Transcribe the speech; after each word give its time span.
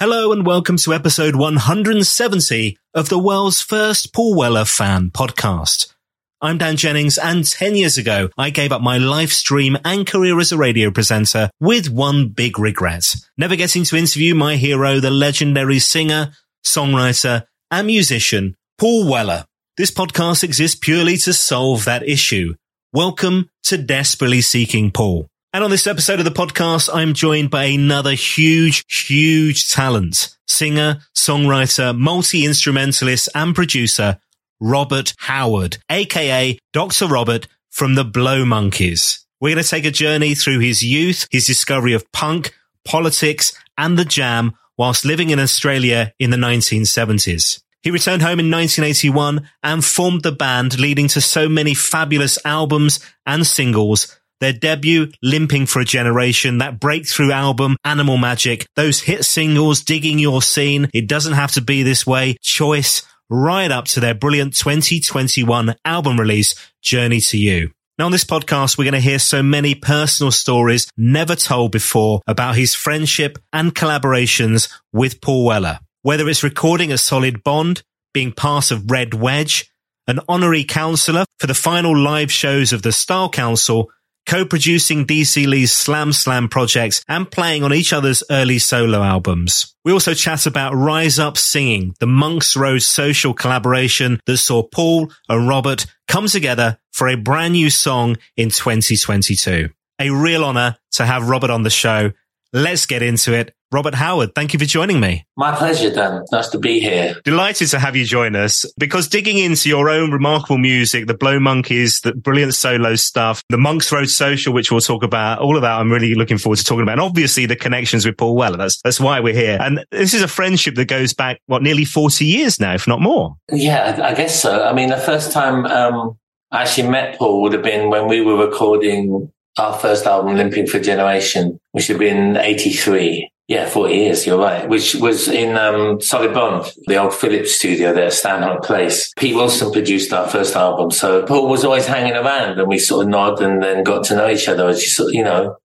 Hello 0.00 0.30
and 0.30 0.46
welcome 0.46 0.76
to 0.76 0.94
episode 0.94 1.34
170 1.34 2.78
of 2.94 3.08
the 3.08 3.18
world's 3.18 3.60
first 3.60 4.14
Paul 4.14 4.36
Weller 4.36 4.64
fan 4.64 5.10
podcast. 5.10 5.92
I'm 6.40 6.56
Dan 6.56 6.76
Jennings 6.76 7.18
and 7.18 7.44
10 7.44 7.74
years 7.74 7.98
ago, 7.98 8.28
I 8.38 8.50
gave 8.50 8.70
up 8.70 8.80
my 8.80 8.98
live 8.98 9.32
stream 9.32 9.76
and 9.84 10.06
career 10.06 10.38
as 10.38 10.52
a 10.52 10.56
radio 10.56 10.92
presenter 10.92 11.50
with 11.58 11.90
one 11.90 12.28
big 12.28 12.60
regret. 12.60 13.12
Never 13.36 13.56
getting 13.56 13.82
to 13.82 13.96
interview 13.96 14.36
my 14.36 14.54
hero, 14.54 15.00
the 15.00 15.10
legendary 15.10 15.80
singer, 15.80 16.30
songwriter 16.64 17.46
and 17.72 17.88
musician, 17.88 18.54
Paul 18.78 19.10
Weller. 19.10 19.46
This 19.76 19.90
podcast 19.90 20.44
exists 20.44 20.78
purely 20.80 21.16
to 21.16 21.32
solve 21.32 21.86
that 21.86 22.08
issue. 22.08 22.54
Welcome 22.92 23.50
to 23.64 23.76
Desperately 23.76 24.42
Seeking 24.42 24.92
Paul. 24.92 25.26
And 25.54 25.64
on 25.64 25.70
this 25.70 25.86
episode 25.86 26.18
of 26.18 26.26
the 26.26 26.30
podcast, 26.30 26.90
I'm 26.92 27.14
joined 27.14 27.50
by 27.50 27.64
another 27.64 28.12
huge, 28.12 28.84
huge 28.86 29.70
talent, 29.70 30.36
singer, 30.46 31.00
songwriter, 31.16 31.96
multi-instrumentalist 31.96 33.30
and 33.34 33.54
producer, 33.54 34.18
Robert 34.60 35.14
Howard, 35.16 35.78
aka 35.90 36.58
Dr. 36.74 37.06
Robert 37.06 37.48
from 37.70 37.94
the 37.94 38.04
Blow 38.04 38.44
Monkeys. 38.44 39.24
We're 39.40 39.54
going 39.54 39.64
to 39.64 39.70
take 39.70 39.86
a 39.86 39.90
journey 39.90 40.34
through 40.34 40.58
his 40.58 40.82
youth, 40.82 41.26
his 41.30 41.46
discovery 41.46 41.94
of 41.94 42.12
punk, 42.12 42.54
politics 42.84 43.54
and 43.78 43.98
the 43.98 44.04
jam 44.04 44.52
whilst 44.76 45.06
living 45.06 45.30
in 45.30 45.40
Australia 45.40 46.12
in 46.18 46.28
the 46.28 46.36
1970s. 46.36 47.62
He 47.80 47.90
returned 47.90 48.20
home 48.20 48.40
in 48.40 48.50
1981 48.50 49.48
and 49.62 49.82
formed 49.82 50.24
the 50.24 50.32
band 50.32 50.78
leading 50.78 51.08
to 51.08 51.22
so 51.22 51.48
many 51.48 51.72
fabulous 51.72 52.38
albums 52.44 53.00
and 53.24 53.46
singles 53.46 54.17
their 54.40 54.52
debut, 54.52 55.10
Limping 55.22 55.66
for 55.66 55.80
a 55.80 55.84
Generation, 55.84 56.58
that 56.58 56.80
breakthrough 56.80 57.32
album, 57.32 57.76
Animal 57.84 58.18
Magic, 58.18 58.66
those 58.76 59.00
hit 59.00 59.24
singles, 59.24 59.82
Digging 59.82 60.18
Your 60.18 60.42
Scene, 60.42 60.88
It 60.94 61.08
Doesn't 61.08 61.34
Have 61.34 61.52
to 61.52 61.60
Be 61.60 61.82
This 61.82 62.06
Way, 62.06 62.36
Choice, 62.42 63.02
right 63.30 63.70
up 63.70 63.86
to 63.86 64.00
their 64.00 64.14
brilliant 64.14 64.54
2021 64.54 65.74
album 65.84 66.18
release, 66.18 66.54
Journey 66.82 67.20
to 67.20 67.38
You. 67.38 67.70
Now 67.98 68.06
on 68.06 68.12
this 68.12 68.24
podcast, 68.24 68.78
we're 68.78 68.84
going 68.84 68.94
to 68.94 69.00
hear 69.00 69.18
so 69.18 69.42
many 69.42 69.74
personal 69.74 70.30
stories 70.30 70.88
never 70.96 71.34
told 71.34 71.72
before 71.72 72.20
about 72.28 72.54
his 72.54 72.74
friendship 72.74 73.38
and 73.52 73.74
collaborations 73.74 74.72
with 74.92 75.20
Paul 75.20 75.44
Weller. 75.44 75.80
Whether 76.02 76.28
it's 76.28 76.44
recording 76.44 76.92
a 76.92 76.98
solid 76.98 77.42
bond, 77.42 77.82
being 78.14 78.30
part 78.30 78.70
of 78.70 78.90
Red 78.90 79.14
Wedge, 79.14 79.68
an 80.06 80.20
honorary 80.28 80.62
counselor 80.62 81.24
for 81.40 81.48
the 81.48 81.54
final 81.54 81.96
live 81.96 82.30
shows 82.30 82.72
of 82.72 82.82
the 82.82 82.92
Style 82.92 83.28
Council, 83.28 83.90
co-producing 84.28 85.06
Dee 85.06 85.24
C. 85.24 85.46
Lee's 85.46 85.72
Slam 85.72 86.12
Slam 86.12 86.48
projects 86.48 87.02
and 87.08 87.28
playing 87.28 87.64
on 87.64 87.72
each 87.72 87.92
other's 87.92 88.22
early 88.30 88.58
solo 88.58 89.02
albums. 89.02 89.74
We 89.84 89.92
also 89.92 90.12
chat 90.12 90.46
about 90.46 90.74
Rise 90.74 91.18
Up 91.18 91.38
Singing, 91.38 91.94
the 91.98 92.06
Monks 92.06 92.56
Road 92.56 92.82
social 92.82 93.32
collaboration 93.32 94.20
that 94.26 94.36
saw 94.36 94.62
Paul 94.62 95.10
and 95.28 95.48
Robert 95.48 95.86
come 96.06 96.26
together 96.26 96.78
for 96.92 97.08
a 97.08 97.16
brand 97.16 97.54
new 97.54 97.70
song 97.70 98.16
in 98.36 98.50
2022. 98.50 99.70
A 99.98 100.10
real 100.10 100.44
honor 100.44 100.76
to 100.92 101.06
have 101.06 101.28
Robert 101.28 101.50
on 101.50 101.62
the 101.62 101.70
show. 101.70 102.12
Let's 102.52 102.86
get 102.86 103.02
into 103.02 103.34
it. 103.34 103.54
Robert 103.70 103.94
Howard, 103.94 104.34
thank 104.34 104.54
you 104.54 104.58
for 104.58 104.64
joining 104.64 104.98
me. 104.98 105.26
My 105.36 105.54
pleasure, 105.54 105.90
Dan. 105.90 106.24
Nice 106.32 106.48
to 106.48 106.58
be 106.58 106.80
here. 106.80 107.16
Delighted 107.22 107.68
to 107.68 107.78
have 107.78 107.94
you 107.94 108.06
join 108.06 108.34
us 108.34 108.64
because 108.78 109.08
digging 109.08 109.36
into 109.36 109.68
your 109.68 109.90
own 109.90 110.10
remarkable 110.10 110.56
music, 110.56 111.06
the 111.06 111.12
Blow 111.12 111.38
Monkeys, 111.38 112.00
the 112.00 112.14
brilliant 112.14 112.54
solo 112.54 112.94
stuff, 112.94 113.42
the 113.50 113.58
Monks 113.58 113.92
Road 113.92 114.08
Social, 114.08 114.54
which 114.54 114.70
we'll 114.70 114.80
talk 114.80 115.02
about, 115.02 115.40
all 115.40 115.56
of 115.56 115.62
that 115.62 115.78
I'm 115.78 115.92
really 115.92 116.14
looking 116.14 116.38
forward 116.38 116.56
to 116.56 116.64
talking 116.64 116.84
about. 116.84 116.92
And 116.92 117.02
obviously 117.02 117.44
the 117.44 117.56
connections 117.56 118.06
with 118.06 118.16
Paul 118.16 118.36
Weller. 118.36 118.56
That's, 118.56 118.80
that's 118.80 118.98
why 118.98 119.20
we're 119.20 119.34
here. 119.34 119.58
And 119.60 119.84
this 119.90 120.14
is 120.14 120.22
a 120.22 120.28
friendship 120.28 120.76
that 120.76 120.86
goes 120.86 121.12
back, 121.12 121.42
what, 121.44 121.62
nearly 121.62 121.84
40 121.84 122.24
years 122.24 122.58
now, 122.58 122.72
if 122.72 122.88
not 122.88 123.02
more. 123.02 123.36
Yeah, 123.52 124.00
I 124.02 124.14
guess 124.14 124.40
so. 124.40 124.64
I 124.64 124.72
mean, 124.72 124.88
the 124.88 124.96
first 124.96 125.30
time, 125.32 125.66
um, 125.66 126.16
I 126.50 126.62
actually 126.62 126.88
met 126.88 127.18
Paul 127.18 127.42
would 127.42 127.52
have 127.52 127.62
been 127.62 127.90
when 127.90 128.08
we 128.08 128.22
were 128.22 128.46
recording 128.46 129.30
our 129.58 129.78
first 129.78 130.06
album, 130.06 130.36
Limping 130.36 130.66
for 130.66 130.80
Generation, 130.80 131.58
which 131.72 131.86
had 131.88 131.98
been 131.98 132.36
83. 132.36 133.30
Yeah, 133.48 133.66
40 133.66 133.94
years, 133.94 134.26
you're 134.26 134.38
right. 134.38 134.68
Which 134.68 134.94
was 134.94 135.26
in 135.26 135.56
um, 135.56 136.02
Solid 136.02 136.34
Bond, 136.34 136.70
the 136.86 136.96
old 136.96 137.14
Philips 137.14 137.52
studio 137.52 137.94
there 137.94 138.10
Stanhope 138.10 138.62
Place. 138.62 139.10
Pete 139.16 139.34
Wilson 139.34 139.72
produced 139.72 140.12
our 140.12 140.28
first 140.28 140.54
album. 140.54 140.90
So 140.90 141.24
Paul 141.24 141.48
was 141.48 141.64
always 141.64 141.86
hanging 141.86 142.12
around 142.12 142.58
and 142.58 142.68
we 142.68 142.78
sort 142.78 143.06
of 143.06 143.10
nod 143.10 143.40
and 143.40 143.62
then 143.62 143.84
got 143.84 144.04
to 144.04 144.16
know 144.16 144.28
each 144.28 144.48
other 144.48 144.68
as 144.68 144.82
you 144.82 144.88
sort 144.88 145.08
of, 145.08 145.14
you 145.14 145.24
know, 145.24 145.56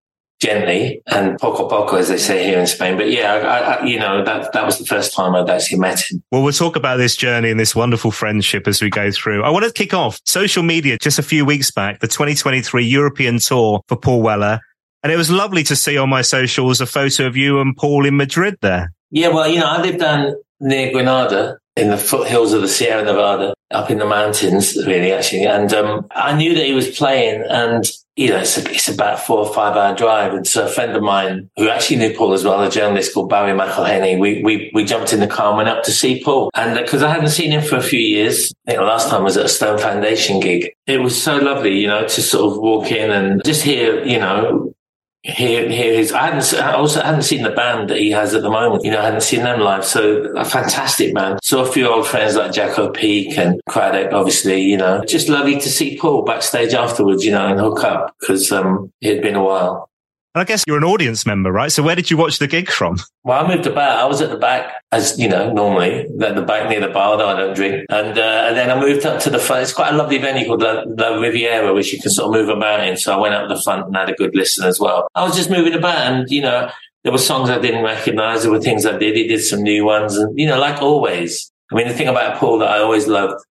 gently 0.44 1.02
and 1.08 1.40
poco 1.40 1.68
poco, 1.68 1.96
as 1.96 2.09
they 2.09 2.18
say 2.18 2.44
here 2.44 2.59
in 2.59 2.68
Spain. 2.68 2.98
But 2.98 3.09
yeah, 3.09 3.34
I, 3.34 3.58
I, 3.59 3.86
you 3.86 3.98
know, 3.98 4.24
that, 4.24 4.52
that 4.52 4.66
was 4.66 4.78
the 4.78 4.86
first 4.86 5.14
time 5.14 5.34
I'd 5.36 5.50
actually 5.50 5.80
met 5.80 6.02
him. 6.12 6.22
Well, 6.31 6.44
we'll 6.44 6.52
talk 6.52 6.76
about 6.76 6.98
this 6.98 7.16
journey 7.16 7.50
and 7.50 7.59
this 7.59 7.76
wonderful 7.76 8.12
friendship 8.12 8.68
as 8.68 8.81
we 8.81 8.90
go 8.90 9.09
through. 9.09 9.44
I 9.44 9.50
want 9.50 9.66
to 9.66 9.72
kick 9.72 9.94
off 9.94 10.20
social 10.26 10.64
media 10.64 10.98
just 10.98 11.18
a 11.18 11.24
few 11.24 11.46
weeks 11.46 11.72
back, 11.72 12.02
the 12.02 12.08
2023 12.08 12.86
European 12.86 13.40
tour 13.40 13.81
for 13.88 13.96
Paul 13.96 14.22
Weller. 14.22 14.59
And 15.02 15.12
it 15.12 15.18
was 15.18 15.31
lovely 15.31 15.64
to 15.64 15.76
see 15.76 15.98
on 15.98 16.09
my 16.09 16.22
socials 16.22 16.81
a 16.81 16.86
photo 16.86 17.25
of 17.25 17.36
you 17.38 17.60
and 17.60 17.75
Paul 17.75 18.06
in 18.06 18.18
Madrid 18.18 18.58
there. 18.62 18.94
Yeah, 19.12 19.30
well, 19.30 19.48
you 19.48 19.60
know, 19.60 19.68
I 19.68 19.81
live 19.81 20.00
down 20.00 20.36
near 20.60 20.92
Granada 20.92 21.58
in 21.75 21.90
the 21.90 21.98
foothills 21.98 22.54
of 22.54 22.62
the 22.62 22.68
Sierra 22.68 23.04
Nevada, 23.04 23.54
up 23.72 23.90
in 23.90 23.98
the 23.98 24.06
mountains, 24.06 24.75
really, 24.86 25.12
actually. 25.12 25.46
And 25.46 25.74
um, 25.74 26.08
I 26.12 26.36
knew 26.36 26.54
that 26.56 26.66
he 26.66 26.74
was 26.74 26.96
playing, 26.96 27.44
and 27.50 27.84
you 28.16 28.29
know, 28.29 28.38
it's, 28.38 28.57
a, 28.57 28.69
it's 28.69 28.88
about 28.88 29.19
four 29.19 29.40
or 29.40 29.53
five 29.53 29.75
hour 29.75 29.96
drive. 29.96 30.34
And 30.34 30.46
so 30.46 30.66
a 30.66 30.69
friend 30.69 30.96
of 30.96 31.01
mine 31.01 31.50
who 31.57 31.69
actually 31.69 31.97
knew 31.97 32.13
Paul 32.16 32.34
as 32.34 32.44
well, 32.44 32.62
a 32.62 32.69
journalist 32.69 33.13
called 33.13 33.29
Barry 33.29 33.57
McIlheney, 33.57 34.19
we, 34.19 34.44
we, 34.44 34.72
we 34.74 34.85
jumped 34.85 35.13
in 35.13 35.19
the 35.19 35.28
car 35.28 35.50
and 35.50 35.57
went 35.57 35.69
up 35.69 35.84
to 35.84 35.91
see 35.91 36.24
Paul. 36.24 36.51
And 36.53 36.78
because 36.78 37.01
uh, 37.01 37.07
I 37.07 37.12
hadn't 37.12 37.29
seen 37.29 37.51
him 37.51 37.63
for 37.63 37.75
a 37.75 37.81
few 37.81 38.00
years, 38.00 38.53
I 38.68 38.72
think 38.72 38.79
the 38.81 38.85
last 38.85 39.09
time 39.09 39.24
was 39.24 39.38
at 39.38 39.46
a 39.46 39.50
Stone 39.50 39.79
Foundation 39.79 40.40
gig. 40.40 40.72
It 40.85 41.01
was 41.01 41.22
so 41.22 41.38
lovely, 41.38 41.79
you 41.79 41.88
know, 41.88 42.07
to 42.07 42.22
sort 42.22 42.51
of 42.51 42.62
walk 42.62 42.91
in 42.91 43.09
and 43.09 43.44
just 43.44 43.63
hear, 43.63 44.03
you 44.06 44.19
know, 44.19 44.74
here, 45.23 45.69
here 45.69 45.94
is. 45.94 46.11
I 46.11 46.28
hadn't. 46.28 46.53
I 46.53 46.73
also 46.73 47.01
hadn't 47.01 47.22
seen 47.23 47.44
the 47.44 47.51
band 47.51 47.89
that 47.89 47.97
he 47.97 48.11
has 48.11 48.34
at 48.34 48.41
the 48.41 48.50
moment. 48.50 48.84
You 48.84 48.91
know, 48.91 49.00
I 49.00 49.06
hadn't 49.06 49.22
seen 49.22 49.44
them 49.44 49.61
live. 49.61 49.85
So 49.85 50.34
a 50.35 50.44
fantastic 50.44 51.13
band. 51.13 51.39
Saw 51.41 51.63
a 51.63 51.72
few 51.72 51.88
old 51.88 52.07
friends 52.07 52.35
like 52.35 52.51
Jacko 52.51 52.91
Peake 52.91 53.38
and 53.38 53.62
Cradock, 53.69 54.12
obviously. 54.12 54.62
You 54.62 54.78
know, 54.78 55.03
just 55.06 55.29
lovely 55.29 55.59
to 55.59 55.69
see 55.69 55.97
Paul 55.97 56.23
backstage 56.23 56.73
afterwards. 56.73 57.23
You 57.23 57.31
know, 57.31 57.47
and 57.47 57.59
hook 57.59 57.83
up 57.85 58.13
because 58.19 58.51
um, 58.51 58.91
it 59.00 59.16
had 59.16 59.23
been 59.23 59.35
a 59.35 59.44
while. 59.44 59.89
And 60.35 60.41
I 60.41 60.45
guess 60.45 60.63
you're 60.66 60.77
an 60.77 60.83
audience 60.83 61.27
member, 61.27 61.51
right? 61.51 61.71
So 61.71 61.83
where 61.83 61.95
did 61.95 62.09
you 62.09 62.17
watch 62.17 62.39
the 62.39 62.47
gig 62.47 62.67
from? 62.67 62.97
Well, 63.23 63.45
I 63.45 63.55
moved 63.55 63.67
about. 63.67 63.99
I 63.99 64.05
was 64.05 64.19
at 64.19 64.31
the 64.31 64.38
back, 64.38 64.73
as 64.91 65.19
you 65.19 65.29
know, 65.29 65.53
normally 65.53 66.07
at 66.21 66.35
the 66.35 66.41
back 66.41 66.67
near 66.69 66.79
the 66.79 66.88
bar. 66.88 67.17
Though 67.17 67.27
I 67.27 67.35
don't 67.35 67.55
drink, 67.55 67.85
and 67.89 68.17
uh, 68.17 68.45
and 68.47 68.57
then 68.57 68.71
I 68.71 68.79
moved 68.79 69.05
up 69.05 69.21
to 69.21 69.29
the 69.29 69.38
front. 69.38 69.61
It's 69.61 69.73
quite 69.73 69.94
a 69.94 69.97
lovely 69.97 70.17
venue 70.17 70.47
called 70.47 70.61
the, 70.61 70.85
the 70.95 71.19
Riviera, 71.19 71.71
which 71.71 71.94
you 71.94 72.01
can 72.01 72.09
sort 72.09 72.35
of 72.35 72.41
move 72.41 72.49
about 72.49 72.88
in. 72.88 72.97
So 72.97 73.13
I 73.13 73.17
went 73.17 73.35
up 73.35 73.47
the 73.47 73.61
front 73.61 73.85
and 73.85 73.95
had 73.95 74.09
a 74.09 74.13
good 74.13 74.33
listen 74.33 74.66
as 74.66 74.79
well. 74.79 75.07
I 75.13 75.23
was 75.23 75.35
just 75.35 75.51
moving 75.51 75.75
about, 75.75 75.97
and 75.97 76.27
you 76.31 76.41
know, 76.41 76.71
there 77.03 77.11
were 77.11 77.19
songs 77.19 77.51
I 77.51 77.59
didn't 77.59 77.83
recognize. 77.83 78.41
There 78.41 78.51
were 78.51 78.59
things 78.59 78.88
I 78.88 78.97
did. 78.97 79.15
He 79.15 79.27
did 79.27 79.41
some 79.41 79.61
new 79.61 79.85
ones, 79.85 80.17
and 80.17 80.38
you 80.38 80.47
know, 80.47 80.59
like 80.59 80.81
always. 80.81 81.51
I 81.71 81.75
mean, 81.75 81.88
the 81.88 81.94
thing 81.94 82.07
about 82.07 82.38
Paul 82.38 82.57
that 82.59 82.71
I 82.71 82.79
always 82.79 83.07
loved 83.07 83.44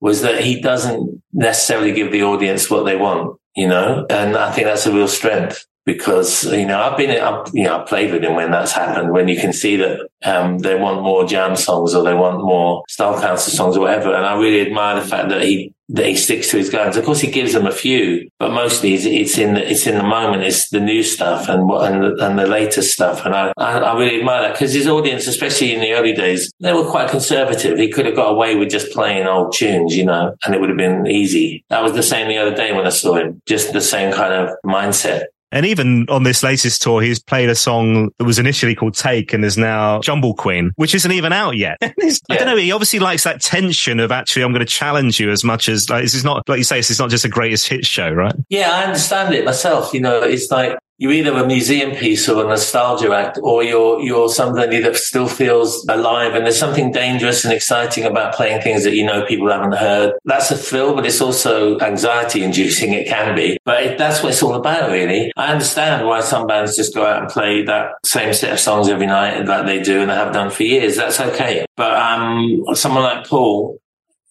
was 0.00 0.20
that 0.20 0.42
he 0.42 0.60
doesn't 0.60 1.22
necessarily 1.32 1.92
give 1.92 2.12
the 2.12 2.24
audience 2.24 2.70
what 2.70 2.84
they 2.84 2.96
want, 2.96 3.38
you 3.56 3.66
know, 3.66 4.04
and 4.10 4.36
I 4.36 4.52
think 4.52 4.66
that's 4.66 4.86
a 4.86 4.92
real 4.92 5.08
strength 5.08 5.64
because 5.88 6.44
you 6.44 6.66
know 6.66 6.78
I've 6.78 6.98
been 6.98 7.10
I've, 7.18 7.48
you 7.54 7.64
know 7.64 7.80
I've 7.80 7.88
played 7.88 8.12
with 8.12 8.22
him 8.22 8.34
when 8.34 8.50
that's 8.50 8.72
happened 8.72 9.10
when 9.10 9.26
you 9.26 9.40
can 9.40 9.54
see 9.54 9.76
that 9.76 10.06
um, 10.22 10.58
they 10.58 10.78
want 10.78 11.02
more 11.02 11.24
jam 11.24 11.56
songs 11.56 11.94
or 11.94 12.04
they 12.04 12.12
want 12.12 12.44
more 12.44 12.84
style 12.90 13.18
council 13.18 13.54
songs 13.54 13.74
or 13.74 13.80
whatever. 13.80 14.14
And 14.14 14.26
I 14.26 14.38
really 14.38 14.60
admire 14.60 15.00
the 15.00 15.06
fact 15.06 15.30
that 15.30 15.42
he 15.42 15.72
that 15.90 16.04
he 16.04 16.14
sticks 16.14 16.50
to 16.50 16.58
his 16.58 16.68
guns. 16.68 16.98
Of 16.98 17.06
course 17.06 17.20
he 17.20 17.30
gives 17.30 17.54
them 17.54 17.66
a 17.66 17.72
few 17.72 18.28
but 18.38 18.52
mostly 18.52 18.92
it's, 18.92 19.06
it's 19.06 19.38
in 19.38 19.54
the, 19.54 19.70
it's 19.70 19.86
in 19.86 19.96
the 19.96 20.04
moment. 20.04 20.42
It's 20.42 20.68
the 20.68 20.80
new 20.80 21.02
stuff 21.02 21.48
and 21.48 21.66
what 21.66 21.90
and 21.90 22.02
the, 22.02 22.26
and 22.26 22.38
the 22.38 22.46
latest 22.46 22.92
stuff. 22.92 23.24
And 23.24 23.34
I 23.34 23.54
I, 23.56 23.78
I 23.78 23.98
really 23.98 24.18
admire 24.18 24.42
that 24.42 24.52
because 24.52 24.74
his 24.74 24.86
audience 24.86 25.26
especially 25.26 25.74
in 25.74 25.80
the 25.80 25.92
early 25.94 26.12
days 26.12 26.52
they 26.60 26.74
were 26.74 26.84
quite 26.84 27.08
conservative. 27.08 27.78
He 27.78 27.90
could 27.90 28.04
have 28.04 28.14
got 28.14 28.28
away 28.28 28.56
with 28.56 28.68
just 28.68 28.92
playing 28.92 29.26
old 29.26 29.54
tunes 29.54 29.96
you 29.96 30.04
know 30.04 30.36
and 30.44 30.54
it 30.54 30.60
would 30.60 30.68
have 30.68 30.76
been 30.76 31.06
easy. 31.06 31.64
That 31.70 31.82
was 31.82 31.94
the 31.94 32.02
same 32.02 32.28
the 32.28 32.36
other 32.36 32.54
day 32.54 32.74
when 32.74 32.86
I 32.86 32.90
saw 32.90 33.14
him. 33.14 33.40
Just 33.46 33.72
the 33.72 33.80
same 33.80 34.12
kind 34.12 34.34
of 34.34 34.54
mindset 34.66 35.24
and 35.50 35.64
even 35.66 36.06
on 36.08 36.22
this 36.22 36.42
latest 36.42 36.82
tour, 36.82 37.00
he's 37.00 37.18
played 37.18 37.48
a 37.48 37.54
song 37.54 38.10
that 38.18 38.24
was 38.24 38.38
initially 38.38 38.74
called 38.74 38.94
Take 38.94 39.32
and 39.32 39.44
is 39.44 39.56
now 39.56 40.00
Jumble 40.00 40.34
Queen, 40.34 40.72
which 40.76 40.94
isn't 40.94 41.10
even 41.10 41.32
out 41.32 41.56
yet. 41.56 41.78
yeah. 41.82 42.12
I 42.30 42.36
don't 42.36 42.46
know. 42.46 42.56
He 42.56 42.72
obviously 42.72 42.98
likes 42.98 43.24
that 43.24 43.40
tension 43.40 44.00
of 44.00 44.12
actually, 44.12 44.42
I'm 44.42 44.52
going 44.52 44.64
to 44.64 44.66
challenge 44.66 45.18
you 45.18 45.30
as 45.30 45.44
much 45.44 45.68
as 45.68 45.88
like, 45.88 46.02
this 46.02 46.14
is 46.14 46.24
not, 46.24 46.48
like 46.48 46.58
you 46.58 46.64
say, 46.64 46.76
this 46.76 46.90
is 46.90 46.98
not 46.98 47.10
just 47.10 47.24
a 47.24 47.28
greatest 47.28 47.68
hit 47.68 47.86
show, 47.86 48.10
right? 48.10 48.34
Yeah, 48.48 48.70
I 48.72 48.84
understand 48.84 49.34
it 49.34 49.44
myself. 49.44 49.94
You 49.94 50.00
know, 50.00 50.22
it's 50.22 50.50
like, 50.50 50.78
you're 51.00 51.12
either 51.12 51.32
a 51.32 51.46
museum 51.46 51.92
piece 51.92 52.28
or 52.28 52.44
a 52.44 52.48
nostalgia 52.48 53.14
act, 53.14 53.38
or 53.40 53.62
you're 53.62 54.00
you're 54.00 54.28
somebody 54.28 54.80
that 54.80 54.96
still 54.96 55.28
feels 55.28 55.86
alive. 55.88 56.34
And 56.34 56.44
there's 56.44 56.58
something 56.58 56.90
dangerous 56.90 57.44
and 57.44 57.52
exciting 57.52 58.04
about 58.04 58.34
playing 58.34 58.62
things 58.62 58.82
that 58.82 58.94
you 58.94 59.06
know 59.06 59.24
people 59.24 59.48
haven't 59.48 59.76
heard. 59.76 60.14
That's 60.24 60.50
a 60.50 60.56
thrill, 60.56 60.96
but 60.96 61.06
it's 61.06 61.20
also 61.20 61.78
anxiety 61.78 62.42
inducing. 62.42 62.92
It 62.92 63.06
can 63.06 63.36
be, 63.36 63.58
but 63.64 63.82
it, 63.82 63.98
that's 63.98 64.24
what 64.24 64.30
it's 64.30 64.42
all 64.42 64.54
about, 64.54 64.90
really. 64.90 65.32
I 65.36 65.52
understand 65.52 66.04
why 66.04 66.20
some 66.20 66.48
bands 66.48 66.74
just 66.74 66.94
go 66.94 67.06
out 67.06 67.22
and 67.22 67.30
play 67.30 67.62
that 67.62 67.92
same 68.04 68.34
set 68.34 68.52
of 68.52 68.58
songs 68.58 68.88
every 68.88 69.06
night 69.06 69.46
that 69.46 69.66
they 69.66 69.80
do 69.80 70.00
and 70.00 70.10
they 70.10 70.14
have 70.14 70.32
done 70.32 70.50
for 70.50 70.64
years. 70.64 70.96
That's 70.96 71.20
okay. 71.20 71.64
But 71.76 71.94
um, 71.94 72.64
someone 72.74 73.04
like 73.04 73.24
Paul, 73.24 73.78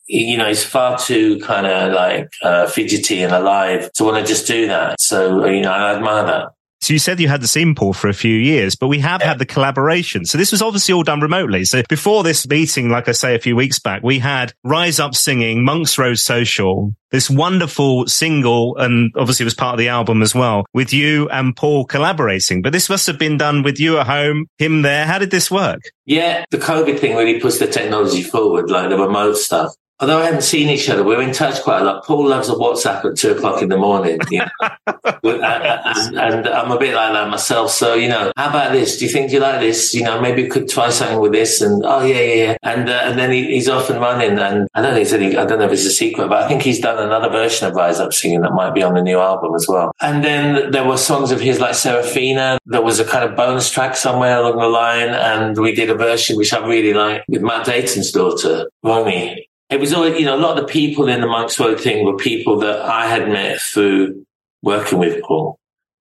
you 0.07 0.37
know, 0.37 0.47
he's 0.47 0.65
far 0.65 0.97
too 0.97 1.39
kind 1.39 1.65
of 1.65 1.93
like 1.93 2.29
uh, 2.41 2.67
fidgety 2.67 3.23
and 3.23 3.33
alive 3.33 3.91
to 3.93 4.03
want 4.03 4.17
to 4.17 4.25
just 4.25 4.47
do 4.47 4.67
that. 4.67 4.99
So, 4.99 5.45
you 5.45 5.61
know, 5.61 5.71
I 5.71 5.95
admire 5.95 6.25
that. 6.25 6.56
So 6.81 6.93
you 6.93 6.99
said 6.99 7.19
you 7.19 7.27
had 7.27 7.41
the 7.41 7.47
scene 7.47 7.75
Paul 7.75 7.93
for 7.93 8.07
a 8.07 8.13
few 8.13 8.35
years, 8.35 8.75
but 8.75 8.87
we 8.87 8.99
have 8.99 9.21
yeah. 9.21 9.27
had 9.29 9.39
the 9.39 9.45
collaboration. 9.45 10.25
So 10.25 10.37
this 10.37 10.51
was 10.51 10.61
obviously 10.61 10.93
all 10.93 11.03
done 11.03 11.19
remotely. 11.19 11.65
So 11.65 11.81
before 11.89 12.23
this 12.23 12.47
meeting, 12.47 12.89
like 12.89 13.07
I 13.09 13.11
say, 13.11 13.35
a 13.35 13.39
few 13.39 13.55
weeks 13.55 13.79
back, 13.79 14.03
we 14.03 14.19
had 14.19 14.53
Rise 14.63 14.99
Up 14.99 15.15
Singing, 15.15 15.63
Monks 15.63 15.97
Road 15.97 16.17
Social, 16.17 16.93
this 17.11 17.29
wonderful 17.29 18.05
single, 18.07 18.77
and 18.77 19.11
obviously 19.15 19.43
it 19.43 19.47
was 19.47 19.53
part 19.55 19.73
of 19.73 19.79
the 19.79 19.89
album 19.89 20.21
as 20.21 20.35
well, 20.35 20.65
with 20.73 20.93
you 20.93 21.27
and 21.29 21.55
Paul 21.55 21.85
collaborating. 21.85 22.61
But 22.61 22.73
this 22.73 22.89
must 22.89 23.07
have 23.07 23.17
been 23.17 23.37
done 23.37 23.63
with 23.63 23.79
you 23.79 23.97
at 23.97 24.07
home, 24.07 24.45
him 24.57 24.81
there. 24.81 25.05
How 25.05 25.17
did 25.19 25.31
this 25.31 25.49
work? 25.49 25.81
Yeah, 26.05 26.45
the 26.51 26.57
COVID 26.57 26.99
thing 26.99 27.15
really 27.15 27.39
pushed 27.39 27.59
the 27.59 27.67
technology 27.67 28.23
forward, 28.23 28.69
like 28.69 28.89
the 28.89 28.97
remote 28.97 29.37
stuff 29.37 29.73
although 29.99 30.19
I 30.19 30.25
haven't 30.25 30.43
seen 30.43 30.69
each 30.69 30.89
other, 30.89 31.03
we're 31.03 31.21
in 31.21 31.33
touch 31.33 31.61
quite 31.63 31.81
a 31.81 31.83
lot. 31.83 32.05
Paul 32.05 32.27
loves 32.27 32.49
a 32.49 32.53
WhatsApp 32.53 33.03
at 33.05 33.17
two 33.17 33.31
o'clock 33.31 33.61
in 33.61 33.69
the 33.69 33.77
morning, 33.77 34.19
you 34.29 34.39
know? 34.39 34.69
and, 35.23 35.43
and, 35.43 36.17
and, 36.17 36.47
I'm 36.47 36.71
a 36.71 36.77
bit 36.77 36.93
like 36.93 37.13
that 37.13 37.29
myself. 37.29 37.71
So, 37.71 37.95
you 37.95 38.07
know, 38.07 38.31
how 38.37 38.49
about 38.49 38.73
this? 38.73 38.97
Do 38.97 39.05
you 39.05 39.11
think 39.11 39.31
you 39.31 39.39
like 39.39 39.59
this? 39.59 39.93
You 39.93 40.03
know, 40.03 40.21
maybe 40.21 40.43
we 40.43 40.49
could 40.49 40.69
try 40.69 40.89
something 40.89 41.19
with 41.19 41.31
this. 41.31 41.61
And 41.61 41.83
oh 41.85 42.03
yeah, 42.03 42.19
yeah, 42.19 42.33
yeah. 42.33 42.57
And 42.63 42.89
uh, 42.89 43.01
and 43.03 43.17
then 43.17 43.31
he, 43.31 43.45
he's 43.47 43.69
off 43.69 43.89
and 43.89 43.99
running. 43.99 44.37
And 44.37 44.67
I 44.73 44.81
don't 44.81 44.93
know. 44.93 45.03
Said 45.03 45.21
he, 45.21 45.37
I 45.37 45.45
don't 45.45 45.59
know 45.59 45.65
if 45.65 45.71
it's 45.71 45.85
a 45.85 45.91
secret, 45.91 46.27
but 46.27 46.43
I 46.43 46.47
think 46.47 46.61
he's 46.61 46.79
done 46.79 47.01
another 47.01 47.29
version 47.29 47.67
of 47.67 47.75
Rise 47.75 47.99
Up 47.99 48.13
Singing 48.13 48.41
that 48.41 48.53
might 48.53 48.73
be 48.73 48.83
on 48.83 48.93
the 48.93 49.01
new 49.01 49.19
album 49.19 49.55
as 49.55 49.67
well. 49.67 49.91
And 50.01 50.23
then 50.23 50.71
there 50.71 50.85
were 50.85 50.97
songs 50.97 51.31
of 51.31 51.39
his 51.39 51.59
like 51.59 51.75
Serafina. 51.75 52.59
There 52.65 52.81
was 52.81 52.99
a 52.99 53.05
kind 53.05 53.29
of 53.29 53.35
bonus 53.35 53.69
track 53.69 53.95
somewhere 53.95 54.37
along 54.37 54.57
the 54.57 54.67
line, 54.67 55.09
and 55.09 55.57
we 55.57 55.73
did 55.73 55.89
a 55.89 55.95
version 55.95 56.37
which 56.37 56.53
I 56.53 56.65
really 56.65 56.93
like 56.93 57.23
with 57.27 57.41
Matt 57.41 57.65
Deighton's 57.65 58.11
daughter, 58.11 58.69
Romy 58.83 59.47
it 59.69 59.79
was 59.79 59.93
all, 59.93 60.07
you 60.07 60.25
know, 60.25 60.35
a 60.35 60.39
lot 60.39 60.57
of 60.57 60.65
the 60.65 60.71
people 60.71 61.07
in 61.07 61.21
the 61.21 61.27
Monks 61.27 61.59
Road 61.59 61.79
thing 61.79 62.05
were 62.05 62.15
people 62.15 62.59
that 62.59 62.81
I 62.81 63.07
had 63.07 63.27
met 63.27 63.59
through 63.59 64.25
working 64.61 64.99
with 64.99 65.21
Paul. 65.23 65.59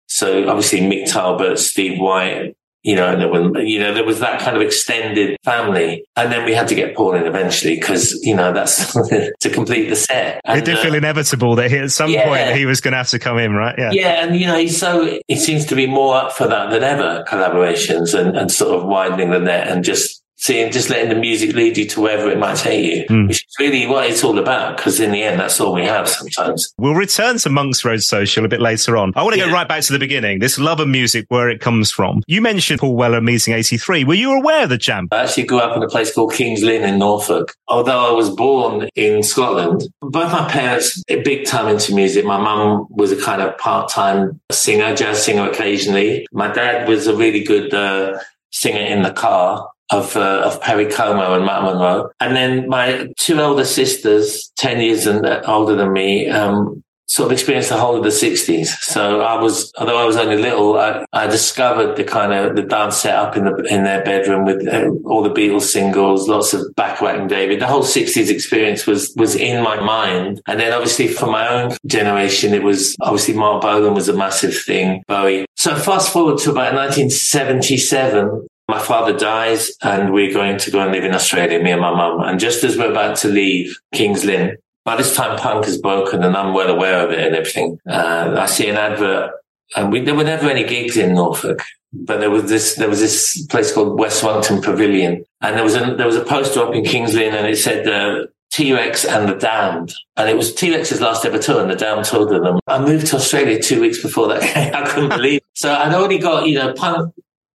So 0.09 0.49
obviously 0.49 0.81
Mick 0.81 1.11
Talbot, 1.11 1.59
Steve 1.59 1.99
White, 1.99 2.57
you 2.87 2.95
know, 2.95 3.09
and 3.13 3.21
there 3.21 3.29
was, 3.29 3.51
you 3.69 3.81
know, 3.81 3.93
there 3.93 4.05
was 4.05 4.21
that 4.21 4.41
kind 4.41 4.57
of 4.57 4.63
extended 4.63 5.37
family. 5.43 6.05
And 6.15 6.31
then 6.31 6.45
we 6.45 6.55
had 6.55 6.69
to 6.69 6.77
get 6.77 6.95
Paul 6.95 7.17
in 7.17 7.27
eventually 7.27 7.75
because, 7.75 8.15
you 8.23 8.37
know, 8.37 8.53
that's 8.53 8.93
to 9.41 9.51
complete 9.51 9.89
the 9.89 9.97
set. 9.97 10.41
And, 10.45 10.61
it 10.61 10.65
did 10.65 10.79
uh, 10.79 10.83
feel 10.83 10.95
inevitable 10.95 11.57
that 11.57 11.69
he, 11.73 11.79
at 11.79 11.91
some 11.91 12.11
yeah. 12.11 12.25
point 12.25 12.57
he 12.57 12.65
was 12.65 12.81
going 12.81 12.93
to 12.93 12.99
have 12.99 13.09
to 13.09 13.19
come 13.19 13.39
in, 13.39 13.55
right? 13.55 13.75
Yeah. 13.77 13.91
Yeah. 13.91 14.25
And, 14.25 14.37
you 14.37 14.47
know, 14.47 14.57
he's 14.57 14.79
so, 14.79 15.19
he 15.27 15.35
seems 15.35 15.67
to 15.67 15.75
be 15.75 15.89
more 15.89 16.15
up 16.15 16.31
for 16.31 16.47
that 16.47 16.71
than 16.71 16.85
ever, 16.85 17.25
collaborations 17.27 18.17
and, 18.17 18.37
and 18.37 18.53
sort 18.53 18.79
of 18.79 18.87
widening 18.87 19.31
the 19.31 19.41
net 19.41 19.67
and 19.67 19.83
just 19.83 20.23
seeing 20.37 20.73
just 20.73 20.91
letting 20.91 21.09
the 21.09 21.15
music 21.15 21.55
lead 21.55 21.77
you 21.77 21.87
to 21.87 22.01
wherever 22.01 22.31
it 22.31 22.39
might 22.39 22.57
take 22.57 22.85
you, 22.85 23.05
mm. 23.07 23.29
which 23.29 23.45
is 23.45 23.55
really 23.59 23.87
what 23.87 24.09
it's 24.09 24.23
all 24.25 24.39
about. 24.39 24.77
Because 24.77 25.01
in 25.01 25.13
the 25.13 25.23
end, 25.23 25.41
that's 25.41 25.61
all 25.61 25.75
we 25.75 25.85
have 25.85 26.09
sometimes. 26.09 26.73
We'll 26.79 26.95
return 26.95 27.39
to 27.39 27.51
Monks 27.51 27.85
Road 27.85 28.03
Social 28.03 28.45
a 28.45 28.49
bit 28.49 28.61
later 28.61 28.97
on. 28.97 29.13
I 29.17 29.23
want 29.23 29.35
to 29.35 29.41
yeah. 29.41 29.47
go 29.47 29.53
right 29.53 29.69
back 29.69 29.83
to 29.85 29.93
the 29.93 29.99
beginning. 29.99 30.39
This 30.39 30.59
love 30.59 30.81
of 30.81 30.89
music, 30.89 31.27
where 31.29 31.49
it 31.49 31.61
comes 31.61 31.91
from. 31.91 32.23
You 32.27 32.41
mentioned 32.41 32.81
Paul 32.81 32.97
Weller 32.97 33.21
meeting 33.21 33.55
'83. 33.55 34.05
Were 34.05 34.15
you 34.15 34.33
aware 34.33 34.65
of 34.65 34.69
the 34.69 34.79
jam? 34.79 35.09
I 35.13 35.25
actually 35.25 35.45
grew 35.45 35.59
up 35.59 35.77
in 35.77 35.83
a 35.83 35.89
place 35.89 36.15
called 36.15 36.33
Kings 36.33 36.63
Lynn 36.63 36.85
in 36.85 36.99
Norfolk. 36.99 37.55
Although 37.69 38.09
I 38.09 38.13
was 38.13 38.31
born 38.31 38.89
in 38.95 39.23
Scotland, 39.23 39.83
both 40.01 40.33
my 40.33 40.49
parents 40.49 41.03
big 41.27 41.45
time 41.45 41.67
into 41.69 41.95
music. 41.95 42.25
My 42.25 42.39
mum 42.39 42.87
was 42.89 43.11
a 43.11 43.21
kind 43.21 43.43
of 43.43 43.59
part-time 43.59 44.41
singer, 44.53 44.95
jazz 44.95 45.25
singer 45.25 45.51
occasionally. 45.51 46.27
My 46.33 46.49
dad 46.53 46.89
was 46.89 47.09
a 47.09 47.17
really 47.17 47.43
good 47.43 47.75
uh, 47.75 48.19
singer 48.53 48.81
in 48.81 49.03
the 49.03 49.13
car 49.13 49.69
of 49.91 50.17
uh, 50.17 50.43
of 50.45 50.61
Perry 50.61 50.87
Como 50.87 51.35
and 51.35 51.45
Matt 51.45 51.63
Monro, 51.63 52.11
and 52.21 52.35
then 52.35 52.69
my 52.69 53.09
two 53.17 53.39
elder 53.39 53.65
sisters, 53.65 54.51
ten 54.57 54.81
years 54.81 55.07
and 55.07 55.25
uh, 55.25 55.43
older 55.47 55.77
than 55.77 55.93
me, 55.93 56.29
um, 56.29 56.83
sort 57.09 57.27
of 57.27 57.33
experienced 57.33 57.69
the 57.69 57.77
whole 57.77 57.97
of 57.97 58.03
the 58.03 58.09
'60s. 58.09 58.67
So 58.67 59.21
I 59.21 59.41
was, 59.41 59.73
although 59.79 59.97
I 59.99 60.05
was 60.05 60.17
only 60.17 60.37
little, 60.37 60.77
I, 60.77 61.05
I 61.13 61.29
discovered 61.29 61.97
the 61.97 62.03
kind 62.03 62.33
of 62.33 62.57
the 62.57 62.63
dance 62.63 62.97
set 62.97 63.15
up 63.15 63.37
in 63.37 63.45
the 63.45 63.55
in 63.71 63.85
their 63.85 64.03
bedroom 64.05 64.45
with 64.45 64.67
uh, 64.67 64.91
all 65.05 65.23
the 65.23 65.31
Beatles 65.31 65.63
singles, 65.63 66.29
lots 66.29 66.53
of 66.53 66.63
Bacharach 66.75 67.19
and 67.19 67.29
David. 67.29 67.61
The 67.61 67.69
whole 67.69 67.83
'60s 67.83 68.29
experience 68.29 68.87
was 68.87 69.13
was 69.17 69.37
in 69.37 69.63
my 69.63 69.79
mind, 69.79 70.43
and 70.47 70.59
then 70.59 70.73
obviously 70.73 71.07
for 71.07 71.27
my 71.27 71.49
own 71.49 71.77
generation, 71.87 72.55
it 72.55 72.65
was 72.65 72.97
obviously 73.01 73.35
Marc 73.35 73.63
Bolan 73.63 73.95
was 73.95 74.09
a 74.09 74.17
massive 74.17 74.57
thing, 74.57 75.05
Bowie. 75.07 75.47
So 75.55 75.77
fast 75.77 76.13
forward 76.13 76.39
to 76.39 76.51
about 76.51 76.75
1977, 76.75 78.49
my 78.69 78.81
father 78.81 79.17
dies 79.17 79.71
and 79.83 80.13
we're 80.13 80.33
going 80.33 80.59
to 80.59 80.71
go 80.71 80.81
and 80.81 80.93
live 80.93 81.05
in 81.05 81.15
Australia, 81.15 81.63
me 81.63 81.71
and 81.71 81.81
my 81.81 81.95
mum. 81.95 82.21
And 82.21 82.41
just 82.41 82.65
as 82.65 82.77
we're 82.77 82.91
about 82.91 83.17
to 83.19 83.29
leave 83.29 83.79
Kings 83.95 84.25
Lynn, 84.25 84.57
by 84.85 84.97
this 84.97 85.15
time 85.15 85.39
punk 85.39 85.67
is 85.67 85.79
broken 85.79 86.23
and 86.23 86.37
I'm 86.37 86.53
well 86.53 86.69
aware 86.69 87.05
of 87.05 87.13
it 87.13 87.21
and 87.21 87.35
everything. 87.35 87.79
Uh, 87.89 88.37
I 88.39 88.47
see 88.47 88.69
an 88.69 88.77
advert 88.77 89.33
and 89.77 89.93
we, 89.93 90.01
there 90.01 90.15
were 90.15 90.25
never 90.25 90.49
any 90.49 90.65
gigs 90.65 90.97
in 90.97 91.15
Norfolk, 91.15 91.63
but 91.93 92.19
there 92.19 92.31
was 92.31 92.49
this, 92.49 92.75
there 92.75 92.89
was 92.89 93.01
this 93.01 93.47
place 93.47 93.73
called 93.73 93.99
West 93.99 94.23
Pavilion 94.23 95.25
and 95.41 95.57
there 95.57 95.65
was 95.65 95.77
a, 95.77 95.95
there 95.95 96.07
was 96.07 96.17
a 96.17 96.25
poster 96.25 96.61
up 96.61 96.75
in 96.75 96.85
Kings 96.85 97.15
Lynn 97.15 97.35
and 97.35 97.47
it 97.47 97.59
said, 97.59 97.87
uh, 97.87 98.27
T-Rex 98.53 99.05
and 99.05 99.29
the 99.29 99.35
Damned. 99.35 99.93
And 100.17 100.31
it 100.31 100.37
was 100.37 100.55
T-Rex's 100.55 101.01
last 101.01 101.27
ever 101.27 101.39
tour 101.39 101.61
and 101.61 101.71
the 101.71 101.77
Damned 101.77 102.07
toured 102.07 102.31
them. 102.31 102.59
I 102.67 102.79
moved 102.79 103.09
to 103.09 103.17
Australia 103.17 103.61
two 103.61 103.81
weeks 103.81 104.01
before 104.01 104.29
that. 104.29 104.43
I 104.75 104.89
couldn't 104.89 105.11
believe 105.11 105.39
it. 105.39 105.45
So 105.55 105.75
I'd 105.75 105.93
already 105.93 106.19
got, 106.19 106.47
you 106.47 106.55
know, 106.55 106.73
punk, 106.73 107.13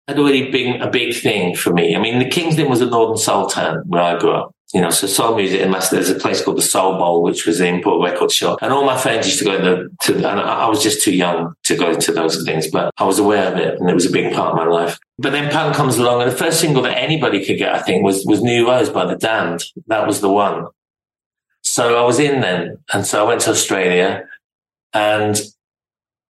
had 0.10 0.20
already 0.20 0.52
been 0.52 0.82
a 0.82 0.90
big 0.90 1.16
thing 1.16 1.56
for 1.56 1.72
me. 1.72 1.96
I 1.96 2.00
mean, 2.00 2.20
the 2.20 2.30
Kings 2.30 2.58
Lynn 2.58 2.70
was 2.70 2.82
a 2.82 2.86
northern 2.86 3.18
soul 3.18 3.48
town 3.48 3.84
where 3.86 4.02
I 4.02 4.20
grew 4.20 4.32
up. 4.32 4.56
You 4.74 4.82
know, 4.82 4.92
so 4.92 5.08
soul 5.08 5.36
music 5.36 5.62
and 5.62 5.74
there's 5.74 6.12
a 6.12 6.16
place 6.16 6.44
called 6.44 6.58
the 6.58 6.62
Soul 6.62 7.00
Bowl, 7.00 7.24
which 7.24 7.48
was 7.48 7.58
the 7.58 7.66
import 7.66 8.08
record 8.08 8.32
shop. 8.32 8.60
And 8.62 8.72
all 8.72 8.86
my 8.86 9.00
friends 9.00 9.26
used 9.26 9.40
to 9.40 9.46
go 9.46 9.58
to, 9.60 9.90
to 10.04 10.16
and 10.18 10.40
I 10.40 10.68
was 10.68 10.84
just 10.84 11.04
too 11.04 11.16
young 11.16 11.54
to 11.64 11.76
go 11.76 11.96
to 11.96 12.12
those 12.12 12.44
things, 12.44 12.68
but 12.70 12.92
I 13.00 13.06
was 13.06 13.18
aware 13.18 13.52
of 13.52 13.58
it 13.58 13.80
and 13.80 13.90
it 13.90 13.96
was 13.96 14.06
a 14.06 14.12
big 14.12 14.32
part 14.32 14.52
of 14.52 14.56
my 14.58 14.66
life. 14.66 15.00
But 15.18 15.32
then 15.32 15.52
punk 15.52 15.76
comes 15.76 15.98
along 15.98 16.22
and 16.22 16.32
the 16.32 16.36
first 16.36 16.60
single 16.60 16.84
that 16.84 17.00
anybody 17.00 17.44
could 17.44 17.58
get, 17.58 17.74
I 17.74 17.80
think, 17.82 18.04
was, 18.04 18.24
was 18.28 18.44
New 18.44 18.68
Rose 18.68 18.92
by 18.92 19.06
the 19.06 19.16
Damned. 19.16 19.64
That 19.88 20.06
was 20.06 20.22
the 20.22 20.30
one. 20.30 20.68
So 21.64 22.00
I 22.00 22.06
was 22.06 22.20
in 22.20 22.42
then. 22.42 22.78
And 22.94 23.08
so 23.08 23.26
I 23.26 23.28
went 23.28 23.42
to 23.42 23.50
Australia 23.50 24.26
and 24.94 25.42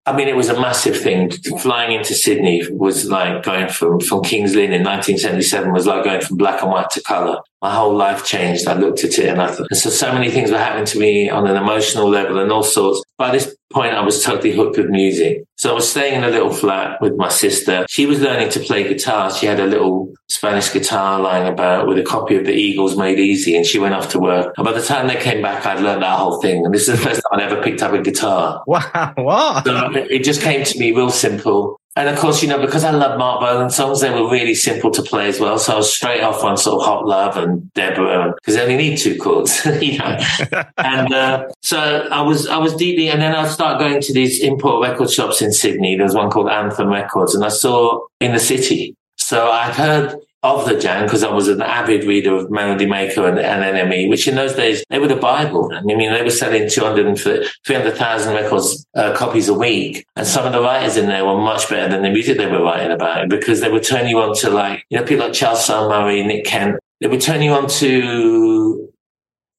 I 0.06 0.14
mean, 0.14 0.28
it 0.28 0.36
was 0.36 0.50
a 0.50 0.60
massive 0.60 1.00
thing. 1.00 1.30
Flying 1.60 1.92
into 1.92 2.14
Sydney 2.14 2.62
was 2.70 3.06
like 3.08 3.42
going 3.42 3.68
from, 3.68 4.00
from 4.00 4.22
Kings 4.22 4.54
Lynn 4.54 4.72
in 4.72 4.84
1977 4.84 5.72
was 5.72 5.86
like 5.86 6.04
going 6.04 6.20
from 6.20 6.36
black 6.36 6.60
and 6.62 6.70
white 6.70 6.90
to 6.90 7.02
color 7.02 7.40
my 7.64 7.74
whole 7.74 7.96
life 7.96 8.26
changed. 8.26 8.68
I 8.68 8.74
looked 8.74 9.04
at 9.04 9.18
it 9.18 9.26
and 9.26 9.40
I 9.40 9.46
thought, 9.50 9.68
and 9.70 9.78
so, 9.78 9.88
so 9.88 10.12
many 10.12 10.30
things 10.30 10.50
were 10.50 10.58
happening 10.58 10.84
to 10.84 10.98
me 10.98 11.30
on 11.30 11.46
an 11.46 11.56
emotional 11.56 12.10
level 12.10 12.38
and 12.38 12.52
all 12.52 12.62
sorts. 12.62 13.02
By 13.16 13.30
this 13.30 13.56
point, 13.74 13.92
I 13.92 14.02
was 14.02 14.22
totally 14.22 14.52
hooked 14.52 14.78
with 14.78 14.88
music. 14.88 15.44
So 15.56 15.70
I 15.70 15.74
was 15.74 15.90
staying 15.90 16.14
in 16.14 16.24
a 16.24 16.30
little 16.30 16.52
flat 16.52 17.00
with 17.00 17.16
my 17.16 17.28
sister. 17.28 17.84
She 17.88 18.06
was 18.06 18.20
learning 18.20 18.50
to 18.50 18.60
play 18.60 18.84
guitar. 18.84 19.32
She 19.32 19.46
had 19.46 19.60
a 19.60 19.66
little 19.66 20.14
Spanish 20.28 20.72
guitar 20.72 21.20
lying 21.20 21.52
about 21.52 21.86
with 21.86 21.98
a 21.98 22.02
copy 22.02 22.36
of 22.36 22.44
the 22.44 22.52
Eagles 22.52 22.96
Made 22.96 23.18
Easy 23.18 23.56
and 23.56 23.66
she 23.66 23.78
went 23.78 23.94
off 23.94 24.08
to 24.10 24.18
work. 24.18 24.54
And 24.56 24.64
by 24.64 24.72
the 24.72 24.82
time 24.82 25.06
they 25.06 25.16
came 25.16 25.42
back, 25.42 25.66
I'd 25.66 25.80
learned 25.80 26.02
that 26.02 26.18
whole 26.18 26.40
thing. 26.40 26.64
And 26.64 26.74
this 26.74 26.88
is 26.88 26.98
the 26.98 27.04
first 27.08 27.22
time 27.22 27.40
I'd 27.40 27.52
ever 27.52 27.62
picked 27.62 27.82
up 27.82 27.92
a 27.92 28.00
guitar. 28.00 28.62
Wow. 28.74 29.12
What? 29.16 29.64
So 29.64 29.92
it 29.94 30.24
just 30.24 30.42
came 30.42 30.64
to 30.64 30.78
me 30.78 30.90
real 30.90 31.10
simple. 31.10 31.80
And 31.96 32.08
of 32.08 32.18
course, 32.18 32.42
you 32.42 32.48
know, 32.48 32.58
because 32.58 32.82
I 32.82 32.90
love 32.90 33.18
Marc 33.18 33.40
Bolan 33.40 33.70
songs, 33.70 34.00
they 34.00 34.10
were 34.10 34.28
really 34.28 34.56
simple 34.56 34.90
to 34.90 35.02
play 35.02 35.28
as 35.28 35.38
well. 35.38 35.58
So 35.60 35.74
I 35.74 35.76
was 35.76 35.94
straight 35.94 36.22
off 36.22 36.42
on 36.42 36.56
sort 36.56 36.80
of 36.80 36.86
Hot 36.86 37.06
Love 37.06 37.36
and 37.36 37.72
Deborah, 37.74 38.34
because 38.34 38.56
they 38.56 38.62
only 38.62 38.76
need 38.76 38.98
two 38.98 39.16
chords, 39.16 39.64
you 39.80 39.98
know. 39.98 40.18
and 40.78 41.14
uh, 41.14 41.46
so 41.62 42.08
I 42.10 42.22
was, 42.22 42.48
I 42.48 42.56
was 42.56 42.74
deeply, 42.74 43.10
and 43.10 43.22
then 43.22 43.32
I 43.32 43.46
started 43.46 43.78
going 43.78 44.00
to 44.00 44.12
these 44.12 44.42
import 44.42 44.82
record 44.82 45.08
shops 45.08 45.40
in 45.40 45.52
Sydney. 45.52 45.94
There 45.94 46.04
was 46.04 46.16
one 46.16 46.30
called 46.30 46.48
Anthem 46.48 46.88
Records, 46.88 47.34
and 47.34 47.44
I 47.44 47.48
saw 47.48 48.00
in 48.20 48.32
the 48.32 48.40
city. 48.40 48.96
So 49.16 49.50
I 49.50 49.72
heard 49.72 50.16
of 50.44 50.66
the 50.66 50.78
Jam 50.78 51.04
because 51.04 51.24
I 51.24 51.30
was 51.30 51.48
an 51.48 51.62
avid 51.62 52.04
reader 52.04 52.36
of 52.36 52.50
Melody 52.50 52.84
Maker 52.84 53.26
and, 53.26 53.38
and 53.38 53.64
NME, 53.64 54.10
which 54.10 54.28
in 54.28 54.34
those 54.34 54.54
days 54.54 54.84
they 54.90 54.98
were 54.98 55.08
the 55.08 55.16
Bible. 55.16 55.72
I 55.72 55.80
mean, 55.80 56.12
they 56.12 56.22
were 56.22 56.30
selling 56.30 56.68
200 56.68 57.18
300,000 57.66 58.34
records, 58.34 58.86
uh, 58.94 59.14
copies 59.16 59.48
a 59.48 59.54
week. 59.54 60.04
And 60.16 60.26
some 60.26 60.46
of 60.46 60.52
the 60.52 60.60
writers 60.60 60.98
in 60.98 61.06
there 61.06 61.24
were 61.24 61.38
much 61.38 61.68
better 61.70 61.88
than 61.88 62.02
the 62.02 62.10
music 62.10 62.36
they 62.36 62.46
were 62.46 62.62
writing 62.62 62.92
about 62.92 63.30
because 63.30 63.62
they 63.62 63.70
would 63.70 63.84
turn 63.84 64.06
you 64.06 64.20
on 64.20 64.36
to 64.36 64.50
like, 64.50 64.84
you 64.90 64.98
know, 64.98 65.04
people 65.04 65.24
like 65.24 65.34
Charles 65.34 65.68
Murray, 65.68 66.22
Nick 66.22 66.44
Kent. 66.44 66.78
They 67.00 67.08
would 67.08 67.22
turn 67.22 67.40
you 67.40 67.52
on 67.52 67.66
to 67.68 68.92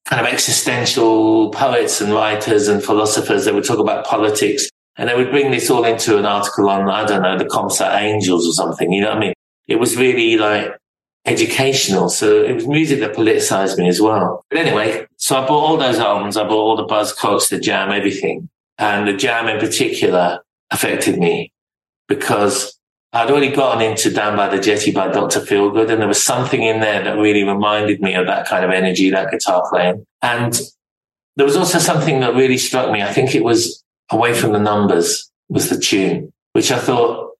kind 0.04 0.24
of 0.24 0.32
existential 0.32 1.50
poets 1.50 2.00
and 2.00 2.12
writers 2.12 2.68
and 2.68 2.82
philosophers. 2.82 3.44
They 3.44 3.52
would 3.52 3.64
talk 3.64 3.80
about 3.80 4.06
politics 4.06 4.68
And 4.96 5.08
they 5.08 5.16
would 5.16 5.30
bring 5.30 5.50
this 5.50 5.68
all 5.68 5.84
into 5.84 6.16
an 6.16 6.24
article 6.24 6.70
on, 6.70 6.88
I 6.88 7.04
don't 7.04 7.22
know, 7.22 7.36
the 7.36 7.44
Comsat 7.44 8.00
Angels 8.00 8.46
or 8.46 8.52
something. 8.52 8.92
You 8.92 9.02
know 9.02 9.08
what 9.08 9.16
I 9.16 9.20
mean? 9.20 9.35
It 9.68 9.76
was 9.76 9.96
really 9.96 10.36
like 10.36 10.76
educational. 11.24 12.08
So 12.08 12.42
it 12.42 12.54
was 12.54 12.66
music 12.66 13.00
that 13.00 13.14
politicized 13.14 13.78
me 13.78 13.88
as 13.88 14.00
well. 14.00 14.44
But 14.48 14.60
anyway, 14.60 15.06
so 15.16 15.36
I 15.36 15.46
bought 15.46 15.64
all 15.64 15.76
those 15.76 15.98
albums. 15.98 16.36
I 16.36 16.44
bought 16.44 16.52
all 16.52 16.76
the 16.76 16.86
Buzzcocks, 16.86 17.48
the 17.50 17.58
Jam, 17.58 17.90
everything. 17.90 18.48
And 18.78 19.08
the 19.08 19.16
Jam 19.16 19.48
in 19.48 19.58
particular 19.58 20.40
affected 20.70 21.18
me 21.18 21.52
because 22.08 22.78
I'd 23.12 23.30
already 23.30 23.50
gotten 23.50 23.82
into 23.82 24.10
Down 24.10 24.36
by 24.36 24.48
the 24.48 24.60
Jetty 24.60 24.92
by 24.92 25.08
Dr. 25.08 25.40
Feelgood. 25.40 25.90
And 25.90 26.00
there 26.00 26.08
was 26.08 26.22
something 26.22 26.62
in 26.62 26.80
there 26.80 27.02
that 27.02 27.18
really 27.18 27.44
reminded 27.44 28.00
me 28.00 28.14
of 28.14 28.26
that 28.26 28.46
kind 28.46 28.64
of 28.64 28.70
energy, 28.70 29.10
that 29.10 29.30
guitar 29.30 29.66
playing. 29.68 30.06
And 30.22 30.58
there 31.36 31.46
was 31.46 31.56
also 31.56 31.78
something 31.78 32.20
that 32.20 32.34
really 32.34 32.58
struck 32.58 32.90
me. 32.90 33.02
I 33.02 33.12
think 33.12 33.34
it 33.34 33.44
was 33.44 33.82
Away 34.10 34.34
from 34.34 34.52
the 34.52 34.60
Numbers 34.60 35.30
was 35.48 35.68
the 35.68 35.78
tune, 35.78 36.32
which 36.52 36.70
I 36.70 36.78
thought 36.78 37.32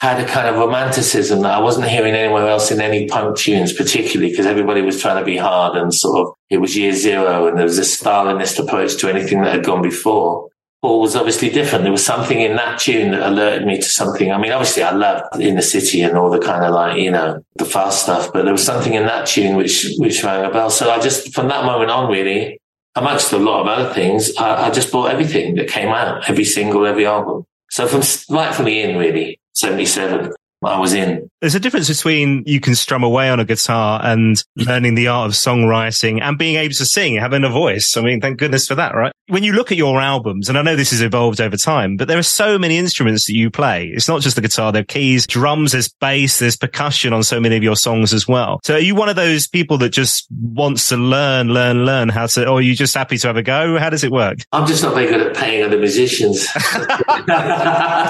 had 0.00 0.18
a 0.18 0.26
kind 0.26 0.48
of 0.48 0.56
romanticism 0.56 1.42
that 1.42 1.52
I 1.52 1.60
wasn't 1.60 1.88
hearing 1.88 2.14
anywhere 2.14 2.48
else 2.48 2.70
in 2.70 2.80
any 2.80 3.06
punk 3.06 3.36
tunes, 3.36 3.72
particularly 3.72 4.30
because 4.30 4.46
everybody 4.46 4.80
was 4.80 5.00
trying 5.00 5.18
to 5.18 5.24
be 5.24 5.36
hard 5.36 5.76
and 5.76 5.92
sort 5.92 6.26
of 6.26 6.34
it 6.48 6.58
was 6.58 6.76
year 6.76 6.94
zero 6.94 7.46
and 7.46 7.58
there 7.58 7.64
was 7.64 7.78
a 7.78 7.82
Stalinist 7.82 8.58
approach 8.58 8.96
to 8.96 9.08
anything 9.08 9.42
that 9.42 9.52
had 9.52 9.64
gone 9.64 9.82
before. 9.82 10.48
Paul 10.80 11.02
was 11.02 11.14
obviously 11.14 11.50
different. 11.50 11.84
There 11.84 11.92
was 11.92 12.04
something 12.04 12.40
in 12.40 12.56
that 12.56 12.78
tune 12.78 13.10
that 13.10 13.28
alerted 13.28 13.66
me 13.66 13.76
to 13.76 13.84
something. 13.84 14.32
I 14.32 14.38
mean, 14.38 14.52
obviously 14.52 14.82
I 14.82 14.92
loved 14.92 15.38
in 15.38 15.56
the 15.56 15.62
city 15.62 16.00
and 16.00 16.16
all 16.16 16.30
the 16.30 16.38
kind 16.38 16.64
of 16.64 16.72
like, 16.72 16.98
you 16.98 17.10
know, 17.10 17.44
the 17.56 17.66
fast 17.66 18.04
stuff, 18.04 18.32
but 18.32 18.44
there 18.44 18.52
was 18.52 18.64
something 18.64 18.94
in 18.94 19.04
that 19.04 19.26
tune 19.26 19.56
which, 19.56 19.86
which 19.98 20.24
rang 20.24 20.46
a 20.46 20.50
bell. 20.50 20.70
So 20.70 20.90
I 20.90 20.98
just, 20.98 21.34
from 21.34 21.48
that 21.48 21.66
moment 21.66 21.90
on, 21.90 22.10
really, 22.10 22.58
amongst 22.94 23.32
a 23.34 23.38
lot 23.38 23.60
of 23.60 23.66
other 23.66 23.92
things, 23.92 24.34
I, 24.38 24.68
I 24.68 24.70
just 24.70 24.90
bought 24.90 25.10
everything 25.10 25.56
that 25.56 25.68
came 25.68 25.88
out, 25.88 26.30
every 26.30 26.46
single, 26.46 26.86
every 26.86 27.04
album. 27.04 27.44
So 27.68 27.86
from 27.86 28.00
right 28.34 28.54
from 28.54 28.64
the 28.64 28.80
in, 28.80 28.96
really, 28.96 29.38
77, 29.60 30.32
I 30.64 30.78
was 30.78 30.92
in. 30.92 31.30
There's 31.40 31.54
a 31.54 31.60
difference 31.60 31.88
between 31.88 32.42
you 32.46 32.60
can 32.60 32.74
strum 32.74 33.02
away 33.02 33.30
on 33.30 33.40
a 33.40 33.44
guitar 33.46 34.00
and 34.04 34.42
learning 34.56 34.94
the 34.94 35.08
art 35.08 35.26
of 35.30 35.32
songwriting 35.32 36.20
and 36.20 36.36
being 36.36 36.56
able 36.56 36.74
to 36.74 36.84
sing, 36.84 37.16
having 37.16 37.44
a 37.44 37.48
voice. 37.48 37.96
I 37.96 38.02
mean, 38.02 38.20
thank 38.20 38.38
goodness 38.38 38.66
for 38.66 38.74
that, 38.74 38.94
right? 38.94 39.12
When 39.28 39.42
you 39.42 39.52
look 39.54 39.72
at 39.72 39.78
your 39.78 40.00
albums, 40.00 40.48
and 40.48 40.58
I 40.58 40.62
know 40.62 40.76
this 40.76 40.90
has 40.90 41.00
evolved 41.00 41.40
over 41.40 41.56
time, 41.56 41.96
but 41.96 42.08
there 42.08 42.18
are 42.18 42.22
so 42.22 42.58
many 42.58 42.76
instruments 42.76 43.26
that 43.26 43.34
you 43.34 43.50
play. 43.50 43.86
It's 43.86 44.08
not 44.08 44.20
just 44.20 44.36
the 44.36 44.42
guitar, 44.42 44.70
there 44.70 44.82
are 44.82 44.84
keys, 44.84 45.26
drums, 45.26 45.72
there's 45.72 45.88
bass, 45.88 46.38
there's 46.40 46.56
percussion 46.56 47.14
on 47.14 47.22
so 47.22 47.40
many 47.40 47.56
of 47.56 47.62
your 47.62 47.76
songs 47.76 48.12
as 48.12 48.28
well. 48.28 48.60
So 48.62 48.74
are 48.74 48.80
you 48.80 48.94
one 48.94 49.08
of 49.08 49.16
those 49.16 49.48
people 49.48 49.78
that 49.78 49.90
just 49.90 50.26
wants 50.30 50.88
to 50.90 50.96
learn, 50.96 51.48
learn, 51.48 51.86
learn 51.86 52.10
how 52.10 52.26
to, 52.26 52.46
or 52.46 52.58
are 52.58 52.60
you 52.60 52.74
just 52.74 52.94
happy 52.94 53.16
to 53.18 53.26
have 53.28 53.36
a 53.36 53.42
go? 53.42 53.78
How 53.78 53.88
does 53.88 54.04
it 54.04 54.12
work? 54.12 54.40
I'm 54.52 54.66
just 54.66 54.82
not 54.82 54.94
very 54.94 55.06
good 55.06 55.22
at 55.22 55.34
paying 55.34 55.64
other 55.64 55.78
musicians. 55.78 56.46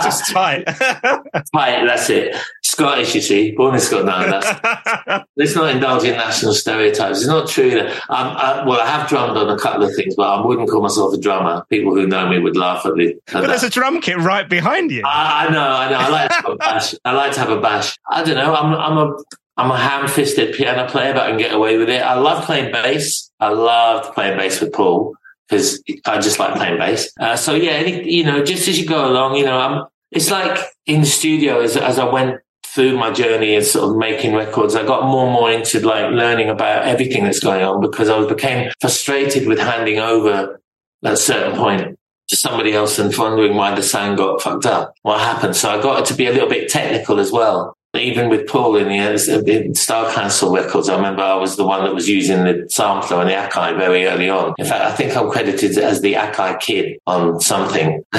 just 0.02 0.32
tight. 0.32 0.64
tight, 1.54 1.84
that's 1.86 2.10
it. 2.10 2.39
Scottish, 2.70 3.16
you 3.16 3.20
see, 3.20 3.50
born 3.50 3.74
in 3.74 3.80
Scotland. 3.80 4.32
That's, 4.32 5.24
let's 5.36 5.56
not 5.56 5.74
indulge 5.74 6.04
in 6.04 6.12
national 6.12 6.54
stereotypes. 6.54 7.18
It's 7.18 7.26
not 7.26 7.48
true 7.48 7.70
that 7.70 8.00
I'm, 8.08 8.36
I, 8.36 8.64
well, 8.64 8.80
I 8.80 8.86
have 8.86 9.08
drummed 9.08 9.36
on 9.36 9.50
a 9.50 9.58
couple 9.58 9.82
of 9.82 9.94
things, 9.96 10.14
but 10.14 10.22
I 10.22 10.46
wouldn't 10.46 10.70
call 10.70 10.80
myself 10.80 11.12
a 11.12 11.18
drummer. 11.18 11.64
People 11.68 11.96
who 11.96 12.06
know 12.06 12.28
me 12.28 12.38
would 12.38 12.56
laugh 12.56 12.86
at 12.86 12.94
me. 12.94 13.16
But 13.32 13.48
there's 13.48 13.64
a 13.64 13.70
drum 13.70 14.00
kit 14.00 14.18
right 14.18 14.48
behind 14.48 14.92
you. 14.92 15.02
I, 15.04 15.46
I 15.46 15.50
know, 15.50 15.60
I 15.60 15.90
know. 15.90 15.96
I 15.96 16.08
like 16.10 16.28
to 16.30 16.34
have 16.36 16.44
a 16.46 16.56
bash. 16.56 16.94
I 17.04 17.12
like 17.12 17.32
to 17.32 17.40
have 17.40 17.50
a 17.50 17.60
bash. 17.60 17.98
I 18.08 18.22
don't 18.22 18.36
know. 18.36 18.54
I'm, 18.54 18.72
I'm 18.72 18.98
a, 18.98 19.16
I'm 19.56 19.70
a 19.72 19.76
ham-fisted 19.76 20.54
piano 20.54 20.88
player, 20.88 21.12
but 21.12 21.24
I 21.24 21.28
can 21.30 21.38
get 21.38 21.52
away 21.52 21.76
with 21.76 21.90
it. 21.90 22.02
I 22.02 22.14
love 22.14 22.44
playing 22.44 22.70
bass. 22.70 23.32
I 23.40 23.48
loved 23.48 24.14
playing 24.14 24.38
bass 24.38 24.60
with 24.60 24.72
Paul 24.72 25.16
because 25.48 25.82
I 26.06 26.20
just 26.20 26.38
like 26.38 26.54
playing 26.54 26.78
bass. 26.78 27.10
Uh, 27.18 27.34
so 27.34 27.54
yeah, 27.54 27.72
any, 27.72 28.08
you 28.08 28.22
know, 28.22 28.44
just 28.44 28.68
as 28.68 28.78
you 28.78 28.86
go 28.86 29.10
along, 29.10 29.34
you 29.34 29.44
know, 29.44 29.58
I'm, 29.58 29.86
it's 30.12 30.30
like 30.30 30.56
in 30.86 31.00
the 31.00 31.06
studio 31.06 31.60
as, 31.60 31.76
as 31.76 31.98
I 31.98 32.04
went 32.04 32.40
through 32.74 32.96
my 32.96 33.10
journey 33.10 33.56
of 33.56 33.64
sort 33.64 33.90
of 33.90 33.96
making 33.96 34.34
records, 34.34 34.74
I 34.74 34.84
got 34.84 35.06
more 35.06 35.24
and 35.24 35.32
more 35.32 35.50
into 35.50 35.80
like 35.80 36.12
learning 36.12 36.48
about 36.48 36.86
everything 36.86 37.24
that's 37.24 37.40
going 37.40 37.62
on 37.62 37.80
because 37.80 38.08
I 38.08 38.24
became 38.26 38.70
frustrated 38.80 39.48
with 39.48 39.58
handing 39.58 39.98
over 39.98 40.60
at 41.04 41.12
a 41.12 41.16
certain 41.16 41.56
point 41.56 41.98
to 42.28 42.36
somebody 42.36 42.72
else 42.72 42.98
and 42.98 43.16
wondering 43.16 43.56
why 43.56 43.74
the 43.74 43.82
sound 43.82 44.18
got 44.18 44.40
fucked 44.40 44.66
up. 44.66 44.94
What 45.02 45.20
happened? 45.20 45.56
So 45.56 45.68
I 45.68 45.82
got 45.82 46.04
to 46.06 46.14
be 46.14 46.26
a 46.26 46.32
little 46.32 46.48
bit 46.48 46.68
technical 46.68 47.18
as 47.18 47.32
well 47.32 47.76
even 47.94 48.28
with 48.28 48.46
Paul 48.46 48.76
in 48.76 48.88
the 48.88 49.44
in 49.46 49.74
Style 49.74 50.12
Council 50.12 50.54
records, 50.54 50.88
I 50.88 50.96
remember 50.96 51.22
I 51.22 51.34
was 51.34 51.56
the 51.56 51.66
one 51.66 51.82
that 51.82 51.94
was 51.94 52.08
using 52.08 52.44
the 52.44 52.66
sampler 52.70 53.20
and 53.20 53.28
the 53.28 53.34
Akai 53.34 53.76
very 53.76 54.06
early 54.06 54.30
on. 54.30 54.54
In 54.58 54.64
fact, 54.64 54.84
I 54.84 54.94
think 54.94 55.16
I'm 55.16 55.30
credited 55.30 55.76
as 55.76 56.00
the 56.00 56.14
Akai 56.14 56.60
kid 56.60 56.98
on 57.06 57.40
something, 57.40 58.04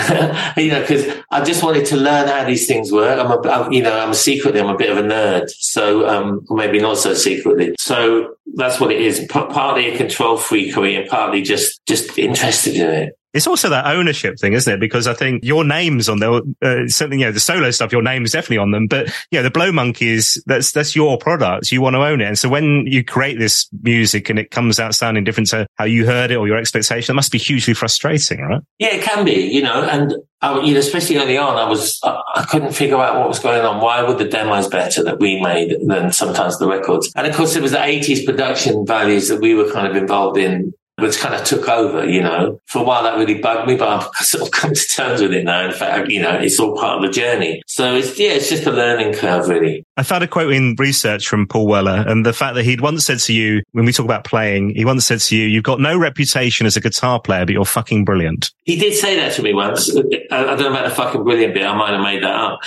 you 0.57 0.71
know, 0.71 0.81
because 0.81 1.05
I 1.31 1.43
just 1.43 1.63
wanted 1.63 1.85
to 1.87 1.95
learn 1.95 2.27
how 2.27 2.43
these 2.45 2.67
things 2.67 2.91
work. 2.91 3.17
I'm 3.17 3.31
a, 3.31 3.49
I'm, 3.49 3.71
you 3.71 3.81
know, 3.81 3.97
I'm 3.97 4.13
secretly, 4.13 4.59
I'm 4.59 4.67
a 4.67 4.77
bit 4.77 4.89
of 4.89 4.97
a 4.97 5.07
nerd. 5.07 5.49
So, 5.49 6.07
um, 6.07 6.45
maybe 6.49 6.79
not 6.79 6.97
so 6.97 7.13
secretly. 7.13 7.73
So 7.79 8.35
that's 8.55 8.79
what 8.79 8.91
it 8.91 9.01
is. 9.01 9.19
P- 9.19 9.27
partly 9.27 9.93
a 9.93 9.97
control 9.97 10.37
freakery 10.37 10.99
and 10.99 11.09
partly 11.09 11.43
just, 11.43 11.79
just 11.85 12.17
interested 12.17 12.75
in 12.75 12.89
it. 12.89 13.17
It's 13.33 13.47
also 13.47 13.69
that 13.69 13.85
ownership 13.85 14.37
thing, 14.39 14.53
isn't 14.53 14.73
it? 14.73 14.79
Because 14.79 15.07
I 15.07 15.13
think 15.13 15.43
your 15.43 15.63
name's 15.63 16.09
on 16.09 16.19
there. 16.19 16.41
Uh, 16.61 16.87
something, 16.87 17.19
you 17.19 17.25
know, 17.25 17.31
the 17.31 17.39
solo 17.39 17.71
stuff, 17.71 17.91
your 17.91 18.01
name 18.01 18.25
is 18.25 18.31
definitely 18.31 18.57
on 18.57 18.71
them. 18.71 18.87
But 18.87 19.07
you 19.31 19.39
know, 19.39 19.43
the 19.43 19.51
Blow 19.51 19.71
Monkeys, 19.71 20.41
that's 20.45 20.71
that's 20.71 20.95
your 20.95 21.17
product. 21.17 21.71
You 21.71 21.81
want 21.81 21.95
to 21.95 22.03
own 22.03 22.21
it. 22.21 22.27
And 22.27 22.37
so 22.37 22.49
when 22.49 22.85
you 22.87 23.03
create 23.03 23.39
this 23.39 23.69
music 23.81 24.29
and 24.29 24.37
it 24.37 24.51
comes 24.51 24.79
out 24.79 24.95
sounding 24.95 25.23
different 25.23 25.49
to 25.49 25.67
how 25.75 25.85
you 25.85 26.05
heard 26.05 26.31
it 26.31 26.35
or 26.35 26.47
your 26.47 26.57
expectation, 26.57 27.13
it 27.13 27.15
must 27.15 27.31
be 27.31 27.37
hugely 27.37 27.73
frustrating, 27.73 28.41
right? 28.41 28.61
Yeah, 28.79 28.95
it 28.95 29.03
can 29.03 29.23
be. 29.23 29.33
You 29.33 29.61
know, 29.61 29.83
and 29.83 30.13
I, 30.41 30.59
you 30.61 30.73
know, 30.73 30.79
especially 30.79 31.17
early 31.17 31.37
on, 31.37 31.55
I 31.55 31.69
was 31.69 31.99
I, 32.03 32.21
I 32.35 32.45
couldn't 32.45 32.73
figure 32.73 32.97
out 32.97 33.17
what 33.17 33.27
was 33.27 33.39
going 33.39 33.63
on. 33.63 33.79
Why 33.79 34.03
were 34.03 34.15
the 34.15 34.25
demos 34.25 34.67
better 34.67 35.03
that 35.03 35.19
we 35.19 35.39
made 35.39 35.75
than 35.85 36.11
sometimes 36.11 36.57
the 36.57 36.67
records? 36.67 37.11
And 37.15 37.27
of 37.27 37.35
course, 37.35 37.55
it 37.55 37.61
was 37.61 37.71
the 37.71 37.77
'80s 37.77 38.25
production 38.25 38.85
values 38.85 39.29
that 39.29 39.39
we 39.39 39.53
were 39.53 39.71
kind 39.71 39.87
of 39.87 39.95
involved 39.95 40.37
in 40.37 40.73
which 41.01 41.17
kind 41.17 41.35
of 41.35 41.43
took 41.43 41.67
over, 41.67 42.07
you 42.07 42.21
know. 42.21 42.59
For 42.67 42.79
a 42.79 42.83
while 42.83 43.03
that 43.03 43.17
really 43.17 43.39
bugged 43.39 43.67
me, 43.67 43.75
but 43.75 43.87
I've 43.87 44.15
sort 44.25 44.43
of 44.43 44.51
come 44.51 44.73
to 44.73 44.87
terms 44.87 45.21
with 45.21 45.33
it 45.33 45.43
now. 45.43 45.65
In 45.65 45.71
fact, 45.71 46.09
you 46.09 46.21
know, 46.21 46.33
it's 46.33 46.59
all 46.59 46.77
part 46.77 46.97
of 46.97 47.01
the 47.03 47.11
journey. 47.11 47.61
So 47.67 47.95
it's, 47.95 48.17
yeah, 48.19 48.31
it's 48.31 48.49
just 48.49 48.65
a 48.65 48.71
learning 48.71 49.13
curve, 49.13 49.47
really. 49.47 49.85
I 49.97 50.03
found 50.03 50.23
a 50.23 50.27
quote 50.27 50.53
in 50.53 50.75
research 50.77 51.27
from 51.27 51.47
Paul 51.47 51.67
Weller 51.67 52.03
and 52.07 52.25
the 52.25 52.33
fact 52.33 52.55
that 52.55 52.63
he'd 52.63 52.81
once 52.81 53.05
said 53.05 53.19
to 53.19 53.33
you, 53.33 53.61
when 53.71 53.85
we 53.85 53.91
talk 53.91 54.05
about 54.05 54.23
playing, 54.23 54.75
he 54.75 54.85
once 54.85 55.05
said 55.05 55.19
to 55.21 55.35
you, 55.35 55.47
you've 55.47 55.63
got 55.63 55.79
no 55.79 55.97
reputation 55.97 56.65
as 56.65 56.77
a 56.77 56.81
guitar 56.81 57.19
player, 57.19 57.45
but 57.45 57.53
you're 57.53 57.65
fucking 57.65 58.05
brilliant. 58.05 58.51
He 58.63 58.77
did 58.77 58.93
say 58.93 59.15
that 59.17 59.33
to 59.33 59.43
me 59.43 59.53
once. 59.53 59.95
I, 59.95 60.01
don't 60.01 60.59
know 60.59 60.69
about 60.71 60.89
the 60.89 60.95
fucking 60.95 61.23
brilliant 61.23 61.53
bit. 61.53 61.65
I 61.65 61.75
might 61.75 61.93
have 61.93 62.01
made 62.01 62.23
that 62.23 62.35
up. 62.35 62.59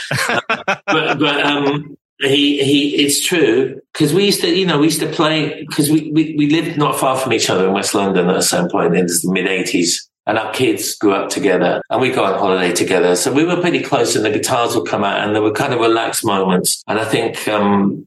but, 0.87 1.19
but, 1.19 1.45
um, 1.45 1.97
he 2.21 2.62
he 2.62 3.04
it's 3.04 3.25
true 3.25 3.80
because 3.92 4.14
we 4.14 4.26
used 4.26 4.40
to 4.40 4.49
you 4.49 4.66
know 4.66 4.78
we 4.78 4.87
used 4.87 5.00
to 5.00 5.09
play 5.09 5.64
because 5.68 5.90
we, 5.90 6.11
we 6.12 6.35
we 6.38 6.49
lived 6.49 6.78
not 6.78 6.99
far 6.99 7.18
from 7.18 7.33
each 7.33 7.50
other 7.50 7.66
in 7.66 7.73
west 7.73 7.94
london 7.94 8.30
at 8.30 8.44
some 8.44 8.68
point 8.68 8.94
in 8.94 9.06
the 9.06 9.30
mid 9.33 9.47
80s 9.47 9.97
and 10.26 10.38
our 10.38 10.52
kids 10.52 10.94
grew 10.97 11.12
up 11.12 11.28
together 11.28 11.83
and 11.90 12.00
we 12.00 12.11
go 12.11 12.25
on 12.25 12.38
holiday 12.38 12.73
together. 12.73 13.14
So 13.14 13.30
we 13.30 13.44
were 13.44 13.61
pretty 13.61 13.83
close 13.83 14.16
and 14.16 14.25
the 14.25 14.30
guitars 14.30 14.75
would 14.75 14.88
come 14.88 15.04
out 15.04 15.21
and 15.21 15.35
there 15.35 15.42
were 15.42 15.52
kind 15.52 15.75
of 15.75 15.80
relaxed 15.80 16.25
moments. 16.25 16.83
And 16.87 16.99
i 16.99 17.04
think 17.04 17.47
um 17.49 18.06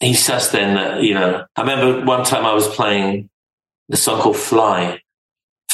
he 0.00 0.14
says 0.14 0.50
then 0.50 0.74
that 0.74 1.02
you 1.02 1.14
know 1.14 1.44
i 1.56 1.60
remember 1.60 2.04
one 2.04 2.24
time 2.24 2.46
i 2.46 2.54
was 2.54 2.66
playing 2.68 3.28
the 3.88 3.96
song 3.96 4.20
called 4.20 4.36
fly 4.36 5.00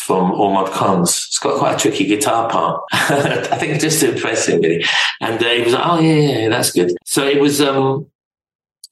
from 0.07 0.29
Mod 0.31 0.71
Cons. 0.71 1.27
It's 1.29 1.39
got 1.41 1.59
quite 1.59 1.75
a 1.75 1.79
tricky 1.79 2.07
guitar 2.07 2.49
part. 2.49 2.81
I 2.93 3.59
think 3.59 3.81
just 3.81 4.01
to 4.01 4.13
impress 4.13 4.47
him, 4.47 4.61
really. 4.61 4.85
And 5.21 5.43
uh, 5.43 5.49
he 5.49 5.63
was 5.63 5.73
like, 5.73 5.83
"Oh 5.85 5.99
yeah, 5.99 6.15
yeah, 6.15 6.49
that's 6.49 6.71
good." 6.71 6.93
So 7.05 7.27
it 7.27 7.41
was, 7.41 7.61
um, 7.61 8.07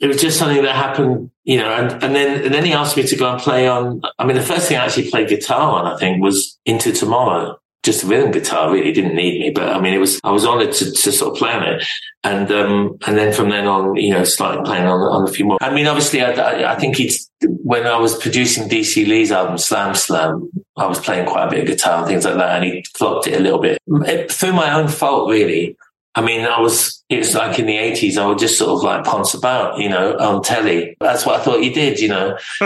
it 0.00 0.08
was 0.08 0.20
just 0.20 0.38
something 0.38 0.62
that 0.62 0.74
happened, 0.74 1.30
you 1.44 1.58
know. 1.58 1.70
And, 1.70 2.02
and 2.02 2.14
then 2.16 2.44
and 2.44 2.52
then 2.52 2.64
he 2.64 2.72
asked 2.72 2.96
me 2.96 3.04
to 3.04 3.16
go 3.16 3.30
and 3.30 3.40
play 3.40 3.68
on. 3.68 4.02
I 4.18 4.26
mean, 4.26 4.36
the 4.36 4.42
first 4.42 4.66
thing 4.66 4.76
I 4.76 4.86
actually 4.86 5.10
played 5.10 5.28
guitar 5.28 5.78
on, 5.78 5.86
I 5.86 5.96
think, 5.98 6.20
was 6.20 6.58
Into 6.64 6.92
Tomorrow 6.92 7.58
just 7.84 8.02
rhythm 8.02 8.30
guitar 8.30 8.72
really 8.72 8.92
didn't 8.92 9.14
need 9.14 9.38
me 9.38 9.50
but 9.50 9.68
i 9.68 9.78
mean 9.78 9.92
it 9.92 9.98
was 9.98 10.18
i 10.24 10.30
was 10.30 10.46
honored 10.46 10.72
to, 10.72 10.90
to 10.90 11.12
sort 11.12 11.32
of 11.32 11.38
play 11.38 11.52
on 11.52 11.62
it 11.62 11.84
and 12.24 12.50
um 12.50 12.96
and 13.06 13.16
then 13.16 13.32
from 13.32 13.50
then 13.50 13.66
on 13.66 13.94
you 13.96 14.10
know 14.10 14.24
started 14.24 14.64
playing 14.64 14.86
on, 14.86 14.98
on 15.00 15.28
a 15.28 15.30
few 15.30 15.44
more. 15.44 15.58
I 15.60 15.72
mean 15.72 15.86
obviously 15.86 16.22
i, 16.22 16.72
I, 16.72 16.74
think 16.76 16.98
it's 16.98 17.30
when 17.42 17.86
i 17.86 17.96
was 17.96 18.16
producing 18.18 18.68
dc 18.68 18.96
lee's 19.06 19.30
album 19.30 19.58
slam 19.58 19.94
slam 19.94 20.50
i 20.76 20.86
was 20.86 20.98
playing 20.98 21.26
quite 21.26 21.46
a 21.46 21.50
bit 21.50 21.60
of 21.60 21.66
guitar 21.66 21.98
and 21.98 22.08
things 22.08 22.24
like 22.24 22.36
that 22.36 22.56
and 22.56 22.64
he 22.64 22.84
flopped 22.96 23.26
it 23.26 23.38
a 23.38 23.42
little 23.42 23.60
bit. 23.60 23.78
It, 23.86 24.32
through 24.32 24.54
my 24.54 24.72
own 24.74 24.88
fault 24.88 25.30
really 25.30 25.76
I 26.16 26.22
mean, 26.22 26.46
I 26.46 26.60
was, 26.60 27.02
it 27.08 27.18
was 27.18 27.34
like 27.34 27.58
in 27.58 27.66
the 27.66 27.76
80s, 27.76 28.16
I 28.16 28.26
would 28.26 28.38
just 28.38 28.56
sort 28.56 28.70
of 28.70 28.84
like 28.84 29.04
ponce 29.04 29.34
about, 29.34 29.78
you 29.78 29.88
know, 29.88 30.16
on 30.18 30.42
telly. 30.42 30.96
That's 31.00 31.26
what 31.26 31.40
I 31.40 31.44
thought 31.44 31.62
you 31.62 31.72
did, 31.72 31.98
you 31.98 32.08
know. 32.08 32.38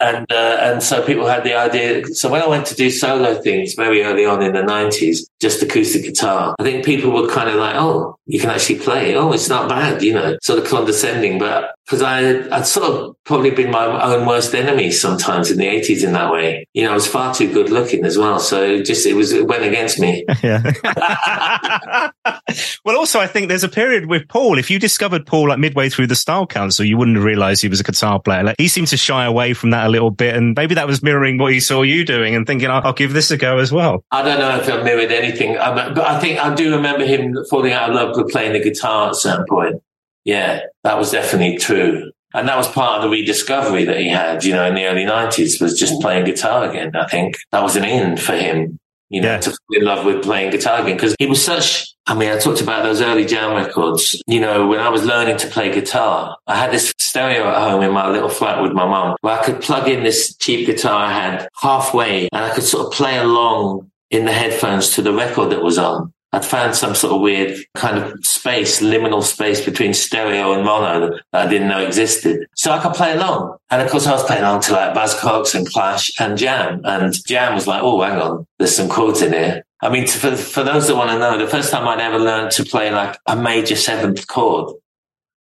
and, 0.00 0.30
uh, 0.30 0.58
and 0.60 0.82
so 0.82 1.04
people 1.04 1.26
had 1.26 1.42
the 1.42 1.54
idea. 1.54 2.06
So 2.06 2.30
when 2.30 2.40
I 2.40 2.46
went 2.46 2.66
to 2.66 2.76
do 2.76 2.90
solo 2.90 3.40
things 3.42 3.74
very 3.74 4.04
early 4.04 4.24
on 4.24 4.42
in 4.42 4.52
the 4.52 4.62
90s, 4.62 5.18
just 5.40 5.62
acoustic 5.62 6.04
guitar, 6.04 6.54
I 6.58 6.62
think 6.62 6.84
people 6.84 7.10
were 7.10 7.28
kind 7.28 7.48
of 7.48 7.56
like, 7.56 7.74
oh, 7.76 8.16
you 8.26 8.38
can 8.38 8.50
actually 8.50 8.78
play. 8.78 9.16
Oh, 9.16 9.32
it's 9.32 9.48
not 9.48 9.68
bad, 9.68 10.02
you 10.02 10.12
know, 10.12 10.38
sort 10.42 10.60
of 10.60 10.66
condescending. 10.66 11.38
But 11.38 11.74
because 11.88 12.02
I 12.02 12.54
I'd 12.54 12.66
sort 12.66 12.86
of 12.86 13.16
probably 13.24 13.50
been 13.50 13.70
my 13.70 13.86
own 14.14 14.26
worst 14.26 14.54
enemy 14.54 14.90
sometimes 14.90 15.50
in 15.50 15.56
the 15.56 15.66
eighties 15.66 16.04
in 16.04 16.12
that 16.12 16.30
way. 16.30 16.66
You 16.74 16.84
know, 16.84 16.90
I 16.90 16.94
was 16.94 17.06
far 17.06 17.32
too 17.32 17.50
good 17.50 17.70
looking 17.70 18.04
as 18.04 18.18
well, 18.18 18.38
so 18.38 18.62
it 18.62 18.84
just 18.84 19.06
it 19.06 19.14
was 19.14 19.32
it 19.32 19.46
went 19.46 19.64
against 19.64 19.98
me. 19.98 20.24
Yeah. 20.40 20.62
well, 22.84 22.96
also 22.96 23.18
I 23.18 23.26
think 23.26 23.48
there's 23.48 23.64
a 23.64 23.68
period 23.68 24.06
with 24.06 24.28
Paul. 24.28 24.56
If 24.56 24.70
you 24.70 24.78
discovered 24.78 25.26
Paul 25.26 25.48
like 25.48 25.58
midway 25.58 25.88
through 25.88 26.06
the 26.06 26.14
Style 26.14 26.46
Council, 26.46 26.84
you 26.84 26.96
wouldn't 26.96 27.16
have 27.16 27.24
realised 27.24 27.60
he 27.60 27.68
was 27.68 27.80
a 27.80 27.82
guitar 27.82 28.20
player. 28.20 28.44
Like, 28.44 28.54
he 28.56 28.68
seemed 28.68 28.86
to 28.88 28.96
shy 28.96 29.24
away 29.24 29.52
from 29.52 29.70
that 29.70 29.86
a 29.86 29.88
little 29.88 30.10
bit, 30.10 30.36
and 30.36 30.54
maybe 30.56 30.76
that 30.76 30.86
was 30.86 31.02
mirroring 31.02 31.38
what 31.38 31.52
he 31.52 31.58
saw 31.60 31.82
you 31.82 32.04
doing 32.04 32.36
and 32.36 32.46
thinking, 32.46 32.70
"I'll, 32.70 32.82
I'll 32.84 32.92
give 32.92 33.14
this 33.14 33.32
a 33.32 33.36
go 33.36 33.58
as 33.58 33.72
well." 33.72 34.04
I 34.12 34.22
don't 34.22 34.38
know 34.38 34.56
if 34.56 34.68
I 34.68 34.82
mirrored 34.82 35.10
anything, 35.10 35.54
but 35.54 35.98
I 35.98 36.20
think 36.20 36.38
I 36.38 36.54
do 36.54 36.76
remember 36.76 37.04
him 37.04 37.36
falling 37.50 37.72
out 37.72 37.90
of 37.90 37.96
love 37.96 38.16
with 38.16 38.30
playing 38.30 38.52
the 38.52 38.60
guitar 38.60 39.06
at 39.06 39.12
a 39.12 39.16
certain 39.16 39.46
point. 39.48 39.82
Yeah, 40.28 40.60
that 40.84 40.98
was 40.98 41.10
definitely 41.10 41.56
true. 41.56 42.12
And 42.34 42.46
that 42.48 42.58
was 42.58 42.68
part 42.68 42.98
of 42.98 43.02
the 43.02 43.08
rediscovery 43.08 43.86
that 43.86 43.98
he 43.98 44.10
had, 44.10 44.44
you 44.44 44.52
know, 44.52 44.66
in 44.66 44.74
the 44.74 44.84
early 44.84 45.06
90s 45.06 45.58
was 45.58 45.78
just 45.78 45.94
mm. 45.94 46.02
playing 46.02 46.26
guitar 46.26 46.68
again. 46.68 46.94
I 46.94 47.06
think 47.06 47.36
that 47.50 47.62
was 47.62 47.76
an 47.76 47.84
in 47.84 48.18
for 48.18 48.36
him, 48.36 48.78
you 49.08 49.22
know, 49.22 49.32
yeah. 49.32 49.40
to 49.40 49.48
fall 49.48 49.58
in 49.70 49.84
love 49.84 50.04
with 50.04 50.22
playing 50.22 50.50
guitar 50.50 50.82
again. 50.82 50.96
Because 50.96 51.16
he 51.18 51.24
was 51.24 51.42
such, 51.42 51.94
I 52.06 52.14
mean, 52.14 52.28
I 52.28 52.36
talked 52.36 52.60
about 52.60 52.82
those 52.82 53.00
early 53.00 53.24
jam 53.24 53.56
records. 53.56 54.22
You 54.26 54.40
know, 54.40 54.66
when 54.66 54.80
I 54.80 54.90
was 54.90 55.02
learning 55.02 55.38
to 55.38 55.46
play 55.46 55.72
guitar, 55.72 56.36
I 56.46 56.56
had 56.56 56.72
this 56.72 56.92
stereo 56.98 57.48
at 57.48 57.62
home 57.62 57.82
in 57.82 57.92
my 57.94 58.10
little 58.10 58.28
flat 58.28 58.62
with 58.62 58.72
my 58.72 58.84
mum 58.84 59.16
where 59.22 59.40
I 59.40 59.42
could 59.42 59.62
plug 59.62 59.88
in 59.88 60.04
this 60.04 60.36
cheap 60.36 60.66
guitar 60.66 61.06
I 61.06 61.10
had 61.10 61.48
halfway 61.58 62.28
and 62.34 62.44
I 62.44 62.54
could 62.54 62.64
sort 62.64 62.86
of 62.86 62.92
play 62.92 63.16
along 63.16 63.90
in 64.10 64.26
the 64.26 64.32
headphones 64.32 64.90
to 64.90 65.00
the 65.00 65.14
record 65.14 65.48
that 65.52 65.62
was 65.62 65.78
on. 65.78 66.12
I'd 66.32 66.44
found 66.44 66.74
some 66.74 66.94
sort 66.94 67.14
of 67.14 67.20
weird 67.22 67.58
kind 67.74 67.98
of 67.98 68.24
space, 68.24 68.82
liminal 68.82 69.22
space 69.22 69.64
between 69.64 69.94
stereo 69.94 70.52
and 70.52 70.64
mono 70.64 71.18
that 71.32 71.46
I 71.46 71.48
didn't 71.48 71.68
know 71.68 71.84
existed. 71.84 72.46
So 72.54 72.70
I 72.70 72.82
could 72.82 72.92
play 72.92 73.14
along. 73.14 73.56
And 73.70 73.80
of 73.80 73.90
course 73.90 74.06
I 74.06 74.12
was 74.12 74.24
playing 74.24 74.42
along 74.42 74.60
to 74.62 74.72
like 74.72 74.94
Buzzcocks 74.94 75.54
and 75.54 75.68
Clash 75.68 76.10
and 76.20 76.36
Jam. 76.36 76.82
And 76.84 77.14
Jam 77.26 77.54
was 77.54 77.66
like, 77.66 77.82
oh, 77.82 78.02
hang 78.02 78.20
on, 78.20 78.46
there's 78.58 78.76
some 78.76 78.88
chords 78.88 79.22
in 79.22 79.32
here. 79.32 79.64
I 79.80 79.88
mean, 79.88 80.06
for, 80.06 80.34
for 80.36 80.64
those 80.64 80.88
that 80.88 80.96
want 80.96 81.10
to 81.10 81.18
know, 81.18 81.38
the 81.38 81.46
first 81.46 81.70
time 81.70 81.86
I'd 81.86 82.00
ever 82.00 82.18
learned 82.18 82.50
to 82.52 82.64
play 82.64 82.90
like 82.90 83.16
a 83.26 83.36
major 83.36 83.76
seventh 83.76 84.26
chord 84.26 84.74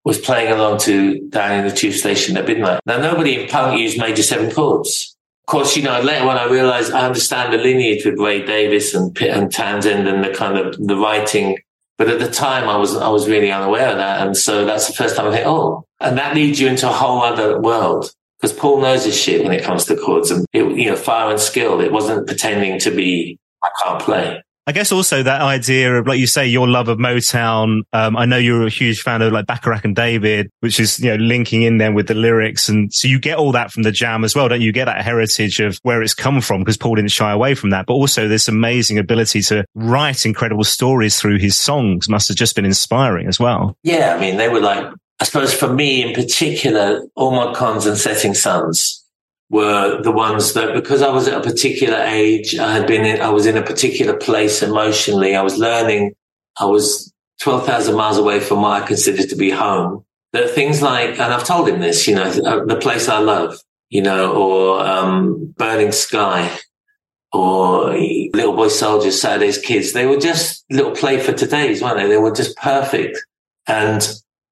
was 0.04 0.18
playing 0.18 0.52
along 0.52 0.78
to 0.78 1.28
down 1.30 1.58
in 1.58 1.68
the 1.68 1.74
tube 1.74 1.94
station 1.94 2.36
at 2.36 2.46
midnight. 2.46 2.80
Now, 2.86 2.98
nobody 2.98 3.42
in 3.42 3.48
punk 3.48 3.80
used 3.80 3.98
major 3.98 4.22
seven 4.22 4.52
chords 4.52 5.15
of 5.46 5.52
course, 5.52 5.76
you 5.76 5.84
know, 5.84 6.00
later 6.00 6.26
when 6.26 6.36
I 6.36 6.46
realized 6.46 6.92
I 6.92 7.06
understand 7.06 7.52
the 7.52 7.58
lineage 7.58 8.04
with 8.04 8.18
Ray 8.18 8.44
Davies 8.44 8.94
and 8.94 9.14
Pitt 9.14 9.30
and 9.30 9.52
Townshend 9.52 10.08
and 10.08 10.24
the 10.24 10.30
kind 10.30 10.58
of 10.58 10.76
the 10.76 10.96
writing. 10.96 11.56
But 11.98 12.08
at 12.08 12.18
the 12.18 12.28
time, 12.28 12.68
I 12.68 12.76
was 12.76 12.96
I 12.96 13.08
was 13.08 13.28
really 13.28 13.52
unaware 13.52 13.90
of 13.90 13.98
that, 13.98 14.26
and 14.26 14.36
so 14.36 14.64
that's 14.64 14.88
the 14.88 14.92
first 14.92 15.14
time 15.14 15.28
I 15.28 15.30
think, 15.30 15.46
oh, 15.46 15.86
and 16.00 16.18
that 16.18 16.34
leads 16.34 16.60
you 16.60 16.66
into 16.66 16.88
a 16.90 16.92
whole 16.92 17.22
other 17.22 17.60
world 17.60 18.12
because 18.40 18.52
Paul 18.52 18.80
knows 18.80 19.04
his 19.04 19.16
shit 19.16 19.44
when 19.44 19.52
it 19.52 19.62
comes 19.62 19.84
to 19.84 19.96
chords 19.96 20.32
and 20.32 20.44
it, 20.52 20.64
you 20.76 20.90
know 20.90 20.96
fire 20.96 21.30
and 21.30 21.40
skill. 21.40 21.80
It 21.80 21.92
wasn't 21.92 22.26
pretending 22.26 22.80
to 22.80 22.90
be 22.90 23.38
I 23.62 23.68
can't 23.82 24.02
play. 24.02 24.42
I 24.66 24.73
guess 24.73 24.92
also 24.92 25.23
that 25.23 25.40
idea 25.40 25.94
of, 25.94 26.06
like 26.06 26.18
you 26.18 26.26
say, 26.26 26.46
your 26.46 26.68
love 26.68 26.88
of 26.88 26.99
Motown. 26.99 27.82
Um, 27.92 28.16
I 28.16 28.26
know 28.26 28.37
you're 28.37 28.66
a 28.66 28.70
huge 28.70 29.00
fan 29.00 29.23
of 29.23 29.32
like 29.32 29.46
Bacharach 29.46 29.85
and 29.85 29.96
David, 29.96 30.50
which 30.61 30.78
is, 30.78 30.99
you 30.99 31.11
know, 31.11 31.16
linking 31.16 31.62
in 31.62 31.78
there 31.78 31.92
with 31.92 32.08
the 32.08 32.14
lyrics. 32.14 32.68
And 32.68 32.92
so 32.92 33.08
you 33.08 33.18
get 33.18 33.38
all 33.38 33.52
that 33.52 33.73
from 33.73 33.85
the 33.85 33.92
jam 33.92 34.25
as 34.25 34.35
well, 34.35 34.49
don't 34.49 34.61
you? 34.61 34.66
you 34.66 34.73
get 34.73 34.87
that 34.87 35.02
heritage 35.02 35.61
of 35.61 35.78
where 35.85 36.02
it's 36.02 36.12
come 36.12 36.40
from 36.40 36.61
because 36.61 36.76
Paul 36.76 36.96
didn't 36.96 37.12
shy 37.12 37.30
away 37.30 37.54
from 37.54 37.70
that. 37.70 37.87
But 37.87 37.94
also 37.94 38.28
this 38.28 38.49
amazing 38.49 38.99
ability 38.99 39.40
to 39.42 39.64
write 39.75 40.26
incredible 40.26 40.64
stories 40.64 41.18
through 41.18 41.38
his 41.38 41.56
songs 41.56 42.08
must 42.08 42.28
have 42.28 42.37
just 42.37 42.56
been 42.56 42.66
inspiring 42.66 43.28
as 43.28 43.38
well. 43.38 43.78
Yeah. 43.82 44.14
I 44.14 44.20
mean, 44.20 44.37
they 44.37 44.49
were 44.49 44.61
like, 44.61 44.92
I 45.20 45.25
suppose 45.25 45.54
for 45.54 45.73
me 45.73 46.02
in 46.02 46.14
particular, 46.14 47.06
All 47.14 47.30
Mod 47.30 47.56
Cons 47.56 47.87
and 47.87 47.96
Setting 47.96 48.35
Sons 48.35 48.95
were 49.48 50.02
the 50.02 50.12
ones 50.12 50.54
that 50.54 50.74
because 50.74 51.02
I 51.02 51.10
was 51.10 51.28
at 51.28 51.38
a 51.38 51.42
particular 51.42 51.98
age, 51.98 52.58
I 52.58 52.72
had 52.72 52.86
been 52.86 53.04
in, 53.04 53.20
I 53.20 53.28
was 53.28 53.46
in 53.46 53.56
a 53.56 53.62
particular 53.62 54.16
place 54.16 54.62
emotionally. 54.62 55.36
I 55.36 55.42
was 55.42 55.58
learning. 55.58 56.14
I 56.58 56.64
was 56.64 57.12
12,000 57.42 57.94
miles 57.94 58.18
away 58.18 58.40
from 58.40 58.62
what 58.62 58.82
I 58.82 58.86
considered 58.86 59.28
to 59.28 59.36
be 59.36 59.50
home. 59.50 60.04
That 60.32 60.50
things 60.50 60.82
like, 60.82 61.10
and 61.10 61.32
I've 61.32 61.46
told 61.46 61.68
him 61.68 61.80
this, 61.80 62.06
you 62.08 62.14
know, 62.14 62.24
uh, 62.24 62.64
the 62.64 62.78
place 62.80 63.08
I 63.08 63.18
love, 63.18 63.58
you 63.88 64.02
know, 64.02 64.32
or, 64.32 64.84
um, 64.84 65.54
burning 65.56 65.92
sky 65.92 66.58
or 67.32 67.92
little 67.92 68.56
boy 68.56 68.68
soldiers, 68.68 69.20
Saturday's 69.20 69.58
kids. 69.58 69.92
They 69.92 70.06
were 70.06 70.18
just 70.18 70.64
little 70.70 70.92
play 70.92 71.20
for 71.20 71.32
today's, 71.32 71.80
weren't 71.80 71.98
they? 71.98 72.08
They 72.08 72.16
were 72.16 72.34
just 72.34 72.56
perfect. 72.56 73.18
And 73.66 74.06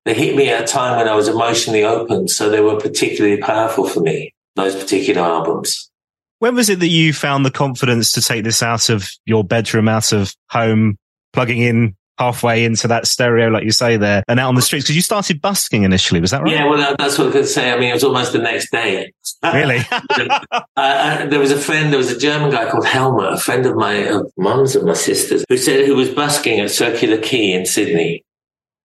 they 0.04 0.14
hit 0.14 0.36
me 0.36 0.50
at 0.50 0.62
a 0.62 0.66
time 0.66 0.98
when 0.98 1.08
I 1.08 1.14
was 1.14 1.28
emotionally 1.28 1.84
open. 1.84 2.28
So 2.28 2.48
they 2.48 2.60
were 2.60 2.78
particularly 2.78 3.38
powerful 3.38 3.88
for 3.88 4.00
me 4.00 4.33
those 4.56 4.74
particular 4.74 5.22
albums. 5.22 5.90
When 6.38 6.54
was 6.54 6.68
it 6.68 6.80
that 6.80 6.88
you 6.88 7.12
found 7.12 7.44
the 7.44 7.50
confidence 7.50 8.12
to 8.12 8.20
take 8.20 8.44
this 8.44 8.62
out 8.62 8.90
of 8.90 9.08
your 9.24 9.44
bedroom, 9.44 9.88
out 9.88 10.12
of 10.12 10.34
home, 10.50 10.98
plugging 11.32 11.60
in 11.60 11.96
halfway 12.18 12.64
into 12.64 12.86
that 12.86 13.06
stereo, 13.06 13.48
like 13.48 13.64
you 13.64 13.72
say 13.72 13.96
there, 13.96 14.22
and 14.28 14.38
out 14.38 14.48
on 14.48 14.54
the 14.54 14.62
streets? 14.62 14.84
Because 14.84 14.96
you 14.96 15.02
started 15.02 15.40
busking 15.40 15.84
initially, 15.84 16.20
was 16.20 16.32
that 16.32 16.42
right? 16.42 16.52
Yeah, 16.52 16.66
well, 16.68 16.94
that's 16.98 17.18
what 17.18 17.24
I 17.24 17.26
was 17.28 17.34
going 17.34 17.44
to 17.46 17.50
say. 17.50 17.72
I 17.72 17.78
mean, 17.78 17.90
it 17.90 17.94
was 17.94 18.04
almost 18.04 18.32
the 18.32 18.40
next 18.40 18.70
day. 18.70 19.12
Really? 19.42 19.80
uh, 19.90 20.30
uh, 20.76 21.26
there 21.26 21.40
was 21.40 21.50
a 21.50 21.58
friend, 21.58 21.92
there 21.92 21.98
was 21.98 22.10
a 22.10 22.18
German 22.18 22.50
guy 22.50 22.68
called 22.70 22.86
Helmut, 22.86 23.32
a 23.32 23.38
friend 23.38 23.64
of 23.64 23.76
my 23.76 24.06
uh, 24.06 24.22
mum's 24.36 24.76
and 24.76 24.86
my 24.86 24.94
sister's, 24.94 25.44
who 25.48 25.56
said 25.56 25.84
he 25.84 25.92
was 25.92 26.10
busking 26.10 26.60
at 26.60 26.70
Circular 26.70 27.18
Quay 27.18 27.52
in 27.52 27.64
Sydney. 27.64 28.24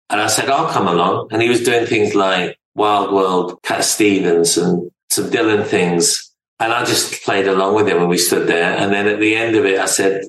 And 0.10 0.22
I 0.22 0.28
said, 0.28 0.50
I'll 0.50 0.72
come 0.72 0.88
along. 0.88 1.28
And 1.32 1.42
he 1.42 1.50
was 1.50 1.64
doing 1.64 1.86
things 1.86 2.16
like 2.16 2.58
Wild 2.74 3.14
World, 3.14 3.62
Cat 3.64 3.84
Stevens, 3.84 4.58
and 4.58 4.90
some 5.10 5.30
Dylan 5.30 5.66
things. 5.66 6.32
And 6.60 6.74
I 6.74 6.84
just 6.86 7.24
played 7.24 7.48
along 7.48 7.76
with 7.76 7.88
him 7.88 8.00
when 8.00 8.10
we 8.10 8.18
stood 8.18 8.48
there. 8.48 8.78
And 8.78 8.92
then 8.92 9.08
at 9.08 9.20
the 9.20 9.36
end 9.36 9.56
of 9.56 9.66
it, 9.66 9.80
I 9.80 9.86
said, 9.86 10.24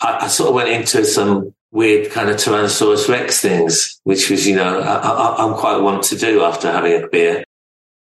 I, 0.00 0.18
I 0.22 0.28
sort 0.28 0.50
of 0.50 0.54
went 0.54 0.68
into 0.68 1.04
some 1.04 1.54
weird 1.72 2.12
kind 2.12 2.30
of 2.30 2.36
Tyrannosaurus 2.36 3.08
Rex 3.08 3.40
things, 3.40 4.00
which 4.04 4.30
was, 4.30 4.46
you 4.46 4.54
know, 4.54 4.80
I, 4.80 5.44
am 5.44 5.54
quite 5.54 5.78
want 5.78 6.04
to 6.04 6.16
do 6.16 6.42
after 6.42 6.70
having 6.70 7.02
a 7.02 7.08
beer. 7.08 7.44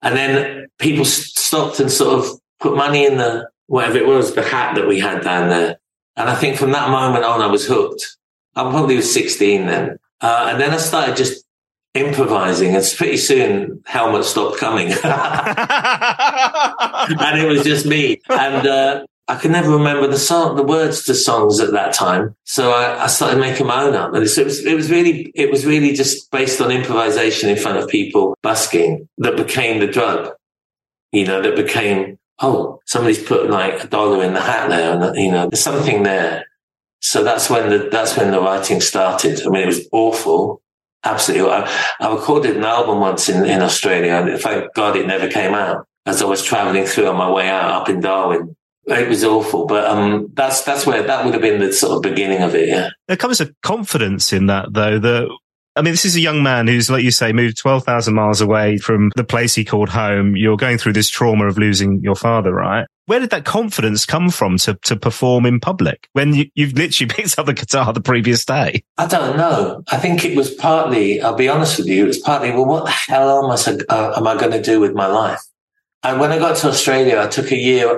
And 0.02 0.16
then 0.16 0.66
people 0.78 1.04
stopped 1.04 1.78
and 1.78 1.90
sort 1.90 2.18
of 2.18 2.40
put 2.58 2.76
money 2.76 3.06
in 3.06 3.18
the, 3.18 3.48
whatever 3.66 3.98
it 3.98 4.06
was, 4.06 4.34
the 4.34 4.42
hat 4.42 4.74
that 4.74 4.88
we 4.88 4.98
had 4.98 5.22
down 5.22 5.48
there. 5.50 5.78
And 6.16 6.28
I 6.28 6.34
think 6.34 6.56
from 6.56 6.72
that 6.72 6.90
moment 6.90 7.24
on, 7.24 7.40
I 7.40 7.46
was 7.46 7.66
hooked. 7.66 8.16
I 8.56 8.62
probably 8.62 8.96
was 8.96 9.12
16 9.12 9.66
then. 9.66 9.98
Uh, 10.20 10.48
and 10.50 10.60
then 10.60 10.70
I 10.70 10.78
started 10.78 11.16
just 11.16 11.44
improvising 11.94 12.74
and 12.76 12.94
pretty 12.96 13.16
soon 13.16 13.82
Helmut 13.84 14.24
stopped 14.24 14.58
coming 14.58 14.86
and 14.92 15.00
it 17.40 17.48
was 17.48 17.64
just 17.64 17.84
me 17.84 18.20
and 18.28 18.66
uh, 18.66 19.04
I 19.30 19.36
could 19.36 19.52
never 19.52 19.70
remember 19.70 20.08
the 20.08 20.18
song, 20.18 20.56
the 20.56 20.64
words 20.64 21.04
to 21.04 21.14
songs 21.14 21.60
at 21.60 21.70
that 21.70 21.94
time. 21.94 22.34
So 22.46 22.72
I, 22.72 23.04
I 23.04 23.06
started 23.06 23.38
making 23.38 23.64
my 23.64 23.84
own 23.84 23.94
up. 23.94 24.08
And 24.08 24.16
it 24.16 24.20
was, 24.44 24.66
it 24.66 24.74
was 24.74 24.90
really, 24.90 25.30
it 25.36 25.52
was 25.52 25.64
really 25.64 25.92
just 25.92 26.28
based 26.32 26.60
on 26.60 26.72
improvisation 26.72 27.48
in 27.48 27.56
front 27.56 27.78
of 27.78 27.88
people 27.88 28.36
busking 28.42 29.08
that 29.18 29.36
became 29.36 29.78
the 29.78 29.86
drug, 29.86 30.32
you 31.12 31.24
know, 31.26 31.40
that 31.42 31.54
became, 31.54 32.18
oh, 32.40 32.80
somebody's 32.86 33.22
put 33.22 33.48
like 33.48 33.84
a 33.84 33.86
dollar 33.86 34.24
in 34.24 34.34
the 34.34 34.40
hat 34.40 34.68
there 34.68 35.00
and, 35.00 35.16
you 35.16 35.30
know, 35.30 35.48
there's 35.48 35.62
something 35.62 36.02
there. 36.02 36.44
So 37.00 37.22
that's 37.22 37.48
when 37.48 37.70
the, 37.70 37.88
that's 37.88 38.16
when 38.16 38.32
the 38.32 38.40
writing 38.40 38.80
started. 38.80 39.46
I 39.46 39.50
mean, 39.50 39.62
it 39.62 39.66
was 39.66 39.88
awful 39.92 40.60
Absolutely. 41.04 41.50
I, 41.50 41.70
I, 42.00 42.14
recorded 42.14 42.56
an 42.56 42.64
album 42.64 43.00
once 43.00 43.28
in, 43.28 43.46
in 43.46 43.62
Australia 43.62 44.12
and 44.12 44.40
thank 44.40 44.74
God 44.74 44.96
it 44.96 45.06
never 45.06 45.28
came 45.28 45.54
out 45.54 45.86
as 46.06 46.22
I 46.22 46.26
was 46.26 46.44
traveling 46.44 46.84
through 46.84 47.06
on 47.06 47.16
my 47.16 47.30
way 47.30 47.48
out 47.48 47.70
up 47.70 47.88
in 47.88 48.00
Darwin. 48.00 48.54
It 48.86 49.08
was 49.08 49.24
awful, 49.24 49.66
but 49.66 49.84
um, 49.84 50.28
that's 50.34 50.62
that's 50.62 50.86
where 50.86 51.02
that 51.02 51.24
would 51.24 51.34
have 51.34 51.42
been 51.42 51.60
the 51.60 51.72
sort 51.72 51.92
of 51.92 52.02
beginning 52.02 52.42
of 52.42 52.54
it. 52.54 52.68
Yeah, 52.68 52.88
there 53.08 53.16
comes 53.16 53.40
a 53.40 53.52
confidence 53.62 54.32
in 54.32 54.46
that, 54.46 54.72
though. 54.72 54.98
That 54.98 55.28
I 55.76 55.82
mean, 55.82 55.92
this 55.92 56.04
is 56.04 56.16
a 56.16 56.20
young 56.20 56.42
man 56.42 56.66
who's, 56.66 56.90
like 56.90 57.04
you 57.04 57.12
say, 57.12 57.32
moved 57.32 57.58
12,000 57.58 58.12
miles 58.12 58.40
away 58.40 58.76
from 58.76 59.10
the 59.14 59.22
place 59.22 59.54
he 59.54 59.64
called 59.64 59.88
home. 59.88 60.36
You're 60.36 60.56
going 60.56 60.78
through 60.78 60.94
this 60.94 61.08
trauma 61.08 61.46
of 61.46 61.58
losing 61.58 62.00
your 62.02 62.16
father, 62.16 62.52
right? 62.52 62.86
Where 63.06 63.20
did 63.20 63.30
that 63.30 63.44
confidence 63.44 64.04
come 64.04 64.30
from 64.30 64.58
to, 64.58 64.74
to 64.84 64.96
perform 64.96 65.46
in 65.46 65.60
public 65.60 66.08
when 66.12 66.34
you, 66.34 66.46
you've 66.54 66.72
literally 66.72 67.08
picked 67.14 67.38
up 67.38 67.46
the 67.46 67.54
guitar 67.54 67.92
the 67.92 68.00
previous 68.00 68.44
day? 68.44 68.82
I 68.98 69.06
don't 69.06 69.36
know. 69.36 69.82
I 69.88 69.98
think 69.98 70.24
it 70.24 70.36
was 70.36 70.52
partly, 70.52 71.20
I'll 71.20 71.34
be 71.34 71.48
honest 71.48 71.78
with 71.78 71.86
you, 71.86 72.04
it 72.04 72.08
was 72.08 72.18
partly, 72.18 72.50
well, 72.50 72.66
what 72.66 72.84
the 72.84 72.90
hell 72.90 73.44
am 73.44 73.50
I, 73.50 73.94
uh, 73.94 74.14
am 74.16 74.26
I 74.26 74.34
going 74.38 74.52
to 74.52 74.62
do 74.62 74.80
with 74.80 74.94
my 74.94 75.06
life? 75.06 75.40
And 76.02 76.18
when 76.20 76.32
I 76.32 76.38
got 76.38 76.56
to 76.58 76.68
Australia, 76.68 77.20
I 77.20 77.28
took 77.28 77.52
a 77.52 77.56
year 77.56 77.94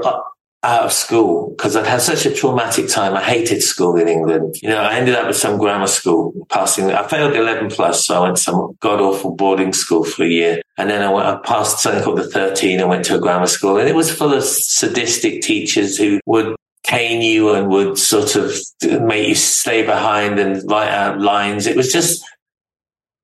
out 0.64 0.85
of 0.85 0.92
school 0.92 1.51
because 1.51 1.75
I'd 1.75 1.87
had 1.87 2.01
such 2.01 2.25
a 2.25 2.33
traumatic 2.33 2.88
time. 2.88 3.14
I 3.14 3.22
hated 3.22 3.62
school 3.62 3.96
in 3.96 4.09
England. 4.09 4.57
You 4.62 4.68
know, 4.68 4.81
I 4.81 4.94
ended 4.94 5.14
up 5.14 5.27
at 5.27 5.35
some 5.35 5.59
grammar 5.59 5.88
school 5.88 6.33
passing. 6.51 6.92
I 6.92 7.07
failed 7.07 7.35
11 7.35 7.70
plus, 7.70 8.07
so 8.07 8.16
I 8.16 8.20
went 8.20 8.37
to 8.37 8.42
some 8.42 8.77
god 8.81 9.01
awful 9.01 9.35
boarding 9.35 9.72
school 9.72 10.05
for 10.05 10.25
a 10.25 10.29
year. 10.29 10.62
And 10.79 10.88
then 10.88 11.03
I 11.03 11.12
went, 11.12 11.27
I 11.27 11.37
passed 11.44 11.81
something 11.81 12.03
called 12.03 12.18
the 12.18 12.31
13 12.31 12.81
and 12.81 12.88
went 12.88 13.05
to 13.07 13.16
a 13.16 13.20
grammar 13.20 13.46
school 13.46 13.79
and 13.79 13.88
it 13.88 13.94
was 13.94 14.12
full 14.12 14.33
of 14.33 14.44
sadistic 14.44 15.42
teachers 15.42 15.98
who 15.98 16.20
would 16.27 16.55
cane 16.85 17.22
you 17.22 17.55
and 17.55 17.68
would 17.68 17.98
sort 17.98 18.37
of 18.37 18.55
make 18.83 19.29
you 19.29 19.35
stay 19.35 19.85
behind 19.85 20.38
and 20.38 20.68
write 20.70 20.90
out 20.90 21.20
lines. 21.20 21.66
It 21.66 21.77
was 21.77 21.92
just, 21.92 22.25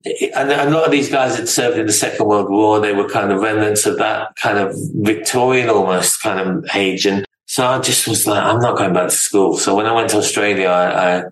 and 0.05 0.51
a 0.51 0.69
lot 0.69 0.85
of 0.85 0.91
these 0.91 1.09
guys 1.09 1.37
had 1.37 1.49
served 1.49 1.77
in 1.77 1.85
the 1.85 1.93
Second 1.93 2.25
World 2.25 2.49
War. 2.49 2.79
They 2.79 2.93
were 2.93 3.09
kind 3.09 3.31
of 3.31 3.41
remnants 3.41 3.85
of 3.85 3.97
that 3.97 4.35
kind 4.37 4.57
of 4.57 4.73
Victorian 4.95 5.69
almost 5.69 6.21
kind 6.21 6.39
of 6.39 6.65
age. 6.73 7.05
And 7.05 7.25
so 7.49 7.65
I 7.65 7.79
just 7.79 8.07
was 8.07 8.27
like, 8.27 8.43
I'm 8.43 8.59
not 8.59 8.77
going 8.77 8.93
back 8.93 9.09
to 9.09 9.15
school. 9.15 9.57
So 9.57 9.75
when 9.75 9.87
I 9.87 9.91
went 9.91 10.11
to 10.11 10.17
Australia, 10.17 10.67
I, 10.67 11.17
I, 11.17 11.23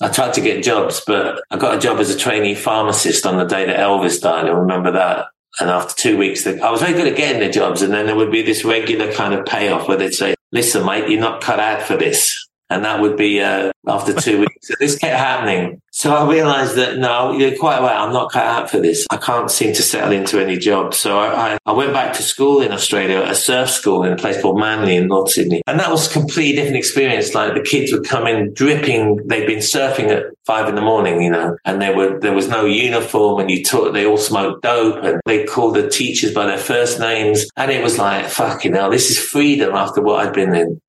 I 0.00 0.08
tried 0.10 0.34
to 0.34 0.40
get 0.40 0.62
jobs, 0.62 1.02
but 1.04 1.42
I 1.50 1.56
got 1.56 1.74
a 1.74 1.80
job 1.80 1.98
as 1.98 2.08
a 2.08 2.16
trainee 2.16 2.54
pharmacist 2.54 3.26
on 3.26 3.36
the 3.36 3.46
day 3.46 3.66
that 3.66 3.76
Elvis 3.76 4.20
died. 4.20 4.46
I 4.46 4.50
remember 4.50 4.92
that. 4.92 5.26
And 5.58 5.68
after 5.68 5.92
two 6.00 6.16
weeks, 6.16 6.46
I 6.46 6.70
was 6.70 6.82
very 6.82 6.92
good 6.92 7.08
at 7.08 7.16
getting 7.16 7.40
the 7.40 7.50
jobs. 7.50 7.82
And 7.82 7.92
then 7.92 8.06
there 8.06 8.14
would 8.14 8.30
be 8.30 8.42
this 8.42 8.64
regular 8.64 9.12
kind 9.12 9.34
of 9.34 9.44
payoff 9.44 9.88
where 9.88 9.96
they'd 9.96 10.14
say, 10.14 10.36
listen, 10.52 10.86
mate, 10.86 11.10
you're 11.10 11.18
not 11.20 11.42
cut 11.42 11.58
out 11.58 11.82
for 11.82 11.96
this. 11.96 12.45
And 12.68 12.84
that 12.84 13.00
would 13.00 13.16
be 13.16 13.40
uh, 13.40 13.70
after 13.86 14.12
two 14.12 14.40
weeks. 14.40 14.68
So 14.68 14.74
this 14.80 14.98
kept 14.98 15.16
happening. 15.16 15.80
So 15.92 16.14
I 16.14 16.28
realized 16.30 16.76
that 16.76 16.98
no, 16.98 17.32
you're 17.32 17.56
quite 17.56 17.80
right. 17.80 17.96
I'm 17.96 18.12
not 18.12 18.32
cut 18.32 18.44
out 18.44 18.70
for 18.70 18.80
this. 18.80 19.06
I 19.10 19.16
can't 19.16 19.50
seem 19.50 19.72
to 19.74 19.82
settle 19.82 20.12
into 20.12 20.38
any 20.38 20.58
job. 20.58 20.92
So 20.92 21.18
I, 21.18 21.58
I, 21.64 21.72
went 21.72 21.92
back 21.92 22.12
to 22.16 22.22
school 22.22 22.60
in 22.60 22.72
Australia, 22.72 23.22
a 23.22 23.34
surf 23.34 23.70
school 23.70 24.02
in 24.02 24.12
a 24.12 24.16
place 24.16 24.40
called 24.42 24.58
Manly 24.58 24.96
in 24.96 25.06
North 25.06 25.30
Sydney. 25.30 25.62
And 25.66 25.78
that 25.80 25.90
was 25.90 26.08
a 26.08 26.12
completely 26.12 26.56
different 26.56 26.76
experience. 26.76 27.34
Like 27.34 27.54
the 27.54 27.62
kids 27.62 27.92
would 27.92 28.04
come 28.04 28.26
in 28.26 28.52
dripping. 28.52 29.26
They'd 29.26 29.46
been 29.46 29.60
surfing 29.60 30.08
at 30.08 30.24
five 30.44 30.68
in 30.68 30.74
the 30.74 30.82
morning, 30.82 31.22
you 31.22 31.30
know, 31.30 31.56
and 31.64 31.80
there 31.80 31.96
were, 31.96 32.18
there 32.20 32.34
was 32.34 32.48
no 32.48 32.66
uniform 32.66 33.40
and 33.40 33.50
you 33.50 33.64
taught, 33.64 33.92
they 33.92 34.06
all 34.06 34.18
smoked 34.18 34.62
dope 34.62 35.02
and 35.02 35.20
they 35.24 35.44
called 35.44 35.76
the 35.76 35.88
teachers 35.88 36.34
by 36.34 36.46
their 36.46 36.58
first 36.58 37.00
names. 37.00 37.46
And 37.56 37.70
it 37.70 37.82
was 37.82 37.98
like, 37.98 38.26
fucking 38.26 38.74
hell, 38.74 38.90
this 38.90 39.10
is 39.10 39.18
freedom 39.18 39.74
after 39.74 40.02
what 40.02 40.26
I'd 40.26 40.34
been 40.34 40.54
in. 40.54 40.80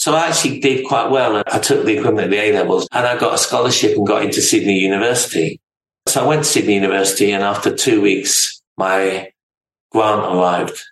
So 0.00 0.14
I 0.14 0.28
actually 0.28 0.60
did 0.60 0.86
quite 0.86 1.10
well. 1.10 1.42
I 1.46 1.58
took 1.58 1.84
the 1.84 1.98
equivalent 1.98 2.24
of 2.24 2.30
the 2.30 2.38
A 2.38 2.54
levels 2.54 2.88
and 2.90 3.06
I 3.06 3.18
got 3.18 3.34
a 3.34 3.38
scholarship 3.38 3.98
and 3.98 4.06
got 4.06 4.24
into 4.24 4.40
Sydney 4.40 4.78
University. 4.78 5.60
So 6.08 6.24
I 6.24 6.26
went 6.26 6.44
to 6.44 6.48
Sydney 6.48 6.72
University 6.72 7.32
and 7.32 7.42
after 7.42 7.76
two 7.76 8.00
weeks, 8.00 8.62
my 8.78 9.30
grant 9.92 10.22
arrived. 10.22 10.82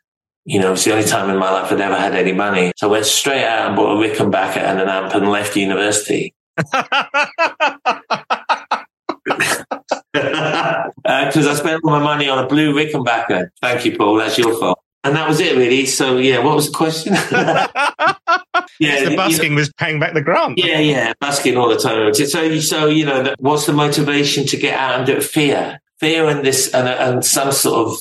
You 0.45 0.61
know, 0.61 0.75
it's 0.75 0.85
the 0.85 0.93
only 0.93 1.07
time 1.07 1.31
in 1.31 1.39
my 1.39 1.51
life 1.51 1.73
I'd 1.73 1.81
ever 1.81 1.97
had 1.97 2.15
any 2.15 2.33
money. 2.33 2.71
So 2.77 2.89
I 2.89 2.91
went 2.91 3.07
straight 3.07 3.47
out 3.47 3.69
and 3.69 3.77
bought 3.77 3.97
a 3.97 4.07
Rickenbacker 4.07 4.59
and 4.59 4.79
an 4.79 4.91
amp 4.91 5.15
and 5.15 5.31
left 5.31 5.57
university. 5.57 6.35
Because 6.55 6.85
uh, 10.17 10.91
I 11.07 11.55
spent 11.55 11.81
all 11.83 11.93
my 11.93 11.99
money 11.99 12.29
on 12.29 12.45
a 12.45 12.47
blue 12.47 12.75
Rickenbacker. 12.75 13.49
Thank 13.63 13.87
you, 13.87 13.97
Paul. 13.97 14.17
That's 14.17 14.37
your 14.37 14.55
fault. 14.61 14.81
And 15.05 15.17
that 15.17 15.29
was 15.29 15.41
it, 15.41 15.57
really. 15.57 15.87
So, 15.87 16.19
yeah, 16.19 16.39
what 16.39 16.57
was 16.57 16.71
the 16.71 16.77
question? 16.77 17.15
yeah, 18.81 19.09
the 19.09 19.15
busking 19.17 19.45
you 19.45 19.51
know, 19.51 19.57
was 19.57 19.73
paying 19.75 20.01
back 20.01 20.15
the 20.15 20.23
grant. 20.23 20.59
Yeah, 20.59 20.81
yeah, 20.81 21.13
busking 21.21 21.57
all 21.57 21.69
the 21.69 21.79
time. 21.79 22.13
So, 22.15 22.59
so 22.59 22.87
you 22.87 23.07
know, 23.07 23.35
what's 23.39 23.67
the 23.67 23.73
motivation 23.73 24.47
to 24.47 24.57
get 24.57 24.79
out 24.79 24.99
and 24.99 25.07
do 25.07 25.17
it? 25.17 25.25
Fear, 25.25 25.81
fear, 25.99 26.29
and 26.29 26.45
this, 26.45 26.73
and, 26.75 26.89
and 26.89 27.25
some 27.25 27.53
sort 27.53 27.89
of 27.89 27.99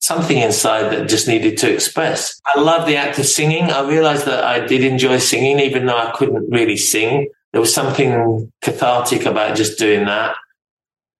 something 0.00 0.38
inside 0.38 0.90
that 0.92 1.08
just 1.08 1.28
needed 1.28 1.58
to 1.58 1.72
express. 1.72 2.40
I 2.46 2.60
love 2.60 2.86
the 2.86 2.96
act 2.96 3.18
of 3.18 3.26
singing. 3.26 3.64
I 3.64 3.88
realized 3.88 4.26
that 4.26 4.44
I 4.44 4.60
did 4.66 4.84
enjoy 4.84 5.18
singing, 5.18 5.58
even 5.60 5.86
though 5.86 5.98
I 5.98 6.12
couldn't 6.12 6.50
really 6.50 6.76
sing. 6.76 7.28
There 7.52 7.60
was 7.60 7.74
something 7.74 8.52
cathartic 8.62 9.24
about 9.24 9.56
just 9.56 9.78
doing 9.78 10.04
that. 10.06 10.36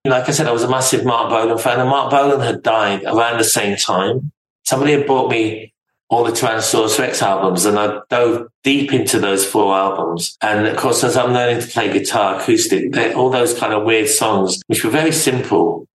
Like 0.05 0.29
I 0.29 0.33
said, 0.33 0.47
I 0.47 0.53
was 0.53 0.63
a 0.63 0.71
massive 0.71 1.05
Marc 1.05 1.29
Bolan 1.29 1.59
fan, 1.59 1.81
and 1.81 1.89
Marc 1.89 2.11
Bolan 2.11 2.41
had 2.41 2.63
died 2.63 3.05
around 3.05 3.39
the 3.39 3.45
same 3.45 3.77
time. 3.77 4.33
Somebody 4.69 4.93
had 4.93 5.07
bought 5.07 5.31
me 5.31 5.73
all 6.11 6.25
the 6.25 6.31
Tyrannosaurus 6.31 6.99
Rex 6.99 7.23
albums, 7.23 7.65
and 7.65 7.79
I 7.79 8.01
dove 8.11 8.49
deep 8.63 8.93
into 8.93 9.19
those 9.19 9.43
four 9.43 9.75
albums. 9.75 10.37
And 10.43 10.67
of 10.67 10.77
course, 10.77 11.03
as 11.03 11.17
I'm 11.17 11.33
learning 11.33 11.63
to 11.63 11.69
play 11.69 11.91
guitar 11.91 12.39
acoustic, 12.39 12.95
all 13.17 13.31
those 13.31 13.59
kind 13.59 13.73
of 13.73 13.85
weird 13.85 14.11
songs, 14.11 14.61
which 14.67 14.85
were 14.85 14.91
very 14.91 15.13
simple, 15.13 15.87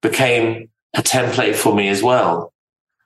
became 0.00 0.70
a 0.94 1.02
template 1.02 1.56
for 1.56 1.74
me 1.74 1.88
as 1.88 2.04
well. 2.04 2.52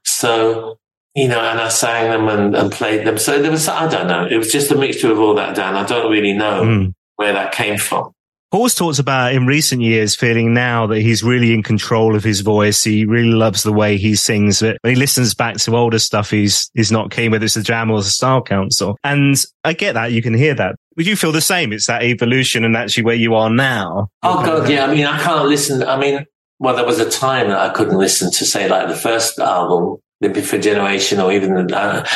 So, 0.05 0.79
you 1.15 1.27
know, 1.27 1.41
and 1.41 1.59
I 1.59 1.71
sang 1.71 2.11
them 2.11 2.29
and, 2.29 2.55
and 2.55 2.71
played 2.71 3.07
them. 3.07 3.17
So 3.17 3.41
there 3.41 3.51
was, 3.51 3.67
I 3.67 3.89
don't 3.89 4.09
know, 4.09 4.27
it 4.27 4.37
was 4.37 4.53
just 4.53 4.71
a 4.71 4.77
mixture 4.77 5.11
of 5.11 5.19
all 5.19 5.37
that, 5.37 5.57
Dan. 5.57 5.75
I 5.75 5.87
don't 5.87 6.13
really 6.13 6.35
know 6.35 6.65
mm. 6.65 6.95
where 7.17 7.33
that 7.33 7.53
came 7.53 7.79
from. 7.79 8.13
Paul's 8.51 8.75
talks 8.75 8.99
about 8.99 9.35
in 9.35 9.47
recent 9.47 9.83
years 9.83 10.17
feeling 10.17 10.55
now 10.55 10.87
that 10.87 11.01
he's 11.01 11.23
really 11.23 11.53
in 11.53 11.63
control 11.63 12.17
of 12.17 12.25
his 12.25 12.41
voice. 12.41 12.83
He 12.83 13.05
really 13.05 13.33
loves 13.33 13.63
the 13.63 13.75
way 13.75 13.99
he 13.99 14.17
sings 14.17 14.63
it. 14.63 14.79
When 14.81 14.95
he 14.95 14.99
listens 14.99 15.35
back 15.35 15.57
to 15.59 15.77
older 15.77 15.99
stuff, 15.99 16.31
he's, 16.31 16.71
he's 16.73 16.91
not 16.91 17.11
keen, 17.11 17.31
whether 17.31 17.45
it's 17.45 17.55
the 17.55 17.63
jam 17.63 17.91
or 17.91 17.99
the 17.99 18.09
style 18.09 18.43
council. 18.43 18.97
And 19.05 19.37
I 19.65 19.75
get 19.75 19.93
that. 19.93 20.13
You 20.13 20.23
can 20.23 20.33
hear 20.33 20.55
that. 20.55 20.77
Would 20.97 21.07
you 21.07 21.15
feel 21.15 21.31
the 21.31 21.43
same? 21.43 21.75
It's 21.75 21.89
that 21.89 22.03
evolution 22.03 22.65
and 22.65 22.75
actually 22.75 23.05
where 23.05 23.15
you 23.15 23.35
are 23.35 23.51
now. 23.51 24.09
Oh 24.23 24.43
God. 24.43 24.71
Yeah. 24.71 24.87
I 24.87 24.95
mean, 24.95 25.05
I 25.05 25.23
can't 25.23 25.47
listen. 25.47 25.83
I 25.83 25.99
mean, 25.99 26.25
well, 26.59 26.75
there 26.75 26.87
was 26.87 27.01
a 27.01 27.11
time 27.11 27.49
that 27.49 27.59
I 27.59 27.69
couldn't 27.75 27.99
listen 27.99 28.31
to 28.33 28.47
say 28.47 28.67
like 28.67 28.89
the 28.89 28.97
first 28.97 29.39
album, 29.39 29.99
the 30.21 30.33
for 30.41 30.59
generation 30.59 31.21
or 31.21 31.33
even 31.33 31.67
the, 31.67 31.77
uh, 31.77 32.07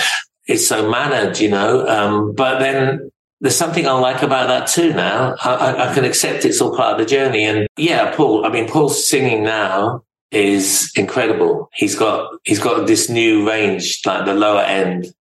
it's 0.46 0.66
so 0.66 0.90
mannered, 0.90 1.38
you 1.38 1.50
know. 1.50 1.86
Um, 1.86 2.34
but 2.34 2.58
then 2.58 3.10
there's 3.42 3.56
something 3.56 3.88
I 3.88 3.92
like 3.92 4.22
about 4.22 4.46
that 4.46 4.68
too 4.68 4.94
now. 4.94 5.34
I, 5.42 5.90
I, 5.90 5.94
can 5.94 6.04
accept 6.04 6.44
it's 6.44 6.60
all 6.60 6.76
part 6.76 6.92
of 6.92 6.98
the 6.98 7.04
journey. 7.04 7.42
And 7.42 7.66
yeah, 7.76 8.14
Paul, 8.14 8.46
I 8.46 8.50
mean, 8.50 8.68
Paul's 8.68 9.04
singing 9.04 9.42
now 9.42 10.04
is 10.30 10.92
incredible. 10.94 11.68
He's 11.74 11.96
got, 11.96 12.32
he's 12.44 12.60
got 12.60 12.86
this 12.86 13.10
new 13.10 13.46
range, 13.46 14.00
like 14.06 14.26
the 14.26 14.34
lower 14.34 14.62
end 14.62 15.12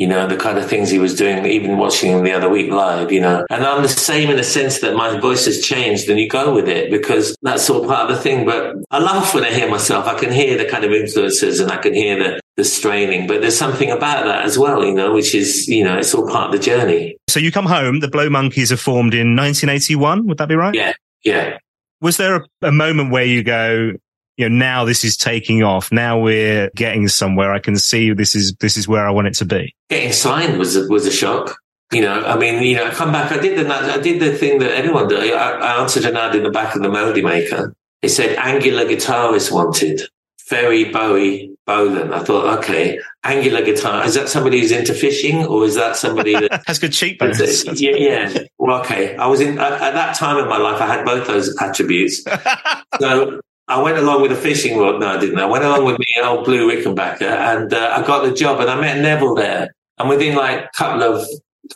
you 0.00 0.06
know, 0.06 0.26
the 0.26 0.36
kind 0.36 0.56
of 0.56 0.66
things 0.66 0.88
he 0.88 0.98
was 0.98 1.14
doing, 1.14 1.44
even 1.44 1.76
watching 1.76 2.10
him 2.10 2.24
the 2.24 2.32
other 2.32 2.48
week 2.48 2.70
live, 2.70 3.12
you 3.12 3.20
know. 3.20 3.44
And 3.50 3.62
I'm 3.62 3.82
the 3.82 3.88
same 3.88 4.30
in 4.30 4.38
the 4.38 4.42
sense 4.42 4.80
that 4.80 4.96
my 4.96 5.20
voice 5.20 5.44
has 5.44 5.60
changed 5.60 6.08
and 6.08 6.18
you 6.18 6.26
go 6.26 6.54
with 6.54 6.70
it 6.70 6.90
because 6.90 7.36
that's 7.42 7.68
all 7.68 7.84
part 7.84 8.10
of 8.10 8.16
the 8.16 8.22
thing. 8.22 8.46
But 8.46 8.76
I 8.90 8.98
laugh 8.98 9.34
when 9.34 9.44
I 9.44 9.52
hear 9.52 9.68
myself. 9.68 10.06
I 10.06 10.18
can 10.18 10.32
hear 10.32 10.56
the 10.56 10.64
kind 10.64 10.84
of 10.84 10.92
influences 10.92 11.60
and 11.60 11.70
I 11.70 11.76
can 11.76 11.92
hear 11.92 12.18
the, 12.18 12.40
the 12.56 12.64
straining, 12.64 13.26
but 13.26 13.42
there's 13.42 13.58
something 13.58 13.90
about 13.90 14.24
that 14.24 14.46
as 14.46 14.58
well, 14.58 14.82
you 14.82 14.94
know, 14.94 15.12
which 15.12 15.34
is, 15.34 15.68
you 15.68 15.84
know, 15.84 15.98
it's 15.98 16.14
all 16.14 16.26
part 16.26 16.46
of 16.46 16.58
the 16.58 16.64
journey. 16.64 17.18
So 17.28 17.38
you 17.38 17.52
come 17.52 17.66
home, 17.66 18.00
the 18.00 18.08
Blow 18.08 18.30
Monkeys 18.30 18.72
are 18.72 18.78
formed 18.78 19.12
in 19.12 19.36
1981. 19.36 20.26
Would 20.28 20.38
that 20.38 20.48
be 20.48 20.54
right? 20.54 20.74
Yeah. 20.74 20.94
Yeah. 21.24 21.58
Was 22.00 22.16
there 22.16 22.36
a, 22.36 22.46
a 22.62 22.72
moment 22.72 23.10
where 23.10 23.26
you 23.26 23.42
go, 23.42 23.92
you 24.36 24.48
know, 24.48 24.56
now 24.56 24.84
this 24.84 25.04
is 25.04 25.16
taking 25.16 25.62
off. 25.62 25.92
Now 25.92 26.18
we're 26.18 26.70
getting 26.74 27.08
somewhere. 27.08 27.52
I 27.52 27.58
can 27.58 27.76
see 27.76 28.12
this 28.12 28.34
is, 28.34 28.54
this 28.60 28.76
is 28.76 28.88
where 28.88 29.06
I 29.06 29.10
want 29.10 29.26
it 29.26 29.34
to 29.34 29.44
be. 29.44 29.74
Getting 29.88 30.12
signed 30.12 30.58
was 30.58 30.76
a, 30.76 30.86
was 30.88 31.06
a 31.06 31.10
shock. 31.10 31.56
You 31.92 32.02
know, 32.02 32.24
I 32.24 32.36
mean, 32.38 32.62
you 32.62 32.76
know, 32.76 32.86
I 32.86 32.90
come 32.90 33.10
back. 33.10 33.32
I 33.32 33.38
did 33.38 33.58
the, 33.58 33.68
I 33.68 33.98
did 33.98 34.20
the 34.20 34.36
thing 34.36 34.60
that 34.60 34.70
everyone 34.70 35.08
did. 35.08 35.32
I, 35.32 35.50
I 35.58 35.82
answered 35.82 36.04
an 36.04 36.16
ad 36.16 36.36
in 36.36 36.44
the 36.44 36.50
back 36.50 36.76
of 36.76 36.82
the 36.82 36.88
Melody 36.88 37.20
Maker. 37.20 37.74
It 38.00 38.10
said 38.10 38.36
angular 38.38 38.84
guitarist 38.84 39.50
wanted. 39.50 40.02
Very 40.48 40.84
Bowie 40.84 41.54
Bolan. 41.66 42.12
I 42.12 42.20
thought, 42.24 42.58
okay, 42.58 42.98
angular 43.22 43.62
guitar. 43.62 44.04
Is 44.04 44.14
that 44.14 44.28
somebody 44.28 44.60
who's 44.60 44.72
into 44.72 44.94
fishing 44.94 45.46
or 45.46 45.64
is 45.64 45.76
that 45.76 45.96
somebody 45.96 46.32
that 46.32 46.62
has 46.66 46.78
good 46.78 46.92
cheekbones? 46.92 47.64
yeah, 47.80 47.94
yeah. 47.96 48.44
Well, 48.58 48.80
okay. 48.80 49.16
I 49.16 49.26
was 49.26 49.40
in, 49.40 49.58
at, 49.58 49.72
at 49.74 49.94
that 49.94 50.16
time 50.16 50.38
in 50.38 50.48
my 50.48 50.56
life, 50.56 50.80
I 50.80 50.86
had 50.86 51.04
both 51.04 51.26
those 51.26 51.56
attributes. 51.60 52.24
so 53.00 53.40
I 53.70 53.80
went 53.80 53.98
along 53.98 54.22
with 54.22 54.32
a 54.32 54.36
fishing 54.36 54.76
rod. 54.76 54.98
No, 54.98 55.06
I 55.06 55.20
didn't. 55.20 55.38
I 55.38 55.46
went 55.46 55.64
along 55.64 55.84
with 55.84 55.96
me 55.98 56.06
old 56.22 56.44
blue 56.44 56.68
Rickenbacker 56.68 57.22
and 57.22 57.72
uh, 57.72 57.94
I 57.96 58.04
got 58.04 58.24
the 58.24 58.34
job 58.34 58.58
and 58.60 58.68
I 58.68 58.80
met 58.80 58.98
Neville 58.98 59.36
there. 59.36 59.74
And 59.98 60.08
within 60.08 60.34
like 60.34 60.64
a 60.64 60.70
couple 60.74 61.02
of 61.04 61.26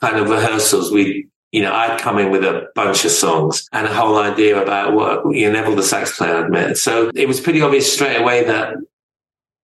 kind 0.00 0.16
of 0.16 0.28
rehearsals, 0.28 0.90
we, 0.90 1.28
you 1.52 1.62
know, 1.62 1.72
I'd 1.72 2.00
come 2.00 2.18
in 2.18 2.32
with 2.32 2.42
a 2.42 2.66
bunch 2.74 3.04
of 3.04 3.12
songs 3.12 3.68
and 3.72 3.86
a 3.86 3.94
whole 3.94 4.18
idea 4.18 4.60
about 4.60 4.92
what, 4.92 5.22
you 5.34 5.46
know, 5.46 5.52
Neville, 5.52 5.76
the 5.76 5.84
sax 5.84 6.16
player 6.16 6.44
I'd 6.44 6.50
met. 6.50 6.76
So 6.78 7.12
it 7.14 7.28
was 7.28 7.40
pretty 7.40 7.60
obvious 7.60 7.92
straight 7.92 8.20
away 8.20 8.42
that 8.44 8.74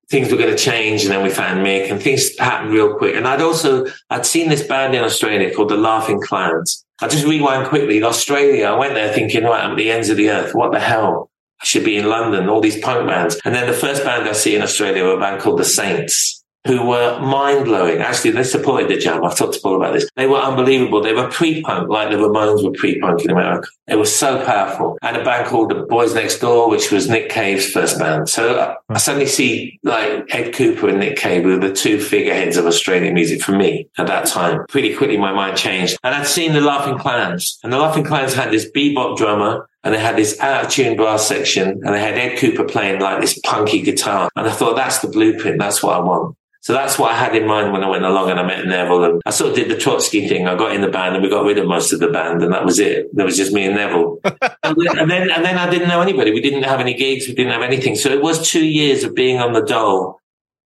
things 0.09 0.31
were 0.31 0.39
going 0.39 0.55
to 0.55 0.63
change. 0.63 1.03
And 1.03 1.11
then 1.11 1.25
we 1.25 1.31
found 1.31 1.67
Mick 1.67 1.91
and 1.91 2.01
things 2.01 2.39
happened 2.39 2.73
real 2.73 2.97
quick. 2.97 3.17
And 3.17 3.27
I'd 3.27 3.41
also, 3.41 3.87
I'd 4.09 4.25
seen 4.25 4.49
this 4.49 4.63
band 4.63 4.95
in 4.95 5.03
Australia 5.03 5.53
called 5.53 5.71
the 5.71 5.77
Laughing 5.77 6.21
Clowns. 6.21 6.85
I 7.01 7.09
just 7.09 7.27
rewind 7.27 7.69
quickly. 7.69 7.97
In 7.97 8.05
Australia, 8.05 8.67
I 8.67 8.79
went 8.79 8.95
there 8.95 9.13
thinking, 9.13 9.45
right, 9.45 9.65
I'm 9.65 9.73
at 9.73 9.77
the 9.79 9.91
ends 9.91 10.11
of 10.11 10.17
the 10.17 10.31
earth. 10.31 10.55
What 10.55 10.71
the 10.73 10.81
hell? 10.81 11.30
I 11.61 11.65
should 11.65 11.85
be 11.85 11.97
in 11.97 12.07
London, 12.07 12.49
all 12.49 12.61
these 12.61 12.81
punk 12.81 13.07
bands. 13.07 13.41
And 13.45 13.55
then 13.55 13.67
the 13.67 13.73
first 13.73 14.05
band 14.05 14.29
I 14.29 14.33
see 14.33 14.57
in 14.57 14.63
Australia 14.63 15.05
were 15.05 15.15
a 15.15 15.21
band 15.21 15.41
called 15.43 15.59
The 15.59 15.65
Saints 15.65 16.41
who 16.67 16.87
were 16.87 17.19
mind 17.21 17.65
blowing. 17.65 18.01
Actually, 18.01 18.33
they 18.33 18.43
supported 18.43 18.91
the 18.91 18.99
jam. 18.99 19.25
I've 19.25 19.37
talked 19.37 19.55
to 19.55 19.61
Paul 19.61 19.77
about 19.77 19.95
this. 19.95 20.09
They 20.17 20.27
were 20.27 20.39
unbelievable. 20.39 21.03
They 21.03 21.15
were 21.15 21.29
pre 21.29 21.63
punk, 21.63 21.89
like 21.89 22.11
the 22.11 22.17
Ramones 22.17 22.63
were 22.63 22.73
pre 22.73 23.01
punk 23.01 23.25
in 23.25 23.31
America. 23.31 23.67
It 23.87 23.97
was 23.97 24.15
so 24.15 24.45
powerful. 24.45 24.99
And 25.03 25.17
a 25.17 25.25
band 25.25 25.47
called 25.49 25.71
The 25.71 25.87
Boys 25.87 26.15
Next 26.15 26.39
Door, 26.39 26.71
which 26.71 26.91
was 26.91 27.09
Nick 27.09 27.31
Cave's 27.31 27.71
first 27.71 27.99
band. 27.99 28.29
So 28.29 28.57
uh, 28.57 28.75
I 28.89 28.99
suddenly 28.99 29.27
see 29.27 29.79
like 29.83 30.35
Ed 30.35 30.53
Kuepper 30.53 30.91
and 30.91 31.01
Nick 31.01 31.17
Cave 31.17 31.45
were 31.45 31.57
the 31.57 31.73
two 31.73 31.99
figureheads 31.99 32.57
of 32.57 32.67
Australian 32.67 33.15
music 33.15 33.43
for 33.43 33.53
me 33.53 33.89
at 33.97 34.07
that 34.09 34.27
time. 34.27 34.67
Pretty 34.69 34.95
quickly, 34.95 35.17
my 35.17 35.33
mind 35.33 35.57
changed. 35.57 35.99
And 36.03 36.15
I'd 36.15 36.27
seen 36.27 36.53
the 36.53 36.61
Laughing 36.61 36.99
Clowns, 36.99 37.59
and 37.63 37.73
the 37.73 37.79
Laughing 37.79 38.05
Clowns 38.05 38.35
had 38.35 38.51
this 38.51 38.71
bebop 38.71 39.17
drummer 39.17 39.69
and 39.83 39.95
they 39.95 39.99
had 39.99 40.17
this 40.17 40.39
out 40.41 40.65
of 40.65 40.71
tune 40.71 40.97
brass 40.97 41.27
section 41.27 41.69
and 41.69 41.95
they 41.95 42.01
had 42.01 42.15
Ed 42.15 42.39
Kuepper 42.39 42.71
playing 42.71 43.01
like 43.01 43.21
this 43.21 43.39
punky 43.39 43.81
guitar. 43.81 44.29
And 44.37 44.47
I 44.47 44.53
thought, 44.53 44.77
that's 44.77 44.99
the 44.99 45.09
blueprint. 45.09 45.59
That's 45.59 45.83
what 45.83 45.97
I 45.97 46.01
want. 46.01 46.37
So 46.63 46.75
that's 46.75 46.99
what 46.99 47.13
I 47.13 47.17
had 47.17 47.35
in 47.35 47.47
mind 47.47 47.73
when 47.73 47.83
I 47.83 47.89
went 47.89 48.05
along 48.05 48.31
and 48.31 48.39
I 48.39 48.47
met 48.47 48.67
Neville. 48.67 49.05
And 49.05 49.23
I 49.25 49.31
sort 49.31 49.51
of 49.51 49.57
did 49.57 49.71
the 49.71 49.79
Trotsky 49.79 50.29
thing. 50.29 50.47
I 50.47 50.55
got 50.55 50.75
in 50.75 50.83
the 50.83 50.89
band 50.89 51.15
and 51.15 51.25
we 51.25 51.31
got 51.31 51.47
rid 51.47 51.57
of 51.57 51.67
most 51.67 51.95
of 51.95 52.01
the 52.01 52.09
band, 52.09 52.43
and 52.43 52.53
that 52.53 52.67
was 52.67 52.79
it. 52.79 53.07
There 53.15 53.25
was 53.25 53.39
just 53.39 53.53
me 53.53 53.65
and 53.65 53.77
Neville. 53.77 54.19
and, 54.25 54.77
then, 54.77 54.99
and 54.99 55.11
then 55.11 55.31
and 55.31 55.43
then 55.43 55.57
I 55.57 55.71
didn't 55.71 55.89
know 55.89 56.03
anybody. 56.03 56.33
We 56.33 56.43
didn't 56.43 56.65
have 56.65 56.81
any 56.81 56.93
gigs. 56.93 57.27
We 57.27 57.35
didn't 57.35 57.53
have 57.53 57.63
anything. 57.63 57.97
So 57.97 58.11
it 58.11 58.21
was 58.21 58.47
two 58.47 58.67
years 58.67 59.05
of 59.05 59.15
being 59.15 59.39
on 59.39 59.55
the 59.55 59.63
dole, 59.63 60.21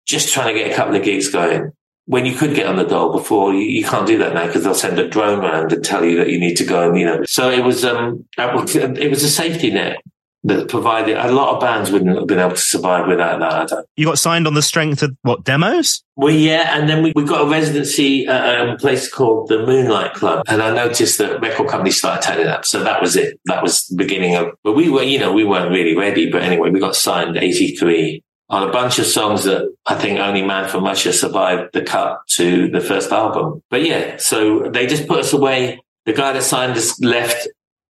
just 0.05 0.35
trying 0.35 0.53
to 0.53 0.61
get 0.61 0.73
a 0.73 0.75
couple 0.75 0.97
of 0.97 1.05
gigs 1.05 1.29
going 1.29 1.71
when 2.07 2.27
you 2.27 2.35
could 2.35 2.55
get 2.55 2.67
on 2.67 2.77
the 2.77 2.85
dole 2.85 3.13
before, 3.13 3.55
you, 3.55 3.61
you 3.61 3.85
can't 3.85 4.07
do 4.07 4.19
that 4.19 4.35
now 4.35 4.47
because 4.47 4.65
they'll 4.65 4.75
send 4.75 4.99
a 4.99 5.09
drone 5.09 5.41
around 5.41 5.73
and 5.73 5.85
tell 5.85 6.05
you 6.05 6.19
that 6.19 6.29
you 6.29 6.39
need 6.39 6.57
to 6.57 6.65
go 6.65 6.89
and, 6.89 6.99
you 6.99 7.07
know. 7.07 7.25
So 7.27 7.51
it 7.51 7.65
was, 7.65 7.85
um, 7.85 8.27
it 8.37 9.11
was 9.11 9.23
a 9.23 9.31
safety 9.31 9.71
net 9.71 9.99
that 10.47 10.69
provided 10.69 11.17
a 11.17 11.33
lot 11.33 11.55
of 11.55 11.61
bands 11.61 11.91
wouldn't 11.91 12.19
have 12.19 12.27
been 12.27 12.39
able 12.39 12.51
to 12.51 12.57
survive 12.59 13.09
without 13.09 13.41
that. 13.41 13.87
You 13.97 14.05
got 14.05 14.19
signed 14.19 14.47
on 14.47 14.53
the 14.53 14.61
strength 14.61 15.03
of 15.03 15.17
what 15.23 15.43
demos? 15.43 16.05
Well, 16.17 16.35
yeah, 16.35 16.79
and 16.79 16.87
then 16.89 17.03
we, 17.03 17.13
we 17.17 17.25
got 17.25 17.47
a 17.47 17.51
residency 17.51 18.27
at 18.27 18.69
a 18.69 18.77
place 18.77 19.11
called 19.11 19.49
the 19.49 19.65
Moonlight 19.65 20.13
Club, 20.13 20.45
and 20.47 20.63
I 20.63 20.75
noticed 20.75 21.17
that 21.19 21.41
record 21.41 21.69
companies 21.69 21.97
started 21.97 22.23
turning 22.23 22.47
up. 22.47 22.67
So 22.67 22.85
that 22.85 23.01
was 23.01 23.17
it. 23.17 23.41
That 23.47 23.63
was 23.63 23.87
the 23.87 23.97
beginning 23.97 24.37
of. 24.37 24.49
But 24.63 24.75
we 24.75 24.91
were, 24.91 25.03
you 25.03 25.19
know, 25.19 25.33
we 25.33 25.45
weren't 25.45 25.71
really 25.71 25.97
ready. 25.97 26.31
But 26.31 26.43
anyway, 26.43 26.71
we 26.71 26.79
got 26.79 26.95
signed 26.95 27.37
eighty 27.39 27.75
three 27.75 28.23
on 28.51 28.69
a 28.69 28.73
bunch 28.73 28.99
of 28.99 29.07
songs 29.07 29.45
that 29.45 29.75
I 29.87 29.95
think 29.95 30.21
only 30.21 30.43
Man 30.43 30.69
from 30.69 30.85
Russia 30.85 31.13
survived 31.13 31.73
the 31.73 31.83
cut 31.83 32.21
to 32.31 32.69
the 32.69 32.81
first 32.81 33.11
album. 33.11 33.63
But 33.71 33.83
yeah, 33.83 34.17
so 34.19 34.69
they 34.69 34.87
just 34.87 35.09
put 35.09 35.21
us 35.21 35.33
away. 35.33 35.81
The 36.05 36.13
guy 36.13 36.33
that 36.33 36.43
signed 36.43 36.77
us 36.77 37.01
left 37.01 37.49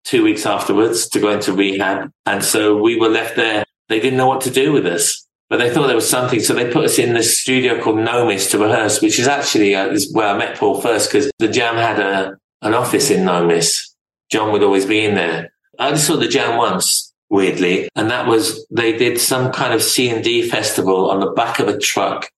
two 0.05 0.25
weeks 0.25 0.47
afterwards 0.47 1.09
to 1.11 1.21
go 1.21 1.31
into 1.31 1.53
rehab. 1.53 2.11
And 2.27 2.43
so 2.43 2.77
we 2.77 2.99
were 2.99 3.09
left 3.09 3.37
there. 3.37 3.65
They 3.89 4.01
didn't 4.01 4.17
know 4.17 4.27
what 4.27 4.41
to 4.43 4.51
do 4.51 4.73
with 4.73 4.87
us, 4.87 5.27
but 5.49 5.59
they 5.59 5.73
thought 5.73 5.87
there 5.87 5.97
was 5.97 6.09
something. 6.09 6.41
So 6.41 6.55
they 6.55 6.71
put 6.71 6.85
us 6.85 6.99
in 6.99 7.15
this 7.15 7.39
studio 7.39 7.81
called 7.83 7.99
Nomis 7.99 8.51
to 8.51 8.59
rehearse, 8.59 9.01
which 9.01 9.19
is 9.19 9.29
actually 9.29 9.75
uh, 9.75 9.89
is 9.89 10.13
where 10.13 10.29
I 10.29 10.39
met 10.39 10.57
Paul 10.57 10.81
first 10.81 11.11
because 11.11 11.31
the 11.39 11.49
Jam 11.49 11.77
had 11.77 11.99
a, 12.01 12.37
an 12.63 12.75
office 12.75 13.11
in 13.11 13.25
Nomis. 13.25 13.95
John 14.31 14.53
would 14.53 14.63
always 14.63 14.87
be 14.87 15.05
in 15.05 15.15
there. 15.15 15.53
I 15.79 15.89
only 15.89 15.99
saw 15.99 16.17
the 16.17 16.29
Jam 16.29 16.57
once 16.57 17.10
weirdly. 17.31 17.89
And 17.97 18.11
that 18.11 18.27
was, 18.27 18.67
they 18.71 18.97
did 18.97 19.21
some 19.21 19.53
kind 19.53 19.73
of 19.73 19.81
CND 19.81 20.49
festival 20.49 21.11
on 21.11 21.21
the 21.21 21.31
back 21.31 21.61
of 21.61 21.69
a 21.69 21.79
truck 21.79 22.31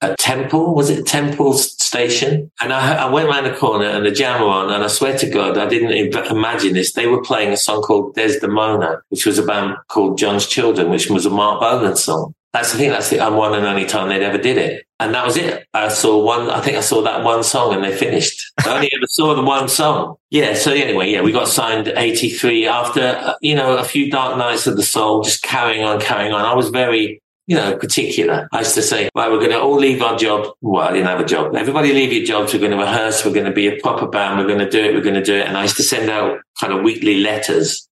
at 0.00 0.18
Temple. 0.18 0.74
Was 0.74 0.88
it 0.88 1.06
Temple 1.06 1.54
Station? 1.54 2.50
And 2.60 2.72
I, 2.72 3.06
I 3.06 3.10
went 3.10 3.28
around 3.28 3.44
the 3.44 3.54
corner 3.54 3.86
and 3.86 4.06
the 4.06 4.10
jam 4.10 4.40
were 4.40 4.46
on. 4.46 4.72
And 4.72 4.82
I 4.82 4.86
swear 4.86 5.18
to 5.18 5.28
God, 5.28 5.58
I 5.58 5.68
didn't 5.68 6.14
imagine 6.30 6.74
this. 6.74 6.92
They 6.92 7.06
were 7.06 7.22
playing 7.22 7.52
a 7.52 7.56
song 7.56 7.82
called 7.82 8.14
Desdemona, 8.14 9.02
which 9.08 9.26
was 9.26 9.38
a 9.38 9.42
band 9.42 9.76
called 9.88 10.18
John's 10.18 10.46
Children, 10.46 10.90
which 10.90 11.10
was 11.10 11.26
a 11.26 11.30
Marc 11.30 11.60
Bolan 11.60 11.96
song. 11.96 12.34
That's 12.52 12.72
the 12.72 12.78
thing. 12.78 12.90
That's 12.90 13.08
the 13.08 13.18
one 13.30 13.54
and 13.54 13.64
only 13.64 13.86
time 13.86 14.08
they'd 14.08 14.22
ever 14.22 14.36
did 14.36 14.58
it. 14.58 14.84
And 15.00 15.14
that 15.14 15.24
was 15.24 15.36
it. 15.36 15.66
I 15.72 15.88
saw 15.88 16.22
one, 16.22 16.50
I 16.50 16.60
think 16.60 16.76
I 16.76 16.80
saw 16.80 17.02
that 17.02 17.24
one 17.24 17.42
song 17.42 17.74
and 17.74 17.82
they 17.82 17.96
finished. 17.96 18.52
I 18.60 18.74
only 18.74 18.90
ever 18.94 19.06
saw 19.06 19.34
the 19.34 19.42
one 19.42 19.68
song. 19.68 20.16
Yeah. 20.30 20.54
So 20.54 20.72
anyway, 20.72 21.10
yeah, 21.10 21.22
we 21.22 21.32
got 21.32 21.48
signed 21.48 21.88
83 21.88 22.68
after, 22.68 23.00
uh, 23.00 23.34
you 23.40 23.54
know, 23.54 23.78
a 23.78 23.84
few 23.84 24.10
dark 24.10 24.36
nights 24.36 24.66
of 24.66 24.76
the 24.76 24.82
soul, 24.82 25.22
just 25.22 25.42
carrying 25.42 25.82
on, 25.82 25.98
carrying 25.98 26.32
on. 26.32 26.44
I 26.44 26.54
was 26.54 26.68
very, 26.68 27.22
you 27.46 27.56
know, 27.56 27.74
particular. 27.76 28.48
I 28.52 28.60
used 28.60 28.74
to 28.74 28.82
say, 28.82 29.08
right, 29.14 29.30
we're 29.30 29.38
going 29.38 29.50
to 29.50 29.60
all 29.60 29.76
leave 29.76 30.02
our 30.02 30.18
job. 30.18 30.52
Well, 30.60 30.86
I 30.86 30.92
didn't 30.92 31.08
have 31.08 31.20
a 31.20 31.24
job. 31.24 31.56
Everybody 31.56 31.94
leave 31.94 32.12
your 32.12 32.24
jobs. 32.24 32.52
We're 32.52 32.60
going 32.60 32.72
to 32.72 32.78
rehearse. 32.78 33.24
We're 33.24 33.32
going 33.32 33.46
to 33.46 33.52
be 33.52 33.66
a 33.66 33.80
proper 33.80 34.06
band. 34.06 34.38
We're 34.38 34.46
going 34.46 34.58
to 34.58 34.70
do 34.70 34.78
it. 34.78 34.94
We're 34.94 35.02
going 35.02 35.14
to 35.14 35.24
do 35.24 35.34
it. 35.34 35.46
And 35.46 35.56
I 35.56 35.62
used 35.62 35.76
to 35.78 35.82
send 35.82 36.10
out 36.10 36.38
kind 36.60 36.72
of 36.72 36.82
weekly 36.82 37.20
letters 37.22 37.88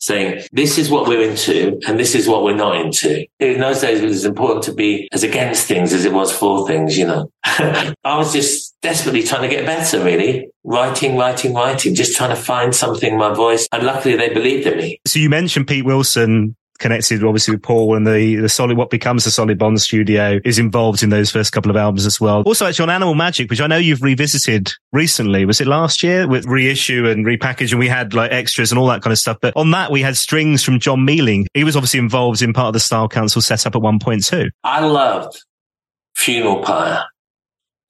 saying, 0.00 0.42
this 0.52 0.78
is 0.78 0.90
what 0.90 1.06
we're 1.06 1.28
into 1.28 1.78
and 1.86 1.98
this 1.98 2.14
is 2.14 2.26
what 2.26 2.42
we're 2.42 2.56
not 2.56 2.80
into. 2.80 3.26
In 3.38 3.60
those 3.60 3.80
days, 3.80 4.00
it 4.00 4.06
was 4.06 4.24
important 4.24 4.64
to 4.64 4.74
be 4.74 5.08
as 5.12 5.22
against 5.22 5.66
things 5.66 5.92
as 5.92 6.04
it 6.04 6.12
was 6.12 6.36
for 6.36 6.66
things, 6.66 6.98
you 6.98 7.06
know. 7.06 7.30
I 7.44 7.94
was 8.04 8.32
just 8.32 8.80
desperately 8.80 9.22
trying 9.22 9.42
to 9.42 9.54
get 9.54 9.66
better, 9.66 10.02
really. 10.02 10.48
Writing, 10.64 11.16
writing, 11.16 11.54
writing, 11.54 11.94
just 11.94 12.16
trying 12.16 12.30
to 12.30 12.36
find 12.36 12.74
something, 12.74 13.16
my 13.16 13.32
voice. 13.32 13.68
And 13.72 13.84
luckily 13.84 14.16
they 14.16 14.32
believed 14.32 14.66
in 14.66 14.78
me. 14.78 15.00
So 15.06 15.18
you 15.18 15.30
mentioned 15.30 15.68
Pete 15.68 15.84
Wilson 15.84 16.56
connected 16.80 17.22
obviously 17.22 17.54
with 17.54 17.62
Paul 17.62 17.94
and 17.94 18.06
the, 18.06 18.36
the 18.36 18.48
solid, 18.48 18.76
what 18.76 18.90
becomes 18.90 19.24
the 19.24 19.30
Solid 19.30 19.58
Bond 19.58 19.80
studio 19.80 20.40
is 20.44 20.58
involved 20.58 21.02
in 21.02 21.10
those 21.10 21.30
first 21.30 21.52
couple 21.52 21.70
of 21.70 21.76
albums 21.76 22.06
as 22.06 22.20
well. 22.20 22.42
Also 22.42 22.66
actually 22.66 22.84
on 22.84 22.90
Animal 22.90 23.14
Magic, 23.14 23.48
which 23.48 23.60
I 23.60 23.66
know 23.66 23.76
you've 23.76 24.02
revisited 24.02 24.72
recently. 24.92 25.44
Was 25.44 25.60
it 25.60 25.66
last 25.66 26.02
year 26.02 26.26
with 26.26 26.46
reissue 26.46 27.08
and 27.08 27.24
repackage 27.24 27.70
and 27.70 27.78
we 27.78 27.88
had 27.88 28.14
like 28.14 28.32
extras 28.32 28.72
and 28.72 28.78
all 28.78 28.86
that 28.88 29.02
kind 29.02 29.12
of 29.12 29.18
stuff. 29.18 29.38
But 29.40 29.54
on 29.56 29.70
that, 29.70 29.90
we 29.90 30.02
had 30.02 30.16
strings 30.16 30.64
from 30.64 30.80
John 30.80 31.04
Mealing. 31.04 31.46
He 31.54 31.64
was 31.64 31.76
obviously 31.76 32.00
involved 32.00 32.42
in 32.42 32.52
part 32.52 32.68
of 32.68 32.72
the 32.72 32.80
Style 32.80 33.08
Council 33.08 33.40
setup 33.40 33.74
at 33.76 33.82
one 33.82 33.98
point 33.98 34.24
too. 34.24 34.50
I 34.64 34.80
loved 34.80 35.42
Funeral 36.16 36.62
Pyre, 36.62 37.04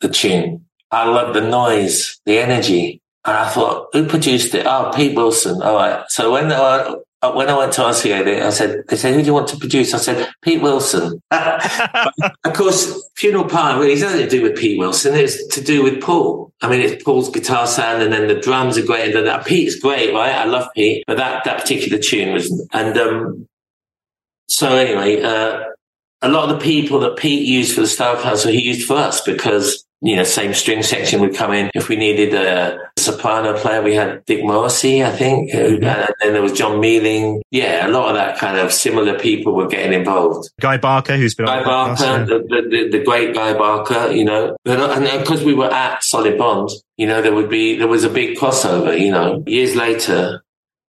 the 0.01 0.09
tune. 0.09 0.67
I 0.91 1.09
loved 1.09 1.37
the 1.37 1.41
noise, 1.41 2.21
the 2.27 2.39
energy. 2.39 3.01
And 3.25 3.37
I 3.37 3.49
thought, 3.49 3.89
who 3.93 4.07
produced 4.07 4.55
it? 4.55 4.67
Oh, 4.67 4.91
Pete 4.95 5.15
Wilson. 5.15 5.63
All 5.63 5.75
right. 5.75 6.05
So 6.09 6.33
when 6.33 6.51
uh, 6.51 6.97
when 7.23 7.51
I 7.51 7.57
went 7.57 7.73
to 7.75 7.83
RCA, 7.83 8.43
I 8.43 8.51
said, 8.51 8.85
they 8.89 8.97
said, 8.97 9.15
who 9.15 9.21
do 9.21 9.27
you 9.27 9.35
want 9.35 9.49
to 9.49 9.59
produce? 9.59 9.93
I 9.93 9.99
said, 9.99 10.31
Pete 10.41 10.63
Wilson. 10.63 11.21
of 11.31 12.53
course, 12.55 13.11
Funeral 13.17 13.45
Pyre 13.45 13.79
really 13.79 13.91
has 13.91 14.03
nothing 14.03 14.23
to 14.23 14.29
do 14.29 14.43
with 14.43 14.57
Pete 14.57 14.79
Wilson. 14.79 15.15
It's 15.15 15.47
to 15.49 15.61
do 15.63 15.83
with 15.83 16.01
Paul. 16.01 16.51
I 16.63 16.69
mean, 16.71 16.81
it's 16.81 17.05
Paul's 17.05 17.31
guitar 17.31 17.67
sound 17.67 18.03
and 18.03 18.13
then 18.13 18.27
the 18.27 18.41
drums 18.41 18.79
are 18.79 18.87
great. 18.87 19.15
And 19.15 19.27
that 19.27 19.45
Pete's 19.45 19.79
great, 19.79 20.15
right? 20.15 20.35
I 20.35 20.45
love 20.45 20.69
Pete, 20.75 21.05
but 21.07 21.19
that, 21.19 21.45
that 21.45 21.61
particular 21.61 21.99
tune 21.99 22.33
was, 22.33 22.69
and, 22.73 22.97
um, 22.97 23.47
so 24.49 24.75
anyway, 24.75 25.21
uh, 25.23 25.65
a 26.23 26.29
lot 26.29 26.49
of 26.49 26.59
the 26.59 26.65
people 26.65 27.01
that 27.01 27.17
Pete 27.17 27.47
used 27.47 27.75
for 27.75 27.83
the 27.83 27.87
Style 27.87 28.21
Council, 28.21 28.51
he 28.51 28.63
used 28.63 28.87
for 28.87 28.97
us 28.97 29.21
because 29.21 29.85
you 30.03 30.17
know, 30.17 30.25
same 30.25 30.55
string 30.55 30.83
section 30.83 31.21
would 31.21 31.35
come 31.35 31.53
in. 31.53 31.71
If 31.75 31.89
we 31.89 31.97
needed 31.97 32.33
a 32.35 32.79
soprano 32.99 33.57
player, 33.59 33.83
we 33.83 33.95
had 33.95 34.25
Dick 34.25 34.43
Morrissey, 34.43 35.05
I 35.05 35.11
think, 35.11 35.53
mm-hmm. 35.53 35.85
and 35.85 36.15
then 36.21 36.33
there 36.33 36.41
was 36.41 36.53
John 36.53 36.81
Mealing. 36.81 37.43
Yeah, 37.51 37.87
a 37.87 37.91
lot 37.91 38.09
of 38.09 38.15
that 38.15 38.39
kind 38.39 38.59
of 38.59 38.73
similar 38.73 39.19
people 39.19 39.55
were 39.55 39.69
getting 39.69 39.93
involved. 39.93 40.49
Guy 40.61 40.79
Barker, 40.79 41.17
who's 41.17 41.35
been 41.35 41.47
Guy 41.47 41.63
Barker, 41.65 42.25
the, 42.25 42.39
the, 42.49 42.89
the, 42.99 43.05
great 43.05 43.35
Guy 43.35 43.53
Barker, 43.53 44.11
you 44.11 44.25
know, 44.25 44.57
and 44.65 45.21
because 45.21 45.45
we 45.45 45.55
were 45.55 45.71
at 45.71 46.03
Solid 46.03 46.39
Bond, 46.39 46.71
you 46.97 47.07
know, 47.07 47.21
there 47.21 47.35
would 47.35 47.51
be 47.51 47.77
there 47.77 47.89
was 47.89 48.05
a 48.05 48.11
big 48.11 48.39
crossover. 48.39 48.99
You 48.99 49.11
know, 49.11 49.45
years 49.47 49.77
later, 49.77 50.43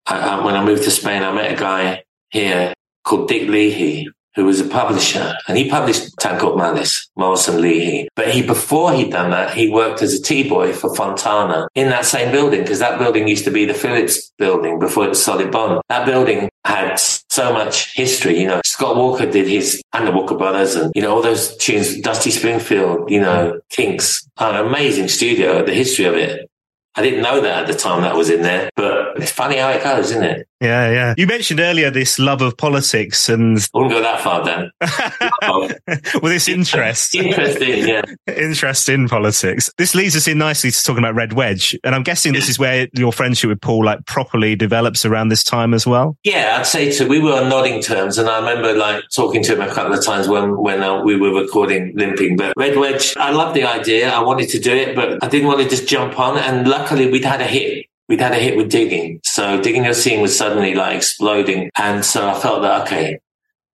I, 0.05 0.43
when 0.45 0.55
I 0.55 0.63
moved 0.63 0.83
to 0.83 0.91
Spain, 0.91 1.23
I 1.23 1.31
met 1.33 1.51
a 1.51 1.55
guy 1.55 2.03
here 2.29 2.73
called 3.03 3.27
Dick 3.27 3.49
Leahy, 3.49 4.07
who 4.35 4.45
was 4.45 4.59
a 4.59 4.65
publisher, 4.65 5.33
and 5.47 5.57
he 5.57 5.69
published 5.69 6.17
Tank 6.19 6.43
Up 6.43 6.55
Malice, 6.55 7.09
Morrison 7.15 7.61
Leahy. 7.61 8.07
But 8.15 8.29
he, 8.29 8.41
before 8.41 8.93
he'd 8.93 9.11
done 9.11 9.31
that, 9.31 9.53
he 9.53 9.69
worked 9.69 10.01
as 10.01 10.13
a 10.13 10.21
T-boy 10.21 10.73
for 10.73 10.95
Fontana 10.95 11.67
in 11.75 11.89
that 11.89 12.05
same 12.05 12.31
building, 12.31 12.61
because 12.61 12.79
that 12.79 12.99
building 12.99 13.27
used 13.27 13.45
to 13.45 13.51
be 13.51 13.65
the 13.65 13.73
Phillips 13.73 14.31
building 14.37 14.79
before 14.79 15.05
it 15.05 15.09
was 15.09 15.23
Solid 15.23 15.51
Bond. 15.51 15.81
That 15.89 16.05
building 16.05 16.49
had 16.63 16.95
so 16.99 17.51
much 17.53 17.95
history, 17.95 18.39
you 18.39 18.47
know. 18.47 18.61
Scott 18.65 18.95
Walker 18.95 19.25
did 19.25 19.47
his, 19.47 19.81
and 19.93 20.07
the 20.07 20.11
Walker 20.11 20.35
Brothers, 20.35 20.75
and, 20.75 20.91
you 20.95 21.01
know, 21.01 21.15
all 21.15 21.21
those 21.21 21.57
tunes, 21.57 21.99
Dusty 22.01 22.31
Springfield, 22.31 23.09
you 23.09 23.19
know, 23.19 23.59
Kinks, 23.69 24.27
an 24.37 24.63
amazing 24.65 25.07
studio, 25.07 25.65
the 25.65 25.73
history 25.73 26.05
of 26.05 26.13
it. 26.15 26.49
I 26.95 27.01
didn't 27.01 27.21
know 27.21 27.39
that 27.39 27.63
at 27.63 27.67
the 27.67 27.75
time 27.75 28.01
that 28.01 28.15
was 28.15 28.29
in 28.29 28.41
there, 28.41 28.69
but 28.75 28.98
it's 29.21 29.31
funny 29.31 29.57
how 29.57 29.69
it 29.69 29.83
goes, 29.83 30.11
isn't 30.11 30.23
it? 30.23 30.47
Yeah, 30.61 30.91
yeah. 30.91 31.13
You 31.17 31.25
mentioned 31.25 31.61
earlier 31.61 31.89
this 31.89 32.19
love 32.19 32.41
of 32.41 32.57
politics 32.57 33.29
and. 33.29 33.57
I 33.57 33.77
wouldn't 33.77 33.93
go 33.93 34.01
that 34.01 34.19
far, 34.19 34.43
Dan. 34.43 34.71
well, 36.21 36.31
this 36.31 36.49
interest. 36.49 37.15
Interesting, 37.15 37.87
yeah. 37.87 38.01
interest 38.27 38.89
in 38.89 39.07
politics. 39.07 39.71
This 39.77 39.95
leads 39.95 40.17
us 40.17 40.27
in 40.27 40.37
nicely 40.37 40.71
to 40.71 40.83
talking 40.83 41.03
about 41.03 41.15
Red 41.15 41.33
Wedge. 41.33 41.77
And 41.83 41.95
I'm 41.95 42.03
guessing 42.03 42.33
this 42.33 42.49
is 42.49 42.59
where 42.59 42.89
your 42.93 43.13
friendship 43.13 43.49
with 43.49 43.61
Paul 43.61 43.85
like 43.85 44.05
properly 44.05 44.55
develops 44.55 45.05
around 45.05 45.29
this 45.29 45.43
time 45.43 45.73
as 45.73 45.87
well. 45.87 46.17
Yeah, 46.23 46.57
I'd 46.59 46.65
say 46.65 46.91
so. 46.91 47.07
We 47.07 47.19
were 47.19 47.33
on 47.33 47.47
nodding 47.47 47.81
terms. 47.81 48.17
And 48.17 48.27
I 48.27 48.39
remember 48.39 48.73
like 48.73 49.03
talking 49.15 49.41
to 49.43 49.53
him 49.53 49.61
a 49.61 49.73
couple 49.73 49.93
of 49.93 50.03
times 50.03 50.27
when, 50.27 50.57
when 50.57 50.83
uh, 50.83 51.01
we 51.03 51.15
were 51.15 51.33
recording 51.33 51.93
Limping. 51.95 52.35
But 52.35 52.53
Red 52.57 52.77
Wedge, 52.77 53.15
I 53.15 53.31
loved 53.31 53.55
the 53.55 53.63
idea. 53.63 54.09
I 54.09 54.21
wanted 54.21 54.49
to 54.49 54.59
do 54.59 54.73
it, 54.73 54.93
but 54.93 55.23
I 55.23 55.29
didn't 55.29 55.47
want 55.47 55.61
to 55.61 55.69
just 55.69 55.87
jump 55.87 56.19
on. 56.19 56.37
And 56.37 56.67
luckily 56.67 57.09
we'd 57.09 57.23
had 57.23 57.39
a 57.39 57.47
hit 57.47 57.85
we'd 58.09 58.19
had 58.19 58.33
a 58.33 58.39
hit 58.39 58.57
with 58.57 58.69
digging. 58.69 59.21
So 59.23 59.61
digging 59.61 59.85
your 59.85 59.93
scene 59.93 60.19
was 60.19 60.37
suddenly 60.37 60.73
like 60.73 60.97
exploding. 60.97 61.69
And 61.77 62.03
so 62.03 62.27
I 62.27 62.37
felt 62.37 62.63
that, 62.63 62.87
okay, 62.87 63.19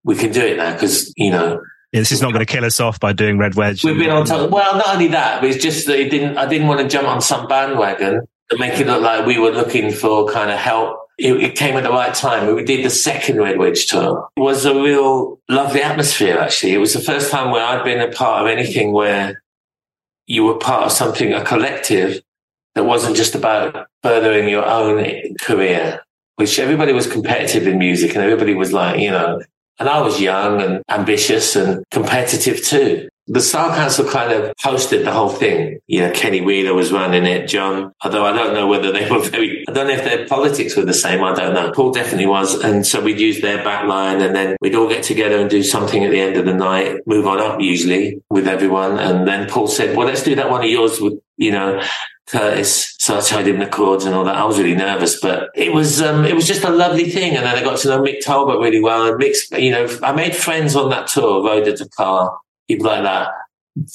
we 0.04 0.16
can 0.16 0.32
do 0.32 0.42
it 0.42 0.58
now 0.58 0.74
because, 0.74 1.12
you 1.16 1.32
know, 1.32 1.62
yeah, 1.94 2.02
this 2.02 2.12
is 2.12 2.22
not 2.22 2.34
going 2.34 2.46
to 2.46 2.52
kill 2.52 2.66
us 2.66 2.82
off 2.82 3.00
by 3.00 3.14
doing 3.14 3.38
Red 3.38 3.56
Wedge. 3.56 3.86
We've 3.86 3.98
been 3.98 4.10
on 4.10 4.26
top. 4.26 4.52
Well, 4.52 4.76
not 4.76 4.90
only 4.90 5.08
that, 5.08 5.40
but 5.40 5.50
it's 5.50 5.64
just 5.64 5.88
that 5.88 5.98
it 5.98 6.10
didn't, 6.10 6.38
I 6.38 6.46
didn't 6.46 6.68
want 6.68 6.82
to 6.82 6.88
jump 6.90 7.08
on 7.08 7.22
some 7.22 7.48
bandwagon 7.48 8.28
to 8.50 8.58
make 8.58 8.78
it 8.80 8.86
look 8.86 9.02
like 9.02 9.26
we 9.26 9.40
were 9.40 9.52
looking 9.52 9.92
for 9.92 10.28
kind 10.28 10.52
of 10.52 10.58
help. 10.58 11.00
It, 11.18 11.42
it 11.42 11.56
came 11.56 11.78
at 11.78 11.84
the 11.84 11.92
right 11.92 12.14
time. 12.14 12.54
We 12.54 12.66
did 12.66 12.84
the 12.84 12.90
second 12.90 13.38
Red 13.38 13.58
Wedge 13.58 13.88
tour. 13.88 14.28
It 14.36 14.42
was 14.42 14.66
a 14.66 14.76
real 14.76 15.40
lovely 15.48 15.82
atmosphere, 15.82 16.38
actually. 16.38 16.74
It 16.74 16.80
was 16.80 16.92
the 16.92 17.00
first 17.00 17.32
time 17.32 17.52
where 17.52 17.64
I'd 17.64 17.86
been 17.86 18.02
a 18.02 18.12
part 18.12 18.42
of 18.42 18.48
anything 18.50 18.92
where 18.92 19.42
you 20.28 20.44
were 20.44 20.58
part 20.58 20.84
of 20.84 20.92
something, 20.92 21.32
a 21.32 21.46
collective 21.46 22.22
that 22.76 22.84
wasn't 22.86 23.16
just 23.16 23.36
about 23.36 23.88
furthering 24.04 24.50
your 24.50 24.66
own 24.66 25.36
career, 25.42 26.02
which 26.36 26.60
everybody 26.60 26.94
was 26.94 27.08
competitive 27.08 27.68
in 27.68 27.78
music 27.80 28.14
and 28.16 28.24
everybody 28.24 28.54
was 28.54 28.74
like, 28.74 29.00
you 29.00 29.10
know, 29.10 29.42
and 29.80 29.90
I 29.90 30.02
was 30.02 30.22
young 30.22 30.62
and 30.62 30.84
ambitious 30.90 31.56
and 31.56 31.84
competitive 31.92 32.64
too. 32.64 33.10
the 33.28 33.42
Style 33.42 33.76
Council 33.76 34.08
kind 34.08 34.32
of 34.32 34.54
hosted 34.64 35.04
the 35.04 35.12
whole 35.12 35.30
thing. 35.30 35.80
You 35.88 36.02
know, 36.02 36.12
Kenny 36.12 36.42
Wheeler 36.42 36.74
was 36.74 36.92
running 36.92 37.26
it, 37.26 37.48
John, 37.48 37.92
although 38.04 38.24
I 38.24 38.34
don't 38.34 38.54
know 38.54 38.68
whether 38.68 38.92
they 38.92 39.10
were 39.12 39.20
very, 39.20 39.66
I 39.68 39.72
don't 39.72 39.88
know 39.88 39.94
if 39.94 40.04
their 40.04 40.28
politics 40.28 40.76
were 40.78 40.86
the 40.86 40.94
same. 40.94 41.24
I 41.24 41.34
don't 41.34 41.54
know. 41.54 41.72
Paul 41.72 41.92
definitely 41.92 42.28
was. 42.28 42.54
And 42.64 42.86
so 42.86 43.02
we'd 43.02 43.20
use 43.20 43.42
their 43.42 43.64
back 43.64 43.88
line 43.88 44.22
and 44.22 44.36
then 44.36 44.56
we'd 44.62 44.76
all 44.76 44.88
get 44.88 45.04
together 45.04 45.40
and 45.40 45.50
do 45.50 45.64
something 45.64 46.04
at 46.04 46.12
the 46.12 46.20
end 46.20 46.38
of 46.38 46.46
the 46.46 46.54
night, 46.54 47.00
move 47.08 47.26
on 47.26 47.40
up 47.40 47.60
usually 47.60 48.22
with 48.30 48.48
everyone. 48.48 49.00
And 49.00 49.28
then 49.28 49.50
Paul 49.50 49.68
said, 49.68 49.98
well, 49.98 50.08
let's 50.08 50.24
do 50.24 50.36
that 50.36 50.50
one 50.50 50.64
of 50.64 50.70
yours 50.70 51.02
with, 51.02 51.16
you 51.38 51.52
know, 51.52 51.82
Curtis. 52.28 52.96
So 53.00 53.18
I 53.18 53.22
tied 53.22 53.48
him 53.48 53.60
the 53.60 53.68
chords 53.68 54.06
and 54.06 54.16
all 54.16 54.24
that. 54.24 54.36
I 54.36 54.46
was 54.46 54.58
really 54.58 54.76
nervous, 54.76 55.20
but 55.20 55.50
it 55.56 55.74
was, 55.74 56.02
um, 56.02 56.26
it 56.26 56.36
was 56.36 56.48
just 56.48 56.64
a 56.64 56.70
lovely 56.70 57.10
thing. 57.10 57.36
And 57.36 57.46
then 57.46 57.56
I 57.56 57.64
got 57.64 57.80
to 57.80 57.88
know 57.88 58.02
Mick 58.02 58.22
Talbot 58.22 58.60
really 58.60 58.82
well 58.82 59.08
and 59.08 59.22
Mick's, 59.22 59.50
you 59.52 59.72
know, 59.72 59.88
I 60.02 60.12
made 60.12 60.36
friends 60.36 60.76
on 60.76 60.90
that 60.90 61.08
tour, 61.08 61.64
to 61.64 61.76
Dakar, 61.76 62.38
people 62.68 62.88
like 62.88 63.04
that, 63.04 63.32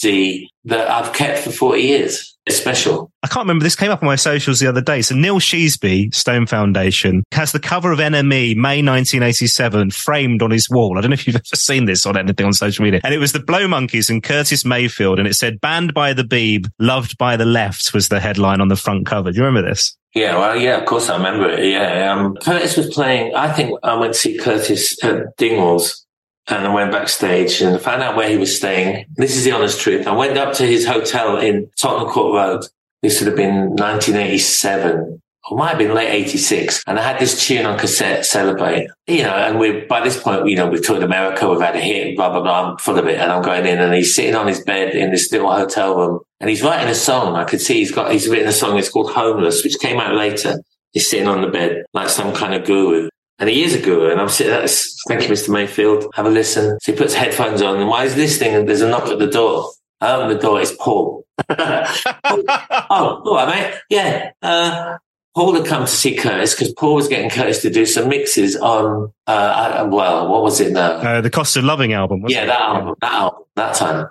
the, 0.02 0.48
that 0.64 0.88
I've 0.90 1.12
kept 1.12 1.40
for 1.40 1.50
40 1.50 1.82
years. 1.82 2.29
It's 2.50 2.58
special. 2.58 3.12
I 3.22 3.28
can't 3.28 3.44
remember. 3.44 3.62
This 3.62 3.76
came 3.76 3.92
up 3.92 4.02
on 4.02 4.06
my 4.06 4.16
socials 4.16 4.58
the 4.58 4.66
other 4.66 4.80
day. 4.80 5.02
So 5.02 5.14
Neil 5.14 5.38
Sheasby, 5.38 6.12
Stone 6.12 6.46
Foundation, 6.46 7.22
has 7.30 7.52
the 7.52 7.60
cover 7.60 7.92
of 7.92 8.00
NME, 8.00 8.56
May 8.56 8.82
1987, 8.82 9.92
framed 9.92 10.42
on 10.42 10.50
his 10.50 10.68
wall. 10.68 10.98
I 10.98 11.00
don't 11.00 11.10
know 11.10 11.14
if 11.14 11.28
you've 11.28 11.36
ever 11.36 11.44
seen 11.54 11.84
this 11.84 12.04
on 12.06 12.16
anything 12.16 12.44
on 12.44 12.52
social 12.52 12.82
media. 12.82 13.00
And 13.04 13.14
it 13.14 13.18
was 13.18 13.30
the 13.30 13.38
Blow 13.38 13.68
Monkeys 13.68 14.10
and 14.10 14.20
Curtis 14.20 14.64
Mayfield. 14.64 15.20
And 15.20 15.28
it 15.28 15.34
said, 15.34 15.60
banned 15.60 15.94
by 15.94 16.12
the 16.12 16.24
Beeb, 16.24 16.68
loved 16.80 17.16
by 17.18 17.36
the 17.36 17.44
left 17.44 17.94
was 17.94 18.08
the 18.08 18.18
headline 18.18 18.60
on 18.60 18.66
the 18.66 18.74
front 18.74 19.06
cover. 19.06 19.30
Do 19.30 19.38
you 19.38 19.44
remember 19.44 19.68
this? 19.68 19.96
Yeah, 20.16 20.36
well, 20.36 20.56
yeah, 20.56 20.78
of 20.78 20.86
course 20.86 21.08
I 21.08 21.16
remember 21.16 21.50
it. 21.50 21.66
Yeah. 21.66 22.12
Um, 22.12 22.34
Curtis 22.42 22.76
was 22.76 22.92
playing, 22.92 23.32
I 23.36 23.52
think 23.52 23.78
I 23.84 23.94
went 23.94 24.14
to 24.14 24.18
see 24.18 24.36
Curtis 24.36 24.98
at 25.04 25.36
Dingwalls 25.36 26.04
and 26.50 26.66
I 26.66 26.74
went 26.74 26.92
backstage 26.92 27.60
and 27.60 27.80
found 27.80 28.02
out 28.02 28.16
where 28.16 28.28
he 28.28 28.36
was 28.36 28.56
staying. 28.56 29.06
This 29.16 29.36
is 29.36 29.44
the 29.44 29.52
honest 29.52 29.80
truth. 29.80 30.06
I 30.06 30.14
went 30.14 30.36
up 30.36 30.54
to 30.54 30.66
his 30.66 30.86
hotel 30.86 31.38
in 31.38 31.70
Tottenham 31.76 32.12
Court 32.12 32.34
Road. 32.34 32.64
This 33.02 33.20
would 33.20 33.28
have 33.28 33.36
been 33.36 33.70
1987 33.70 35.20
or 35.48 35.56
might 35.56 35.70
have 35.70 35.78
been 35.78 35.94
late 35.94 36.10
86. 36.10 36.84
And 36.86 36.98
I 36.98 37.02
had 37.02 37.18
this 37.18 37.46
tune 37.46 37.66
on 37.66 37.78
cassette, 37.78 38.26
Celebrate. 38.26 38.88
You 39.06 39.22
know, 39.22 39.34
and 39.34 39.58
we're, 39.58 39.86
by 39.86 40.00
this 40.02 40.22
point, 40.22 40.48
you 40.48 40.56
know, 40.56 40.68
we've 40.68 40.84
toured 40.84 41.02
America, 41.02 41.48
we've 41.48 41.60
had 41.60 41.76
a 41.76 41.80
hit, 41.80 42.16
blah, 42.16 42.30
blah, 42.30 42.42
blah. 42.42 42.70
I'm 42.72 42.78
full 42.78 42.98
of 42.98 43.06
it. 43.06 43.18
And 43.18 43.32
I'm 43.32 43.42
going 43.42 43.66
in 43.66 43.80
and 43.80 43.94
he's 43.94 44.14
sitting 44.14 44.34
on 44.34 44.46
his 44.46 44.62
bed 44.62 44.94
in 44.94 45.10
this 45.10 45.30
little 45.32 45.52
hotel 45.52 45.96
room 45.96 46.20
and 46.40 46.50
he's 46.50 46.62
writing 46.62 46.88
a 46.88 46.94
song. 46.94 47.36
I 47.36 47.44
could 47.44 47.60
see 47.60 47.74
he's 47.74 47.92
got, 47.92 48.12
he's 48.12 48.28
written 48.28 48.48
a 48.48 48.52
song. 48.52 48.78
It's 48.78 48.90
called 48.90 49.12
Homeless, 49.12 49.64
which 49.64 49.78
came 49.78 49.98
out 49.98 50.14
later. 50.14 50.62
He's 50.92 51.08
sitting 51.08 51.28
on 51.28 51.40
the 51.40 51.48
bed 51.48 51.84
like 51.94 52.08
some 52.08 52.34
kind 52.34 52.54
of 52.54 52.64
guru. 52.64 53.08
And 53.40 53.48
he 53.48 53.62
is 53.64 53.74
a 53.74 53.80
guru. 53.80 54.10
And 54.10 54.20
I'm 54.20 54.28
sitting 54.28 54.52
there, 54.52 54.68
thank 55.08 55.22
you, 55.22 55.28
Mr. 55.28 55.48
Mayfield. 55.48 56.06
Have 56.14 56.26
a 56.26 56.30
listen. 56.30 56.78
So 56.80 56.92
he 56.92 56.98
puts 56.98 57.14
headphones 57.14 57.62
on 57.62 57.78
and 57.78 57.88
while 57.88 58.02
he's 58.02 58.16
listening, 58.16 58.54
and 58.54 58.68
there's 58.68 58.82
a 58.82 58.88
knock 58.88 59.08
at 59.08 59.18
the 59.18 59.26
door. 59.26 59.70
I 60.00 60.12
open 60.12 60.28
the 60.28 60.40
door. 60.40 60.60
It's 60.60 60.74
Paul. 60.78 61.24
oh, 61.48 63.22
all 63.24 63.34
right, 63.34 63.48
mate. 63.48 63.80
Yeah. 63.88 64.30
Uh, 64.42 64.98
Paul 65.34 65.54
had 65.54 65.66
come 65.66 65.84
to 65.84 65.90
see 65.90 66.16
Curtis 66.16 66.54
because 66.54 66.72
Paul 66.74 66.96
was 66.96 67.08
getting 67.08 67.30
Curtis 67.30 67.62
to 67.62 67.70
do 67.70 67.86
some 67.86 68.08
mixes 68.08 68.56
on, 68.56 69.12
uh, 69.26 69.88
well, 69.90 70.28
what 70.28 70.42
was 70.42 70.60
it 70.60 70.72
now? 70.72 70.92
Uh, 70.92 71.20
the 71.20 71.30
Cost 71.30 71.56
of 71.56 71.64
Loving 71.64 71.92
album. 71.92 72.24
yeah, 72.28 72.42
it? 72.42 72.46
that 72.46 72.60
album, 72.60 72.94
that 73.00 73.12
album, 73.12 73.42
that 73.56 73.74
time. 73.74 74.06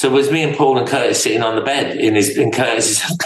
So 0.00 0.08
it 0.08 0.12
was 0.12 0.30
me 0.30 0.42
and 0.42 0.56
Paul 0.56 0.78
and 0.78 0.88
Curtis 0.88 1.22
sitting 1.22 1.42
on 1.42 1.56
the 1.56 1.60
bed 1.60 1.94
in 1.98 2.14
his 2.14 2.34
in 2.38 2.50
Curtis's 2.50 3.02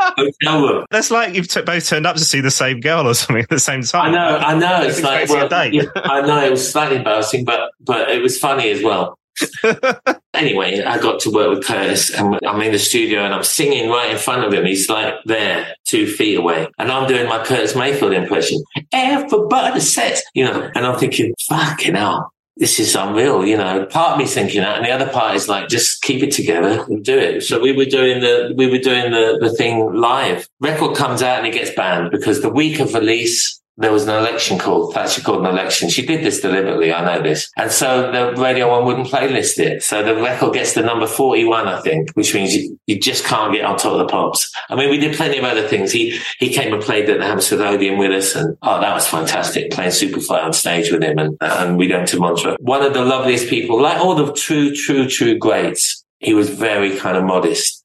hotel 0.00 0.62
room. 0.62 0.86
That's 0.90 1.10
like 1.10 1.34
you've 1.34 1.48
t- 1.48 1.60
both 1.60 1.86
turned 1.86 2.06
up 2.06 2.16
to 2.16 2.24
see 2.24 2.40
the 2.40 2.50
same 2.50 2.80
girl 2.80 3.06
or 3.06 3.12
something 3.12 3.42
at 3.42 3.50
the 3.50 3.60
same 3.60 3.82
time. 3.82 4.08
I 4.08 4.10
know, 4.10 4.36
I 4.38 4.58
know. 4.58 4.88
It's 4.88 5.02
like 5.02 5.28
well, 5.28 5.48
I 5.52 6.22
know 6.22 6.42
it 6.42 6.50
was 6.50 6.72
slightly 6.72 6.96
embarrassing, 6.96 7.44
but 7.44 7.72
but 7.78 8.08
it 8.08 8.22
was 8.22 8.38
funny 8.38 8.70
as 8.70 8.82
well. 8.82 9.18
anyway, 10.32 10.82
I 10.82 10.96
got 10.96 11.20
to 11.20 11.30
work 11.30 11.50
with 11.50 11.66
Curtis 11.66 12.08
and 12.08 12.38
I'm 12.46 12.62
in 12.62 12.72
the 12.72 12.78
studio 12.78 13.20
and 13.20 13.34
I'm 13.34 13.44
singing 13.44 13.90
right 13.90 14.10
in 14.10 14.16
front 14.16 14.46
of 14.46 14.54
him. 14.54 14.64
He's 14.64 14.88
like 14.88 15.12
there, 15.26 15.74
two 15.84 16.06
feet 16.06 16.38
away. 16.38 16.68
And 16.78 16.90
I'm 16.90 17.06
doing 17.06 17.28
my 17.28 17.44
Curtis 17.44 17.76
Mayfield 17.76 18.14
impression. 18.14 18.62
Everybody 18.92 19.80
says, 19.80 20.22
you 20.32 20.44
know, 20.44 20.70
and 20.74 20.86
I'm 20.86 20.98
thinking, 20.98 21.34
fucking 21.50 21.96
hell 21.96 22.32
this 22.60 22.78
is 22.78 22.94
unreal, 22.94 23.44
you 23.46 23.56
know. 23.56 23.86
Part 23.86 24.12
of 24.12 24.18
me 24.18 24.26
thinking 24.26 24.60
that, 24.60 24.76
and 24.76 24.84
the 24.84 24.90
other 24.90 25.10
part 25.10 25.34
is 25.34 25.48
like, 25.48 25.68
just 25.68 26.02
keep 26.02 26.22
it 26.22 26.30
together 26.30 26.84
and 26.88 27.02
do 27.02 27.18
it. 27.18 27.40
So 27.40 27.58
we 27.58 27.72
were 27.72 27.86
doing 27.86 28.20
the 28.20 28.52
we 28.54 28.70
were 28.70 28.78
doing 28.78 29.10
the 29.10 29.38
the 29.40 29.50
thing 29.50 29.94
live. 29.94 30.46
Record 30.60 30.94
comes 30.94 31.22
out 31.22 31.38
and 31.38 31.46
it 31.46 31.54
gets 31.54 31.74
banned 31.74 32.10
because 32.10 32.42
the 32.42 32.50
week 32.50 32.78
of 32.78 32.92
release 32.92 33.59
there 33.80 33.92
was 33.92 34.06
an 34.06 34.14
election 34.14 34.58
called. 34.58 34.92
Thatcher 34.92 35.22
called 35.22 35.40
an 35.40 35.46
election. 35.46 35.88
She 35.88 36.04
did 36.04 36.22
this 36.22 36.40
deliberately. 36.40 36.92
I 36.92 37.02
know 37.02 37.22
this. 37.22 37.50
And 37.56 37.72
so 37.72 38.12
the 38.12 38.40
Radio 38.40 38.70
One 38.70 38.84
wouldn't 38.84 39.08
playlist 39.08 39.58
it. 39.58 39.82
So 39.82 40.02
the 40.02 40.14
record 40.14 40.52
gets 40.52 40.74
to 40.74 40.82
number 40.82 41.06
41, 41.06 41.66
I 41.66 41.80
think, 41.80 42.10
which 42.12 42.34
means 42.34 42.54
you, 42.54 42.78
you 42.86 43.00
just 43.00 43.24
can't 43.24 43.54
get 43.54 43.64
on 43.64 43.78
top 43.78 43.92
of 43.92 43.98
the 43.98 44.06
pops. 44.06 44.52
I 44.68 44.74
mean, 44.74 44.90
we 44.90 44.98
did 44.98 45.16
plenty 45.16 45.38
of 45.38 45.44
other 45.44 45.66
things. 45.66 45.92
He, 45.92 46.20
he 46.38 46.52
came 46.52 46.74
and 46.74 46.82
played 46.82 47.08
at 47.08 47.20
the 47.20 47.24
Hammersmith 47.24 47.60
Odeon 47.60 47.98
with 47.98 48.10
us. 48.10 48.36
And 48.36 48.56
oh, 48.60 48.80
that 48.80 48.94
was 48.94 49.08
fantastic 49.08 49.70
playing 49.70 49.92
Superfly 49.92 50.44
on 50.44 50.52
stage 50.52 50.92
with 50.92 51.02
him. 51.02 51.18
And, 51.18 51.38
uh, 51.40 51.56
and 51.60 51.78
we 51.78 51.88
went 51.88 52.08
to 52.08 52.18
Montreux. 52.18 52.56
One 52.60 52.82
of 52.82 52.92
the 52.92 53.04
loveliest 53.04 53.48
people, 53.48 53.80
like 53.80 53.98
all 53.98 54.14
the 54.14 54.32
true, 54.34 54.74
true, 54.74 55.08
true 55.08 55.38
greats. 55.38 56.04
He 56.18 56.34
was 56.34 56.50
very 56.50 56.98
kind 56.98 57.16
of 57.16 57.24
modest, 57.24 57.82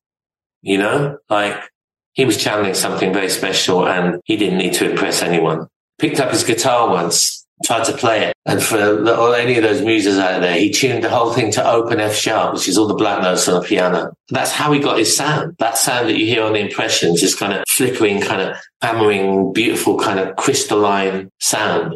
you 0.62 0.78
know, 0.78 1.20
like 1.30 1.58
he 2.12 2.26
was 2.26 2.36
channeling 2.36 2.74
something 2.74 3.14
very 3.14 3.30
special 3.30 3.88
and 3.88 4.20
he 4.26 4.36
didn't 4.36 4.58
need 4.58 4.74
to 4.74 4.90
impress 4.90 5.22
anyone 5.22 5.70
picked 6.00 6.20
up 6.20 6.32
his 6.32 6.44
guitar 6.44 6.90
once, 6.90 7.46
tried 7.64 7.86
to 7.86 7.94
play 7.94 8.26
it. 8.26 8.34
And 8.46 8.62
for 8.62 9.36
any 9.36 9.58
of 9.58 9.64
those 9.64 9.82
muses 9.82 10.20
out 10.20 10.42
there, 10.42 10.58
he 10.58 10.70
tuned 10.72 11.04
the 11.04 11.10
whole 11.10 11.34
thing 11.34 11.52
to 11.54 11.68
open 11.68 12.00
F 12.00 12.14
sharp, 12.14 12.54
which 12.54 12.68
is 12.68 12.78
all 12.78 12.88
the 12.88 12.94
black 12.94 13.22
notes 13.22 13.48
on 13.48 13.60
the 13.60 13.68
piano. 13.68 14.14
That's 14.30 14.52
how 14.52 14.72
he 14.72 14.80
got 14.80 15.00
his 15.00 15.16
sound. 15.16 15.56
That 15.60 15.78
sound 15.78 16.10
that 16.10 16.18
you 16.18 16.26
hear 16.26 16.44
on 16.44 16.54
the 16.54 16.60
impressions 16.60 17.24
is 17.24 17.34
kind 17.34 17.54
of 17.54 17.64
flickering, 17.68 18.22
kind 18.22 18.42
of 18.42 18.58
hammering, 18.82 19.54
beautiful, 19.54 19.98
kind 19.98 20.20
of 20.20 20.36
crystalline 20.36 21.32
sound. 21.40 21.96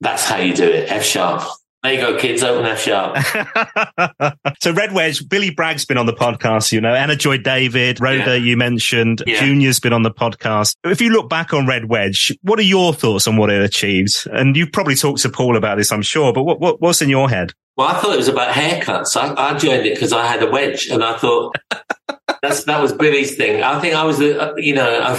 That's 0.00 0.24
how 0.24 0.38
you 0.38 0.54
do 0.54 0.64
it. 0.68 0.90
F 0.90 1.04
sharp. 1.04 1.42
There 1.82 1.94
you 1.94 1.98
go, 1.98 2.18
kids. 2.18 2.42
Open 2.42 2.66
F 2.66 2.82
sharp. 2.82 3.16
so 4.60 4.72
Red 4.72 4.92
Wedge, 4.92 5.26
Billy 5.26 5.48
Bragg's 5.48 5.86
been 5.86 5.96
on 5.96 6.04
the 6.04 6.12
podcast, 6.12 6.72
you 6.72 6.80
know, 6.80 6.92
Annajoy 6.92 7.42
David, 7.42 8.00
Rhoda, 8.00 8.32
yeah. 8.32 8.34
you 8.34 8.58
mentioned, 8.58 9.22
yeah. 9.26 9.40
Junior's 9.40 9.80
been 9.80 9.94
on 9.94 10.02
the 10.02 10.10
podcast. 10.10 10.76
If 10.84 11.00
you 11.00 11.08
look 11.08 11.30
back 11.30 11.54
on 11.54 11.66
Red 11.66 11.86
Wedge, 11.86 12.36
what 12.42 12.58
are 12.58 12.62
your 12.62 12.92
thoughts 12.92 13.26
on 13.26 13.38
what 13.38 13.48
it 13.48 13.62
achieved? 13.62 14.26
And 14.30 14.58
you've 14.58 14.72
probably 14.72 14.94
talked 14.94 15.20
to 15.22 15.30
Paul 15.30 15.56
about 15.56 15.78
this, 15.78 15.90
I'm 15.90 16.02
sure, 16.02 16.34
but 16.34 16.42
what, 16.42 16.60
what 16.60 16.82
what's 16.82 17.00
in 17.00 17.08
your 17.08 17.30
head? 17.30 17.54
Well, 17.78 17.88
I 17.88 17.98
thought 17.98 18.12
it 18.12 18.18
was 18.18 18.28
about 18.28 18.52
haircuts. 18.52 19.16
I, 19.16 19.32
I 19.34 19.56
joined 19.56 19.86
it 19.86 19.94
because 19.94 20.12
I 20.12 20.26
had 20.26 20.42
a 20.42 20.50
wedge 20.50 20.88
and 20.88 21.02
I 21.02 21.16
thought 21.16 21.56
that's, 22.42 22.64
that 22.64 22.82
was 22.82 22.92
Billy's 22.92 23.36
thing. 23.36 23.62
I 23.62 23.80
think 23.80 23.94
I 23.94 24.04
was 24.04 24.20
uh, 24.20 24.52
you 24.58 24.74
know, 24.74 25.00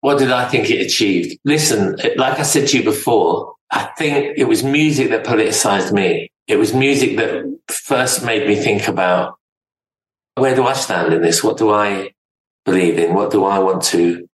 what 0.00 0.18
did 0.18 0.30
I 0.30 0.46
think 0.50 0.70
it 0.70 0.84
achieved? 0.84 1.38
Listen, 1.46 1.96
like 2.16 2.38
I 2.38 2.42
said 2.42 2.68
to 2.68 2.76
you 2.76 2.84
before, 2.84 3.54
I 3.70 3.90
think 3.98 4.38
it 4.38 4.44
was 4.44 4.64
music 4.64 5.10
that 5.10 5.24
politicized 5.24 5.92
me. 5.92 6.30
It 6.46 6.56
was 6.56 6.74
music 6.74 7.16
that 7.18 7.44
first 7.68 8.24
made 8.24 8.46
me 8.46 8.56
think 8.56 8.88
about 8.88 9.38
where 10.36 10.54
do 10.54 10.64
I 10.64 10.72
stand 10.72 11.12
in 11.12 11.22
this? 11.22 11.44
What 11.44 11.58
do 11.58 11.70
I 11.70 12.12
believe 12.64 12.98
in? 12.98 13.14
What 13.14 13.30
do 13.30 13.44
I 13.44 13.58
want 13.58 13.82
to 13.84 14.26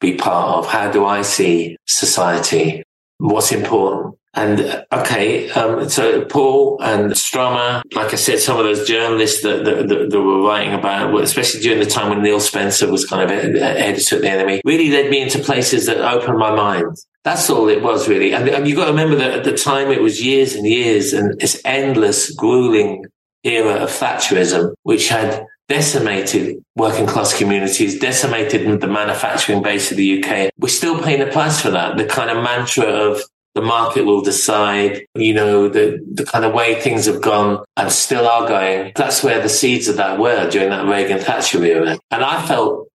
be 0.00 0.16
part 0.16 0.58
of? 0.58 0.66
How 0.66 0.90
do 0.90 1.04
I 1.04 1.22
see 1.22 1.76
society? 1.86 2.82
What's 3.18 3.52
important? 3.52 4.16
And 4.34 4.84
okay, 4.90 5.50
um, 5.50 5.88
so 5.90 6.24
Paul 6.24 6.80
and 6.82 7.12
Strummer, 7.12 7.82
like 7.94 8.14
I 8.14 8.16
said, 8.16 8.38
some 8.38 8.58
of 8.58 8.64
those 8.64 8.88
journalists 8.88 9.42
that, 9.42 9.64
that, 9.66 9.88
that, 9.88 10.10
that, 10.10 10.20
were 10.20 10.42
writing 10.42 10.72
about, 10.72 11.14
especially 11.20 11.60
during 11.60 11.80
the 11.80 11.86
time 11.86 12.08
when 12.08 12.22
Neil 12.22 12.40
Spencer 12.40 12.90
was 12.90 13.04
kind 13.04 13.22
of 13.22 13.30
editor 13.30 14.16
at 14.16 14.22
the 14.22 14.28
NME, 14.28 14.60
really 14.64 14.90
led 14.90 15.10
me 15.10 15.20
into 15.20 15.38
places 15.38 15.84
that 15.84 15.98
opened 15.98 16.38
my 16.38 16.54
mind. 16.54 16.96
That's 17.24 17.48
all 17.50 17.68
it 17.68 17.82
was 17.82 18.08
really. 18.08 18.32
And, 18.32 18.48
and 18.48 18.66
you've 18.66 18.76
got 18.76 18.86
to 18.86 18.90
remember 18.90 19.16
that 19.16 19.30
at 19.30 19.44
the 19.44 19.56
time 19.56 19.90
it 19.90 20.02
was 20.02 20.24
years 20.24 20.54
and 20.54 20.66
years 20.66 21.12
and 21.12 21.38
this 21.38 21.60
endless, 21.64 22.30
grueling 22.32 23.06
era 23.44 23.74
of 23.74 23.90
Thatcherism, 23.90 24.74
which 24.82 25.08
had 25.08 25.46
decimated 25.68 26.62
working 26.76 27.06
class 27.06 27.36
communities, 27.36 27.98
decimated 27.98 28.80
the 28.80 28.86
manufacturing 28.86 29.62
base 29.62 29.90
of 29.90 29.96
the 29.96 30.22
UK. 30.22 30.50
We're 30.58 30.68
still 30.68 31.00
paying 31.02 31.20
the 31.20 31.30
price 31.30 31.60
for 31.60 31.70
that. 31.70 31.96
The 31.96 32.06
kind 32.06 32.30
of 32.30 32.42
mantra 32.42 32.84
of 32.84 33.22
the 33.54 33.62
market 33.62 34.04
will 34.04 34.22
decide, 34.22 35.06
you 35.14 35.34
know, 35.34 35.68
the, 35.68 36.04
the 36.12 36.24
kind 36.24 36.44
of 36.44 36.54
way 36.54 36.80
things 36.80 37.06
have 37.06 37.20
gone 37.20 37.64
and 37.76 37.92
still 37.92 38.26
are 38.26 38.48
going. 38.48 38.92
That's 38.96 39.22
where 39.22 39.40
the 39.42 39.48
seeds 39.48 39.88
of 39.88 39.96
that 39.96 40.18
were 40.18 40.48
during 40.50 40.70
that 40.70 40.86
Reagan 40.86 41.18
Thatcher 41.18 41.62
era. 41.62 41.98
And 42.10 42.24
I 42.24 42.44
felt 42.46 42.88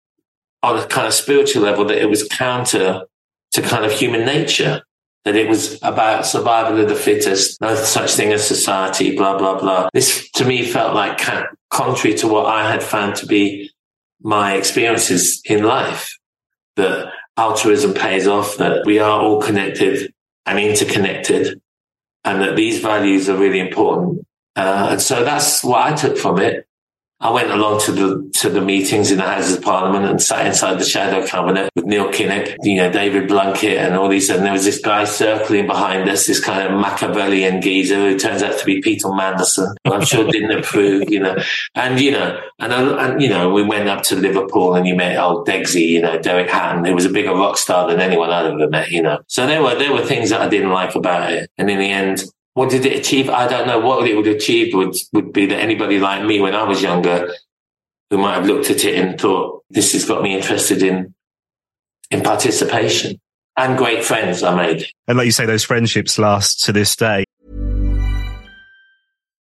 on 0.63 0.77
a 0.77 0.85
kind 0.87 1.07
of 1.07 1.13
spiritual 1.13 1.61
level 1.63 1.85
that 1.85 2.01
it 2.01 2.09
was 2.09 2.27
counter 2.27 3.03
to 3.57 3.63
kind 3.63 3.83
of 3.85 3.91
human 3.91 4.23
nature, 4.23 4.83
that 5.25 5.35
it 5.35 5.49
was 5.49 5.79
about 5.81 6.27
survival 6.27 6.79
of 6.79 6.87
the 6.87 6.95
fittest, 6.95 7.59
no 7.59 7.73
such 7.75 8.13
thing 8.13 8.31
as 8.31 8.47
society, 8.47 9.17
blah, 9.17 9.35
blah, 9.35 9.59
blah. 9.59 9.89
This 9.93 10.29
to 10.35 10.45
me 10.45 10.63
felt 10.63 10.93
like 10.93 11.19
contrary 11.71 12.15
to 12.19 12.27
what 12.27 12.45
I 12.45 12.71
had 12.71 12.83
found 12.83 13.15
to 13.15 13.25
be 13.25 13.71
my 14.21 14.53
experiences 14.53 15.41
in 15.43 15.63
life, 15.63 16.15
that 16.75 17.11
altruism 17.35 17.95
pays 17.95 18.27
off, 18.27 18.57
that 18.57 18.85
we 18.85 18.99
are 18.99 19.19
all 19.19 19.41
connected 19.41 20.13
and 20.45 20.59
interconnected 20.59 21.59
and 22.23 22.41
that 22.43 22.55
these 22.55 22.79
values 22.79 23.27
are 23.27 23.37
really 23.37 23.59
important. 23.59 24.23
Uh, 24.55 24.89
and 24.91 25.01
so 25.01 25.23
that's 25.23 25.63
what 25.63 25.81
I 25.91 25.95
took 25.95 26.15
from 26.17 26.39
it. 26.39 26.66
I 27.19 27.31
went 27.31 27.49
along 27.49 27.81
to 27.81 27.91
the 27.91 28.31
to 28.41 28.49
the 28.49 28.61
meetings 28.61 29.09
in 29.09 29.17
the 29.17 29.23
Houses 29.23 29.57
of 29.57 29.63
Parliament 29.63 30.05
and 30.05 30.21
sat 30.21 30.45
inside 30.45 30.79
the 30.79 30.85
shadow 30.85 31.25
cabinet 31.25 31.71
with 31.75 31.85
Neil 31.85 32.11
Kinnock, 32.11 32.55
you 32.61 32.75
know, 32.75 32.91
David 32.91 33.27
Blunkett 33.27 33.77
and 33.77 33.95
all 33.95 34.07
these. 34.07 34.29
And 34.29 34.45
there 34.45 34.53
was 34.53 34.65
this 34.65 34.79
guy 34.79 35.03
circling 35.05 35.65
behind 35.65 36.07
us, 36.09 36.27
this 36.27 36.39
kind 36.39 36.71
of 36.71 36.79
Machiavellian 36.79 37.59
geezer 37.59 38.11
who 38.11 38.19
turns 38.19 38.43
out 38.43 38.59
to 38.59 38.65
be 38.65 38.81
Peter 38.81 39.07
Mandelson, 39.07 39.73
who 39.83 39.93
I'm 39.93 40.05
sure 40.05 40.29
didn't 40.29 40.59
approve, 40.59 41.09
you 41.09 41.19
know. 41.19 41.35
And, 41.73 41.99
you 41.99 42.11
know, 42.11 42.39
and, 42.59 42.71
and, 42.71 43.19
you 43.19 43.29
know, 43.29 43.49
we 43.49 43.63
went 43.63 43.89
up 43.89 44.03
to 44.03 44.15
Liverpool 44.15 44.75
and 44.75 44.85
you 44.85 44.95
met 44.95 45.17
old 45.17 45.47
Degsy, 45.47 45.87
you 45.87 46.01
know, 46.01 46.19
Derek 46.19 46.51
Hatton, 46.51 46.85
who 46.85 46.93
was 46.93 47.05
a 47.05 47.09
bigger 47.09 47.33
rock 47.33 47.57
star 47.57 47.87
than 47.87 47.99
anyone 47.99 48.29
I'd 48.29 48.45
ever 48.45 48.69
met, 48.69 48.91
you 48.91 49.01
know. 49.01 49.19
So 49.27 49.47
there 49.47 49.63
were, 49.63 49.73
there 49.73 49.91
were 49.91 50.05
things 50.05 50.29
that 50.29 50.41
I 50.41 50.49
didn't 50.49 50.69
like 50.69 50.93
about 50.93 51.31
it. 51.31 51.49
And 51.57 51.67
in 51.71 51.79
the 51.79 51.89
end, 51.89 52.25
what 52.57 52.71
did 52.71 52.87
it 52.87 52.97
achieve? 52.97 53.29
I 53.29 53.47
don't 53.47 53.67
know. 53.67 53.77
What 53.77 54.07
it 54.07 54.15
would 54.15 54.25
achieve 54.25 54.73
would, 54.73 54.95
would 55.13 55.31
be 55.31 55.45
that 55.45 55.59
anybody 55.59 55.99
like 55.99 56.25
me 56.25 56.39
when 56.39 56.55
I 56.55 56.63
was 56.63 56.81
younger 56.81 57.31
who 58.09 58.17
might 58.17 58.33
have 58.33 58.47
looked 58.47 58.71
at 58.71 58.83
it 58.83 58.97
and 58.97 59.21
thought, 59.21 59.63
this 59.69 59.93
has 59.93 60.05
got 60.05 60.23
me 60.23 60.35
interested 60.35 60.81
in, 60.81 61.13
in 62.09 62.21
participation 62.23 63.21
and 63.57 63.77
great 63.77 64.03
friends 64.03 64.41
I 64.41 64.55
made. 64.55 64.87
And 65.07 65.19
like 65.19 65.25
you 65.25 65.31
say, 65.33 65.45
those 65.45 65.63
friendships 65.63 66.17
last 66.17 66.65
to 66.65 66.73
this 66.73 66.95
day. 66.95 67.25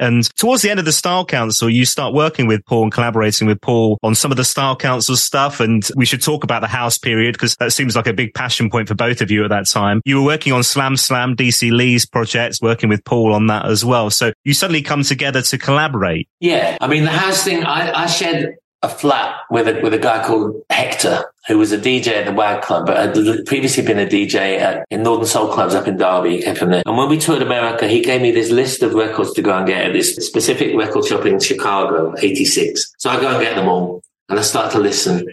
And 0.00 0.24
towards 0.36 0.62
the 0.62 0.70
end 0.70 0.78
of 0.78 0.84
the 0.84 0.92
Style 0.92 1.24
Council, 1.24 1.68
you 1.68 1.84
start 1.84 2.14
working 2.14 2.46
with 2.46 2.64
Paul 2.66 2.84
and 2.84 2.92
collaborating 2.92 3.46
with 3.46 3.60
Paul 3.60 3.98
on 4.02 4.14
some 4.14 4.30
of 4.30 4.36
the 4.36 4.44
Style 4.44 4.76
Council 4.76 5.16
stuff. 5.16 5.60
And 5.60 5.88
we 5.96 6.04
should 6.04 6.22
talk 6.22 6.44
about 6.44 6.60
the 6.60 6.68
house 6.68 6.98
period 6.98 7.34
because 7.34 7.56
that 7.56 7.72
seems 7.72 7.96
like 7.96 8.06
a 8.06 8.12
big 8.12 8.34
passion 8.34 8.70
point 8.70 8.88
for 8.88 8.94
both 8.94 9.20
of 9.20 9.30
you 9.30 9.44
at 9.44 9.50
that 9.50 9.68
time. 9.68 10.00
You 10.04 10.16
were 10.16 10.26
working 10.26 10.52
on 10.52 10.62
Slam 10.62 10.96
Slam, 10.96 11.34
Dee 11.34 11.50
C. 11.50 11.70
Lee's 11.70 12.06
projects, 12.06 12.60
working 12.60 12.88
with 12.88 13.04
Paul 13.04 13.32
on 13.32 13.46
that 13.48 13.66
as 13.66 13.84
well. 13.84 14.10
So 14.10 14.32
you 14.44 14.54
suddenly 14.54 14.82
come 14.82 15.02
together 15.02 15.42
to 15.42 15.58
collaborate. 15.58 16.28
Yeah. 16.40 16.76
I 16.80 16.86
mean, 16.86 17.04
the 17.04 17.10
house 17.10 17.44
thing, 17.44 17.64
I, 17.64 18.02
I 18.02 18.06
shared 18.06 18.56
a 18.82 18.88
flat 18.88 19.36
with 19.50 19.68
a, 19.68 19.80
with 19.80 19.94
a 19.94 19.98
guy 19.98 20.24
called 20.24 20.62
Hector, 20.70 21.24
who 21.46 21.58
was 21.58 21.72
a 21.72 21.78
DJ 21.78 22.08
at 22.08 22.26
the 22.26 22.32
WAG 22.32 22.62
Club, 22.62 22.86
but 22.86 22.96
had 22.96 23.46
previously 23.46 23.84
been 23.84 23.98
a 23.98 24.06
DJ 24.06 24.58
at, 24.58 24.84
in 24.90 25.02
Northern 25.02 25.26
Soul 25.26 25.52
Clubs 25.52 25.74
up 25.74 25.86
in 25.86 25.96
Derby. 25.96 26.40
There. 26.42 26.82
And 26.84 26.96
when 26.96 27.08
we 27.08 27.18
toured 27.18 27.42
America, 27.42 27.86
he 27.86 28.02
gave 28.02 28.20
me 28.20 28.32
this 28.32 28.50
list 28.50 28.82
of 28.82 28.94
records 28.94 29.32
to 29.34 29.42
go 29.42 29.56
and 29.56 29.66
get 29.66 29.86
at 29.86 29.92
this 29.92 30.16
specific 30.16 30.76
record 30.76 31.04
shop 31.04 31.24
in 31.26 31.38
Chicago, 31.38 32.14
86. 32.18 32.94
So 32.98 33.10
I 33.10 33.20
go 33.20 33.28
and 33.28 33.40
get 33.40 33.54
them 33.54 33.68
all 33.68 34.02
and 34.28 34.38
I 34.38 34.42
start 34.42 34.72
to 34.72 34.78
listen. 34.78 35.26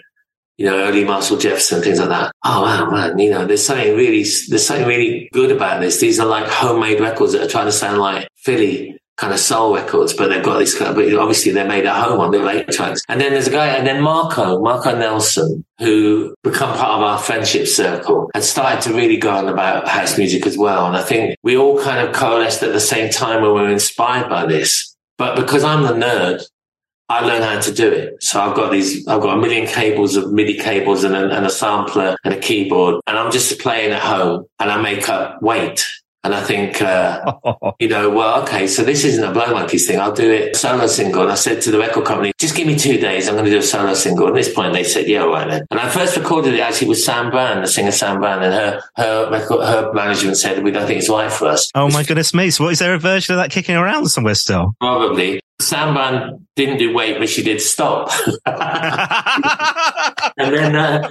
You 0.58 0.66
know, 0.66 0.78
early 0.78 1.06
Marshall 1.06 1.38
Jefferson, 1.38 1.82
things 1.82 2.00
like 2.00 2.10
that. 2.10 2.34
Oh 2.44 2.64
wow, 2.64 2.90
man! 2.92 3.18
You 3.18 3.30
know, 3.30 3.46
there's 3.46 3.66
something 3.66 3.96
really, 3.96 4.26
there's 4.50 4.66
something 4.66 4.86
really 4.86 5.30
good 5.32 5.52
about 5.52 5.80
this. 5.80 6.02
These 6.02 6.20
are 6.20 6.28
like 6.28 6.50
homemade 6.50 7.00
records 7.00 7.32
that 7.32 7.44
are 7.44 7.48
trying 7.48 7.68
to 7.68 7.72
sound 7.72 8.00
like 8.00 8.28
Philly 8.36 8.99
kind 9.20 9.34
of 9.34 9.40
soul 9.40 9.76
records, 9.76 10.14
but 10.14 10.30
they've 10.30 10.44
got 10.44 10.60
this 10.60 10.78
kind 10.78 10.90
of, 10.90 10.96
but 10.96 11.14
obviously 11.16 11.52
they're 11.52 11.68
made 11.68 11.86
at 11.86 12.02
home 12.02 12.22
on 12.22 12.32
the 12.32 12.40
late 12.40 12.70
tracks. 12.70 13.02
And 13.10 13.20
then 13.20 13.34
there's 13.34 13.48
a 13.48 13.52
guy, 13.52 13.68
and 13.68 13.86
then 13.86 14.02
Marco, 14.02 14.62
Marco 14.62 14.98
Nelson, 14.98 15.66
who 15.78 16.34
become 16.44 16.76
part 16.78 16.92
of 16.92 17.02
our 17.02 17.20
friendship 17.20 17.68
circle 17.68 18.32
and 18.34 18.44
started 18.44 18.82
to 18.84 18.94
really 18.94 19.18
go 19.18 19.32
on 19.32 19.50
about 19.50 19.88
house 19.88 20.18
music 20.18 20.48
as 20.48 20.58
well. 20.58 20.86
And 20.88 20.96
I 20.96 21.02
think 21.02 21.36
we 21.44 21.58
all 21.58 21.82
kind 21.82 22.08
of 22.08 22.16
coalesced 22.16 22.64
at 22.64 22.72
the 22.72 22.80
same 22.80 23.12
time 23.12 23.42
when 23.42 23.54
we 23.54 23.62
were 23.62 23.70
inspired 23.70 24.30
by 24.30 24.46
this. 24.46 24.96
But 25.18 25.36
because 25.36 25.66
I'm 25.66 25.84
the 25.84 26.06
nerd, 26.06 26.42
I 27.10 27.26
learned 27.26 27.44
how 27.44 27.60
to 27.60 27.74
do 27.74 27.92
it. 27.92 28.24
So 28.24 28.40
I've 28.40 28.56
got 28.56 28.72
these, 28.72 29.06
I've 29.08 29.22
got 29.22 29.38
a 29.38 29.42
million 29.42 29.68
cables 29.68 30.16
of 30.16 30.32
MIDI 30.32 30.60
cables 30.60 31.04
and 31.04 31.16
a, 31.16 31.30
and 31.36 31.46
a 31.46 31.50
sampler 31.50 32.16
and 32.24 32.34
a 32.34 32.40
keyboard 32.40 33.02
and 33.08 33.18
I'm 33.18 33.32
just 33.32 33.60
playing 33.60 33.92
at 33.92 34.02
home 34.02 34.46
and 34.60 34.72
I 34.72 34.80
make 34.80 35.10
up 35.10 35.42
Wait 35.42 35.86
and 36.24 36.36
I 36.36 36.42
think, 36.42 36.82
uh, 36.82 37.34
you 37.80 37.88
know, 37.88 38.10
well, 38.10 38.42
okay, 38.44 38.68
so 38.68 38.84
this 38.84 39.06
isn't 39.06 39.24
a 39.24 39.32
Blow 39.32 39.54
Monkeys 39.54 39.88
thing. 39.88 40.02
I'll 40.02 40.12
do 40.12 40.30
it 40.30 40.54
solo 40.56 40.86
single. 40.88 41.22
And 41.22 41.32
I 41.32 41.36
said 41.36 41.62
to 41.62 41.72
the 41.72 41.80
record 41.80 42.04
company, 42.06 42.34
just 42.38 42.58
give 42.58 42.68
me 42.68 42.78
two 42.78 42.98
days. 42.98 43.30
I'm 43.30 43.36
going 43.36 43.46
to 43.46 43.52
do 43.52 43.60
a 43.60 43.64
solo 43.64 43.94
single. 43.94 44.28
At 44.28 44.34
this 44.34 44.54
point, 44.54 44.74
they 44.74 44.84
said, 44.84 45.08
yeah, 45.08 45.22
all 45.22 45.30
right 45.30 45.48
then. 45.48 45.66
And 45.72 45.80
I 45.80 45.88
first 45.88 46.18
recorded 46.18 46.56
it 46.56 46.60
actually 46.60 46.90
with 46.90 47.00
Sam 47.00 47.32
Brown, 47.32 47.62
the 47.62 47.68
singer 47.68 47.92
Sam 47.92 48.20
Brown, 48.20 48.44
and 48.44 48.54
her, 48.54 48.82
her 48.98 49.32
record, 49.32 49.66
her 49.66 49.94
management 49.94 50.36
said, 50.36 50.62
we 50.62 50.72
don't 50.72 50.88
think 50.88 51.00
it's 51.00 51.10
right 51.10 51.32
for 51.32 51.48
us. 51.48 51.72
Oh 51.74 51.90
my 51.90 52.04
goodness 52.04 52.34
me. 52.34 52.50
So 52.50 52.66
what, 52.66 52.74
is 52.74 52.80
there 52.80 52.94
a 52.94 53.00
version 53.00 53.36
of 53.36 53.40
that 53.40 53.52
kicking 53.52 53.78
around 53.78 54.08
somewhere 54.08 54.36
still? 54.36 54.76
Probably. 54.82 55.40
Sam 55.62 55.94
Brown 55.94 56.46
didn't 56.58 56.80
do 56.80 56.94
wait, 56.94 57.18
but 57.18 57.30
she 57.30 57.44
did 57.44 57.62
stop. 57.62 58.12
and 58.46 58.60
then, 60.54 60.76
uh, 60.76 61.08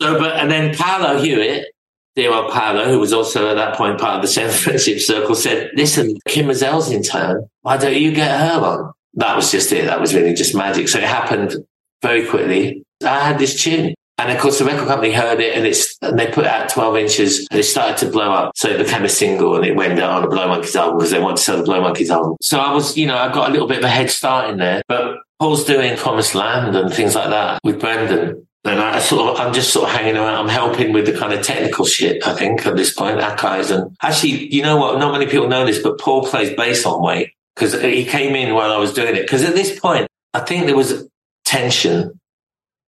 so, 0.00 0.18
but, 0.18 0.36
and 0.36 0.50
then 0.50 0.74
Paolo 0.74 1.20
Hewitt, 1.20 1.73
Dero 2.16 2.50
Paolo, 2.50 2.84
who 2.84 2.98
was 3.00 3.12
also 3.12 3.50
at 3.50 3.54
that 3.54 3.76
point 3.76 3.98
part 3.98 4.16
of 4.16 4.22
the 4.22 4.28
San 4.28 4.50
Friendship 4.50 5.00
Circle, 5.00 5.34
said, 5.34 5.70
listen, 5.74 6.16
Kym 6.28 6.46
Mazelle's 6.46 6.90
in 6.90 7.02
town. 7.02 7.48
Why 7.62 7.76
don't 7.76 7.96
you 7.96 8.12
get 8.12 8.38
her 8.38 8.60
on? 8.60 8.92
That 9.14 9.36
was 9.36 9.50
just 9.50 9.72
it. 9.72 9.86
That 9.86 10.00
was 10.00 10.14
really 10.14 10.34
just 10.34 10.54
magic. 10.54 10.88
So 10.88 10.98
it 10.98 11.04
happened 11.04 11.56
very 12.02 12.26
quickly. 12.26 12.84
I 13.04 13.20
had 13.20 13.38
this 13.38 13.60
tune. 13.60 13.94
And 14.16 14.30
of 14.30 14.38
course, 14.38 14.60
the 14.60 14.64
record 14.64 14.86
company 14.86 15.12
heard 15.12 15.40
it 15.40 15.56
and 15.56 15.66
it's, 15.66 15.98
and 16.00 16.16
they 16.16 16.28
put 16.28 16.46
out 16.46 16.68
12 16.68 16.96
inches 16.98 17.48
and 17.50 17.58
it 17.58 17.64
started 17.64 17.96
to 17.98 18.12
blow 18.12 18.30
up. 18.30 18.52
So 18.54 18.68
it 18.68 18.78
became 18.78 19.04
a 19.04 19.08
single 19.08 19.56
and 19.56 19.64
it 19.64 19.74
went 19.74 20.00
on 20.00 20.22
the 20.22 20.28
Blow 20.28 20.46
Monkeys 20.46 20.76
album 20.76 20.98
because 20.98 21.10
they 21.10 21.18
wanted 21.18 21.38
to 21.38 21.42
sell 21.42 21.56
the 21.56 21.64
Blow 21.64 21.80
Monkeys 21.80 22.12
album. 22.12 22.36
So 22.40 22.60
I 22.60 22.72
was, 22.72 22.96
you 22.96 23.06
know, 23.06 23.16
I 23.16 23.32
got 23.32 23.48
a 23.48 23.52
little 23.52 23.66
bit 23.66 23.78
of 23.78 23.84
a 23.84 23.88
head 23.88 24.10
start 24.10 24.50
in 24.50 24.58
there, 24.58 24.82
but 24.86 25.16
Paul's 25.40 25.64
doing 25.64 25.96
Promised 25.96 26.36
Land 26.36 26.76
and 26.76 26.94
things 26.94 27.16
like 27.16 27.30
that 27.30 27.58
with 27.64 27.80
Brendan. 27.80 28.46
And 28.66 28.80
I 28.80 28.98
sort 28.98 29.28
of, 29.28 29.40
I'm 29.40 29.52
just 29.52 29.72
sort 29.72 29.90
of 29.90 29.94
hanging 29.94 30.16
around. 30.16 30.36
I'm 30.36 30.48
helping 30.48 30.94
with 30.94 31.04
the 31.04 31.12
kind 31.12 31.34
of 31.34 31.44
technical 31.44 31.84
shit, 31.84 32.26
I 32.26 32.34
think, 32.34 32.64
at 32.66 32.76
this 32.76 32.94
point, 32.94 33.20
Akai's. 33.20 33.70
And 33.70 33.94
actually, 34.02 34.54
you 34.54 34.62
know 34.62 34.78
what? 34.78 34.98
Not 34.98 35.12
many 35.12 35.26
people 35.26 35.48
know 35.48 35.66
this, 35.66 35.82
but 35.82 36.00
Paul 36.00 36.26
plays 36.26 36.56
bass 36.56 36.86
on 36.86 37.02
Wait 37.02 37.32
because 37.54 37.78
he 37.80 38.06
came 38.06 38.34
in 38.34 38.54
while 38.54 38.72
I 38.72 38.78
was 38.78 38.94
doing 38.94 39.16
it. 39.16 39.22
Because 39.22 39.44
at 39.44 39.54
this 39.54 39.78
point, 39.78 40.08
I 40.32 40.40
think 40.40 40.64
there 40.64 40.76
was 40.76 41.06
tension. 41.44 42.18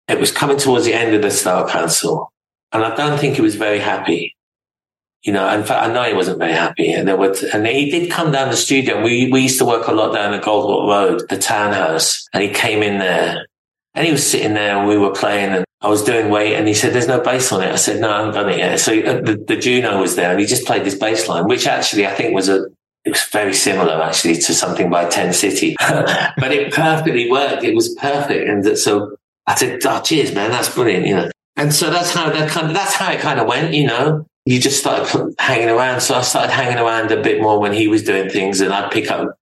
It 0.07 0.20
was 0.20 0.31
coming 0.31 0.59
towards 0.59 0.85
the 0.85 0.95
end 0.95 1.12
of 1.14 1.22
the 1.22 1.31
Style 1.33 1.68
Council. 1.68 2.31
And 2.70 2.85
I 2.85 2.95
don't 2.95 3.18
think 3.18 3.35
he 3.35 3.43
was 3.43 3.57
very 3.57 3.81
happy. 3.81 4.37
You 5.22 5.33
know, 5.33 5.49
in 5.55 5.64
fact, 5.64 5.83
I 5.83 5.93
know 5.93 6.05
he 6.05 6.14
wasn't 6.14 6.39
very 6.39 6.53
happy. 6.53 6.93
And 6.93 7.09
there 7.09 7.16
was, 7.16 7.43
and 7.43 7.66
he 7.66 7.91
did 7.91 8.12
come 8.12 8.31
down 8.31 8.51
the 8.51 8.57
studio. 8.57 8.97
And 8.97 9.05
we, 9.05 9.29
we 9.29 9.43
used 9.43 9.59
to 9.59 9.64
work 9.64 9.89
a 9.89 9.93
lot 9.93 10.14
down 10.14 10.31
the 10.31 10.39
Goldhawk 10.39 10.89
Road, 10.89 11.29
the 11.29 11.39
townhouse. 11.39 12.29
And 12.33 12.45
he 12.45 12.51
came 12.51 12.81
in 12.81 12.99
there 12.99 13.47
and 13.95 14.07
he 14.07 14.12
was 14.12 14.28
sitting 14.28 14.55
there 14.55 14.76
and 14.76 14.88
we 14.88 14.99
were 14.99 15.12
playing 15.12 15.53
and 15.53 15.64
I 15.80 15.88
was 15.88 16.03
doing 16.03 16.30
Wait 16.30 16.55
and 16.55 16.66
he 16.66 16.74
said, 16.74 16.92
there's 16.92 17.07
no 17.07 17.20
bass 17.20 17.53
on 17.53 17.62
it. 17.62 17.70
I 17.70 17.76
said, 17.76 18.01
no, 18.01 18.11
I 18.11 18.18
haven't 18.18 18.34
done 18.34 18.49
it 18.49 18.59
yet. 18.59 18.80
So 18.80 18.99
uh, 18.99 19.20
the, 19.20 19.36
the 19.47 19.57
Juno 19.57 20.01
was 20.01 20.16
there 20.16 20.30
and 20.30 20.40
he 20.40 20.47
just 20.47 20.66
played 20.66 20.84
this 20.84 20.95
bass 20.95 21.28
line, 21.28 21.47
which 21.47 21.66
actually 21.66 22.07
I 22.07 22.14
think 22.14 22.34
was 22.34 22.49
a, 22.49 22.66
it 23.05 23.11
was 23.11 23.22
very 23.30 23.53
similar 23.53 24.03
actually 24.03 24.36
to 24.36 24.55
something 24.55 24.88
by 24.88 25.09
Ten 25.09 25.32
City, 25.32 25.76
but 25.80 26.53
it 26.53 26.72
perfectly 26.72 27.30
worked. 27.30 27.62
It 27.62 27.74
was 27.74 27.95
perfect. 27.97 28.49
And 28.49 28.78
so 28.78 29.16
I 29.47 29.55
said, 29.55 29.80
oh, 29.84 30.01
cheers, 30.01 30.34
man. 30.34 30.51
That's 30.51 30.74
brilliant, 30.74 31.07
you 31.07 31.16
know. 31.16 31.30
And 31.57 31.72
so 31.72 31.90
that's 31.90 32.12
how 32.12 32.30
that 32.30 32.49
kind 32.49 32.68
of, 32.68 32.74
that's 32.74 32.95
how 32.95 33.12
it 33.12 33.20
kind 33.20 33.38
of 33.38 33.47
went, 33.47 33.74
you 33.74 33.86
know. 33.86 34.26
You 34.47 34.59
just 34.59 34.80
started 34.80 35.34
hanging 35.38 35.68
around. 35.68 36.01
So 36.01 36.14
I 36.14 36.22
started 36.22 36.53
hanging 36.53 36.78
around 36.78 37.11
a 37.11 37.22
bit 37.22 37.40
more 37.40 37.61
when 37.61 37.72
he 37.72 37.88
was 37.88 38.03
doing 38.03 38.30
things 38.30 38.61
and 38.61 38.72
I'd 38.72 38.90
pick 38.90 39.11
up 39.11 39.36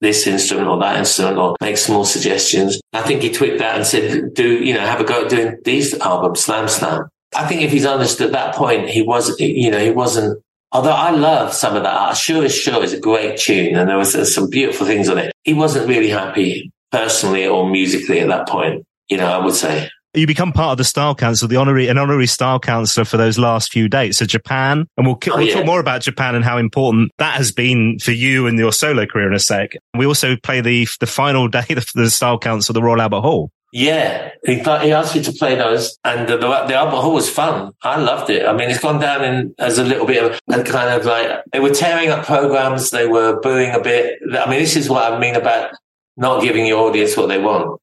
this 0.00 0.26
instrument 0.26 0.68
or 0.68 0.78
that 0.78 0.96
instrument 0.96 1.38
or 1.38 1.56
make 1.60 1.76
small 1.76 2.04
suggestions. 2.04 2.80
I 2.92 3.02
think 3.02 3.22
he 3.22 3.30
tweaked 3.30 3.58
that 3.58 3.76
and 3.76 3.86
said, 3.86 4.34
do, 4.34 4.62
you 4.62 4.74
know, 4.74 4.80
have 4.80 5.00
a 5.00 5.04
go 5.04 5.24
at 5.24 5.30
doing 5.30 5.58
these 5.64 5.94
albums, 5.98 6.40
Slam 6.40 6.68
Slam. 6.68 7.08
I 7.34 7.46
think 7.46 7.62
if 7.62 7.72
he's 7.72 7.84
honest 7.84 8.20
at 8.20 8.32
that 8.32 8.54
point, 8.54 8.88
he 8.88 9.02
was, 9.02 9.38
you 9.40 9.70
know, 9.70 9.78
he 9.78 9.90
wasn't, 9.90 10.42
although 10.72 10.90
I 10.92 11.10
love 11.10 11.52
some 11.52 11.76
of 11.76 11.82
that. 11.82 12.16
Sure 12.16 12.44
is 12.44 12.54
Sure 12.54 12.82
is 12.82 12.92
a 12.92 13.00
great 13.00 13.38
tune 13.38 13.76
and 13.76 13.88
there 13.88 13.98
was 13.98 14.34
some 14.34 14.48
beautiful 14.48 14.86
things 14.86 15.08
on 15.08 15.18
it. 15.18 15.32
He 15.44 15.54
wasn't 15.54 15.88
really 15.88 16.10
happy 16.10 16.70
personally 16.90 17.46
or 17.46 17.68
musically 17.68 18.20
at 18.20 18.28
that 18.28 18.48
point, 18.48 18.84
you 19.08 19.16
know, 19.16 19.26
I 19.26 19.44
would 19.44 19.54
say. 19.54 19.88
You 20.18 20.26
become 20.26 20.52
part 20.52 20.72
of 20.72 20.78
the 20.78 20.84
style 20.84 21.14
council, 21.14 21.48
the 21.48 21.56
honorary, 21.56 21.88
an 21.88 21.98
honorary 21.98 22.26
style 22.26 22.60
councillor 22.60 23.04
for 23.04 23.16
those 23.16 23.38
last 23.38 23.72
few 23.72 23.88
dates. 23.88 24.18
So 24.18 24.26
Japan, 24.26 24.86
and 24.96 25.06
we'll, 25.06 25.18
oh, 25.28 25.36
we'll 25.36 25.46
yeah. 25.46 25.54
talk 25.54 25.66
more 25.66 25.80
about 25.80 26.02
Japan 26.02 26.34
and 26.34 26.44
how 26.44 26.58
important 26.58 27.10
that 27.18 27.36
has 27.36 27.52
been 27.52 27.98
for 27.98 28.12
you 28.12 28.46
and 28.46 28.58
your 28.58 28.72
solo 28.72 29.06
career 29.06 29.28
in 29.28 29.34
a 29.34 29.38
sec. 29.38 29.72
We 29.96 30.06
also 30.06 30.36
play 30.36 30.60
the, 30.60 30.86
the 31.00 31.06
final 31.06 31.48
day 31.48 31.64
of 31.70 31.86
the 31.94 32.10
style 32.10 32.38
council, 32.38 32.72
the 32.72 32.82
Royal 32.82 33.00
Albert 33.00 33.20
Hall. 33.20 33.50
Yeah, 33.70 34.30
he, 34.44 34.54
he 34.54 34.62
asked 34.62 35.14
me 35.14 35.22
to 35.22 35.32
play 35.32 35.54
those, 35.54 35.98
and 36.02 36.26
the, 36.26 36.38
the, 36.38 36.48
the 36.66 36.74
Albert 36.74 37.02
Hall 37.02 37.12
was 37.12 37.28
fun. 37.28 37.72
I 37.82 38.00
loved 38.00 38.30
it. 38.30 38.46
I 38.46 38.54
mean, 38.54 38.70
it's 38.70 38.80
gone 38.80 38.98
down 38.98 39.22
in 39.24 39.54
as 39.58 39.76
a 39.76 39.84
little 39.84 40.06
bit 40.06 40.24
of 40.24 40.40
a 40.48 40.62
kind 40.64 40.88
of 40.98 41.04
like 41.04 41.42
they 41.52 41.60
were 41.60 41.74
tearing 41.74 42.08
up 42.08 42.24
programs, 42.24 42.90
they 42.90 43.06
were 43.06 43.38
booing 43.40 43.72
a 43.72 43.80
bit. 43.80 44.20
I 44.32 44.48
mean, 44.48 44.60
this 44.60 44.74
is 44.74 44.88
what 44.88 45.12
I 45.12 45.18
mean 45.18 45.34
about 45.34 45.72
not 46.16 46.42
giving 46.42 46.64
your 46.64 46.88
audience 46.88 47.14
what 47.14 47.28
they 47.28 47.38
want. 47.38 47.78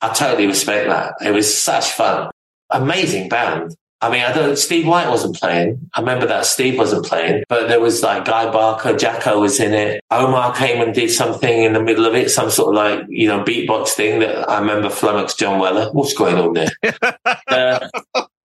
I 0.00 0.12
totally 0.12 0.46
respect 0.46 0.88
that. 0.88 1.14
It 1.24 1.32
was 1.32 1.56
such 1.56 1.90
fun. 1.90 2.30
Amazing 2.70 3.28
band. 3.28 3.74
I 4.00 4.10
mean, 4.10 4.22
I 4.22 4.32
don't, 4.32 4.56
Steve 4.56 4.86
White 4.86 5.08
wasn't 5.08 5.34
playing. 5.34 5.90
I 5.92 6.00
remember 6.00 6.26
that 6.26 6.46
Steve 6.46 6.78
wasn't 6.78 7.04
playing, 7.04 7.42
but 7.48 7.66
there 7.66 7.80
was 7.80 8.00
like 8.00 8.24
Guy 8.24 8.48
Barker, 8.52 8.96
Jacko 8.96 9.40
was 9.40 9.58
in 9.58 9.74
it. 9.74 10.00
Omar 10.12 10.54
came 10.54 10.80
and 10.80 10.94
did 10.94 11.10
something 11.10 11.64
in 11.64 11.72
the 11.72 11.82
middle 11.82 12.06
of 12.06 12.14
it, 12.14 12.30
some 12.30 12.48
sort 12.48 12.68
of 12.68 12.76
like, 12.76 13.06
you 13.08 13.26
know, 13.26 13.42
beatbox 13.42 13.88
thing 13.88 14.20
that 14.20 14.48
I 14.48 14.60
remember 14.60 14.88
flummoxed 14.88 15.38
John 15.38 15.58
Weller. 15.58 15.90
What's 15.92 16.14
going 16.14 16.36
on 16.36 16.52
there? 16.52 16.70
uh, 17.48 17.88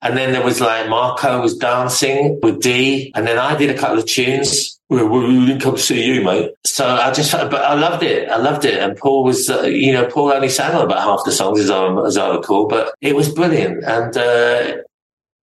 and 0.04 0.18
then 0.18 0.34
there 0.34 0.44
was 0.44 0.60
like 0.60 0.90
Marco 0.90 1.42
was 1.42 1.56
dancing 1.56 2.38
with 2.44 2.62
D. 2.62 3.12
And 3.16 3.26
then 3.26 3.40
I 3.40 3.56
did 3.56 3.70
a 3.70 3.78
couple 3.78 4.00
of 4.00 4.06
tunes. 4.06 4.78
We, 4.90 5.00
didn't 5.00 5.62
come 5.62 5.78
to 5.78 5.82
see 5.82 6.06
you, 6.06 6.24
mate. 6.24 6.52
So 6.66 6.86
I 6.86 7.12
just, 7.12 7.32
but 7.32 7.56
I 7.56 7.74
loved 7.74 8.04
it. 8.04 8.30
I 8.30 8.36
loved 8.36 8.66
it. 8.66 8.80
And 8.84 8.98
Paul 8.98 9.24
was, 9.24 9.50
uh, 9.50 9.62
you 9.62 9.94
know, 9.94 10.06
Paul 10.06 10.34
only 10.34 10.50
sang 10.50 10.76
on 10.76 10.84
about 10.84 11.02
half 11.02 11.22
the 11.24 11.32
songs 11.32 11.62
as 11.62 11.70
I, 11.70 12.06
as 12.06 12.18
I 12.18 12.36
recall, 12.36 12.68
but 12.68 12.94
it 13.00 13.16
was 13.16 13.30
brilliant. 13.30 13.86
And, 13.86 14.16
uh, 14.18 14.78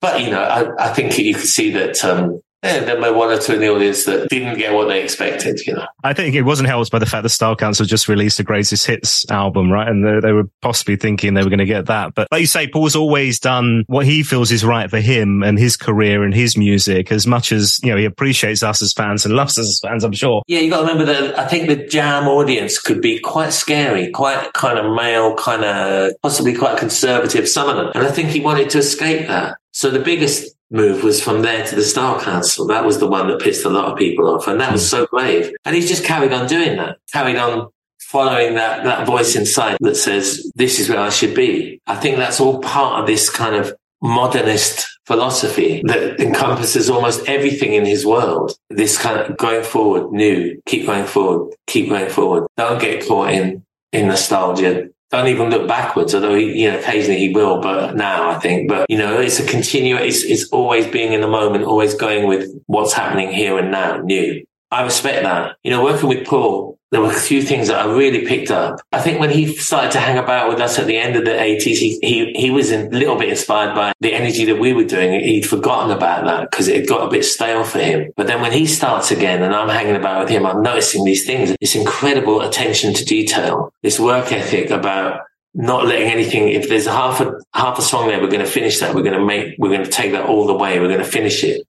but 0.02 0.22
you 0.22 0.30
know, 0.30 0.42
I, 0.42 0.90
I 0.90 0.92
think 0.92 1.18
you 1.18 1.34
could 1.34 1.48
see 1.48 1.70
that 1.72 2.04
um, 2.04 2.42
yeah, 2.62 2.80
there 2.80 3.00
were 3.00 3.12
one 3.12 3.30
or 3.30 3.38
two 3.38 3.54
in 3.54 3.60
the 3.60 3.68
audience 3.68 4.04
that 4.04 4.28
didn't 4.28 4.58
get 4.58 4.74
what 4.74 4.88
they 4.88 5.02
expected, 5.02 5.60
you 5.66 5.72
know. 5.72 5.86
I 6.04 6.12
think 6.12 6.34
it 6.34 6.42
wasn't 6.42 6.68
helped 6.68 6.90
by 6.90 6.98
the 6.98 7.06
fact 7.06 7.22
that 7.22 7.30
Style 7.30 7.56
Council 7.56 7.86
just 7.86 8.06
released 8.06 8.36
the 8.36 8.44
greatest 8.44 8.86
hits 8.86 9.28
album, 9.30 9.72
right? 9.72 9.88
And 9.88 10.04
they, 10.04 10.20
they 10.20 10.32
were 10.32 10.44
possibly 10.60 10.96
thinking 10.96 11.32
they 11.32 11.42
were 11.42 11.48
going 11.48 11.58
to 11.58 11.64
get 11.64 11.86
that. 11.86 12.14
But 12.14 12.28
like 12.30 12.42
you 12.42 12.46
say, 12.46 12.68
Paul's 12.68 12.96
always 12.96 13.40
done 13.40 13.84
what 13.86 14.04
he 14.04 14.22
feels 14.22 14.52
is 14.52 14.62
right 14.62 14.90
for 14.90 15.00
him 15.00 15.42
and 15.42 15.58
his 15.58 15.76
career 15.76 16.22
and 16.22 16.34
his 16.34 16.56
music 16.56 17.10
as 17.10 17.26
much 17.26 17.50
as, 17.50 17.80
you 17.82 17.90
know, 17.90 17.96
he 17.96 18.04
appreciates 18.04 18.62
us 18.62 18.82
as 18.82 18.92
fans 18.92 19.24
and 19.24 19.34
loves 19.34 19.58
us 19.58 19.66
as 19.66 19.80
fans, 19.82 20.04
I'm 20.04 20.12
sure. 20.12 20.42
Yeah, 20.46 20.60
you 20.60 20.68
got 20.68 20.82
to 20.82 20.92
remember 20.92 21.06
that 21.06 21.38
I 21.38 21.46
think 21.46 21.68
the 21.68 21.86
jam 21.86 22.28
audience 22.28 22.78
could 22.78 23.00
be 23.00 23.18
quite 23.20 23.54
scary, 23.54 24.10
quite 24.10 24.52
kind 24.52 24.78
of 24.78 24.94
male, 24.94 25.34
kind 25.34 25.64
of 25.64 26.12
possibly 26.22 26.54
quite 26.54 26.78
conservative, 26.78 27.48
some 27.48 27.70
of 27.70 27.76
them. 27.76 27.90
And 27.94 28.06
I 28.06 28.10
think 28.10 28.28
he 28.28 28.40
wanted 28.40 28.68
to 28.70 28.78
escape 28.78 29.28
that. 29.28 29.56
So 29.72 29.88
the 29.88 30.00
biggest 30.00 30.54
move 30.70 31.02
was 31.02 31.22
from 31.22 31.42
there 31.42 31.66
to 31.66 31.74
the 31.74 31.82
Style 31.82 32.20
Council. 32.20 32.66
That 32.66 32.84
was 32.84 32.98
the 32.98 33.08
one 33.08 33.28
that 33.28 33.40
pissed 33.40 33.64
a 33.64 33.70
lot 33.70 33.90
of 33.90 33.98
people 33.98 34.28
off. 34.28 34.46
And 34.46 34.60
that 34.60 34.72
was 34.72 34.88
so 34.88 35.06
brave. 35.10 35.52
And 35.64 35.74
he's 35.74 35.88
just 35.88 36.04
carried 36.04 36.32
on 36.32 36.46
doing 36.46 36.76
that, 36.76 36.98
carried 37.12 37.36
on 37.36 37.68
following 38.00 38.54
that, 38.54 38.84
that 38.84 39.06
voice 39.06 39.36
inside 39.36 39.76
that 39.80 39.96
says, 39.96 40.50
this 40.54 40.78
is 40.78 40.88
where 40.88 41.00
I 41.00 41.10
should 41.10 41.34
be. 41.34 41.80
I 41.86 41.96
think 41.96 42.16
that's 42.16 42.40
all 42.40 42.60
part 42.60 43.00
of 43.00 43.06
this 43.06 43.30
kind 43.30 43.54
of 43.54 43.74
modernist 44.02 44.86
philosophy 45.06 45.82
that 45.86 46.20
encompasses 46.20 46.88
almost 46.88 47.28
everything 47.28 47.74
in 47.74 47.84
his 47.84 48.06
world. 48.06 48.56
This 48.70 48.96
kind 48.96 49.18
of 49.18 49.36
going 49.36 49.62
forward, 49.62 50.12
new, 50.12 50.60
keep 50.66 50.86
going 50.86 51.04
forward, 51.04 51.54
keep 51.66 51.88
going 51.88 52.08
forward. 52.08 52.46
Don't 52.56 52.80
get 52.80 53.06
caught 53.06 53.30
in, 53.30 53.64
in 53.92 54.08
nostalgia 54.08 54.88
don't 55.10 55.26
even 55.26 55.50
look 55.50 55.66
backwards, 55.66 56.14
although 56.14 56.34
he, 56.34 56.62
you 56.62 56.70
know, 56.70 56.78
occasionally 56.78 57.18
he 57.18 57.30
will, 57.30 57.60
but 57.60 57.96
now 57.96 58.30
I 58.30 58.38
think, 58.38 58.68
but 58.68 58.86
you 58.88 58.96
know, 58.96 59.20
it's 59.20 59.40
a 59.40 59.46
continuous, 59.46 60.02
it's, 60.02 60.24
it's 60.24 60.48
always 60.50 60.86
being 60.86 61.12
in 61.12 61.20
the 61.20 61.28
moment, 61.28 61.64
always 61.64 61.94
going 61.94 62.28
with 62.28 62.48
what's 62.66 62.92
happening 62.92 63.32
here 63.32 63.58
and 63.58 63.70
now, 63.70 63.98
new. 63.98 64.44
I 64.70 64.82
respect 64.82 65.24
that. 65.24 65.56
You 65.64 65.72
know, 65.72 65.82
working 65.82 66.08
with 66.08 66.26
Paul, 66.26 66.78
there 66.90 67.00
were 67.00 67.10
a 67.10 67.14
few 67.14 67.40
things 67.40 67.68
that 67.68 67.86
I 67.86 67.92
really 67.92 68.26
picked 68.26 68.50
up. 68.50 68.80
I 68.90 69.00
think 69.00 69.20
when 69.20 69.30
he 69.30 69.54
started 69.54 69.92
to 69.92 70.00
hang 70.00 70.18
about 70.18 70.48
with 70.48 70.60
us 70.60 70.78
at 70.78 70.86
the 70.86 70.96
end 70.96 71.14
of 71.14 71.24
the 71.24 71.30
80s, 71.30 71.76
he, 71.76 71.98
he, 72.02 72.32
he 72.32 72.50
was 72.50 72.72
a 72.72 72.88
little 72.88 73.16
bit 73.16 73.28
inspired 73.28 73.76
by 73.76 73.92
the 74.00 74.12
energy 74.12 74.44
that 74.46 74.58
we 74.58 74.72
were 74.72 74.84
doing. 74.84 75.20
He'd 75.20 75.46
forgotten 75.46 75.92
about 75.92 76.24
that 76.24 76.50
because 76.50 76.66
it 76.66 76.88
got 76.88 77.06
a 77.06 77.10
bit 77.10 77.24
stale 77.24 77.62
for 77.62 77.78
him. 77.78 78.12
But 78.16 78.26
then 78.26 78.40
when 78.40 78.50
he 78.50 78.66
starts 78.66 79.12
again 79.12 79.42
and 79.42 79.54
I'm 79.54 79.68
hanging 79.68 79.94
about 79.94 80.24
with 80.24 80.30
him, 80.30 80.44
I'm 80.44 80.62
noticing 80.62 81.04
these 81.04 81.24
things, 81.24 81.54
this 81.60 81.76
incredible 81.76 82.40
attention 82.40 82.92
to 82.94 83.04
detail, 83.04 83.72
this 83.82 84.00
work 84.00 84.32
ethic 84.32 84.70
about 84.70 85.20
not 85.54 85.86
letting 85.86 86.08
anything, 86.08 86.48
if 86.48 86.68
there's 86.68 86.86
a 86.86 86.92
half 86.92 87.20
a, 87.20 87.32
half 87.54 87.78
a 87.78 87.82
song 87.82 88.08
there, 88.08 88.20
we're 88.20 88.28
going 88.28 88.44
to 88.44 88.50
finish 88.50 88.80
that. 88.80 88.94
We're 88.94 89.02
going 89.02 89.18
to 89.18 89.24
make, 89.24 89.54
we're 89.58 89.70
going 89.70 89.84
to 89.84 89.90
take 89.90 90.12
that 90.12 90.26
all 90.26 90.46
the 90.46 90.54
way. 90.54 90.80
We're 90.80 90.88
going 90.88 90.98
to 90.98 91.04
finish 91.04 91.44
it, 91.44 91.66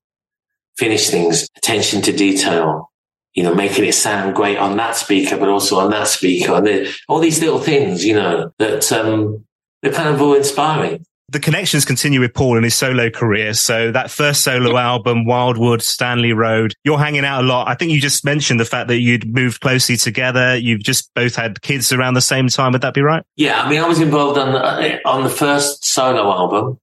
finish 0.77 1.09
things, 1.11 1.47
attention 1.57 2.01
to 2.03 2.11
detail 2.11 2.90
you 3.33 3.43
know, 3.43 3.53
making 3.55 3.85
it 3.85 3.93
sound 3.93 4.35
great 4.35 4.57
on 4.57 4.77
that 4.77 4.95
speaker, 4.95 5.37
but 5.37 5.49
also 5.49 5.79
on 5.79 5.91
that 5.91 6.07
speaker, 6.07 6.53
and 6.53 6.67
the, 6.67 6.93
all 7.07 7.19
these 7.19 7.39
little 7.39 7.59
things, 7.59 8.03
you 8.03 8.13
know, 8.13 8.51
that 8.59 8.91
um, 8.91 9.45
they're 9.81 9.93
kind 9.93 10.09
of 10.09 10.21
all 10.21 10.33
inspiring. 10.33 11.05
The 11.29 11.39
connections 11.39 11.85
continue 11.85 12.19
with 12.19 12.33
Paul 12.33 12.57
in 12.57 12.65
his 12.65 12.75
solo 12.75 13.09
career. 13.09 13.53
So 13.53 13.89
that 13.93 14.11
first 14.11 14.43
solo 14.43 14.75
album, 14.75 15.23
Wildwood, 15.23 15.81
Stanley 15.81 16.33
Road, 16.33 16.73
you're 16.83 16.99
hanging 16.99 17.23
out 17.23 17.41
a 17.41 17.47
lot. 17.47 17.69
I 17.69 17.75
think 17.75 17.93
you 17.93 18.01
just 18.01 18.25
mentioned 18.25 18.59
the 18.59 18.65
fact 18.65 18.89
that 18.89 18.99
you'd 18.99 19.33
moved 19.33 19.61
closely 19.61 19.95
together. 19.95 20.57
You've 20.57 20.83
just 20.83 21.09
both 21.13 21.37
had 21.37 21.61
kids 21.61 21.93
around 21.93 22.15
the 22.15 22.21
same 22.21 22.49
time. 22.49 22.73
Would 22.73 22.81
that 22.81 22.93
be 22.93 23.01
right? 23.01 23.23
Yeah. 23.37 23.61
I 23.61 23.69
mean, 23.69 23.81
I 23.81 23.87
was 23.87 24.01
involved 24.01 24.37
on 24.37 24.51
the, 24.51 25.07
on 25.07 25.23
the 25.23 25.29
first 25.29 25.85
solo 25.85 26.29
album. 26.29 26.77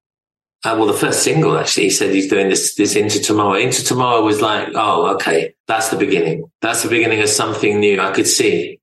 Uh, 0.64 0.74
well, 0.76 0.86
the 0.86 0.92
first 0.92 1.22
single 1.22 1.56
actually, 1.56 1.84
he 1.84 1.90
said 1.90 2.12
he's 2.12 2.28
doing 2.28 2.48
this 2.48 2.74
this 2.74 2.96
into 2.96 3.20
tomorrow. 3.20 3.54
Into 3.54 3.84
tomorrow 3.84 4.22
was 4.22 4.40
like, 4.40 4.68
oh, 4.74 5.14
okay, 5.14 5.54
that's 5.68 5.90
the 5.90 5.96
beginning. 5.96 6.50
That's 6.61 6.82
the 6.82 6.88
beginning 6.88 7.20
of 7.20 7.28
something 7.28 7.78
new. 7.78 8.00
I 8.00 8.11
could 8.11 8.26
see. 8.26 8.80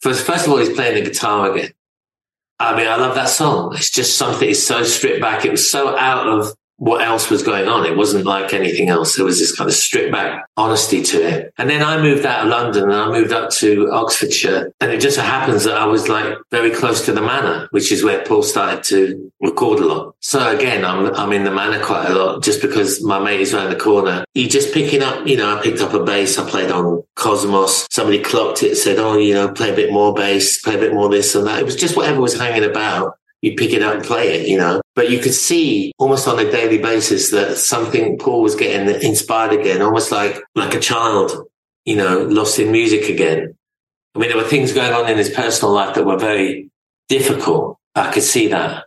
First, 0.00 0.26
first 0.26 0.46
of 0.46 0.52
all, 0.52 0.58
he's 0.58 0.72
playing 0.72 0.94
the 1.02 1.10
guitar 1.10 1.52
again. 1.52 1.72
I 2.58 2.76
mean, 2.76 2.86
I 2.86 2.96
love 2.96 3.14
that 3.16 3.28
song. 3.28 3.74
It's 3.74 3.90
just 3.90 4.16
something. 4.16 4.48
It's 4.48 4.62
so 4.62 4.82
stripped 4.82 5.20
back. 5.20 5.44
It 5.44 5.50
was 5.50 5.70
so 5.70 5.96
out 5.96 6.26
of 6.26 6.54
what 6.84 7.00
else 7.00 7.30
was 7.30 7.42
going 7.42 7.66
on. 7.66 7.86
It 7.86 7.96
wasn't 7.96 8.26
like 8.26 8.52
anything 8.52 8.90
else. 8.90 9.16
There 9.16 9.24
was 9.24 9.38
this 9.38 9.56
kind 9.56 9.70
of 9.70 9.74
stripped 9.74 10.12
back 10.12 10.44
honesty 10.58 11.02
to 11.02 11.22
it. 11.22 11.54
And 11.56 11.70
then 11.70 11.82
I 11.82 12.00
moved 12.00 12.26
out 12.26 12.44
of 12.44 12.48
London 12.48 12.84
and 12.84 12.92
I 12.92 13.08
moved 13.08 13.32
up 13.32 13.50
to 13.52 13.90
Oxfordshire. 13.90 14.70
And 14.82 14.92
it 14.92 15.00
just 15.00 15.16
so 15.16 15.22
happens 15.22 15.64
that 15.64 15.78
I 15.78 15.86
was 15.86 16.10
like 16.10 16.36
very 16.50 16.70
close 16.70 17.06
to 17.06 17.12
the 17.12 17.22
manor, 17.22 17.68
which 17.70 17.90
is 17.90 18.04
where 18.04 18.22
Paul 18.26 18.42
started 18.42 18.84
to 18.84 19.32
record 19.40 19.78
a 19.78 19.86
lot. 19.86 20.14
So 20.20 20.54
again, 20.54 20.84
I'm, 20.84 21.06
I'm 21.14 21.32
in 21.32 21.44
the 21.44 21.50
manor 21.50 21.82
quite 21.82 22.10
a 22.10 22.14
lot 22.14 22.42
just 22.42 22.60
because 22.60 23.02
my 23.02 23.18
mate 23.18 23.40
is 23.40 23.54
around 23.54 23.70
the 23.70 23.80
corner. 23.80 24.26
You 24.34 24.46
just 24.46 24.74
picking 24.74 25.02
up, 25.02 25.26
you 25.26 25.38
know, 25.38 25.56
I 25.56 25.62
picked 25.62 25.80
up 25.80 25.94
a 25.94 26.04
bass. 26.04 26.36
I 26.36 26.46
played 26.46 26.70
on 26.70 27.02
Kosmos. 27.16 27.86
Somebody 27.90 28.22
clocked 28.22 28.62
it, 28.62 28.76
said, 28.76 28.98
Oh, 28.98 29.16
you 29.16 29.32
know, 29.32 29.48
play 29.48 29.72
a 29.72 29.76
bit 29.76 29.90
more 29.90 30.12
bass, 30.12 30.60
play 30.60 30.74
a 30.74 30.78
bit 30.78 30.92
more 30.92 31.08
this 31.08 31.34
and 31.34 31.46
that. 31.46 31.60
It 31.60 31.64
was 31.64 31.76
just 31.76 31.96
whatever 31.96 32.20
was 32.20 32.38
hanging 32.38 32.68
about 32.68 33.16
you 33.44 33.54
pick 33.56 33.74
it 33.74 33.82
up 33.82 33.96
and 33.96 34.02
play 34.02 34.40
it, 34.40 34.48
you 34.48 34.56
know. 34.56 34.80
But 34.94 35.10
you 35.10 35.18
could 35.18 35.34
see 35.34 35.92
almost 35.98 36.26
on 36.26 36.38
a 36.38 36.50
daily 36.50 36.78
basis 36.78 37.30
that 37.30 37.58
something 37.58 38.16
Paul 38.16 38.40
was 38.40 38.54
getting 38.54 38.88
inspired 39.02 39.52
again, 39.52 39.82
almost 39.82 40.10
like 40.10 40.42
like 40.54 40.74
a 40.74 40.80
child, 40.80 41.46
you 41.84 41.94
know, 41.94 42.22
lost 42.22 42.58
in 42.58 42.72
music 42.72 43.10
again. 43.10 43.54
I 44.14 44.18
mean, 44.18 44.30
there 44.30 44.38
were 44.38 44.48
things 44.48 44.72
going 44.72 44.94
on 44.94 45.10
in 45.10 45.18
his 45.18 45.28
personal 45.28 45.74
life 45.74 45.94
that 45.94 46.06
were 46.06 46.18
very 46.18 46.70
difficult. 47.10 47.76
I 47.94 48.10
could 48.10 48.22
see 48.22 48.48
that. 48.48 48.86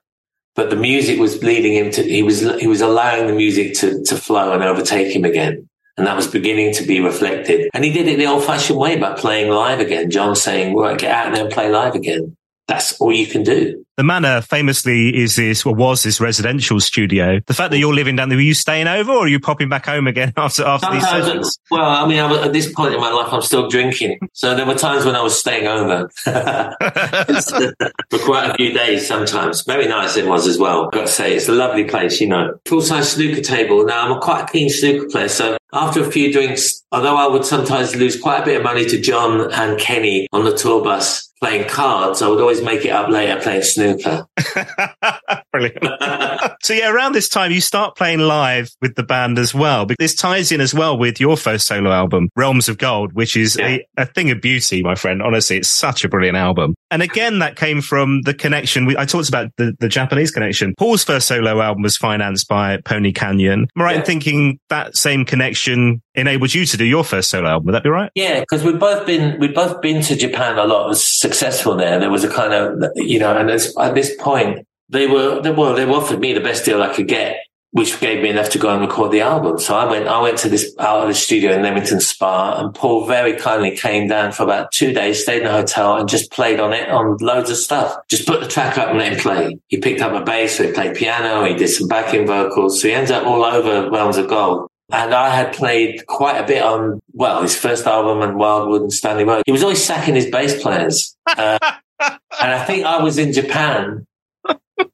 But 0.55 0.72
the 0.72 0.76
music 0.76 1.20
was 1.20 1.43
leading 1.43 1.74
him 1.74 1.91
to 1.91 2.01
he 2.01 2.24
was 2.24 2.41
he 2.60 2.66
was 2.66 2.82
allowing 2.82 3.28
the 3.28 3.34
music 3.34 3.76
to 3.76 4.03
to 4.05 4.16
flow 4.16 4.53
and 4.53 4.64
overtake 4.64 5.16
him 5.16 5.24
again. 5.24 5.70
And 5.97 6.08
that 6.08 6.16
was 6.16 6.28
beginning 6.28 6.74
to 6.76 6.84
be 6.84 6.99
reflected. 6.99 7.70
And 7.76 7.84
he 7.84 7.91
did 7.91 8.08
it 8.08 8.18
the 8.18 8.26
old 8.26 8.43
fashioned 8.43 8.80
way 8.80 8.97
by 8.97 9.14
playing 9.14 9.51
live 9.51 9.80
again. 9.80 10.10
John 10.10 10.36
saying, 10.36 10.74
well, 10.74 10.95
get 10.95 11.12
out 11.12 11.34
there 11.34 11.43
and 11.43 11.53
play 11.53 11.72
live 11.72 11.95
again. 11.95 12.37
That's 12.68 12.99
all 12.99 13.13
you 13.13 13.28
can 13.28 13.43
do. 13.43 13.86
The 13.95 14.03
manor 14.03 14.41
famously 14.41 15.15
is 15.15 15.38
this, 15.38 15.65
or 15.65 15.74
was 15.74 16.03
this 16.03 16.22
residential 16.22 16.80
studio. 16.80 17.39
The 17.47 17.53
fact 17.53 17.72
that 17.72 17.80
you're 17.80 17.95
living 17.95 18.15
down 18.15 18.30
there, 18.30 18.38
were 18.38 18.43
you 18.43 18.53
staying 18.53 18.88
over 18.88 19.11
or 19.11 19.26
are 19.26 19.28
you 19.28 19.39
popping 19.39 19.70
back 19.70 19.88
home 19.88 20.05
again 20.05 20.34
after, 20.38 20.63
after 20.65 20.91
these 20.91 21.07
sessions? 21.07 21.57
Well, 21.72 21.89
I 21.89 22.05
mean, 22.05 22.20
I 22.20 22.45
at 22.45 22.53
this 22.53 22.72
point 22.72 22.93
in 22.93 22.99
my 22.99 23.11
life, 23.11 23.34
I'm 23.34 23.41
still 23.41 23.70
drinking. 23.70 24.20
So 24.34 24.53
there 24.53 24.68
were 24.68 24.76
times 24.76 25.05
when 25.05 25.15
I 25.15 25.22
was 25.22 25.39
staying 25.39 25.65
over 25.65 26.09
for 26.24 28.20
quite 28.20 28.51
a 28.51 28.53
few 28.55 28.74
days 28.74 29.07
sometimes. 29.07 29.63
Very 29.63 29.88
nice 29.88 30.15
it 30.18 30.28
was 30.28 30.45
as 30.45 30.59
well. 30.59 30.86
I've 30.86 30.91
got 30.91 31.01
to 31.01 31.07
say, 31.07 31.36
it's 31.36 31.47
a 31.47 31.53
lovely 31.53 31.86
place, 31.86 32.22
you 32.22 32.28
know. 32.28 32.59
Full 32.65 32.82
size 32.82 33.13
snooker 33.13 33.41
table. 33.41 33.84
Now, 33.86 34.05
I'm 34.05 34.18
a 34.18 34.20
quite 34.20 34.43
a 34.43 34.45
keen 34.45 34.70
snooker 34.70 35.07
player. 35.09 35.30
So 35.30 35.57
after 35.74 36.01
a 36.01 36.11
few 36.11 36.32
drinks, 36.32 36.84
although 36.91 37.15
I 37.15 37.28
would 37.28 37.45
sometimes 37.45 37.95
lose 37.95 38.20
quite 38.20 38.41
a 38.41 38.45
bit 38.45 38.57
of 38.57 38.63
money 38.63 38.86
to 38.86 39.01
John 39.01 39.51
and 39.51 39.80
Kenny 39.80 40.28
on 40.32 40.43
the 40.43 40.55
tour 40.55 40.84
bus 40.84 41.27
playing 41.40 41.68
cards, 41.68 42.22
I 42.22 42.28
would 42.28 42.40
always 42.40 42.62
make 42.62 42.86
it 42.86 42.90
up 42.90 43.10
later 43.10 43.40
playing 43.42 43.64
snooker. 43.64 44.28
Brilliant. 45.52 45.84
so 46.62 46.74
yeah, 46.74 46.90
around 46.90 47.14
this 47.14 47.30
time 47.30 47.52
you 47.52 47.62
start 47.62 47.96
playing 47.96 48.20
live 48.20 48.70
with 48.82 48.96
the 48.96 49.04
band 49.04 49.40
as 49.40 49.54
well. 49.54 49.86
But 49.86 49.98
this 50.00 50.16
ties 50.16 50.52
in 50.52 50.62
as 50.62 50.74
well 50.74 50.98
with 50.98 51.20
your 51.20 51.38
first 51.38 51.68
solo 51.68 51.92
album, 51.92 52.30
Realms 52.36 52.70
of 52.70 52.78
Gold, 52.78 53.14
which 53.14 53.36
is 53.36 53.58
yeah. 53.58 53.68
a, 53.68 53.88
a, 53.98 54.06
thing 54.06 54.32
of 54.32 54.42
beauty, 54.42 54.82
my 54.82 54.96
friend. 54.96 55.22
Honestly, 55.22 55.58
it's 55.58 55.68
such 55.68 56.04
a 56.04 56.10
brilliant 56.10 56.38
album. 56.38 56.76
And 56.90 57.02
again, 57.02 57.40
that 57.40 57.56
came 57.56 57.82
from 57.82 58.22
the 58.22 58.34
connection. 58.34 58.86
We, 58.86 58.98
I 58.98 59.06
talked 59.06 59.30
about 59.30 59.52
the, 59.58 59.76
the 59.80 59.90
Japanese 59.90 60.32
connection. 60.32 60.74
Paul's 60.78 61.04
first 61.04 61.28
solo 61.28 61.62
album 61.62 61.84
was 61.84 61.98
financed 61.98 62.48
by 62.48 62.78
Pony 62.86 63.12
Canyon. 63.12 63.68
Am 63.76 63.82
I 63.82 63.84
right 63.84 63.92
yeah. 63.94 64.00
in 64.00 64.06
thinking 64.06 64.60
that 64.70 64.96
same 64.98 65.26
connection 65.26 66.02
enabled 66.18 66.53
you 66.53 66.65
to 66.65 66.78
do 66.78 66.84
your 66.84 67.03
first 67.03 67.30
solo 67.30 67.47
album? 67.47 67.68
Would 67.68 67.76
that 67.76 67.84
be 67.84 67.89
right? 67.89 68.11
Yeah, 68.15 68.41
because 68.41 68.63
we've 68.63 68.80
both 68.80 69.05
been 69.05 69.39
we've 69.39 69.55
both 69.55 69.82
been 69.82 70.01
to 70.03 70.15
Japan 70.15 70.57
a 70.57 70.65
lot 70.65 70.89
Was 70.89 71.03
successful 71.03 71.76
there. 71.76 71.99
There 71.99 72.09
was 72.09 72.24
a 72.24 72.30
kind 72.30 72.53
of, 72.53 72.91
you 72.95 73.20
know, 73.20 73.38
and 73.38 73.49
at 73.49 73.95
this 73.95 74.15
point, 74.20 74.68
they 74.89 75.07
were, 75.07 75.41
they, 75.41 75.51
well, 75.51 75.74
they 75.74 75.86
offered 75.86 76.20
me 76.20 76.34
the 76.34 76.39
best 76.39 76.65
deal 76.65 76.82
I 76.82 76.93
could 76.93 77.07
get, 77.07 77.38
which 77.72 77.99
gave 77.99 78.24
me 78.24 78.30
enough 78.30 78.49
to 78.51 78.57
go 78.57 78.70
and 78.70 78.82
record 78.82 79.11
the 79.11 79.22
album. 79.22 79.59
So 79.59 79.76
I 79.76 79.86
went, 79.86 80.07
I 80.07 80.22
went 80.22 80.38
to 80.39 80.49
this 80.49 80.74
out 80.80 81.01
of 81.01 81.09
the 81.09 81.13
studio 81.13 81.51
in 81.51 81.61
Leamington 81.61 81.99
Spa 81.99 82.59
and 82.59 82.74
Paul 82.74 83.05
very 83.05 83.34
kindly 83.36 83.76
came 83.76 84.07
down 84.07 84.32
for 84.32 84.43
about 84.43 84.72
two 84.72 84.93
days, 84.93 85.22
stayed 85.22 85.41
in 85.41 85.47
a 85.47 85.51
hotel 85.51 85.97
and 85.97 86.07
just 86.07 86.32
played 86.32 86.59
on 86.59 86.74
it 86.74 86.89
on 86.89 87.18
loads 87.18 87.49
of 87.49 87.57
stuff. 87.57 87.97
Just 88.09 88.26
put 88.26 88.39
the 88.39 88.47
track 88.47 88.78
up 88.78 88.89
and 88.89 88.97
let 88.97 89.13
him 89.13 89.20
play. 89.20 89.57
He 89.68 89.78
picked 89.78 90.01
up 90.01 90.13
a 90.13 90.24
bass, 90.24 90.57
so 90.57 90.63
he 90.63 90.72
played 90.72 90.95
piano, 90.95 91.43
he 91.43 91.53
did 91.53 91.68
some 91.68 91.88
backing 91.88 92.26
vocals. 92.26 92.82
So 92.82 92.88
he 92.88 92.93
ends 92.93 93.11
up 93.11 93.26
all 93.26 93.43
over 93.43 93.89
Realms 93.91 94.18
of 94.18 94.30
Gold. 94.30 94.70
And 94.90 95.14
I 95.14 95.30
had 95.30 95.54
played 95.54 96.06
quite 96.08 96.38
a 96.38 96.48
bit 96.48 96.64
on, 96.64 97.02
well, 97.12 97.42
his 97.42 97.58
first 97.58 97.86
album 97.86 98.22
and 98.22 98.38
Wildwood 98.38 98.84
and 98.84 98.94
Stanley 98.94 99.26
Road. 99.26 99.44
He 99.46 99.52
was 99.52 99.64
always 99.64 99.84
sacking 99.84 100.16
his 100.16 100.28
bass 100.28 100.62
players. 100.62 101.16
Uh, 101.26 101.60
and 102.00 102.20
I 102.52 102.64
think 102.64 102.86
I 102.86 103.04
was 103.04 103.18
in 103.18 103.34
Japan, 103.34 104.08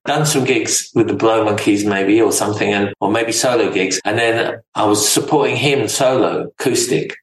done 0.05 0.25
some 0.25 0.45
gigs 0.45 0.91
with 0.95 1.07
the 1.07 1.13
Blow 1.13 1.45
Monkeys 1.45 1.85
maybe 1.85 2.19
or 2.21 2.31
something, 2.31 2.73
and, 2.73 2.93
or 2.99 3.11
maybe 3.11 3.31
solo 3.31 3.71
gigs. 3.71 4.01
And 4.03 4.17
then 4.17 4.61
I 4.73 4.85
was 4.85 5.07
supporting 5.07 5.57
him 5.57 5.87
solo, 5.87 6.47
acoustic. 6.47 7.15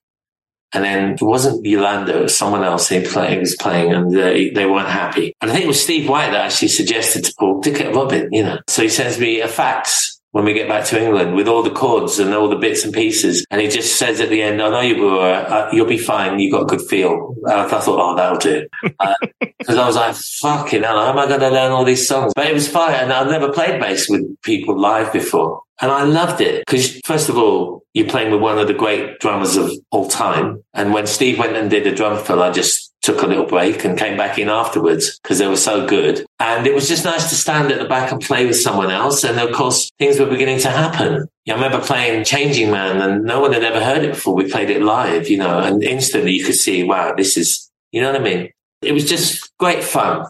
And 0.73 0.85
then 0.85 1.14
it 1.14 1.23
wasn't 1.23 1.66
Yolanda, 1.66 2.18
it 2.18 2.23
was 2.23 2.39
someone 2.39 2.62
else 2.62 2.89
he, 2.89 3.01
play, 3.01 3.33
he 3.33 3.39
was 3.39 3.57
playing 3.57 3.93
and 3.93 4.16
uh, 4.16 4.31
they 4.55 4.66
weren't 4.66 4.89
happy. 4.89 5.35
And 5.41 5.51
I 5.51 5.55
think 5.55 5.64
it 5.64 5.68
was 5.68 5.83
Steve 5.83 6.09
White 6.09 6.31
that 6.31 6.45
actually 6.45 6.68
suggested 6.68 7.25
to 7.25 7.35
Paul, 7.37 7.61
Dick 7.61 7.81
it 7.81 7.93
Robin, 7.93 8.29
you 8.33 8.45
know. 8.45 8.61
So 8.68 8.83
he 8.83 8.89
sends 8.89 9.18
me 9.18 9.41
a 9.41 9.49
fax 9.49 10.10
when 10.33 10.45
we 10.45 10.53
get 10.53 10.68
back 10.68 10.85
to 10.87 11.03
England 11.03 11.35
with 11.35 11.49
all 11.49 11.62
the 11.62 11.70
chords 11.70 12.18
and 12.18 12.33
all 12.33 12.49
the 12.49 12.57
bits 12.57 12.85
and 12.85 12.95
pieces. 12.95 13.45
And 13.51 13.61
he 13.61 13.68
just 13.68 13.99
says 13.99 14.20
at 14.20 14.28
the 14.28 14.43
end, 14.43 14.62
I 14.62 14.70
know 14.70 14.81
you 14.81 15.03
will, 15.03 15.20
uh, 15.20 15.68
you'll 15.72 15.87
be 15.87 15.99
fine. 15.99 16.39
You 16.39 16.53
got 16.53 16.62
a 16.62 16.66
good 16.66 16.83
feel. 16.83 17.35
I 17.49 17.66
thought, 17.66 17.89
oh, 17.89 18.16
that'll 18.16 18.39
do. 18.39 18.66
Because 18.83 19.76
uh, 19.76 19.83
I 19.83 19.87
was 19.87 19.97
like, 19.97 20.14
fucking 20.14 20.83
hell, 20.83 21.01
how 21.01 21.11
am 21.11 21.18
I 21.18 21.26
going 21.26 21.41
to 21.41 21.51
learn 21.51 21.72
all 21.72 21.85
these 21.85 22.07
songs? 22.07 22.33
But 22.35 22.47
it 22.47 22.55
was 22.55 22.68
fine. 22.68 22.95
And 22.95 23.12
I've 23.12 23.28
never 23.28 23.53
played 23.53 23.81
bass 23.81 24.09
with 24.09 24.41
people 24.43 24.78
live 24.78 25.12
before. 25.12 25.62
And 25.81 25.91
I 25.91 26.05
loved 26.05 26.41
it 26.41 26.64
because 26.66 27.01
first 27.05 27.28
of 27.28 27.39
all, 27.39 27.83
you're 27.95 28.09
playing 28.09 28.31
with 28.31 28.41
one 28.41 28.59
of 28.59 28.68
the 28.68 28.74
great 28.74 29.18
drummers 29.18 29.57
of 29.57 29.72
all 29.91 30.09
time. 30.09 30.62
And 30.74 30.93
when 30.93 31.07
Steve 31.07 31.39
went 31.39 31.57
and 31.57 31.70
did 31.70 31.87
a 31.87 31.95
drum 31.95 32.22
fill, 32.22 32.43
I 32.43 32.53
just 32.53 32.89
took 33.03 33.22
a 33.22 33.26
little 33.26 33.46
break 33.46 33.84
and 33.84 33.98
came 33.98 34.16
back 34.16 34.38
in 34.38 34.48
afterwards 34.48 35.18
because 35.22 35.38
they 35.38 35.48
were 35.48 35.57
so 35.57 35.86
good. 35.86 36.24
And 36.38 36.66
it 36.66 36.74
was 36.74 36.88
just 36.88 37.05
nice 37.05 37.30
to 37.30 37.34
stand 37.34 37.72
at 37.72 37.78
the 37.78 37.88
back 37.88 38.12
and 38.12 38.20
play 38.20 38.46
with 38.46 38.61
someone 38.61 38.90
else. 38.90 39.24
And 39.24 39.38
of 39.38 39.53
course, 39.53 39.90
things 39.98 40.18
were 40.18 40.26
beginning 40.26 40.61
to 40.61 40.70
happen. 40.70 41.26
I 41.48 41.55
remember 41.55 41.80
playing 41.80 42.24
Changing 42.24 42.70
Man 42.70 43.01
and 43.01 43.24
no 43.24 43.40
one 43.40 43.53
had 43.53 43.64
ever 43.64 43.82
heard 43.82 44.05
it 44.05 44.14
before. 44.14 44.34
We 44.34 44.51
played 44.51 44.70
it 44.70 44.82
live, 44.82 45.28
you 45.28 45.38
know, 45.38 45.59
and 45.59 45.82
instantly 45.82 46.32
you 46.32 46.44
could 46.44 46.55
see, 46.55 46.84
wow, 46.84 47.14
this 47.16 47.36
is, 47.36 47.70
you 47.90 48.01
know 48.01 48.12
what 48.12 48.20
I 48.20 48.24
mean? 48.24 48.51
It 48.82 48.92
was 48.92 49.09
just 49.09 49.51
great 49.59 49.82
fun. 49.82 50.26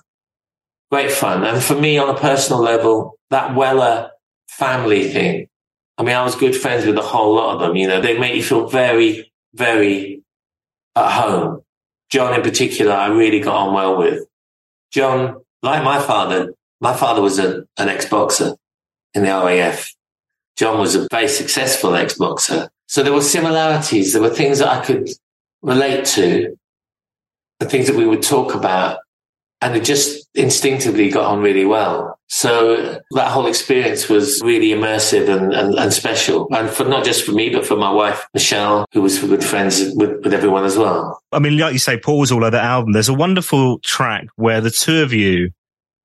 Great 0.90 1.12
fun. 1.12 1.44
And 1.44 1.62
for 1.62 1.74
me, 1.74 1.98
on 1.98 2.08
a 2.08 2.18
personal 2.18 2.62
level, 2.62 3.18
that 3.30 3.54
Weller 3.54 4.10
family 4.48 5.10
thing. 5.10 5.48
I 5.98 6.02
mean, 6.04 6.16
I 6.16 6.24
was 6.24 6.34
good 6.34 6.56
friends 6.56 6.86
with 6.86 6.96
a 6.96 7.02
whole 7.02 7.34
lot 7.34 7.54
of 7.54 7.60
them, 7.60 7.76
you 7.76 7.86
know, 7.86 8.00
they 8.00 8.18
make 8.18 8.34
you 8.34 8.42
feel 8.42 8.66
very, 8.68 9.30
very 9.54 10.22
at 10.96 11.10
home 11.10 11.62
John 12.10 12.34
in 12.34 12.42
particular, 12.42 12.92
I 12.92 13.08
really 13.08 13.40
got 13.40 13.68
on 13.68 13.74
well 13.74 13.98
with. 13.98 14.26
John, 14.90 15.42
like 15.62 15.84
my 15.84 16.00
father, 16.00 16.54
my 16.80 16.94
father 16.94 17.22
was 17.22 17.38
a, 17.38 17.64
an 17.78 17.88
ex-boxer 17.88 18.56
in 19.14 19.22
the 19.22 19.28
RAF. 19.28 19.92
John 20.56 20.78
was 20.78 20.94
a 20.94 21.06
very 21.10 21.28
successful 21.28 21.94
ex-boxer. 21.94 22.68
So 22.86 23.02
there 23.02 23.12
were 23.12 23.22
similarities. 23.22 24.12
There 24.12 24.22
were 24.22 24.30
things 24.30 24.58
that 24.58 24.68
I 24.68 24.84
could 24.84 25.08
relate 25.62 26.04
to, 26.06 26.56
the 27.60 27.66
things 27.66 27.86
that 27.86 27.96
we 27.96 28.06
would 28.06 28.22
talk 28.22 28.54
about 28.54 28.98
and 29.60 29.76
it 29.76 29.84
just 29.84 30.26
instinctively 30.34 31.10
got 31.10 31.26
on 31.26 31.40
really 31.40 31.64
well. 31.64 32.18
So 32.28 33.00
that 33.10 33.30
whole 33.30 33.46
experience 33.46 34.08
was 34.08 34.40
really 34.42 34.68
immersive 34.68 35.28
and, 35.28 35.52
and, 35.52 35.74
and, 35.74 35.92
special. 35.92 36.46
And 36.54 36.70
for 36.70 36.84
not 36.84 37.04
just 37.04 37.24
for 37.24 37.32
me, 37.32 37.50
but 37.50 37.66
for 37.66 37.76
my 37.76 37.90
wife, 37.90 38.26
Michelle, 38.32 38.86
who 38.92 39.02
was 39.02 39.18
good 39.18 39.42
friends 39.42 39.92
with, 39.96 40.22
with 40.22 40.32
everyone 40.32 40.64
as 40.64 40.78
well. 40.78 41.20
I 41.32 41.40
mean, 41.40 41.58
like 41.58 41.72
you 41.72 41.80
say, 41.80 41.98
Paul's 41.98 42.30
all 42.30 42.44
over 42.44 42.50
the 42.50 42.62
album. 42.62 42.92
There's 42.92 43.08
a 43.08 43.14
wonderful 43.14 43.80
track 43.80 44.26
where 44.36 44.60
the 44.60 44.70
two 44.70 45.02
of 45.02 45.12
you, 45.12 45.50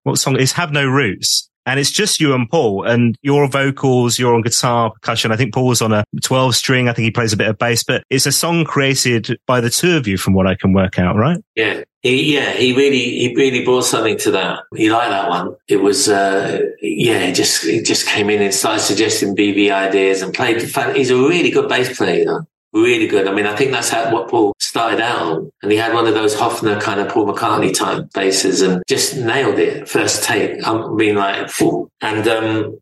what 0.04 0.18
song 0.18 0.40
is 0.40 0.54
Have 0.54 0.72
No 0.72 0.88
Roots? 0.88 1.50
and 1.66 1.80
it's 1.80 1.92
just 1.92 2.20
you 2.20 2.34
and 2.34 2.50
Paul 2.50 2.84
and 2.84 3.18
your 3.22 3.48
vocals, 3.48 4.20
you're 4.20 4.36
on 4.36 4.42
guitar, 4.42 4.92
percussion. 4.92 5.32
I 5.32 5.36
think 5.36 5.54
Paul's 5.54 5.82
on 5.82 5.92
a 5.94 6.04
12 6.22 6.56
string. 6.56 6.88
I 6.88 6.94
think 6.94 7.06
he 7.06 7.12
plays 7.12 7.34
a 7.34 7.38
bit 7.38 7.48
of 7.48 7.58
bass, 7.58 7.84
but 7.84 8.04
it's 8.10 8.26
a 8.26 8.32
song 8.32 8.66
created 8.66 9.40
by 9.48 9.62
the 9.62 9.70
two 9.70 9.98
of 9.98 10.08
you 10.08 10.18
from 10.18 10.34
what 10.34 10.46
I 10.48 10.56
can 10.56 10.74
work 10.74 11.00
out, 11.00 11.16
right? 11.16 11.44
Yeah. 11.56 11.84
He, 12.06 12.36
yeah, 12.36 12.52
he 12.52 12.76
really, 12.76 13.00
he 13.00 13.34
really 13.36 13.66
brought 13.66 13.82
something 13.82 14.16
to 14.20 14.32
that. 14.32 14.60
He 14.76 14.92
liked 14.92 15.10
that 15.10 15.28
one. 15.28 15.56
It 15.68 15.78
was, 15.78 16.08
uh, 16.08 16.60
yeah, 16.80 17.22
it 17.22 17.34
just, 17.34 17.66
it 17.66 17.84
just 17.84 18.06
came 18.06 18.30
in 18.30 18.44
and 18.44 18.54
started 18.54 18.82
suggesting 18.82 19.36
BB 19.36 19.72
ideas 19.72 20.22
and 20.22 20.32
played. 20.32 20.62
He's 20.96 21.10
a 21.10 21.16
really 21.16 21.50
good 21.50 21.68
bass 21.68 21.98
player, 21.98 22.20
you 22.20 22.26
know? 22.26 22.46
really 22.74 23.08
good. 23.08 23.28
I 23.28 23.34
mean, 23.34 23.48
I 23.48 23.56
think 23.56 23.72
that's 23.72 23.90
how 23.90 24.14
what 24.14 24.30
Paul 24.30 24.54
started 24.60 25.02
out 25.02 25.20
on. 25.20 25.52
And 25.64 25.72
he 25.72 25.80
had 25.80 25.96
one 25.96 26.06
of 26.06 26.14
those 26.14 26.36
Hofner 26.36 26.80
kind 26.80 27.00
of 27.00 27.10
Paul 27.10 27.26
McCartney 27.26 27.74
type 27.74 28.12
basses 28.14 28.62
and 28.62 28.84
just 28.88 29.18
nailed 29.18 29.58
it 29.58 29.90
first 29.90 30.24
take. 30.24 30.64
I'm 30.68 30.96
being 30.98 31.16
like, 31.16 31.50
Phew. 31.50 31.90
and, 32.02 32.28
um, 32.28 32.80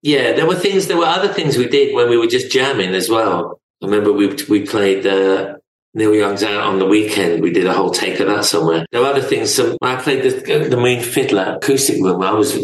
yeah, 0.00 0.32
there 0.32 0.46
were 0.46 0.54
things, 0.54 0.86
there 0.86 0.96
were 0.96 1.04
other 1.04 1.28
things 1.28 1.58
we 1.58 1.68
did 1.68 1.94
when 1.94 2.08
we 2.08 2.16
were 2.16 2.26
just 2.26 2.50
jamming 2.50 2.94
as 2.94 3.10
well. 3.10 3.60
I 3.82 3.84
remember 3.86 4.12
we, 4.12 4.34
we 4.48 4.64
played, 4.64 5.06
uh, 5.06 5.55
Neil 5.96 6.14
Young's 6.14 6.42
out 6.42 6.62
on 6.62 6.78
the 6.78 6.86
weekend. 6.86 7.42
We 7.42 7.50
did 7.50 7.66
a 7.66 7.72
whole 7.72 7.90
take 7.90 8.20
of 8.20 8.28
that 8.28 8.44
somewhere. 8.44 8.84
There 8.92 9.00
were 9.00 9.06
other 9.06 9.22
things. 9.22 9.54
Some, 9.54 9.78
I 9.80 9.96
played 9.96 10.22
the, 10.22 10.68
the 10.68 10.76
Mean 10.76 11.02
Fiddler 11.02 11.56
acoustic 11.56 12.02
room. 12.02 12.22
I 12.22 12.32
was 12.32 12.54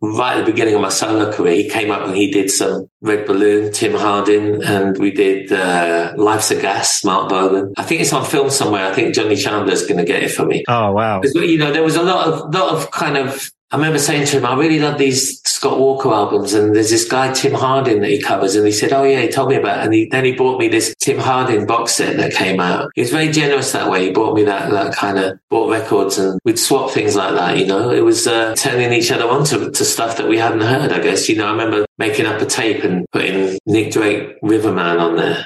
right 0.00 0.36
at 0.36 0.46
the 0.46 0.52
beginning 0.52 0.74
of 0.74 0.80
my 0.80 0.88
solo 0.88 1.32
career, 1.32 1.54
he 1.54 1.68
came 1.68 1.90
up 1.90 2.02
and 2.06 2.16
he 2.16 2.30
did 2.30 2.50
some 2.50 2.88
Red 3.00 3.26
Balloon, 3.26 3.72
Tim 3.72 3.92
Hardin, 3.94 4.62
and 4.62 4.96
we 4.98 5.10
did 5.10 5.52
uh, 5.52 6.14
Life's 6.16 6.50
a 6.50 6.60
Gas, 6.60 7.04
Marc 7.04 7.28
Bolan. 7.28 7.72
I 7.76 7.82
think 7.82 8.02
it's 8.02 8.12
on 8.12 8.24
film 8.24 8.50
somewhere. 8.50 8.86
I 8.86 8.94
think 8.94 9.14
Johnny 9.14 9.36
Chandler's 9.36 9.86
going 9.86 9.98
to 9.98 10.04
get 10.04 10.22
it 10.22 10.30
for 10.30 10.44
me. 10.44 10.64
Oh 10.68 10.92
wow! 10.92 11.22
You 11.22 11.58
know, 11.58 11.72
there 11.72 11.82
was 11.82 11.96
a 11.96 12.02
lot 12.02 12.28
of 12.28 12.54
lot 12.54 12.74
of 12.74 12.90
kind 12.90 13.16
of 13.16 13.50
I 13.72 13.76
remember 13.76 13.98
saying 13.98 14.26
to 14.26 14.38
him, 14.38 14.46
I 14.46 14.54
really 14.54 14.78
love 14.78 14.96
these 14.96 15.40
Scott 15.44 15.80
Walker 15.80 16.12
albums. 16.12 16.54
And 16.54 16.76
there's 16.76 16.90
this 16.90 17.04
guy, 17.04 17.32
Tim 17.32 17.52
Hardin, 17.52 18.00
that 18.00 18.10
he 18.10 18.22
covers. 18.22 18.54
And 18.54 18.64
he 18.64 18.72
said, 18.72 18.92
Oh, 18.92 19.02
yeah, 19.02 19.20
he 19.22 19.28
told 19.28 19.48
me 19.48 19.56
about 19.56 19.78
it. 19.78 19.84
And 19.86 19.94
he, 19.94 20.08
then 20.08 20.24
he 20.24 20.32
bought 20.32 20.60
me 20.60 20.68
this 20.68 20.94
Tim 21.00 21.18
Hardin 21.18 21.66
box 21.66 21.94
set 21.94 22.16
that 22.18 22.32
came 22.32 22.60
out. 22.60 22.90
He 22.94 23.00
was 23.00 23.10
very 23.10 23.28
generous 23.32 23.72
that 23.72 23.90
way. 23.90 24.04
He 24.04 24.10
bought 24.12 24.36
me 24.36 24.44
that, 24.44 24.70
that 24.70 24.94
kind 24.94 25.18
of 25.18 25.38
bought 25.50 25.70
records 25.70 26.16
and 26.16 26.38
we'd 26.44 26.60
swap 26.60 26.92
things 26.92 27.16
like 27.16 27.34
that. 27.34 27.58
You 27.58 27.66
know, 27.66 27.90
it 27.90 28.04
was 28.04 28.28
uh, 28.28 28.54
turning 28.54 28.92
each 28.92 29.10
other 29.10 29.28
on 29.28 29.44
to, 29.46 29.70
to 29.72 29.84
stuff 29.84 30.16
that 30.18 30.28
we 30.28 30.38
hadn't 30.38 30.60
heard, 30.60 30.92
I 30.92 31.00
guess. 31.00 31.28
You 31.28 31.36
know, 31.36 31.48
I 31.48 31.50
remember 31.50 31.86
making 31.98 32.26
up 32.26 32.40
a 32.40 32.46
tape 32.46 32.84
and 32.84 33.04
putting 33.10 33.58
Nick 33.66 33.92
Drake 33.92 34.36
Riverman 34.42 34.98
on 34.98 35.16
there 35.16 35.44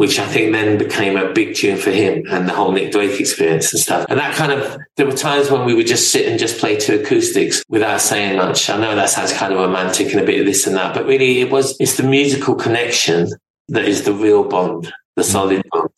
which 0.00 0.18
I 0.18 0.24
think 0.24 0.52
then 0.52 0.78
became 0.78 1.18
a 1.18 1.30
big 1.30 1.54
tune 1.54 1.76
for 1.76 1.90
him 1.90 2.24
and 2.30 2.48
the 2.48 2.54
whole 2.54 2.72
Nick 2.72 2.90
Drake 2.90 3.20
experience 3.20 3.70
and 3.74 3.82
stuff. 3.82 4.06
And 4.08 4.18
that 4.18 4.34
kind 4.34 4.50
of, 4.50 4.78
there 4.96 5.04
were 5.04 5.12
times 5.12 5.50
when 5.50 5.66
we 5.66 5.74
would 5.74 5.86
just 5.86 6.10
sit 6.10 6.26
and 6.26 6.38
just 6.38 6.56
play 6.56 6.78
two 6.78 7.00
acoustics 7.02 7.62
without 7.68 8.00
saying 8.00 8.38
much. 8.38 8.70
I 8.70 8.78
know 8.78 8.96
that 8.96 9.10
sounds 9.10 9.30
kind 9.34 9.52
of 9.52 9.58
romantic 9.58 10.10
and 10.12 10.22
a 10.22 10.24
bit 10.24 10.40
of 10.40 10.46
this 10.46 10.66
and 10.66 10.74
that, 10.76 10.94
but 10.94 11.04
really 11.04 11.42
it 11.42 11.50
was, 11.50 11.76
it's 11.78 11.98
the 11.98 12.02
musical 12.02 12.54
connection 12.54 13.28
that 13.68 13.84
is 13.84 14.04
the 14.04 14.14
real 14.14 14.42
bond, 14.42 14.90
the 15.16 15.22
solid 15.22 15.62
bond. 15.70 15.90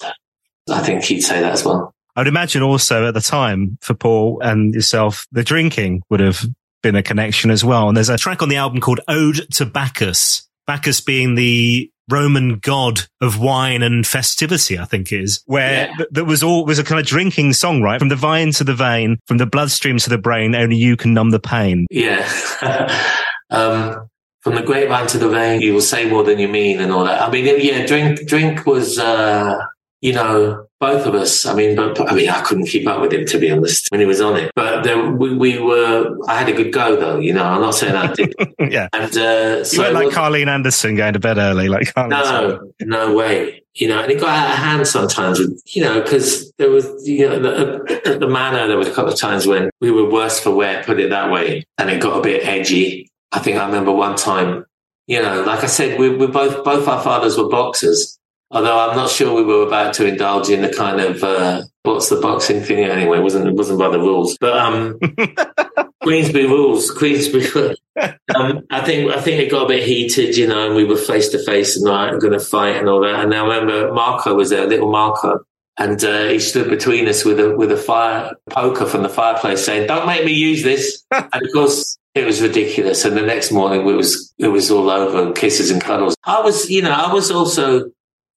I 0.69 0.81
think 0.81 1.05
he'd 1.05 1.21
say 1.21 1.41
that 1.41 1.53
as 1.53 1.65
well. 1.65 1.95
I'd 2.17 2.27
imagine 2.27 2.65
also 2.65 3.07
at 3.07 3.15
the 3.15 3.21
time 3.21 3.79
for 3.83 3.95
Paul 3.95 4.41
and 4.43 4.75
yourself, 4.75 5.29
the 5.31 5.45
drinking 5.45 6.03
would 6.11 6.19
have 6.19 6.45
been 6.83 6.97
a 6.97 7.05
connection 7.05 7.53
as 7.53 7.65
well. 7.65 7.87
And 7.87 7.97
there's 7.97 8.09
a 8.09 8.19
track 8.19 8.43
on 8.43 8.49
the 8.49 8.57
album 8.57 8.81
called 8.81 8.99
Ode 9.07 9.47
to 9.53 9.65
Bacchus. 9.65 10.49
Bacchus 10.67 11.01
being 11.01 11.37
the 11.37 11.89
Roman 12.13 12.59
god 12.59 13.01
of 13.21 13.41
wine 13.41 13.83
and 13.83 14.07
festivity, 14.07 14.79
I 14.79 14.85
think 14.85 15.13
is 15.13 15.43
where 15.47 15.87
yeah. 15.87 15.97
th- 15.97 16.09
that 16.13 16.25
was 16.27 16.43
all 16.43 16.67
was 16.67 16.79
a 16.79 16.85
kind 16.85 17.01
of 17.01 17.07
drinking 17.07 17.55
song, 17.55 17.83
right? 17.83 17.99
From 17.99 18.09
the 18.09 18.17
vine 18.17 18.53
to 18.53 18.65
the 18.65 18.75
vein, 18.75 19.19
from 19.27 19.39
the 19.39 19.47
bloodstream 19.47 19.97
to 19.99 20.11
the 20.11 20.19
brain, 20.19 20.55
only 20.55 20.77
you 20.77 20.97
can 20.97 21.15
numb 21.15 21.31
the 21.31 21.41
pain. 21.41 21.87
Yeah. 21.91 22.29
um, 23.51 24.09
from 24.41 24.57
the 24.57 24.63
grapevine 24.63 25.07
to 25.09 25.19
the 25.19 25.29
vein, 25.29 25.61
you 25.61 25.73
will 25.73 25.81
say 25.81 26.09
more 26.09 26.25
than 26.25 26.39
you 26.39 26.49
mean 26.49 26.81
and 26.81 26.93
all 26.93 27.05
that. 27.05 27.23
I 27.23 27.31
mean, 27.31 27.47
yeah, 27.61 27.87
drink, 27.87 28.27
drink 28.27 28.67
was, 28.67 28.99
uh, 28.99 29.59
you 30.01 30.13
know, 30.13 30.67
both 30.83 31.07
of 31.07 31.15
us. 31.15 31.47
I 31.47 31.55
mean, 31.55 31.77
but, 31.77 32.11
I 32.11 32.13
mean, 32.13 32.29
I 32.29 32.43
couldn't 32.43 32.67
keep 32.67 32.89
up 32.89 33.01
with 33.01 33.13
him 33.13 33.25
to 33.27 33.39
be 33.39 33.53
honest 33.53 33.87
when 33.93 34.01
he 34.01 34.07
was 34.07 34.21
on 34.21 34.37
it. 34.37 34.51
But 34.57 34.83
there, 34.83 35.11
we, 35.13 35.33
we 35.33 35.59
were. 35.61 36.19
I 36.27 36.41
had 36.41 36.49
a 36.49 36.53
good 36.53 36.73
go 36.73 36.97
though. 36.97 37.19
You 37.19 37.33
know, 37.33 37.45
I'm 37.45 37.61
not 37.61 37.77
saying 37.77 37.95
I 37.95 38.13
did. 38.13 38.35
yeah. 38.59 38.89
And 38.93 39.17
uh, 39.17 39.65
so 39.65 39.77
you 39.77 39.83
weren't 39.83 39.95
like 39.95 40.07
was, 40.07 40.15
Carleen 40.15 40.49
Anderson 40.49 40.97
going 40.97 41.13
to 41.13 41.21
bed 41.21 41.39
early, 41.39 41.69
like 41.69 41.95
Carleen. 41.95 42.11
no, 42.11 42.73
no 42.81 43.15
way. 43.15 43.63
You 43.75 43.89
know, 43.89 44.03
and 44.03 44.11
it 44.11 44.21
got 44.21 44.31
out 44.31 44.51
of 44.51 44.59
hand 44.59 44.87
sometimes. 44.89 45.41
You 45.73 45.85
know, 45.85 46.03
because 46.03 46.51
there 46.59 46.71
was, 46.71 46.87
you 47.09 47.29
know, 47.29 47.39
the, 47.39 48.03
at 48.05 48.19
the 48.19 48.29
manor 48.29 48.67
there 48.67 48.77
was 48.77 48.89
a 48.89 48.93
couple 48.93 49.13
of 49.13 49.19
times 49.19 49.47
when 49.47 49.71
we 49.81 49.93
were 49.93 50.11
worse 50.11 50.41
for 50.41 50.51
wear, 50.51 50.83
put 50.83 50.99
it 50.99 51.11
that 51.11 51.31
way, 51.31 51.65
and 51.79 51.91
it 51.91 52.03
got 52.03 52.19
a 52.19 52.23
bit 52.23 52.45
edgy. 52.45 53.09
I 53.31 53.39
think 53.39 53.57
I 53.57 53.67
remember 53.67 53.93
one 53.93 54.17
time. 54.17 54.67
You 55.07 55.23
know, 55.23 55.43
like 55.43 55.63
I 55.63 55.67
said, 55.67 55.99
we, 55.99 56.11
we 56.17 56.27
both 56.27 56.65
both 56.65 56.89
our 56.89 57.03
fathers 57.03 57.39
were 57.39 57.49
boxers. 57.49 58.19
Although 58.53 58.79
I'm 58.79 58.95
not 58.95 59.09
sure 59.09 59.35
we 59.35 59.45
were 59.45 59.67
about 59.67 59.95
to 59.95 60.07
indulge 60.07 60.51
in 60.51 60.61
the 60.61 60.69
kind 60.69 61.01
of 61.01 61.25
uh, 61.25 61.63
what's 61.85 62.11
the 62.11 62.21
boxing 62.21 62.61
thing 62.63 62.85
anyway. 62.85 63.19
It 63.19 63.23
wasn't 63.23 63.49
it 63.49 63.55
wasn't 63.55 63.79
by 63.79 63.89
the 63.89 63.99
rules, 63.99 64.37
but 64.39 64.57
um, 64.57 65.01
Queensberry 66.03 66.47
rules. 66.47 66.91
Queensberry. 66.91 67.77
um, 68.35 68.67
I 68.71 68.85
think 68.85 69.11
I 69.11 69.21
think 69.23 69.41
it 69.41 69.51
got 69.51 69.65
a 69.65 69.69
bit 69.69 69.85
heated, 69.85 70.37
you 70.37 70.47
know, 70.47 70.67
and 70.67 70.77
we 70.77 70.85
were 70.85 70.97
face 70.97 71.31
to 71.31 71.43
face 71.45 71.77
and 71.77 71.87
like 71.87 72.21
going 72.21 72.35
to 72.35 72.41
fight 72.41 72.77
and 72.77 72.91
all 72.91 73.01
that. 73.01 73.21
And 73.21 73.35
I 73.35 73.43
remember 73.43 73.91
Marco 73.93 74.35
was 74.35 74.51
there, 74.51 74.67
little 74.67 74.91
Marco, 74.91 75.41
and 75.79 76.05
uh, 76.05 76.29
he 76.29 76.39
stood 76.39 76.69
between 76.69 77.09
us 77.09 77.25
with 77.25 77.41
a 77.41 77.57
with 77.57 77.73
a 77.73 77.77
fire 77.79 78.33
poker 78.51 78.85
from 78.85 79.03
the 79.03 79.09
fireplace, 79.09 79.65
saying, 79.65 79.87
"Don't 79.87 80.07
make 80.07 80.27
me 80.27 80.33
use 80.33 80.63
this." 80.63 81.03
and 81.11 81.43
of 81.43 81.53
course. 81.53 81.99
It 82.15 82.27
was 82.27 82.43
ridiculous, 82.43 83.07
and 83.07 83.17
the 83.17 83.23
next 83.23 83.51
morning 83.53 83.89
it 83.89 83.93
was 83.95 84.35
it 84.37 84.49
was 84.49 84.71
all 84.71 84.91
over 84.91 85.23
and 85.23 85.35
kisses 85.35 85.71
and 85.71 85.81
cuddles. 85.81 86.15
I 86.25 86.43
was, 86.43 86.69
you 86.69 86.83
know, 86.83 86.91
I 86.91 87.11
was 87.11 87.31
also 87.31 87.91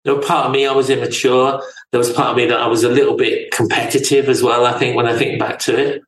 there 0.05 0.15
was 0.15 0.25
part 0.25 0.45
of 0.45 0.51
me 0.51 0.65
I 0.65 0.71
was 0.71 0.89
immature. 0.89 1.61
There 1.91 1.99
was 1.99 2.13
part 2.13 2.29
of 2.29 2.37
me 2.37 2.45
that 2.45 2.59
I 2.59 2.67
was 2.67 2.83
a 2.83 2.89
little 2.89 3.17
bit 3.17 3.51
competitive 3.51 4.29
as 4.29 4.41
well. 4.41 4.65
I 4.65 4.77
think 4.77 4.95
when 4.95 5.07
I 5.07 5.17
think 5.17 5.39
back 5.39 5.59
to 5.59 5.77
it, 5.77 6.03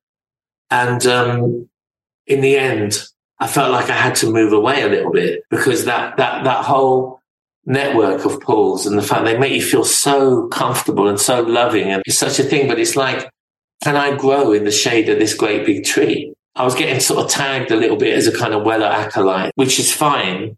and 0.69 1.05
um, 1.07 1.67
in 2.27 2.41
the 2.41 2.57
end, 2.57 2.99
I 3.39 3.47
felt 3.47 3.71
like 3.71 3.89
I 3.89 3.95
had 3.95 4.15
to 4.15 4.31
move 4.31 4.53
away 4.53 4.83
a 4.83 4.87
little 4.87 5.11
bit 5.11 5.43
because 5.49 5.85
that 5.85 6.17
that 6.17 6.43
that 6.43 6.65
whole 6.65 7.21
network 7.65 8.23
of 8.23 8.39
pools 8.41 8.85
and 8.85 8.97
the 8.97 9.01
fact 9.01 9.25
they 9.25 9.37
make 9.37 9.51
you 9.51 9.61
feel 9.61 9.83
so 9.83 10.47
comfortable 10.47 11.09
and 11.09 11.19
so 11.19 11.41
loving 11.41 11.91
and 11.91 12.01
it's 12.05 12.17
such 12.17 12.39
a 12.39 12.43
thing. 12.43 12.67
But 12.67 12.79
it's 12.79 12.95
like, 12.95 13.29
can 13.83 13.95
I 13.95 14.15
grow 14.15 14.53
in 14.53 14.63
the 14.63 14.71
shade 14.71 15.09
of 15.09 15.19
this 15.19 15.33
great 15.33 15.65
big 15.65 15.85
tree? 15.85 16.33
I 16.55 16.63
was 16.63 16.75
getting 16.75 16.99
sort 16.99 17.23
of 17.23 17.29
tagged 17.29 17.71
a 17.71 17.75
little 17.75 17.97
bit 17.97 18.15
as 18.15 18.27
a 18.27 18.35
kind 18.35 18.53
of 18.53 18.63
Weller 18.63 18.87
acolyte, 18.87 19.51
which 19.55 19.79
is 19.79 19.93
fine. 19.93 20.57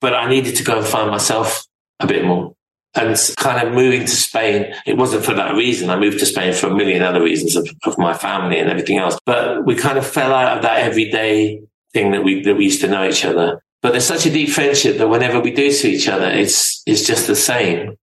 But 0.00 0.14
I 0.14 0.28
needed 0.28 0.56
to 0.56 0.64
go 0.64 0.78
and 0.78 0.86
find 0.86 1.10
myself 1.10 1.66
a 2.00 2.06
bit 2.06 2.24
more. 2.24 2.54
And 2.94 3.16
kind 3.36 3.66
of 3.66 3.74
moving 3.74 4.02
to 4.02 4.08
Spain, 4.08 4.74
it 4.86 4.96
wasn't 4.96 5.24
for 5.24 5.34
that 5.34 5.54
reason. 5.54 5.90
I 5.90 5.98
moved 5.98 6.18
to 6.20 6.26
Spain 6.26 6.54
for 6.54 6.68
a 6.68 6.74
million 6.74 7.02
other 7.02 7.22
reasons 7.22 7.54
of, 7.54 7.68
of 7.84 7.98
my 7.98 8.14
family 8.14 8.58
and 8.58 8.70
everything 8.70 8.96
else. 8.96 9.18
But 9.26 9.66
we 9.66 9.74
kind 9.74 9.98
of 9.98 10.06
fell 10.06 10.32
out 10.32 10.56
of 10.56 10.62
that 10.62 10.78
everyday 10.78 11.60
thing 11.92 12.12
that 12.12 12.24
we 12.24 12.42
that 12.42 12.56
we 12.56 12.64
used 12.64 12.80
to 12.80 12.88
know 12.88 13.06
each 13.06 13.24
other. 13.24 13.62
But 13.82 13.90
there's 13.92 14.06
such 14.06 14.24
a 14.24 14.30
deep 14.30 14.48
friendship 14.48 14.96
that 14.96 15.08
whenever 15.08 15.40
we 15.40 15.50
do 15.50 15.70
see 15.70 15.94
each 15.94 16.08
other, 16.08 16.26
it's 16.26 16.82
it's 16.86 17.06
just 17.06 17.26
the 17.26 17.36
same. 17.36 17.96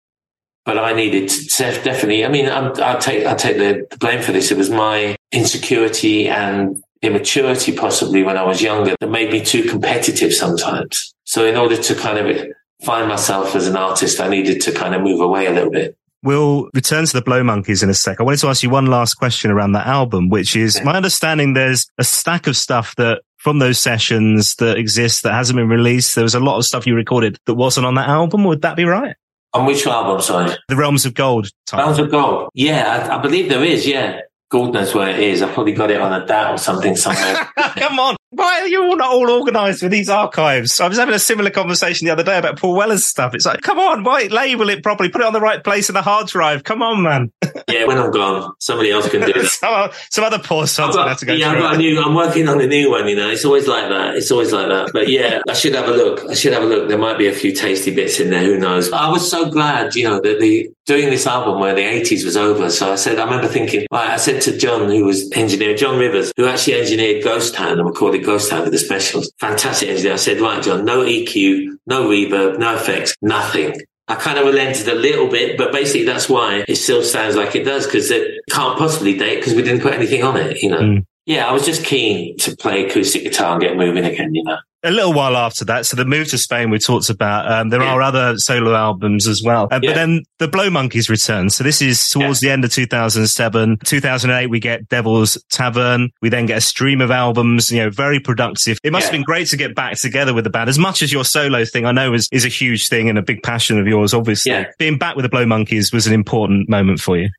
But 0.63 0.77
I 0.77 0.93
needed 0.93 1.27
to 1.27 1.63
definitely. 1.83 2.23
I 2.23 2.29
mean, 2.29 2.47
i 2.47 2.59
will 2.59 2.99
take 2.99 3.25
I'll 3.25 3.35
take 3.35 3.57
the, 3.57 3.87
the 3.89 3.97
blame 3.97 4.21
for 4.21 4.31
this. 4.31 4.51
It 4.51 4.57
was 4.57 4.69
my 4.69 5.15
insecurity 5.31 6.29
and 6.29 6.83
immaturity, 7.03 7.75
possibly 7.75 8.23
when 8.23 8.37
I 8.37 8.43
was 8.43 8.61
younger, 8.61 8.95
that 8.99 9.09
made 9.09 9.31
me 9.31 9.43
too 9.43 9.63
competitive 9.63 10.33
sometimes. 10.33 11.13
So 11.25 11.45
in 11.45 11.57
order 11.57 11.75
to 11.75 11.95
kind 11.95 12.17
of 12.17 12.47
find 12.83 13.07
myself 13.07 13.55
as 13.55 13.67
an 13.67 13.75
artist, 13.75 14.19
I 14.19 14.27
needed 14.27 14.61
to 14.61 14.71
kind 14.71 14.95
of 14.95 15.01
move 15.01 15.21
away 15.21 15.47
a 15.47 15.51
little 15.51 15.71
bit. 15.71 15.97
We'll 16.21 16.69
return 16.73 17.05
to 17.05 17.13
the 17.13 17.21
Blow 17.21 17.43
Monkeys 17.43 17.83
in 17.83 17.89
a 17.89 17.93
sec. 17.93 18.21
I 18.21 18.23
wanted 18.23 18.39
to 18.39 18.47
ask 18.47 18.63
you 18.63 18.69
one 18.69 18.85
last 18.85 19.15
question 19.15 19.51
around 19.51 19.73
that 19.73 19.87
album, 19.87 20.29
which 20.29 20.55
is 20.55 20.81
my 20.81 20.95
understanding 20.95 21.53
there's 21.53 21.87
a 21.97 22.03
stack 22.05 22.47
of 22.47 22.55
stuff 22.55 22.95
that 22.95 23.23
from 23.43 23.59
those 23.59 23.77
sessions 23.77 24.55
that 24.55 24.77
exists 24.77 25.21
that 25.21 25.33
hasn't 25.33 25.57
been 25.57 25.67
released. 25.67 26.15
There 26.15 26.23
was 26.23 26.33
a 26.33 26.39
lot 26.39 26.57
of 26.57 26.65
stuff 26.65 26.87
you 26.87 26.95
recorded 26.95 27.37
that 27.45 27.55
wasn't 27.55 27.85
on 27.85 27.95
that 27.95 28.07
album. 28.07 28.45
Would 28.45 28.61
that 28.61 28.77
be 28.77 28.85
right? 28.85 29.17
On 29.53 29.65
which 29.65 29.85
album, 29.85 30.21
sorry? 30.21 30.55
The 30.69 30.77
Realms 30.77 31.05
of 31.05 31.13
Gold. 31.13 31.49
Title. 31.67 31.85
Realms 31.85 31.99
of 31.99 32.09
Gold. 32.09 32.49
Yeah, 32.53 33.09
I, 33.11 33.17
I 33.17 33.21
believe 33.21 33.49
there 33.49 33.63
is. 33.63 33.85
Yeah. 33.85 34.21
God 34.49 34.73
knows 34.73 34.95
where 34.95 35.09
it 35.09 35.19
is. 35.19 35.41
I 35.41 35.51
probably 35.53 35.73
got 35.73 35.91
it 35.91 35.99
on 35.99 36.21
a 36.21 36.25
DAT 36.25 36.51
or 36.51 36.57
something 36.57 36.95
somewhere. 36.95 37.35
Come 37.57 37.99
on. 37.99 38.15
Why 38.35 38.61
are 38.61 38.67
you 38.67 38.83
all 38.83 38.97
not 38.97 39.11
all 39.11 39.29
organised 39.29 39.83
with 39.83 39.91
these 39.91 40.09
archives? 40.09 40.79
I 40.79 40.87
was 40.87 40.97
having 40.97 41.13
a 41.13 41.19
similar 41.19 41.51
conversation 41.51 42.05
the 42.05 42.11
other 42.11 42.23
day 42.23 42.37
about 42.39 42.57
Paul 42.57 42.75
Weller's 42.75 43.05
stuff. 43.05 43.35
It's 43.35 43.45
like, 43.45 43.61
come 43.61 43.79
on, 43.79 44.03
why 44.03 44.23
label 44.23 44.69
it 44.69 44.81
properly? 44.81 45.09
Put 45.09 45.21
it 45.21 45.27
on 45.27 45.33
the 45.33 45.41
right 45.41 45.63
place 45.63 45.89
in 45.89 45.93
the 45.93 46.01
hard 46.01 46.27
drive. 46.27 46.63
Come 46.63 46.81
on, 46.81 47.03
man. 47.03 47.31
yeah, 47.69 47.85
when 47.85 47.99
I'm 47.99 48.11
gone, 48.11 48.53
somebody 48.59 48.89
else 48.89 49.07
can 49.09 49.21
do 49.21 49.33
that. 49.33 49.45
some, 49.51 49.91
some, 50.09 50.23
other 50.23 50.39
poor 50.39 50.65
sons 50.65 50.95
have 50.95 51.19
to 51.19 51.25
go 51.25 51.33
Yeah, 51.33 51.51
I've 51.51 51.59
got 51.59 51.75
a 51.75 51.77
new, 51.77 52.01
I'm 52.01 52.15
working 52.15 52.47
on 52.47 52.59
a 52.59 52.67
new 52.67 52.89
one, 52.89 53.07
you 53.07 53.15
know. 53.15 53.29
It's 53.29 53.45
always 53.45 53.67
like 53.67 53.89
that. 53.89 54.15
It's 54.15 54.31
always 54.31 54.51
like 54.51 54.67
that. 54.67 54.91
But 54.93 55.09
yeah, 55.09 55.41
I 55.49 55.53
should 55.53 55.75
have 55.75 55.87
a 55.87 55.91
look. 55.91 56.23
I 56.29 56.33
should 56.33 56.53
have 56.53 56.63
a 56.63 56.67
look. 56.67 56.89
There 56.89 56.97
might 56.97 57.19
be 57.19 57.27
a 57.27 57.33
few 57.33 57.53
tasty 57.53 57.93
bits 57.93 58.19
in 58.19 58.31
there. 58.31 58.43
Who 58.43 58.57
knows? 58.57 58.91
I 58.91 59.09
was 59.09 59.29
so 59.29 59.49
glad, 59.49 59.95
you 59.95 60.05
know, 60.05 60.19
that 60.21 60.39
the 60.39 60.71
doing 60.85 61.09
this 61.09 61.25
album 61.25 61.59
where 61.59 61.73
the 61.73 61.81
80s 61.81 62.25
was 62.25 62.35
over. 62.35 62.69
So 62.69 62.91
I 62.91 62.95
said, 62.95 63.17
I 63.17 63.23
remember 63.23 63.47
thinking, 63.47 63.87
right, 63.91 64.09
I 64.09 64.17
said 64.17 64.41
to 64.43 64.57
John, 64.57 64.89
who 64.89 65.05
was 65.05 65.31
engineer, 65.31 65.75
John 65.75 65.97
Rivers, 65.97 66.33
who 66.35 66.45
actually 66.45 66.79
engineered 66.79 67.23
Ghost 67.23 67.53
Town 67.53 67.79
and 67.79 67.85
recorded 67.85 68.22
Ghost 68.23 68.49
Town 68.49 68.63
for 68.63 68.69
the 68.69 68.77
specials. 68.77 69.31
Fantastic 69.39 69.89
engineer. 69.89 70.13
I 70.13 70.17
said, 70.17 70.39
right, 70.39 70.61
John, 70.63 70.85
no 70.85 71.03
EQ, 71.03 71.77
no 71.85 72.07
reverb, 72.07 72.59
no 72.59 72.75
effects, 72.75 73.15
nothing. 73.21 73.79
I 74.07 74.15
kind 74.15 74.37
of 74.37 74.45
relented 74.45 74.87
a 74.89 74.95
little 74.95 75.27
bit, 75.27 75.57
but 75.57 75.71
basically 75.71 76.05
that's 76.05 76.27
why 76.27 76.65
it 76.67 76.75
still 76.75 77.03
sounds 77.03 77.35
like 77.35 77.55
it 77.55 77.63
does 77.63 77.85
because 77.85 78.11
it 78.11 78.41
can't 78.49 78.77
possibly 78.77 79.17
date 79.17 79.37
because 79.37 79.53
we 79.53 79.61
didn't 79.61 79.81
put 79.81 79.93
anything 79.93 80.23
on 80.23 80.35
it, 80.37 80.61
you 80.61 80.69
know. 80.69 80.81
Mm. 80.81 81.05
Yeah, 81.25 81.47
I 81.47 81.51
was 81.53 81.65
just 81.65 81.85
keen 81.85 82.37
to 82.39 82.55
play 82.55 82.85
acoustic 82.85 83.23
guitar 83.23 83.53
and 83.53 83.61
get 83.61 83.77
moving 83.77 84.05
again, 84.05 84.33
you 84.33 84.43
know 84.43 84.57
a 84.83 84.91
little 84.91 85.13
while 85.13 85.37
after 85.37 85.63
that, 85.65 85.85
so 85.85 85.95
the 85.95 86.03
move 86.03 86.27
to 86.29 86.37
Spain 86.37 86.69
we 86.69 86.77
talked 86.77 87.09
about, 87.09 87.49
um, 87.49 87.69
there 87.69 87.81
yeah. 87.81 87.93
are 87.93 88.01
other 88.01 88.37
solo 88.37 88.75
albums 88.75 89.27
as 89.27 89.41
well. 89.41 89.69
Uh, 89.71 89.79
yeah. 89.81 89.89
But 89.89 89.95
then 89.95 90.23
the 90.39 90.47
Blow 90.49 90.69
Monkeys 90.69 91.09
return. 91.09 91.49
So 91.49 91.63
this 91.63 91.81
is 91.81 92.09
towards 92.09 92.43
yeah. 92.43 92.49
the 92.49 92.53
end 92.53 92.65
of 92.65 92.71
2007. 92.71 93.77
2008, 93.85 94.47
we 94.47 94.59
get 94.59 94.89
Devil's 94.89 95.41
Tavern. 95.49 96.09
We 96.21 96.27
then 96.27 96.45
get 96.45 96.57
a 96.57 96.61
stream 96.61 96.99
of 96.99 97.11
albums, 97.11 97.71
you 97.71 97.79
know, 97.79 97.89
very 97.89 98.19
productive. 98.19 98.77
It 98.83 98.91
must 98.91 99.05
have 99.05 99.13
been 99.13 99.23
great 99.23 99.47
to 99.49 99.57
get 99.57 99.73
back 99.73 99.97
together 99.97 100.33
with 100.33 100.43
the 100.43 100.49
band 100.49 100.69
as 100.69 100.77
much 100.77 101.01
as 101.01 101.13
your 101.13 101.23
solo 101.23 101.63
thing 101.63 101.85
I 101.85 101.93
know 101.93 102.13
is, 102.13 102.27
is 102.33 102.43
a 102.43 102.49
huge 102.49 102.89
thing 102.89 103.07
and 103.07 103.17
a 103.17 103.23
big 103.23 103.41
passion 103.41 103.79
of 103.79 103.87
yours, 103.87 104.13
obviously. 104.13 104.65
Being 104.79 104.97
back 104.97 105.15
with 105.15 105.23
the 105.23 105.29
Blow 105.29 105.45
Monkeys 105.45 105.93
was 105.93 106.07
an 106.07 106.13
important 106.13 106.67
moment 106.67 106.99
for 106.99 107.17
you. 107.17 107.29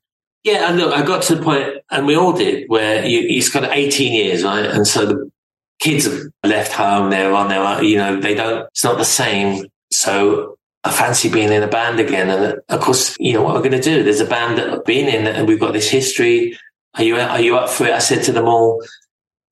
Yeah, 0.45 0.69
and 0.69 0.77
look, 0.77 0.93
I 0.93 1.03
got 1.03 1.23
to 1.23 1.35
the 1.35 1.43
point, 1.43 1.77
and 1.89 2.05
we 2.05 2.15
all 2.15 2.31
did, 2.31 2.69
where 2.69 3.03
you, 3.03 3.19
it's 3.21 3.49
kind 3.49 3.65
of 3.65 3.71
18 3.71 4.13
years, 4.13 4.43
right? 4.43 4.65
And 4.65 4.85
so 4.85 5.07
the 5.07 5.31
kids 5.79 6.05
have 6.05 6.19
left 6.43 6.71
home, 6.71 7.09
they're 7.09 7.33
on 7.33 7.49
their 7.49 7.63
own, 7.63 7.83
you 7.83 7.97
know, 7.97 8.21
they 8.21 8.35
don't, 8.35 8.67
it's 8.67 8.83
not 8.83 8.99
the 8.99 9.05
same. 9.05 9.65
So 9.91 10.59
I 10.83 10.91
fancy 10.91 11.31
being 11.31 11.51
in 11.51 11.63
a 11.63 11.67
band 11.67 11.99
again. 11.99 12.29
And 12.29 12.59
of 12.69 12.79
course, 12.79 13.17
you 13.19 13.33
know, 13.33 13.41
what 13.41 13.55
we're 13.55 13.67
going 13.67 13.71
to 13.71 13.81
do? 13.81 14.03
There's 14.03 14.19
a 14.19 14.25
band 14.25 14.59
that 14.59 14.69
I've 14.69 14.85
been 14.85 15.07
in 15.07 15.25
and 15.25 15.47
we've 15.47 15.59
got 15.59 15.73
this 15.73 15.89
history. 15.89 16.55
Are 16.93 17.03
you, 17.03 17.15
are 17.15 17.41
you 17.41 17.57
up 17.57 17.69
for 17.69 17.87
it? 17.87 17.93
I 17.93 17.99
said 17.99 18.23
to 18.25 18.31
them 18.31 18.47
all, 18.47 18.83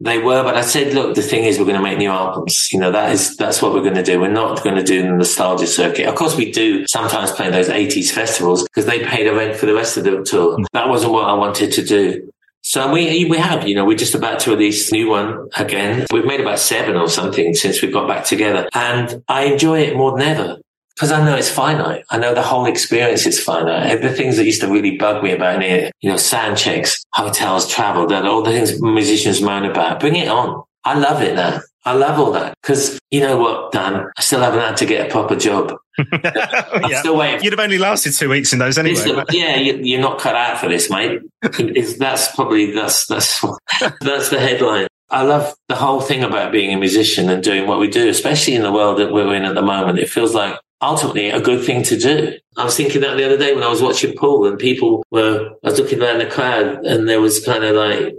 they 0.04 0.20
were, 0.20 0.44
but 0.44 0.58
I 0.58 0.62
said, 0.62 0.94
look, 0.94 1.16
the 1.16 1.22
thing 1.22 1.46
is, 1.46 1.58
we're 1.58 1.66
going 1.66 1.78
to 1.78 1.82
make 1.82 1.98
new 1.98 2.10
albums. 2.10 2.68
You 2.74 2.80
know, 2.80 2.92
that 2.92 3.14
is, 3.14 3.38
that's 3.38 3.62
what 3.62 3.74
we're 3.74 3.84
going 3.84 3.96
to 3.96 4.04
do. 4.04 4.20
We're 4.20 4.28
not 4.28 4.62
going 4.62 4.76
to 4.76 4.84
do 4.84 5.02
the 5.02 5.12
nostalgia 5.14 5.66
circuit. 5.66 6.08
Of 6.08 6.16
course, 6.16 6.36
we 6.36 6.52
do 6.52 6.86
sometimes 6.88 7.32
play 7.32 7.50
those 7.50 7.70
80s 7.70 8.12
festivals 8.12 8.64
because 8.64 8.86
they 8.86 9.06
pay 9.06 9.24
the 9.24 9.34
rent 9.34 9.56
for 9.56 9.66
the 9.66 9.74
rest 9.74 9.96
of 9.96 10.04
the 10.04 10.22
tour. 10.24 10.58
Hmm. 10.58 10.66
That 10.74 10.90
wasn't 10.90 11.14
what 11.14 11.30
I 11.30 11.34
wanted 11.34 11.72
to 11.74 11.86
do. 11.86 12.30
So 12.66 12.92
we 12.92 13.26
we 13.26 13.38
have, 13.38 13.68
you 13.68 13.76
know, 13.76 13.84
we're 13.84 13.98
just 13.98 14.16
about 14.16 14.40
to 14.42 14.52
release 14.52 14.90
a 14.90 14.96
new 14.96 15.10
one 15.10 15.50
again. 15.58 16.06
We've 16.14 16.26
made 16.26 16.40
about 16.40 16.60
seven 16.60 16.96
or 16.96 17.10
something 17.10 17.54
since 17.54 17.82
we 17.82 17.92
got 17.92 18.08
back 18.08 18.24
together, 18.24 18.70
and 18.74 19.22
I 19.28 19.46
enjoy 19.46 19.82
it 19.82 19.98
more 19.98 20.18
than 20.18 20.22
ever 20.22 20.58
because 20.96 21.12
I 21.12 21.24
know 21.26 21.36
it's 21.36 21.50
finite. 21.50 22.06
I 22.10 22.18
know 22.18 22.34
the 22.34 22.42
whole 22.42 22.66
experience 22.66 23.26
is 23.26 23.40
finite. 23.40 24.02
The 24.02 24.14
things 24.14 24.38
that 24.38 24.46
used 24.46 24.62
to 24.62 24.68
really 24.68 24.98
bug 24.98 25.24
me 25.24 25.32
about 25.32 25.64
it, 25.64 25.92
you 26.02 26.10
know, 26.10 26.18
sound 26.18 26.58
checks, 26.58 27.04
hotels, 27.14 27.68
travel, 27.68 28.08
that 28.08 28.26
all 28.26 28.44
the 28.44 28.52
things 28.52 28.82
musicians 28.82 29.42
moan 29.42 29.66
about. 29.66 30.00
Bring 30.00 30.16
it 30.16 30.28
on. 30.28 30.64
I 30.84 30.98
love 30.98 31.22
it 31.22 31.36
now. 31.36 31.62
I 31.86 31.94
love 31.94 32.18
all 32.18 32.32
that 32.32 32.56
because 32.62 32.98
you 33.12 33.20
know 33.20 33.38
what, 33.38 33.74
Dan, 33.74 34.10
I 34.18 34.22
still 34.22 34.40
haven't 34.40 34.62
had 34.62 34.78
to 34.78 34.86
get 34.86 35.08
a 35.08 35.12
proper 35.12 35.36
job. 35.36 35.74
I'm 36.00 36.90
yeah. 36.90 37.00
still 37.02 37.18
waiting. 37.18 37.44
You'd 37.44 37.54
have 37.54 37.60
only 37.60 37.78
lasted 37.78 38.14
two 38.14 38.30
weeks 38.30 38.54
in 38.54 38.60
those 38.60 38.78
anyway. 38.78 38.96
Still, 38.96 39.24
yeah, 39.32 39.58
you, 39.58 39.98
are 39.98 40.02
not 40.02 40.20
cut 40.20 40.36
out 40.36 40.60
for 40.60 40.70
this, 40.70 40.90
mate. 40.90 41.22
It's, 41.42 41.98
that's 41.98 42.34
probably 42.36 42.72
that's 42.72 43.06
that's 43.08 43.42
that's 44.02 44.30
the 44.30 44.40
headline. 44.40 44.88
I 45.10 45.24
love 45.24 45.54
the 45.68 45.76
whole 45.76 46.02
thing 46.02 46.24
about 46.24 46.52
being 46.52 46.74
a 46.74 46.78
musician 46.78 47.30
and 47.30 47.44
doing 47.44 47.68
what 47.68 47.80
we 47.80 47.88
do, 47.88 48.08
especially 48.10 48.56
in 48.56 48.64
the 48.64 48.72
world 48.72 48.98
that 49.00 49.12
we're 49.12 49.36
in 49.36 49.44
at 49.44 49.54
the 49.54 49.62
moment. 49.62 50.00
It 50.00 50.10
feels 50.10 50.34
like 50.34 50.58
ultimately 50.84 51.30
a 51.30 51.42
good 51.42 51.66
thing 51.66 51.84
to 51.84 51.98
do. 51.98 52.38
I 52.58 52.66
was 52.66 52.78
thinking 52.78 53.02
that 53.02 53.18
the 53.18 53.26
other 53.26 53.38
day 53.38 53.54
when 53.54 53.64
I 53.64 53.70
was 53.70 53.82
watching 53.82 54.16
Paul 54.16 54.46
and 54.48 54.60
people 54.60 55.04
were, 55.12 55.50
I 55.64 55.70
was 55.70 55.80
looking 55.80 56.02
around 56.02 56.20
the 56.20 56.28
crowd 56.28 56.86
and 56.86 57.08
there 57.08 57.22
was 57.22 57.44
kind 57.44 57.64
of 57.64 57.76
like 57.76 58.16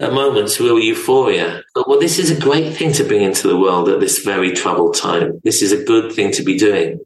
at 0.00 0.12
moments 0.12 0.60
real 0.60 0.78
euphoria. 0.78 1.62
But 1.74 1.88
well, 1.88 2.00
this 2.00 2.18
is 2.18 2.30
a 2.30 2.40
great 2.40 2.74
thing 2.74 2.92
to 2.92 3.04
bring 3.04 3.22
into 3.22 3.48
the 3.48 3.56
world 3.56 3.88
at 3.88 4.00
this 4.00 4.18
very 4.18 4.52
troubled 4.52 4.96
time. 4.96 5.40
This 5.44 5.62
is 5.62 5.72
a 5.72 5.84
good 5.84 6.12
thing 6.12 6.32
to 6.32 6.42
be 6.42 6.58
doing. 6.58 7.00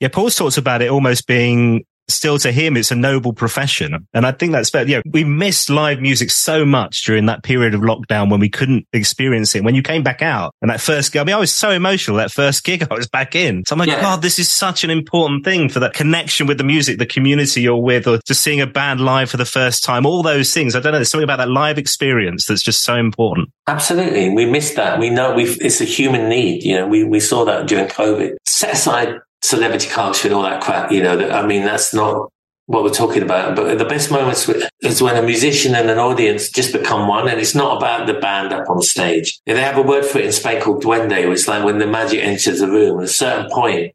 Yeah, 0.00 0.08
Paul's 0.08 0.34
talks 0.34 0.56
about 0.56 0.80
it 0.80 0.90
almost 0.90 1.26
being 1.26 1.84
still 2.10 2.38
to 2.38 2.52
him, 2.52 2.76
it's 2.76 2.90
a 2.90 2.96
noble 2.96 3.32
profession. 3.32 4.06
And 4.12 4.26
I 4.26 4.32
think 4.32 4.52
that's 4.52 4.70
fair. 4.70 4.86
Yeah, 4.86 5.00
we 5.10 5.24
missed 5.24 5.70
live 5.70 6.00
music 6.00 6.30
so 6.30 6.64
much 6.64 7.04
during 7.04 7.26
that 7.26 7.42
period 7.42 7.74
of 7.74 7.80
lockdown 7.80 8.30
when 8.30 8.40
we 8.40 8.48
couldn't 8.48 8.86
experience 8.92 9.54
it. 9.54 9.64
When 9.64 9.74
you 9.74 9.82
came 9.82 10.02
back 10.02 10.22
out 10.22 10.54
and 10.62 10.70
that 10.70 10.80
first 10.80 11.12
gig, 11.12 11.20
I 11.20 11.24
mean, 11.24 11.34
I 11.34 11.38
was 11.38 11.52
so 11.52 11.70
emotional 11.70 12.16
that 12.18 12.30
first 12.30 12.64
gig 12.64 12.86
I 12.90 12.94
was 12.94 13.08
back 13.08 13.34
in. 13.34 13.64
So 13.64 13.74
I'm 13.74 13.78
like, 13.78 13.88
yeah. 13.88 14.00
God, 14.00 14.22
this 14.22 14.38
is 14.38 14.50
such 14.50 14.84
an 14.84 14.90
important 14.90 15.44
thing 15.44 15.68
for 15.68 15.80
that 15.80 15.94
connection 15.94 16.46
with 16.46 16.58
the 16.58 16.64
music, 16.64 16.98
the 16.98 17.06
community 17.06 17.62
you're 17.62 17.76
with, 17.76 18.06
or 18.06 18.18
just 18.26 18.42
seeing 18.42 18.60
a 18.60 18.66
band 18.66 19.00
live 19.00 19.30
for 19.30 19.36
the 19.36 19.44
first 19.44 19.84
time, 19.84 20.06
all 20.06 20.22
those 20.22 20.52
things. 20.52 20.74
I 20.74 20.80
don't 20.80 20.92
know. 20.92 20.98
There's 20.98 21.10
something 21.10 21.24
about 21.24 21.38
that 21.38 21.50
live 21.50 21.78
experience 21.78 22.46
that's 22.46 22.62
just 22.62 22.82
so 22.82 22.96
important. 22.96 23.50
Absolutely. 23.66 24.30
We 24.30 24.46
missed 24.46 24.76
that. 24.76 24.98
We 24.98 25.10
know 25.10 25.34
we 25.34 25.44
it's 25.44 25.80
a 25.80 25.84
human 25.84 26.28
need. 26.28 26.64
You 26.64 26.76
know, 26.76 26.88
we, 26.88 27.04
we 27.04 27.20
saw 27.20 27.44
that 27.44 27.66
during 27.66 27.86
COVID. 27.86 28.36
Set 28.46 28.74
aside 28.74 29.20
celebrity 29.42 29.88
culture 29.88 30.28
and 30.28 30.34
all 30.34 30.42
that 30.42 30.62
crap. 30.62 30.92
You 30.92 31.02
know, 31.02 31.16
that, 31.16 31.32
I 31.32 31.46
mean, 31.46 31.64
that's 31.64 31.94
not 31.94 32.30
what 32.66 32.84
we're 32.84 32.90
talking 32.90 33.22
about. 33.22 33.56
But 33.56 33.78
the 33.78 33.84
best 33.84 34.10
moments 34.10 34.48
is 34.82 35.02
when 35.02 35.16
a 35.16 35.22
musician 35.22 35.74
and 35.74 35.90
an 35.90 35.98
audience 35.98 36.50
just 36.50 36.72
become 36.72 37.08
one, 37.08 37.28
and 37.28 37.40
it's 37.40 37.54
not 37.54 37.78
about 37.78 38.06
the 38.06 38.14
band 38.14 38.52
up 38.52 38.70
on 38.70 38.80
stage. 38.82 39.40
They 39.46 39.60
have 39.60 39.76
a 39.76 39.82
word 39.82 40.04
for 40.04 40.18
it 40.18 40.26
in 40.26 40.32
Spain 40.32 40.60
called 40.62 40.82
duende, 40.82 41.28
which 41.28 41.40
is 41.40 41.48
like 41.48 41.64
when 41.64 41.78
the 41.78 41.86
magic 41.86 42.22
enters 42.22 42.60
the 42.60 42.68
room. 42.68 42.98
At 43.00 43.04
a 43.04 43.08
certain 43.08 43.50
point, 43.50 43.92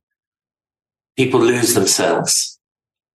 people 1.16 1.40
lose 1.40 1.74
themselves. 1.74 2.60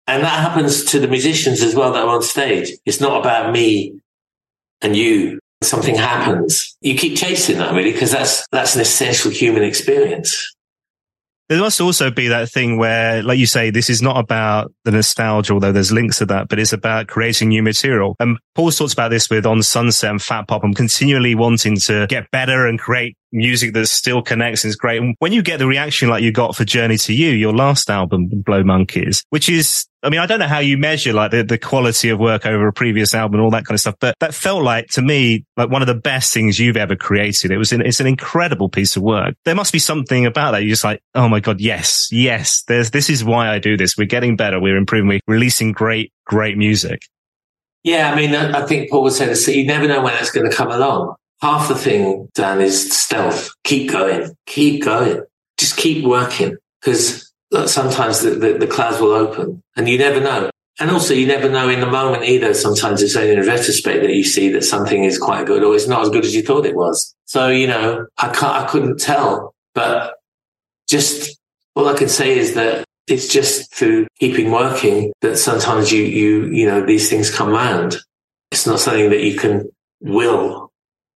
And 0.06 0.24
that 0.24 0.40
happens 0.40 0.86
to 0.86 1.00
the 1.00 1.08
musicians 1.08 1.62
as 1.62 1.76
well 1.76 1.92
that 1.92 2.04
are 2.04 2.16
on 2.16 2.22
stage. 2.22 2.72
It's 2.86 3.02
not 3.02 3.20
about 3.20 3.52
me 3.52 4.00
and 4.82 4.96
you. 4.96 5.40
Something 5.64 5.96
happens. 5.96 6.78
You 6.82 6.96
keep 6.96 7.18
chasing 7.18 7.58
that 7.58 7.74
really 7.74 7.92
because 7.92 8.12
that's, 8.12 8.46
that's 8.52 8.76
an 8.76 8.82
essential 8.82 9.32
human 9.32 9.64
experience. 9.64 10.56
There 11.50 11.60
must 11.60 11.80
also 11.80 12.12
be 12.12 12.28
that 12.28 12.50
thing 12.50 12.78
where, 12.78 13.24
like 13.24 13.40
you 13.40 13.46
say, 13.46 13.70
this 13.70 13.90
is 13.90 14.02
not 14.02 14.18
about 14.18 14.72
the 14.84 14.92
nostalgia, 14.92 15.54
although 15.54 15.72
there's 15.72 15.94
links 15.94 16.18
to 16.18 16.26
that, 16.26 16.50
but 16.50 16.60
it's 16.60 16.74
about 16.74 17.08
creating 17.08 17.50
new 17.50 17.64
material. 17.64 18.18
And 18.20 18.38
Paul 18.54 18.72
talks 18.72 18.92
about 18.92 19.12
this 19.12 19.30
with 19.30 19.46
On 19.46 19.64
Sunset 19.64 20.10
and 20.10 20.22
Fat 20.22 20.48
Pop. 20.50 20.64
I'm 20.66 20.74
continually 20.74 21.36
wanting 21.36 21.78
to 21.86 22.06
get 22.08 22.30
better 22.32 22.68
and 22.68 22.78
create 22.78 23.16
music 23.38 23.74
that 23.74 23.88
still 23.88 24.22
connects 24.22 24.66
is 24.66 24.76
great. 24.76 25.02
And 25.02 25.16
when 25.20 25.32
you 25.32 25.42
get 25.42 25.60
the 25.60 25.68
reaction 25.68 26.10
like 26.10 26.24
you 26.24 26.32
got 26.32 26.56
for 26.56 26.66
Journey 26.66 26.98
to 26.98 27.14
You, 27.14 27.30
your 27.30 27.54
last 27.54 27.90
album, 27.90 28.30
Blow 28.30 28.64
Monkeys, 28.64 29.24
which 29.30 29.48
is, 29.48 29.86
I 30.04 30.10
mean, 30.10 30.20
I 30.20 30.26
don't 30.26 30.40
know 30.40 30.48
how 30.48 30.60
you 30.60 30.78
measure 30.78 31.14
like 31.14 31.32
the, 31.32 31.44
the 31.44 31.58
quality 31.58 32.10
of 32.10 32.20
work 32.20 32.46
over 32.46 32.68
a 32.68 32.74
previous 32.74 33.14
album 33.14 33.40
all 33.40 33.52
that 33.52 33.66
kind 33.66 33.76
of 33.76 33.80
stuff, 33.80 33.96
but 34.00 34.16
that 34.20 34.34
felt 34.34 34.64
like 34.64 34.88
to 34.90 35.02
me, 35.02 35.46
like 35.56 35.70
one 35.70 35.82
of 35.82 35.88
the 35.88 35.96
best 35.96 36.34
things 36.34 36.60
you've 36.60 36.78
ever 36.78 36.96
created. 36.96 37.52
It 37.52 37.58
was, 37.58 37.72
an, 37.72 37.82
it's 37.82 38.00
an 38.00 38.08
incredible 38.08 38.70
piece 38.70 38.96
of 38.96 39.04
work. 39.04 39.36
There 39.46 39.56
must 39.56 39.72
be 39.72 39.80
something 39.80 40.26
about 40.26 40.52
that. 40.52 40.64
You're 40.64 40.72
just 40.72 40.84
like, 40.84 41.02
oh 41.16 41.30
my 41.30 41.40
God, 41.40 41.62
yes, 41.62 42.10
yes, 42.12 42.64
there's, 42.68 42.92
this 42.92 43.10
is 43.10 43.24
why 43.24 43.50
I 43.50 43.60
do 43.60 43.78
this. 43.78 43.98
We're 43.98 44.06
getting 44.06 44.36
better. 44.36 44.60
We're 44.60 44.78
improving. 44.78 45.08
We're 45.08 45.20
releasing 45.28 45.72
great, 45.72 46.12
great 46.26 46.58
music. 46.58 47.02
Yeah, 47.84 48.12
I 48.12 48.16
mean, 48.16 48.36
I 48.36 48.66
think 48.66 48.90
Paul 48.90 49.04
was 49.04 49.18
saying 49.18 49.30
this, 49.30 49.48
you 49.48 49.66
never 49.66 49.88
know 49.88 50.02
when 50.02 50.14
it's 50.16 50.32
going 50.32 50.50
to 50.50 50.56
come 50.56 50.72
along 50.72 51.16
half 51.42 51.68
the 51.68 51.76
thing, 51.76 52.30
Dan, 52.34 52.62
is 52.62 52.92
stealth. 52.92 53.50
Keep 53.64 53.92
going. 53.92 54.36
Keep 54.46 54.84
going. 54.84 55.24
Just 55.58 55.78
keep 55.78 56.06
working 56.06 56.58
because 56.82 57.32
uh, 57.54 57.68
sometimes 57.68 58.22
the, 58.22 58.32
the, 58.32 58.54
the, 58.54 58.68
clouds 58.68 59.00
will 59.00 59.12
open 59.12 59.64
and 59.76 59.90
you 59.90 59.98
never 59.98 60.20
know. 60.20 60.50
And 60.80 60.92
also 60.92 61.14
you 61.14 61.26
never 61.26 61.50
know 61.50 61.70
in 61.70 61.80
the 61.80 61.88
moment 61.88 62.24
either. 62.24 62.54
Sometimes 62.54 63.02
it's 63.02 63.16
only 63.16 63.34
in 63.34 63.40
retrospect 63.40 64.04
that 64.04 64.14
you 64.14 64.24
see 64.24 64.50
that 64.50 64.64
something 64.64 65.04
is 65.04 65.18
quite 65.18 65.48
good 65.48 65.64
or 65.64 65.76
it's 65.76 65.88
not 65.88 66.04
as 66.04 66.10
good 66.10 66.26
as 66.26 66.36
you 66.36 66.44
thought 66.44 66.68
it 66.68 66.76
was. 66.76 67.16
So, 67.26 67.50
you 67.50 67.68
know, 67.68 68.06
I 68.18 68.28
can't, 68.30 68.56
I 68.56 68.68
couldn't 68.68 69.00
tell, 69.00 69.56
but 69.74 70.16
just 70.88 71.40
all 71.76 71.88
I 71.88 71.98
can 71.98 72.10
say 72.10 72.38
is 72.38 72.54
that 72.54 72.86
it's 73.08 73.28
just 73.28 73.74
through 73.74 74.08
keeping 74.20 74.52
working 74.52 75.14
that 75.22 75.38
sometimes 75.38 75.92
you, 75.92 76.04
you, 76.04 76.46
you 76.48 76.68
know, 76.68 76.86
these 76.86 77.10
things 77.10 77.36
come 77.36 77.50
round. 77.50 77.98
It's 78.52 78.68
not 78.68 78.80
something 78.80 79.10
that 79.10 79.24
you 79.24 79.36
can 79.36 79.70
will 80.00 80.67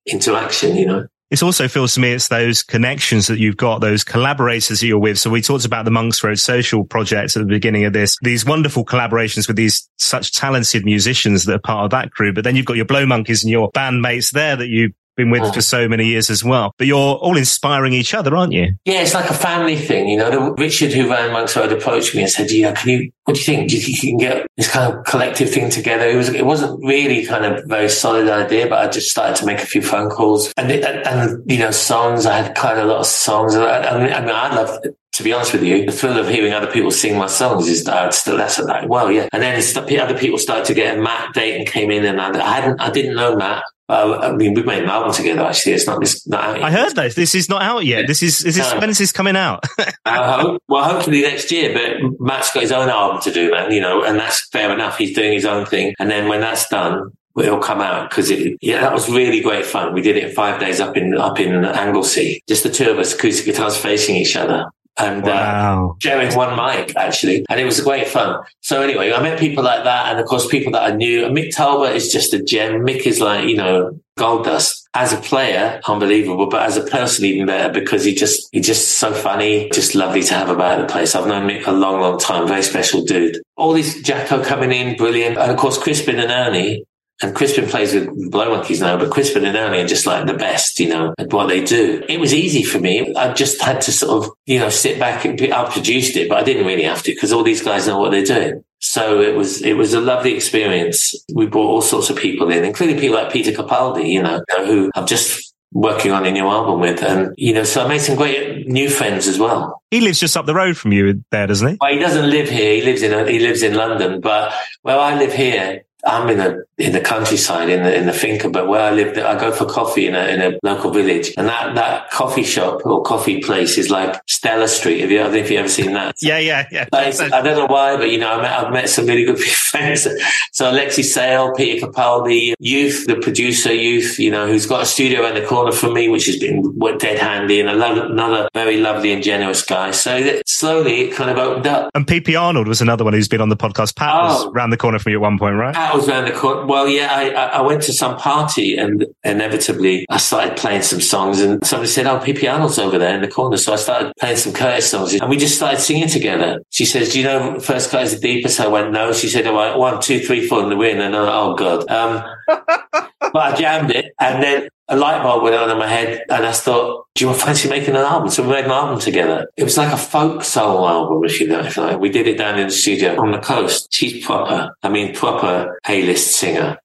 interaction, 0.07 0.77
you 0.77 0.87
know. 0.87 1.07
It 1.31 1.45
also 1.45 1.69
feels 1.69 1.95
to 1.95 2.01
me 2.01 2.13
it's 2.13 2.27
those 2.27 2.65
connections 2.65 3.29
that 3.29 3.39
you've 3.39 3.57
got, 3.57 3.81
those 3.81 4.03
collaborators 4.03 4.81
that 4.81 4.87
you're 4.87 4.99
with. 4.99 5.17
So 5.17 5.31
we 5.31 5.41
talked 5.41 5.65
about 5.65 5.85
the 5.85 5.91
Monks 5.93 6.25
Road 6.25 6.41
social 6.41 6.85
project 6.85 7.37
at 7.37 7.41
the 7.41 7.47
beginning 7.47 7.85
of 7.85 7.93
this, 7.93 8.17
these 8.23 8.45
wonderful 8.45 8.85
collaborations 8.85 9.47
with 9.47 9.57
these 9.57 9.89
such 9.97 10.33
talented 10.33 10.85
musicians 10.85 11.45
that 11.45 11.55
are 11.55 11.61
part 11.61 11.85
of 11.85 11.91
that 11.91 12.11
crew. 12.11 12.33
But 12.33 12.43
then 12.43 12.57
you've 12.57 12.67
got 12.67 12.77
your 12.77 12.85
Blow 12.85 13.07
Monkeys 13.07 13.45
and 13.45 13.51
your 13.51 13.71
bandmates 13.71 14.33
there 14.33 14.57
that 14.57 14.67
you 14.67 14.91
been 15.17 15.31
with 15.31 15.43
oh. 15.43 15.53
for 15.53 15.61
so 15.61 15.89
many 15.89 16.07
years 16.07 16.31
as 16.31 16.45
well. 16.45 16.73
But 16.79 16.87
you're 16.87 16.97
all 16.97 17.37
inspiring 17.37 17.93
each 17.93 18.15
other, 18.15 18.37
aren't 18.37 18.53
you? 18.53 18.75
Yeah, 18.85 19.03
it's 19.03 19.15
like 19.15 19.31
a 19.31 19.35
family 19.35 19.77
thing. 19.77 20.09
You 20.09 20.19
know, 20.19 20.31
the, 20.31 20.53
Richard, 20.53 20.93
who 20.93 21.11
ran 21.11 21.33
Monks 21.33 21.57
Road, 21.57 21.73
approached 21.73 22.15
me 22.15 22.23
and 22.23 22.31
said, 22.31 22.51
"Yeah, 22.51 22.73
can 22.73 22.89
you? 22.89 23.13
What 23.25 23.35
do 23.35 23.41
you 23.41 23.45
think? 23.45 23.71
Do 23.71 23.77
you 23.77 23.83
think 23.83 24.03
you 24.03 24.11
can 24.11 24.19
get 24.19 24.47
this 24.57 24.71
kind 24.71 24.93
of 24.93 25.05
collective 25.05 25.51
thing 25.51 25.71
together?" 25.71 26.09
It 26.09 26.17
was, 26.17 26.29
it 26.29 26.47
wasn't 26.47 26.85
really 26.85 27.27
kind 27.27 27.45
of 27.45 27.65
very 27.67 27.89
solid 27.89 28.29
idea, 28.29 28.69
but 28.69 28.79
I 28.79 28.89
just 28.89 29.11
started 29.11 29.37
to 29.37 29.47
make 29.47 29.59
a 29.59 29.67
few 29.67 29.83
phone 29.83 30.11
calls 30.11 30.53
and, 30.57 30.71
and, 30.71 31.07
and 31.07 31.51
you 31.51 31.59
know, 31.59 31.71
songs. 31.71 32.27
I 32.27 32.43
had 32.43 32.57
quite 32.57 32.79
a 32.79 32.85
lot 32.85 33.01
of 33.01 33.07
songs. 33.07 33.55
I, 33.55 33.83
I 33.83 34.03
mean, 34.03 34.13
I, 34.13 34.21
mean, 34.21 34.35
I 34.35 34.55
love 34.55 34.79
to 35.13 35.25
be 35.25 35.33
honest 35.33 35.53
with 35.53 35.63
you, 35.63 35.85
the 35.85 35.93
thrill 35.93 36.19
of 36.19 36.29
hearing 36.29 36.53
other 36.53 36.71
people 36.71 36.91
sing 36.91 37.19
my 37.19 37.27
songs 37.27 37.69
is 37.69 37.85
that 37.85 38.15
still 38.15 38.37
that's 38.37 38.59
like, 38.59 38.89
well, 38.89 39.11
yeah. 39.11 39.29
And 39.33 39.43
then 39.43 39.61
other 40.01 40.19
people 40.19 40.39
started 40.39 40.65
to 40.67 40.75
get, 40.75 40.97
a 40.97 41.01
Matt 41.01 41.35
Deighton 41.35 41.67
came 41.67 41.91
in 41.91 42.05
and 42.05 42.21
I, 42.21 42.31
I 42.41 42.61
hadn't, 42.61 42.81
I 42.81 42.91
didn't 42.91 43.17
know 43.17 43.37
Matt. 43.37 43.65
Uh, 43.91 44.19
I 44.23 44.33
mean, 44.37 44.55
we've 44.55 44.65
made 44.65 44.85
an 44.85 44.89
album 44.89 45.13
together. 45.13 45.43
Actually, 45.43 45.73
it's 45.73 45.87
not 45.87 46.01
this. 46.01 46.25
Not 46.27 46.45
out 46.45 46.57
yet. 46.59 46.65
I 46.65 46.71
heard 46.71 46.95
this. 46.95 47.15
This 47.17 47.35
is 47.35 47.49
not 47.49 47.61
out 47.61 47.85
yet. 47.85 48.07
This 48.07 48.23
is. 48.23 48.45
Is 48.45 48.55
this 48.55 48.73
no. 48.73 48.79
when 48.79 48.89
is 48.89 48.99
this 48.99 49.11
coming 49.11 49.35
out? 49.35 49.65
uh, 50.05 50.41
hope, 50.41 50.63
well, 50.69 50.85
hopefully 50.85 51.23
next 51.23 51.51
year. 51.51 51.73
But 51.73 52.21
Matt's 52.21 52.53
got 52.53 52.63
his 52.63 52.71
own 52.71 52.89
album 52.89 53.21
to 53.23 53.33
do, 53.33 53.51
man. 53.51 53.73
You 53.73 53.81
know, 53.81 54.05
and 54.05 54.17
that's 54.17 54.49
fair 54.51 54.73
enough. 54.73 54.97
He's 54.97 55.13
doing 55.13 55.33
his 55.33 55.45
own 55.45 55.67
thing, 55.67 55.95
and 55.99 56.09
then 56.09 56.29
when 56.29 56.41
that's 56.41 56.69
done, 56.69 57.11
it'll 57.37 57.59
come 57.59 57.81
out 57.81 58.09
because 58.09 58.31
it. 58.31 58.57
Yeah, 58.61 58.81
that 58.83 58.95
was 58.95 59.11
really 59.11 59.41
great 59.41 59.67
fun. 59.67 59.93
We 59.93 60.03
did 60.03 60.17
it 60.17 60.35
five 60.35 60.61
days 60.61 60.79
up 60.79 60.97
in 60.97 61.17
up 61.17 61.41
in 61.41 61.65
Anglesey, 61.65 62.45
just 62.49 62.63
the 62.63 62.71
two 62.71 62.93
of 62.93 62.99
us, 63.01 63.13
acoustic 63.13 63.47
guitars 63.47 63.77
facing 63.77 64.15
each 64.15 64.37
other 64.37 64.71
and 65.01 65.25
uh, 65.25 65.31
wow. 65.31 65.91
uh, 65.91 65.95
sharing 66.03 66.35
one 66.37 66.57
mic 66.57 66.97
actually, 66.97 67.45
and 67.49 67.61
it 67.61 67.65
was 67.65 67.81
great 67.81 68.09
fun. 68.09 68.45
So 68.61 68.83
anyway, 68.83 69.13
I 69.13 69.23
met 69.23 69.39
people 69.39 69.65
like 69.65 69.85
that, 69.85 70.07
and 70.07 70.21
of 70.21 70.27
course 70.27 70.47
people 70.47 70.73
that 70.73 70.83
I 70.83 70.95
knew. 70.95 71.27
Mick 71.27 71.55
Talbot 71.55 71.95
is 71.95 72.13
just 72.13 72.35
a 72.35 72.43
gem. 72.43 72.81
Mick 72.81 73.07
is 73.07 73.21
like 73.21 73.49
you 73.49 73.57
know 73.57 73.99
gold 74.17 74.45
dust 74.45 74.89
as 74.93 75.13
a 75.13 75.17
player, 75.17 75.81
unbelievable, 75.87 76.49
but 76.49 76.63
as 76.63 76.77
a 76.77 76.83
person 76.83 77.25
even 77.25 77.47
better 77.47 77.73
because 77.73 78.05
he 78.05 78.15
just 78.15 78.49
he's 78.53 78.67
just 78.67 78.99
so 78.99 79.13
funny, 79.13 79.71
just 79.71 79.95
lovely 79.95 80.23
to 80.23 80.35
have 80.35 80.51
about 80.51 80.81
the 80.81 80.93
place. 80.93 81.15
I've 81.15 81.27
known 81.27 81.49
Mick 81.49 81.67
a 81.67 81.73
long, 81.73 82.01
long 82.01 82.19
time, 82.19 82.47
very 82.47 82.63
special 82.63 83.05
dude. 83.05 83.39
All 83.57 83.73
these 83.73 84.03
Jacko 84.03 84.43
coming 84.45 84.73
in, 84.73 84.97
brilliant, 84.97 85.39
and 85.39 85.51
of 85.51 85.57
course 85.57 85.79
Crispin 85.79 86.19
and 86.19 86.31
Ernie 86.31 86.85
and 87.23 87.35
Crispin 87.35 87.67
plays 87.67 87.95
with 87.95 88.31
Blow 88.31 88.51
Monkeys 88.51 88.81
now, 88.81 88.97
but 88.97 89.11
Crispin 89.11 89.45
and 89.45 89.57
Ernie 89.57 89.81
are 89.81 89.87
just 89.87 90.07
like 90.07 90.27
the 90.27 90.35
best, 90.35 90.79
you 90.79 90.89
know, 90.89 91.15
at 91.19 91.33
what 91.33 91.49
they 91.49 91.63
do. 91.63 92.03
It 92.09 92.19
was 92.19 92.33
easy 92.33 92.63
for 92.63 92.79
me. 92.79 93.15
I 93.15 93.35
just 93.35 93.61
had 93.61 93.83
to 93.83 93.93
sort 93.93 94.25
of, 94.25 94.33
you 94.47 94.59
know, 94.59 94.71
sit 94.71 94.99
back 94.99 95.25
and 95.25 95.41
I 95.53 95.71
produced 95.71 96.17
it, 96.17 96.29
but 96.29 96.39
I 96.39 96.43
didn't 96.43 96.67
really 96.67 96.85
have 96.85 97.03
to 97.03 97.13
because 97.13 97.33
all 97.33 97.43
these 97.43 97.63
guys 97.63 97.87
know 97.87 97.99
what 97.99 98.11
they're 98.11 98.25
doing. 98.25 98.65
So 98.79 99.21
it 99.21 99.37
was, 99.37 99.61
it 99.61 99.75
was 99.75 99.93
a 99.93 100.01
lovely 100.01 100.35
experience. 100.35 101.15
We 101.35 101.47
brought 101.47 101.69
all 101.69 101.83
sorts 101.83 102.09
of 102.09 102.17
people 102.17 102.51
in, 102.51 102.65
including 102.65 102.99
people 102.99 103.17
like 103.17 103.31
Peter 103.33 103.51
Capaldi, 103.51 104.09
you 104.09 104.23
know, 104.23 104.43
who 104.65 104.91
I'm 104.95 105.07
just 105.07 105.55
working 105.73 106.13
on 106.13 106.25
a 106.25 106.31
new 106.31 106.47
album 106.47 106.81
with. 106.81 107.03
And, 107.03 107.35
you 107.37 107.53
know, 107.53 107.65
so 107.65 107.85
I 107.85 107.89
made 107.89 108.01
some 108.01 108.17
great 108.17 108.67
new 108.67 108.89
friends 108.89 109.29
as 109.29 109.39
well. 109.39 109.83
He 109.91 110.01
lives 110.01 110.19
just 110.19 110.37
up 110.37 110.47
the 110.47 110.55
road 110.55 110.79
from 110.79 110.93
you 110.93 111.23
there, 111.31 111.47
doesn't 111.47 111.69
he? 111.69 111.77
Well, 111.79 111.93
he 111.93 111.99
doesn't 111.99 112.31
live 112.31 112.49
here. 112.49 112.77
He 112.77 112.83
lives 112.83 113.03
in, 113.03 113.29
he 113.29 113.41
lives 113.41 113.63
in 113.63 113.75
London, 113.75 114.23
but 114.23 114.55
where 114.83 114.99
I 114.99 115.19
live 115.19 115.35
here, 115.35 115.83
I'm 116.05 116.29
in 116.31 116.39
the 116.39 116.65
in 116.81 116.93
the 116.93 117.01
countryside 117.01 117.69
in 117.69 117.83
the 117.83 117.95
in 117.95 118.07
the 118.07 118.13
finca, 118.13 118.49
but 118.49 118.69
where 118.69 118.81
I 118.81 118.91
live, 118.91 119.17
I 119.19 119.39
go 119.39 119.53
for 119.53 119.67
coffee 119.67 120.07
in 120.07 120.15
a 120.15 120.27
in 120.27 120.41
a 120.41 120.59
local 120.63 120.91
village, 120.91 121.33
and 121.37 121.49
that 121.49 121.75
that 121.75 122.11
coffee 122.11 122.43
shop 122.43 122.85
or 122.85 123.03
coffee 123.03 123.41
place 123.41 123.79
is 123.79 123.91
like 123.91 124.21
Stella 124.27 124.69
Street. 124.69 125.01
Have 125.01 125.11
you? 125.11 125.21
I 125.21 125.25
don't 125.25 125.33
know 125.33 125.39
if 125.39 125.51
you 125.51 125.59
ever 125.59 125.69
seen 125.69 125.93
that. 125.93 126.15
yeah, 126.21 126.39
yeah, 126.39 126.67
yeah. 126.71 126.87
I 126.93 127.11
don't 127.43 127.57
know 127.57 127.67
why, 127.67 127.97
but 127.97 128.11
you 128.11 128.19
know, 128.19 128.31
I 128.31 128.43
met, 128.43 128.53
I've 128.53 128.73
met 128.73 128.89
some 128.89 129.07
really 129.07 129.25
good 129.25 129.39
friends. 129.71 130.07
So 130.53 130.71
Alexei 130.71 131.03
Sayle, 131.03 131.53
Peter 131.55 131.87
Capaldi, 131.87 132.55
Youth, 132.59 133.07
the 133.07 133.17
producer, 133.17 133.73
Youth, 133.73 134.19
you 134.19 134.31
know, 134.31 134.47
who's 134.47 134.67
got 134.67 134.83
a 134.83 134.87
studio 134.87 135.23
around 135.23 135.35
the 135.35 135.47
corner 135.47 135.73
from 135.73 135.95
me, 135.95 136.09
which 136.09 136.27
has 136.27 136.39
been 136.39 136.79
dead 136.99 137.19
handy, 137.19 137.61
and 137.61 137.69
another 137.69 138.49
very 138.55 138.79
lovely 138.79 139.13
and 139.13 139.23
generous 139.23 139.65
guy. 139.65 139.91
So 139.91 140.41
slowly, 140.47 141.03
it 141.03 141.15
kind 141.15 141.31
of 141.31 141.39
opened 141.39 141.67
up. 141.67 141.91
And 141.95 142.07
PP 142.07 142.41
Arnold 142.41 142.69
was 142.69 142.81
another 142.81 143.05
one 143.05 143.13
who's 143.13 143.29
been 143.29 143.41
on 143.41 143.49
the 143.49 143.57
podcast. 143.57 143.97
Pat 143.97 144.15
oh, 144.15 144.25
was 144.25 144.47
around 144.55 144.71
the 144.71 144.77
corner 144.77 144.99
from 144.99 145.13
you 145.13 145.19
at 145.19 145.23
one 145.23 145.39
point, 145.39 145.57
right? 145.57 145.75
Pat 145.75 145.95
was 145.95 146.09
around 146.09 146.25
the 146.25 146.33
corner. 146.33 146.67
Well, 146.71 146.89
yeah, 146.89 147.09
I, 147.11 147.31
I 147.31 147.61
went 147.63 147.83
to 147.83 147.93
some 147.93 148.17
party 148.17 148.77
and 148.77 149.05
inevitably 149.25 150.07
I 150.09 150.19
started 150.19 150.57
playing 150.57 150.83
some 150.83 151.01
songs 151.01 151.41
and 151.41 151.67
somebody 151.67 151.91
said, 151.91 152.07
Oh, 152.07 152.21
PP 152.21 152.49
Arnold's 152.49 152.79
over 152.79 152.97
there 152.97 153.13
in 153.13 153.23
the 153.23 153.27
corner. 153.27 153.57
So 153.57 153.73
I 153.73 153.77
started 153.77 154.13
playing 154.21 154.37
some 154.37 154.53
Curtis 154.53 154.89
songs 154.89 155.13
and 155.15 155.29
we 155.29 155.37
just 155.37 155.57
started 155.57 155.81
singing 155.81 156.07
together. 156.07 156.61
She 156.71 156.85
says, 156.85 157.13
Do 157.13 157.19
you 157.19 157.25
know 157.25 157.59
First 157.59 157.91
Guy's 157.91 158.15
the 158.15 158.21
Deepest? 158.21 158.61
I 158.61 158.69
went, 158.69 158.93
No. 158.93 159.13
She 159.13 159.29
said, 159.29 159.49
oh, 159.49 159.79
One, 159.79 160.01
two, 160.01 160.21
three, 160.21 160.47
four 160.47 160.63
in 160.63 160.69
the 160.69 160.77
wind. 160.77 161.01
And 161.01 161.17
I, 161.17 161.41
oh, 161.41 161.57
God. 161.57 161.91
Um, 161.91 162.23
but 163.21 163.37
I 163.37 163.57
jammed 163.57 163.91
it, 163.91 164.13
and 164.19 164.43
then 164.43 164.69
a 164.89 164.97
light 164.97 165.23
bulb 165.23 165.43
went 165.43 165.55
on 165.55 165.71
in 165.71 165.79
my 165.79 165.87
head, 165.87 166.25
and 166.29 166.47
I 166.47 166.53
thought, 166.53 167.07
"Do 167.15 167.25
you 167.25 167.29
want 167.29 167.41
fancy 167.41 167.69
making 167.69 167.91
an 167.91 168.03
album?" 168.03 168.31
So 168.31 168.43
we 168.43 168.51
made 168.51 168.65
an 168.65 168.71
album 168.71 168.99
together. 168.99 169.47
It 169.57 169.65
was 169.65 169.77
like 169.77 169.93
a 169.93 169.97
folk 169.97 170.43
soul 170.43 170.89
album, 170.89 171.25
if 171.25 171.41
you 171.41 171.49
know. 171.49 171.61
If 171.61 171.77
like. 171.77 171.99
We 172.01 172.09
did 172.09 172.27
it 172.27 172.39
down 172.39 172.59
in 172.59 172.69
the 172.69 172.73
studio 172.73 173.21
on 173.21 173.33
the 173.33 173.39
coast. 173.39 173.89
She's 173.93 174.25
proper. 174.25 174.75
I 174.83 174.89
mean, 174.89 175.15
proper 175.15 175.79
A-list 175.89 176.33
singer. 176.33 176.79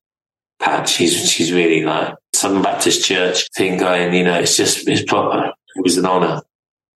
Pat, 0.59 0.87
she's 0.87 1.29
she's 1.29 1.51
really 1.51 1.83
like 1.83 2.15
Southern 2.33 2.61
Baptist 2.61 3.05
Church 3.05 3.49
thing 3.55 3.77
going. 3.77 4.13
You 4.13 4.23
know, 4.23 4.39
it's 4.39 4.57
just 4.57 4.87
it's 4.87 5.03
proper. 5.03 5.51
It 5.75 5.83
was 5.83 5.97
an 5.97 6.05
honor. 6.05 6.41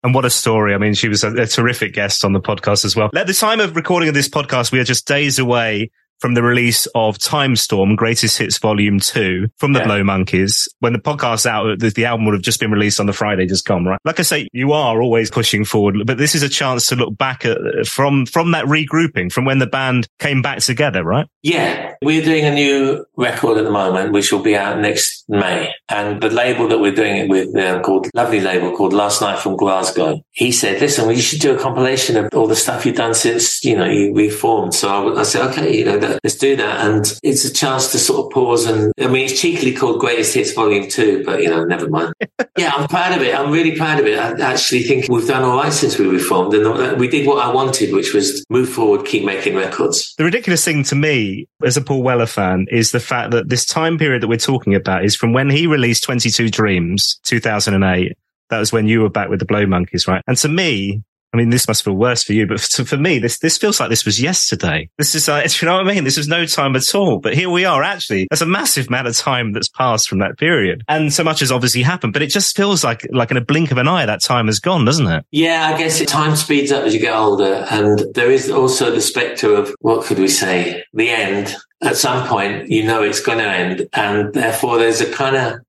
And 0.03 0.13
what 0.13 0.23
a 0.23 0.29
story. 0.29 0.73
I 0.73 0.77
mean, 0.77 0.93
she 0.93 1.09
was 1.09 1.23
a, 1.25 1.41
a, 1.41 1.45
terrific 1.45 1.93
guest 1.93 2.23
on 2.23 2.31
the 2.31 2.39
podcast 2.39 2.85
as 2.85 2.95
well. 2.95 3.09
At 3.13 3.27
the 3.27 3.33
time 3.33 3.59
of 3.59 3.75
recording 3.75 4.07
of 4.07 4.15
this 4.15 4.29
podcast, 4.29 4.71
we 4.71 4.79
are 4.79 4.85
just 4.85 5.05
days 5.05 5.39
away 5.39 5.91
from 6.19 6.33
the 6.33 6.43
release 6.43 6.85
of 6.95 7.17
Time 7.17 7.55
Storm, 7.55 7.95
Greatest 7.95 8.37
Hits 8.37 8.57
Volume 8.57 8.99
2 8.99 9.47
from 9.57 9.73
the 9.73 9.79
yeah. 9.79 9.85
Blow 9.85 10.03
Monkeys. 10.03 10.67
When 10.79 10.93
the 10.93 10.99
podcast's 10.99 11.45
out, 11.45 11.79
the, 11.79 11.89
the, 11.89 12.05
album 12.05 12.25
would 12.25 12.33
have 12.33 12.41
just 12.41 12.59
been 12.59 12.71
released 12.71 12.99
on 12.99 13.05
the 13.05 13.13
Friday 13.13 13.45
just 13.45 13.65
gone, 13.65 13.85
right? 13.85 13.99
Like 14.03 14.19
I 14.19 14.23
say, 14.23 14.47
you 14.51 14.73
are 14.73 15.01
always 15.01 15.29
pushing 15.29 15.63
forward, 15.63 15.95
but 16.05 16.17
this 16.17 16.33
is 16.33 16.43
a 16.43 16.49
chance 16.49 16.87
to 16.87 16.95
look 16.95 17.17
back 17.17 17.45
at 17.45 17.57
from, 17.85 18.25
from 18.25 18.51
that 18.51 18.65
regrouping, 18.65 19.31
from 19.31 19.45
when 19.45 19.59
the 19.59 19.67
band 19.67 20.07
came 20.17 20.41
back 20.41 20.59
together, 20.59 21.03
right? 21.03 21.27
Yeah. 21.43 21.93
We're 22.01 22.23
doing 22.23 22.45
a 22.45 22.53
new 22.53 23.05
record 23.15 23.57
at 23.57 23.63
the 23.63 23.71
moment, 23.71 24.13
which 24.13 24.31
will 24.31 24.41
be 24.41 24.55
out 24.55 24.79
next 24.79 25.25
May. 25.29 25.71
And 25.89 26.21
the 26.21 26.29
label 26.29 26.67
that 26.69 26.79
we're 26.79 26.95
doing 26.95 27.17
it 27.17 27.29
with, 27.29 27.55
uh, 27.55 27.81
called, 27.81 28.07
lovely 28.13 28.39
label 28.39 28.75
called 28.75 28.93
Last 28.93 29.21
Night 29.21 29.39
from 29.39 29.55
Glasgow. 29.55 30.21
He 30.31 30.51
said, 30.51 30.81
listen, 30.81 31.05
well, 31.05 31.15
you 31.15 31.21
should 31.21 31.41
do 31.41 31.55
a 31.55 31.59
compilation 31.59 32.17
of 32.17 32.29
all 32.33 32.47
the 32.47 32.55
stuff 32.55 32.85
you've 32.85 32.95
done 32.95 33.13
since, 33.13 33.63
you 33.63 33.77
know, 33.77 33.85
you 33.85 34.13
reformed. 34.15 34.73
So 34.73 35.13
I, 35.13 35.19
I 35.19 35.23
said, 35.23 35.47
okay, 35.49 35.77
you 35.77 35.85
know, 35.85 35.99
let's 36.23 36.35
do 36.35 36.55
that. 36.55 36.87
And 36.87 37.19
it's 37.23 37.45
a 37.45 37.53
chance 37.53 37.91
to 37.91 37.99
sort 37.99 38.25
of 38.25 38.31
pause 38.31 38.65
and, 38.65 38.91
I 38.99 39.07
mean, 39.07 39.25
it's 39.25 39.39
cheekily 39.39 39.73
called 39.73 39.99
Greatest 39.99 40.33
Hits 40.33 40.53
Volume 40.53 40.87
2, 40.87 41.23
but, 41.25 41.41
you 41.41 41.49
know, 41.49 41.65
never 41.65 41.89
mind. 41.89 42.13
yeah, 42.57 42.71
I'm 42.75 42.87
proud 42.87 43.15
of 43.15 43.21
it. 43.21 43.35
I'm 43.35 43.51
really 43.51 43.75
proud 43.75 43.99
of 43.99 44.05
it. 44.05 44.17
I 44.17 44.39
actually 44.39 44.83
think 44.83 45.05
we've 45.09 45.27
done 45.27 45.43
all 45.43 45.57
right 45.57 45.73
since 45.73 45.97
we 45.97 46.07
reformed 46.07 46.53
and 46.53 46.99
we 46.99 47.07
did 47.07 47.27
what 47.27 47.45
I 47.45 47.51
wanted, 47.51 47.93
which 47.93 48.13
was 48.13 48.43
move 48.49 48.69
forward, 48.69 49.05
keep 49.05 49.25
making 49.25 49.55
records. 49.55 50.13
The 50.17 50.23
ridiculous 50.23 50.63
thing 50.63 50.83
to 50.85 50.95
me 50.95 51.47
as 51.63 51.77
a 51.77 51.81
Paul 51.81 52.03
Weller 52.03 52.25
fan 52.25 52.67
is 52.71 52.91
the 52.91 52.99
fact 52.99 53.31
that 53.31 53.49
this 53.49 53.65
time 53.65 53.97
period 53.97 54.23
that 54.23 54.27
we're 54.27 54.37
talking 54.37 54.75
about 54.75 55.05
is 55.05 55.15
from 55.15 55.33
when 55.33 55.49
he 55.49 55.67
released 55.67 56.03
22 56.03 56.49
Dreams, 56.49 57.19
2008. 57.23 58.13
That 58.49 58.59
was 58.59 58.73
when 58.73 58.87
you 58.87 59.01
were 59.01 59.09
back 59.09 59.29
with 59.29 59.39
the 59.39 59.45
Blow 59.45 59.67
Monkeys, 59.67 60.07
right? 60.07 60.23
And 60.25 60.35
to 60.37 60.49
me, 60.49 61.03
I 61.33 61.37
mean, 61.37 61.49
this 61.49 61.67
must 61.67 61.83
feel 61.83 61.93
worse 61.93 62.23
for 62.23 62.33
you, 62.33 62.47
but 62.47 62.59
for, 62.59 62.97
me, 62.97 63.19
this, 63.19 63.39
this 63.39 63.57
feels 63.57 63.79
like 63.79 63.89
this 63.89 64.05
was 64.05 64.21
yesterday. 64.21 64.89
This 64.97 65.13
is 65.13 65.29
uh, 65.29 65.33
like, 65.43 65.61
you 65.61 65.67
know 65.67 65.75
what 65.75 65.87
I 65.87 65.93
mean? 65.93 66.03
This 66.03 66.17
was 66.17 66.27
no 66.27 66.45
time 66.45 66.75
at 66.75 66.95
all. 66.95 67.19
But 67.19 67.35
here 67.35 67.49
we 67.49 67.65
are 67.65 67.83
actually. 67.83 68.27
There's 68.29 68.41
a 68.41 68.47
massive 68.47 68.87
amount 68.87 69.07
of 69.07 69.15
time 69.15 69.53
that's 69.53 69.67
passed 69.67 70.09
from 70.09 70.19
that 70.19 70.37
period. 70.37 70.83
And 70.87 71.13
so 71.13 71.23
much 71.23 71.41
has 71.41 71.51
obviously 71.51 71.83
happened, 71.83 72.13
but 72.13 72.21
it 72.21 72.29
just 72.31 72.55
feels 72.55 72.83
like, 72.83 73.07
like 73.11 73.31
in 73.31 73.37
a 73.37 73.41
blink 73.41 73.71
of 73.71 73.77
an 73.77 73.87
eye, 73.87 74.05
that 74.05 74.21
time 74.21 74.47
has 74.47 74.59
gone, 74.59 74.85
doesn't 74.85 75.07
it? 75.07 75.25
Yeah, 75.31 75.71
I 75.73 75.77
guess 75.77 76.03
time 76.05 76.35
speeds 76.35 76.71
up 76.71 76.83
as 76.83 76.93
you 76.93 76.99
get 76.99 77.15
older. 77.15 77.65
And 77.69 78.05
there 78.15 78.31
is 78.31 78.49
also 78.49 78.91
the 78.91 79.01
spectre 79.01 79.53
of, 79.53 79.75
what 79.81 80.05
could 80.05 80.19
we 80.19 80.27
say? 80.27 80.83
The 80.93 81.09
end. 81.09 81.55
At 81.81 81.95
some 81.95 82.27
point, 82.27 82.69
you 82.69 82.83
know 82.83 83.03
it's 83.03 83.21
going 83.21 83.37
to 83.37 83.45
end. 83.45 83.87
And 83.93 84.33
therefore 84.33 84.79
there's 84.79 84.99
a 84.99 85.11
kind 85.11 85.35
of 85.35 85.59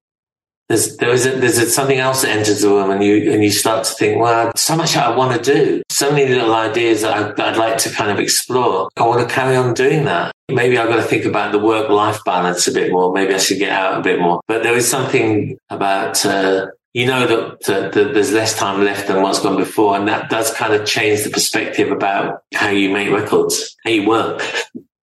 there's 0.70 0.96
there 0.98 1.10
is 1.10 1.26
a, 1.26 1.32
there's 1.32 1.58
a, 1.58 1.68
something 1.68 1.98
else 1.98 2.22
that 2.22 2.30
enters 2.30 2.60
the 2.60 2.68
room, 2.68 2.90
and 2.90 3.02
you 3.02 3.32
and 3.32 3.42
you 3.42 3.50
start 3.50 3.84
to 3.84 3.92
think, 3.92 4.20
well, 4.20 4.52
so 4.54 4.76
much 4.76 4.96
I 4.96 5.14
want 5.14 5.36
to 5.36 5.54
do, 5.54 5.82
so 5.90 6.12
many 6.12 6.32
little 6.32 6.54
ideas 6.54 7.02
that, 7.02 7.40
I, 7.40 7.50
I'd 7.50 7.56
like 7.56 7.76
to 7.78 7.90
kind 7.90 8.08
of 8.08 8.20
explore. 8.20 8.88
I 8.96 9.04
want 9.04 9.28
to 9.28 9.34
carry 9.34 9.56
on 9.56 9.74
doing 9.74 10.04
that. 10.04 10.32
Maybe 10.48 10.78
I've 10.78 10.88
got 10.88 10.96
to 10.96 11.02
think 11.02 11.24
about 11.24 11.50
the 11.50 11.58
work 11.58 11.90
life 11.90 12.22
balance 12.24 12.68
a 12.68 12.72
bit 12.72 12.92
more. 12.92 13.12
Maybe 13.12 13.34
I 13.34 13.38
should 13.38 13.58
get 13.58 13.72
out 13.72 13.98
a 13.98 14.02
bit 14.02 14.20
more. 14.20 14.40
But 14.46 14.62
there 14.62 14.76
is 14.76 14.88
something 14.88 15.58
about. 15.68 16.24
Uh, 16.24 16.68
you 16.92 17.06
know 17.06 17.24
that, 17.24 17.60
that, 17.66 17.92
that, 17.92 18.14
there's 18.14 18.32
less 18.32 18.58
time 18.58 18.84
left 18.84 19.06
than 19.06 19.22
what's 19.22 19.38
gone 19.38 19.56
before, 19.56 19.96
and 19.96 20.08
that 20.08 20.28
does 20.28 20.52
kind 20.52 20.74
of 20.74 20.84
change 20.84 21.22
the 21.22 21.30
perspective 21.30 21.92
about 21.92 22.42
how 22.52 22.68
you 22.68 22.90
make 22.90 23.12
records, 23.12 23.76
how 23.84 23.90
you 23.90 24.08
work 24.08 24.42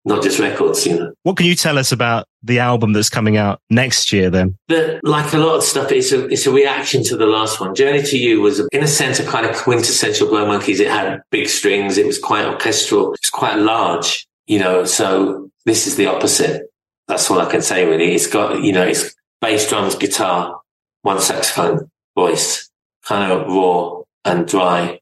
not 0.07 0.23
just 0.23 0.39
records, 0.39 0.85
you 0.85 0.97
know. 0.97 1.13
What 1.23 1.35
can 1.35 1.45
you 1.45 1.55
tell 1.55 1.77
us 1.77 1.91
about 1.91 2.27
the 2.41 2.59
album 2.59 2.93
that's 2.93 3.09
coming 3.09 3.35
out 3.35 3.59
next 3.69 4.13
year 4.13 4.29
then? 4.29 4.57
The, 4.69 5.01
like 5.03 5.33
a 5.33 5.37
lot 5.37 5.55
of 5.55 5.63
stuff, 5.63 5.91
it's 5.91 6.13
a, 6.13 6.27
it's 6.27 6.47
a 6.47 6.51
reaction 6.51 7.03
to 7.05 7.17
the 7.17 7.25
last 7.25 7.59
one. 7.59 7.75
Journey 7.75 8.01
to 8.01 8.17
You 8.17 8.41
was, 8.41 8.65
in 8.71 8.83
a 8.83 8.87
sense, 8.87 9.19
a 9.19 9.25
kind 9.25 9.45
of 9.45 9.55
quintessential 9.55 10.29
Blow 10.29 10.47
Monkeys. 10.47 10.79
It 10.79 10.89
had 10.89 11.21
big 11.29 11.49
strings. 11.49 11.97
It 11.97 12.05
was 12.05 12.17
quite 12.17 12.45
orchestral. 12.45 13.13
It's 13.15 13.29
quite 13.29 13.57
large, 13.57 14.25
you 14.47 14.59
know, 14.59 14.85
so 14.85 15.49
this 15.65 15.87
is 15.87 15.97
the 15.97 16.07
opposite. 16.07 16.63
That's 17.09 17.29
all 17.29 17.41
I 17.41 17.51
can 17.51 17.61
say, 17.61 17.85
really. 17.85 18.15
It's 18.15 18.27
got, 18.27 18.63
you 18.63 18.71
know, 18.71 18.83
it's 18.83 19.13
bass, 19.41 19.67
drums, 19.67 19.95
guitar, 19.95 20.57
one 21.01 21.19
saxophone, 21.19 21.91
voice, 22.15 22.69
kind 23.03 23.29
of 23.29 23.47
raw 23.47 24.01
and 24.23 24.47
dry 24.47 24.99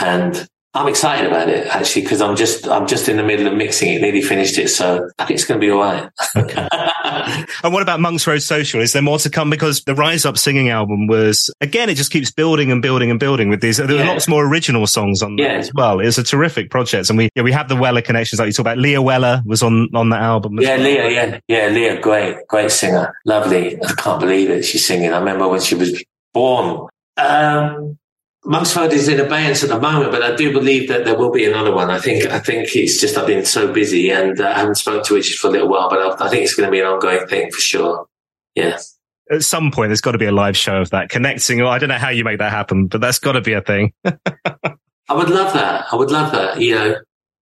and 0.00 0.48
I'm 0.76 0.88
excited 0.88 1.26
about 1.26 1.48
it 1.48 1.68
actually 1.68 2.02
because 2.02 2.20
I'm 2.20 2.34
just 2.34 2.66
I'm 2.66 2.88
just 2.88 3.08
in 3.08 3.16
the 3.16 3.22
middle 3.22 3.46
of 3.46 3.54
mixing 3.54 3.94
it, 3.94 4.00
nearly 4.00 4.22
finished 4.22 4.58
it, 4.58 4.68
so 4.68 5.08
I 5.20 5.24
think 5.24 5.38
it's 5.38 5.46
going 5.46 5.60
to 5.60 5.64
be 5.64 5.70
all 5.70 5.80
right. 5.80 6.10
Okay. 6.36 6.68
and 7.62 7.72
what 7.72 7.82
about 7.82 8.00
Monks 8.00 8.26
Road 8.26 8.42
Social? 8.42 8.80
Is 8.80 8.92
there 8.92 9.00
more 9.00 9.18
to 9.18 9.30
come? 9.30 9.50
Because 9.50 9.82
the 9.84 9.94
Rise 9.94 10.24
Up 10.24 10.36
Singing 10.36 10.70
album 10.70 11.06
was 11.06 11.48
again, 11.60 11.88
it 11.88 11.94
just 11.94 12.10
keeps 12.10 12.32
building 12.32 12.72
and 12.72 12.82
building 12.82 13.08
and 13.08 13.20
building 13.20 13.50
with 13.50 13.60
these. 13.60 13.76
There 13.76 13.88
are 13.88 13.94
yeah. 13.94 14.08
lots 14.08 14.26
more 14.26 14.44
original 14.44 14.88
songs 14.88 15.22
on 15.22 15.38
yeah. 15.38 15.52
as 15.52 15.72
well. 15.74 16.00
It's 16.00 16.18
a 16.18 16.24
terrific 16.24 16.70
project, 16.70 17.08
and 17.08 17.16
we 17.16 17.28
yeah, 17.36 17.44
we 17.44 17.52
have 17.52 17.68
the 17.68 17.76
Weller 17.76 18.02
connections 18.02 18.40
like 18.40 18.48
you 18.48 18.52
talk 18.52 18.64
about. 18.64 18.78
Leah 18.78 19.00
Weller 19.00 19.42
was 19.46 19.62
on 19.62 19.88
on 19.94 20.08
that 20.08 20.22
album. 20.22 20.58
Yeah, 20.60 20.76
well. 20.76 20.84
Leah, 20.84 21.10
yeah, 21.10 21.40
yeah, 21.46 21.68
Leah, 21.68 22.00
great, 22.00 22.36
great 22.48 22.72
singer, 22.72 23.14
lovely. 23.24 23.80
I 23.80 23.92
can't 23.92 24.18
believe 24.18 24.50
it. 24.50 24.64
She's 24.64 24.84
singing. 24.84 25.12
I 25.12 25.18
remember 25.18 25.46
when 25.46 25.60
she 25.60 25.76
was 25.76 26.02
born. 26.32 26.88
Um, 27.16 27.96
Monks 28.46 28.76
Road 28.76 28.92
is 28.92 29.08
in 29.08 29.20
abeyance 29.20 29.62
at 29.62 29.70
the 29.70 29.80
moment, 29.80 30.12
but 30.12 30.22
I 30.22 30.36
do 30.36 30.52
believe 30.52 30.88
that 30.88 31.06
there 31.06 31.16
will 31.16 31.30
be 31.30 31.46
another 31.46 31.72
one. 31.72 31.90
I 31.90 31.98
think 31.98 32.26
I 32.26 32.38
think 32.38 32.76
it's 32.76 33.00
just 33.00 33.16
I've 33.16 33.26
been 33.26 33.46
so 33.46 33.72
busy 33.72 34.10
and 34.10 34.38
uh, 34.38 34.48
I 34.48 34.58
haven't 34.58 34.74
spoken 34.74 35.02
to 35.04 35.14
Richard 35.14 35.38
for 35.38 35.48
a 35.48 35.50
little 35.50 35.68
while, 35.68 35.88
but 35.88 35.98
I, 35.98 36.26
I 36.26 36.28
think 36.28 36.44
it's 36.44 36.54
going 36.54 36.66
to 36.66 36.70
be 36.70 36.80
an 36.80 36.86
ongoing 36.86 37.26
thing 37.26 37.50
for 37.50 37.60
sure. 37.60 38.06
Yeah. 38.54 38.78
At 39.30 39.42
some 39.42 39.70
point, 39.70 39.88
there's 39.88 40.02
got 40.02 40.12
to 40.12 40.18
be 40.18 40.26
a 40.26 40.32
live 40.32 40.58
show 40.58 40.82
of 40.82 40.90
that 40.90 41.08
connecting. 41.08 41.62
I 41.62 41.78
don't 41.78 41.88
know 41.88 41.96
how 41.96 42.10
you 42.10 42.24
make 42.24 42.38
that 42.38 42.52
happen, 42.52 42.88
but 42.88 43.00
that's 43.00 43.18
got 43.18 43.32
to 43.32 43.40
be 43.40 43.54
a 43.54 43.62
thing. 43.62 43.94
I 44.04 45.14
would 45.14 45.30
love 45.30 45.54
that. 45.54 45.86
I 45.90 45.96
would 45.96 46.10
love 46.10 46.32
that. 46.32 46.60
You 46.60 46.74
know, 46.74 46.96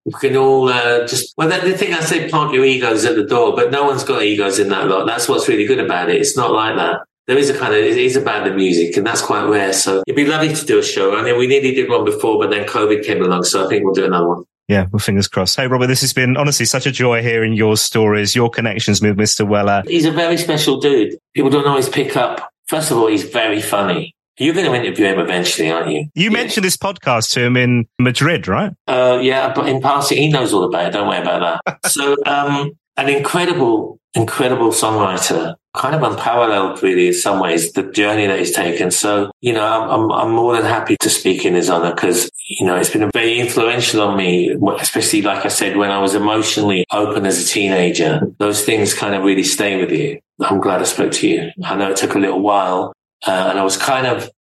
we 0.05 0.13
can 0.13 0.37
all 0.37 0.69
uh, 0.69 1.07
just 1.09 1.35
well 1.37 1.49
the 1.49 1.77
thing 1.77 1.95
I 1.95 2.01
say 2.01 2.29
plant 2.29 2.55
your 2.55 2.65
egos 2.65 3.05
at 3.05 3.17
the 3.17 3.27
door, 3.27 3.57
but 3.57 3.73
no 3.73 3.85
one's 3.85 4.05
got 4.05 4.23
egos 4.23 4.61
in 4.61 4.69
that 4.69 4.87
lot. 4.87 5.07
That's 5.07 5.29
what's 5.29 5.49
really 5.49 5.67
good 5.67 5.81
about 5.81 6.11
it. 6.11 6.21
It's 6.21 6.37
not 6.37 6.53
like 6.53 6.77
that 6.77 7.01
there 7.33 7.39
is 7.39 7.49
a 7.49 7.59
kind 7.59 7.73
of 7.73 7.81
it 7.81 7.97
is 7.97 8.15
about 8.15 8.45
the 8.45 8.53
music, 8.53 8.95
and 8.95 9.07
that's 9.07 9.23
quite 9.23 9.45
rare. 9.45 9.73
So 9.73 10.03
it'd 10.07 10.15
be 10.17 10.27
lovely 10.27 10.55
to 10.55 10.67
do 10.67 10.79
a 10.79 10.83
show. 10.83 11.17
I 11.17 11.23
mean, 11.23 11.39
we 11.39 11.47
nearly 11.47 11.73
did 11.75 11.89
one 11.89 12.05
before, 12.05 12.39
but 12.39 12.51
then 12.51 12.67
COVID 12.67 13.07
came 13.07 13.23
along, 13.23 13.45
so 13.45 13.65
I 13.65 13.69
think 13.71 13.85
we'll 13.85 13.95
do 13.95 14.05
another 14.05 14.29
one. 14.29 14.45
Yeah, 14.69 14.87
well, 14.93 15.01
fingers 15.01 15.29
crossed. 15.29 15.57
Hey, 15.57 15.67
Robert, 15.67 15.87
this 15.87 16.03
has 16.03 16.13
been 16.13 16.37
honestly 16.37 16.67
such 16.67 16.85
a 16.85 16.93
joy 16.93 17.23
hearing 17.23 17.55
your 17.55 17.79
stories, 17.79 18.37
your 18.37 18.51
connections 18.51 19.01
with 19.01 19.17
Mr. 19.17 19.49
Weller. 19.49 19.83
He's 19.87 20.05
a 20.05 20.13
very 20.13 20.37
special 20.37 20.79
dude. 20.79 21.17
People 21.35 21.51
don't 21.51 21.67
always 21.67 21.89
pick 21.89 22.19
up. 22.19 22.51
First 22.67 22.91
of 22.91 22.99
all, 22.99 23.07
he's 23.07 23.25
very 23.25 23.63
funny. 23.63 24.15
You're 24.39 24.55
going 24.55 24.71
to 24.71 24.75
interview 24.75 25.07
him 25.07 25.19
eventually, 25.19 25.71
aren't 25.71 25.91
you? 25.91 26.07
You 26.15 26.25
yeah. 26.25 26.31
mentioned 26.31 26.65
this 26.65 26.77
podcast 26.77 27.33
to 27.33 27.41
him 27.41 27.57
in 27.57 27.87
Madrid, 27.99 28.47
right? 28.47 28.73
Uh, 28.87 29.19
yeah, 29.23 29.55
but 29.55 29.69
in 29.69 29.81
passing, 29.81 30.19
he 30.19 30.29
knows 30.29 30.53
all 30.53 30.65
about 30.65 30.87
it. 30.87 30.93
Don't 30.93 31.09
worry 31.09 31.21
about 31.21 31.63
that. 31.65 31.87
so, 31.91 32.17
um, 32.27 32.73
an 33.03 33.09
incredible, 33.09 33.99
incredible 34.15 34.69
songwriter 34.69 35.57
kind 35.75 35.95
of 35.95 36.03
unparalleled 36.03 36.83
really 36.83 37.07
in 37.09 37.15
some 37.15 37.41
ways 37.41 37.73
the 37.73 37.83
journey 37.83 38.27
that 38.27 38.39
he's 38.39 38.55
taken. 38.55 38.91
So 38.91 39.31
you 39.41 39.53
know 39.53 39.67
i'm 39.67 39.89
i'm, 39.91 40.13
I'm 40.13 40.31
more 40.33 40.55
than 40.55 40.65
happy 40.65 40.97
to 41.01 41.09
speak 41.09 41.45
in 41.45 41.55
his 41.55 41.71
honor 41.71 41.95
because 41.95 42.31
you 42.47 42.67
know 42.67 42.77
it's 42.77 42.91
been 42.91 43.11
very 43.11 43.39
influential 43.39 44.03
on 44.03 44.17
me 44.17 44.55
especially 44.79 45.23
like 45.23 45.47
i 45.47 45.49
said 45.49 45.77
when 45.77 45.91
i 45.91 45.99
was 45.99 46.15
emotionally 46.15 46.85
open 46.93 47.25
as 47.27 47.43
a 47.43 47.47
teenager. 47.47 48.21
Those 48.39 48.65
things 48.65 48.95
kind 48.95 49.15
of 49.15 49.25
really 49.25 49.45
stay 49.45 49.81
with 49.81 49.91
you. 49.93 50.21
I'm 50.41 50.61
glad 50.61 50.81
i 50.81 50.85
spoke 50.85 51.13
to 51.13 51.29
you. 51.29 51.51
I 51.65 51.77
know 51.77 51.91
it 51.91 51.97
took 51.97 52.15
a 52.15 52.19
little 52.19 52.41
while 52.41 52.93
uh, 53.27 53.49
and 53.51 53.59
i 53.59 53.65
was 53.65 53.77
kind 53.77 54.07
of 54.07 54.31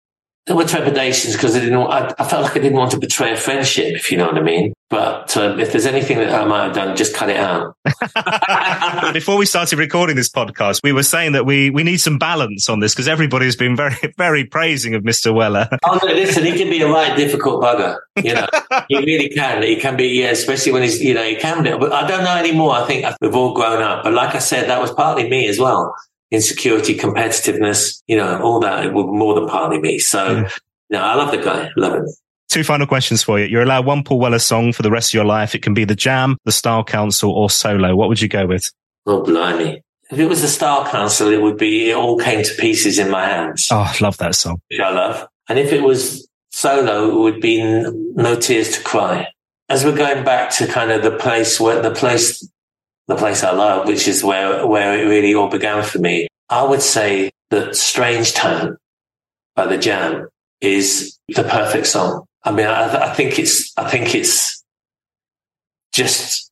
there 0.46 0.56
were 0.56 0.64
trepidations 0.64 1.34
because 1.34 1.54
I 1.54 1.60
didn't. 1.60 1.78
I, 1.78 2.12
I, 2.18 2.24
felt 2.24 2.42
like 2.42 2.56
I 2.56 2.60
didn't 2.60 2.76
want 2.76 2.90
to 2.90 2.98
betray 2.98 3.32
a 3.32 3.36
friendship, 3.36 3.94
if 3.94 4.10
you 4.10 4.18
know 4.18 4.26
what 4.26 4.36
I 4.36 4.42
mean. 4.42 4.72
But 4.90 5.36
uh, 5.36 5.56
if 5.58 5.70
there's 5.70 5.86
anything 5.86 6.18
that 6.18 6.34
I 6.34 6.44
might 6.44 6.64
have 6.64 6.74
done, 6.74 6.96
just 6.96 7.14
cut 7.14 7.30
it 7.30 7.36
out. 7.36 7.76
Before 9.12 9.36
we 9.36 9.46
started 9.46 9.78
recording 9.78 10.16
this 10.16 10.28
podcast, 10.28 10.80
we 10.82 10.92
were 10.92 11.04
saying 11.04 11.32
that 11.32 11.46
we 11.46 11.70
we 11.70 11.84
need 11.84 11.98
some 11.98 12.18
balance 12.18 12.68
on 12.68 12.80
this 12.80 12.92
because 12.92 13.06
everybody's 13.06 13.54
been 13.54 13.76
very 13.76 13.96
very 14.18 14.44
praising 14.44 14.94
of 14.96 15.04
Mr. 15.04 15.32
Weller. 15.32 15.68
oh 15.84 16.00
no, 16.02 16.12
listen, 16.12 16.44
he 16.44 16.58
can 16.58 16.68
be 16.68 16.82
a 16.82 16.88
right 16.88 17.16
difficult 17.16 17.62
bugger. 17.62 17.98
You 18.22 18.34
know, 18.34 18.46
he 18.88 18.98
really 18.98 19.28
can. 19.28 19.62
He 19.62 19.76
can 19.76 19.96
be, 19.96 20.08
yeah, 20.08 20.30
especially 20.30 20.72
when 20.72 20.82
he's 20.82 21.00
you 21.00 21.14
know 21.14 21.22
he 21.22 21.36
can 21.36 21.62
be. 21.62 21.70
But 21.70 21.92
I 21.92 22.06
don't 22.08 22.24
know 22.24 22.36
anymore. 22.36 22.72
I 22.72 22.84
think 22.84 23.06
we've 23.20 23.34
all 23.34 23.54
grown 23.54 23.80
up. 23.80 24.02
But 24.02 24.12
like 24.12 24.34
I 24.34 24.40
said, 24.40 24.68
that 24.68 24.80
was 24.80 24.92
partly 24.92 25.30
me 25.30 25.46
as 25.46 25.60
well 25.60 25.94
insecurity, 26.32 26.96
competitiveness, 26.96 28.02
you 28.08 28.16
know, 28.16 28.40
all 28.42 28.58
that 28.60 28.92
was 28.92 29.06
more 29.08 29.34
than 29.34 29.46
partly 29.48 29.78
me. 29.78 29.98
So, 29.98 30.38
yeah. 30.38 30.48
no, 30.90 30.98
I 31.02 31.14
love 31.14 31.30
the 31.30 31.38
guy. 31.38 31.68
Love 31.76 31.94
him. 31.94 32.06
Two 32.48 32.64
final 32.64 32.86
questions 32.86 33.22
for 33.22 33.38
you. 33.38 33.46
You're 33.46 33.62
allowed 33.62 33.86
one 33.86 34.02
Paul 34.02 34.18
Weller 34.18 34.38
song 34.38 34.72
for 34.72 34.82
the 34.82 34.90
rest 34.90 35.10
of 35.10 35.14
your 35.14 35.24
life. 35.24 35.54
It 35.54 35.62
can 35.62 35.72
be 35.74 35.84
the 35.84 35.94
Jam, 35.94 36.36
the 36.44 36.52
Style 36.52 36.84
Council, 36.84 37.30
or 37.30 37.48
solo. 37.48 37.94
What 37.94 38.08
would 38.08 38.20
you 38.20 38.28
go 38.28 38.46
with? 38.46 38.70
Oh, 39.06 39.22
blimey. 39.22 39.82
If 40.10 40.18
it 40.18 40.26
was 40.26 40.42
the 40.42 40.48
Style 40.48 40.84
Council, 40.86 41.28
it 41.28 41.40
would 41.40 41.56
be 41.56 41.90
It 41.90 41.94
All 41.96 42.18
Came 42.18 42.42
to 42.44 42.54
Pieces 42.56 42.98
in 42.98 43.10
My 43.10 43.24
Hands, 43.26 43.68
Oh, 43.70 43.78
I 43.78 43.94
love 44.02 44.18
that 44.18 44.34
song. 44.34 44.60
which 44.68 44.80
I 44.80 44.90
love. 44.90 45.26
And 45.48 45.58
if 45.58 45.72
it 45.72 45.82
was 45.82 46.28
solo, 46.50 47.08
it 47.10 47.14
would 47.22 47.40
be 47.40 47.62
No 47.62 48.36
Tears 48.36 48.76
to 48.76 48.82
Cry. 48.84 49.28
As 49.70 49.84
we're 49.86 49.96
going 49.96 50.22
back 50.22 50.50
to 50.56 50.66
kind 50.66 50.90
of 50.90 51.02
the 51.02 51.12
place 51.16 51.58
where 51.58 51.80
the 51.80 51.92
place, 51.92 52.46
the 53.08 53.16
place 53.16 53.42
I 53.42 53.52
love, 53.52 53.88
which 53.88 54.06
is 54.08 54.22
where, 54.22 54.66
where 54.66 54.98
it 54.98 55.08
really 55.08 55.34
all 55.34 55.48
began 55.48 55.82
for 55.82 55.98
me, 55.98 56.28
I 56.48 56.62
would 56.62 56.82
say 56.82 57.30
that 57.50 57.76
Strange 57.76 58.32
Town 58.34 58.76
by 59.54 59.66
the 59.66 59.78
Jam 59.78 60.28
is 60.60 61.18
the 61.28 61.44
perfect 61.44 61.86
song. 61.86 62.24
I 62.44 62.52
mean, 62.52 62.66
I, 62.66 63.10
I 63.10 63.14
think 63.14 63.38
it's, 63.38 63.72
I 63.76 63.90
think 63.90 64.14
it's 64.14 64.62
just 65.92 66.50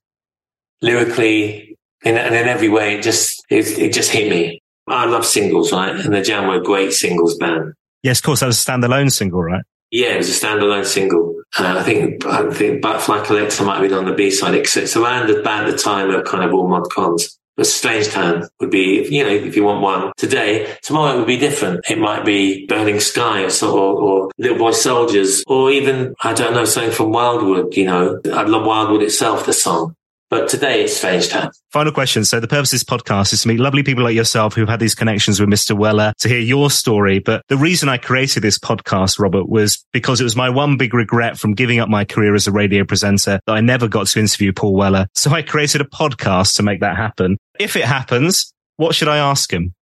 lyrically 0.83 1.77
in, 2.05 2.17
and 2.17 2.35
in 2.35 2.49
every 2.49 2.69
way, 2.69 2.97
it 2.97 3.03
just, 3.03 3.45
it, 3.51 3.67
it 3.79 3.93
just 3.93 4.11
hit 4.11 4.31
me. 4.31 4.61
I 4.87 5.07
love 5.07 5.25
singles, 5.25 5.73
right? 5.73 5.95
And 5.95 6.13
the 6.13 6.23
Jam 6.23 6.49
were 6.49 6.57
a 6.57 6.63
great 6.63 6.93
singles 6.93 7.37
band. 7.37 7.75
Yes, 8.03 8.19
of 8.19 8.25
course, 8.25 8.41
that 8.41 8.47
was 8.47 8.61
a 8.61 8.71
standalone 8.71 9.11
single, 9.13 9.43
right? 9.43 9.63
Yeah, 9.91 10.15
it 10.15 10.19
was 10.19 10.29
a 10.29 10.47
standalone 10.47 10.85
single. 10.85 11.43
Uh, 11.59 11.79
I 11.79 11.83
think 11.83 12.25
I 12.25 12.49
think 12.51 12.81
Butterfly 12.81 13.25
Collector 13.25 13.65
might 13.65 13.81
have 13.81 13.89
been 13.89 13.99
on 13.99 14.05
the 14.05 14.15
B 14.15 14.31
side. 14.31 14.55
It's, 14.55 14.97
around 14.97 15.31
about 15.31 15.71
the 15.71 15.77
time 15.77 16.11
of 16.11 16.25
kind 16.25 16.45
of 16.45 16.55
all 16.55 16.69
mod 16.69 16.89
cons. 16.91 17.37
But 17.57 17.67
Strange 17.67 18.09
Town 18.09 18.49
would 18.61 18.71
be, 18.71 19.07
you 19.11 19.23
know, 19.23 19.29
if 19.29 19.55
you 19.55 19.65
want 19.65 19.83
one 19.83 20.13
today, 20.17 20.75
tomorrow 20.83 21.15
it 21.15 21.19
would 21.19 21.27
be 21.27 21.37
different. 21.37 21.85
It 21.91 21.99
might 21.99 22.25
be 22.25 22.65
Burning 22.67 23.01
Sky 23.01 23.43
or, 23.43 23.67
or, 23.67 24.01
or 24.01 24.31
Little 24.39 24.57
Boy 24.57 24.71
Soldiers 24.71 25.45
or 25.47 25.71
even, 25.71 26.15
I 26.23 26.33
don't 26.33 26.55
know, 26.55 26.65
something 26.65 26.93
from 26.93 27.11
Wildwood, 27.11 27.77
you 27.77 27.85
know. 27.85 28.19
I 28.33 28.45
love 28.45 28.65
Wildwood 28.65 29.03
itself, 29.03 29.45
the 29.45 29.53
song. 29.53 29.95
But 30.31 30.49
today 30.49 30.85
it's 30.85 30.97
Strange 30.97 31.29
Town. 31.29 31.51
Final 31.73 31.91
question. 31.91 32.25
So 32.25 32.39
the 32.39 32.47
purpose 32.47 32.73
of 32.73 32.79
this 32.79 32.85
podcast 32.85 33.33
is 33.33 33.43
to 33.43 33.49
meet 33.49 33.59
lovely 33.59 33.83
people 33.83 34.05
like 34.05 34.15
yourself 34.15 34.55
who've 34.55 34.69
had 34.69 34.79
these 34.79 34.95
connections 34.95 35.41
with 35.41 35.49
Mr. 35.49 35.77
Weller 35.77 36.13
to 36.21 36.29
hear 36.29 36.39
your 36.39 36.71
story. 36.71 37.19
But 37.19 37.43
the 37.49 37.57
reason 37.57 37.89
I 37.89 37.97
created 37.97 38.45
this 38.45 38.57
podcast, 38.57 39.19
Robert, 39.19 39.49
was 39.49 39.85
because 39.93 40.21
it 40.21 40.25
was 40.25 40.37
my 40.37 40.49
one 40.49 40.77
big 40.77 40.95
regret 40.95 41.37
from 41.37 41.55
giving 41.55 41.81
up 41.81 41.89
my 41.89 42.05
career 42.05 42.37
as 42.37 42.47
a 42.47 42.53
radio 42.53 42.85
presenter 42.85 43.41
that 43.45 43.53
I 43.53 43.61
never 43.61 43.89
got 43.89 44.07
to 44.07 44.21
interview 44.21 44.53
Paul 44.53 44.75
Weller. 44.75 45.09
So 45.15 45.33
I 45.33 45.43
created 45.43 45.81
a 45.81 45.85
podcast 45.85 46.55
to 46.57 46.63
make 46.63 46.79
that 46.79 46.97
happen. 46.97 47.37
If 47.59 47.75
it 47.75 47.85
happens, 47.85 48.55
what 48.77 48.95
should 48.95 49.09
I 49.09 49.19
ask 49.19 49.53
him? 49.53 49.75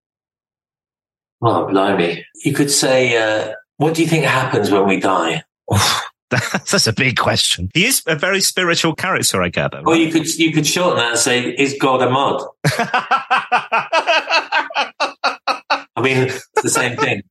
Oh, 1.42 1.66
blimey. 1.66 2.24
You 2.44 2.52
could 2.52 2.70
say, 2.70 3.16
uh, 3.16 3.54
what 3.78 3.94
do 3.94 4.02
you 4.02 4.08
think 4.08 4.24
happens 4.24 4.70
when 4.70 4.86
we 4.86 5.00
die? 5.00 5.42
That's 6.30 6.86
a 6.86 6.92
big 6.92 7.16
question. 7.16 7.68
He 7.72 7.86
is 7.86 8.02
a 8.06 8.16
very 8.16 8.40
spiritual 8.40 8.94
character, 8.94 9.42
I 9.42 9.48
gather. 9.48 9.82
Or 9.86 9.96
you 9.96 10.10
could, 10.10 10.26
you 10.36 10.52
could 10.52 10.66
shorten 10.66 10.98
that 10.98 11.10
and 11.10 11.18
say, 11.18 11.54
is 11.54 11.76
God 11.80 12.02
a 12.02 12.10
mod? 12.10 12.42
I 15.98 16.02
mean, 16.02 16.18
it's 16.18 16.46
the 16.62 16.68
same 16.68 16.96
thing. 16.96 17.22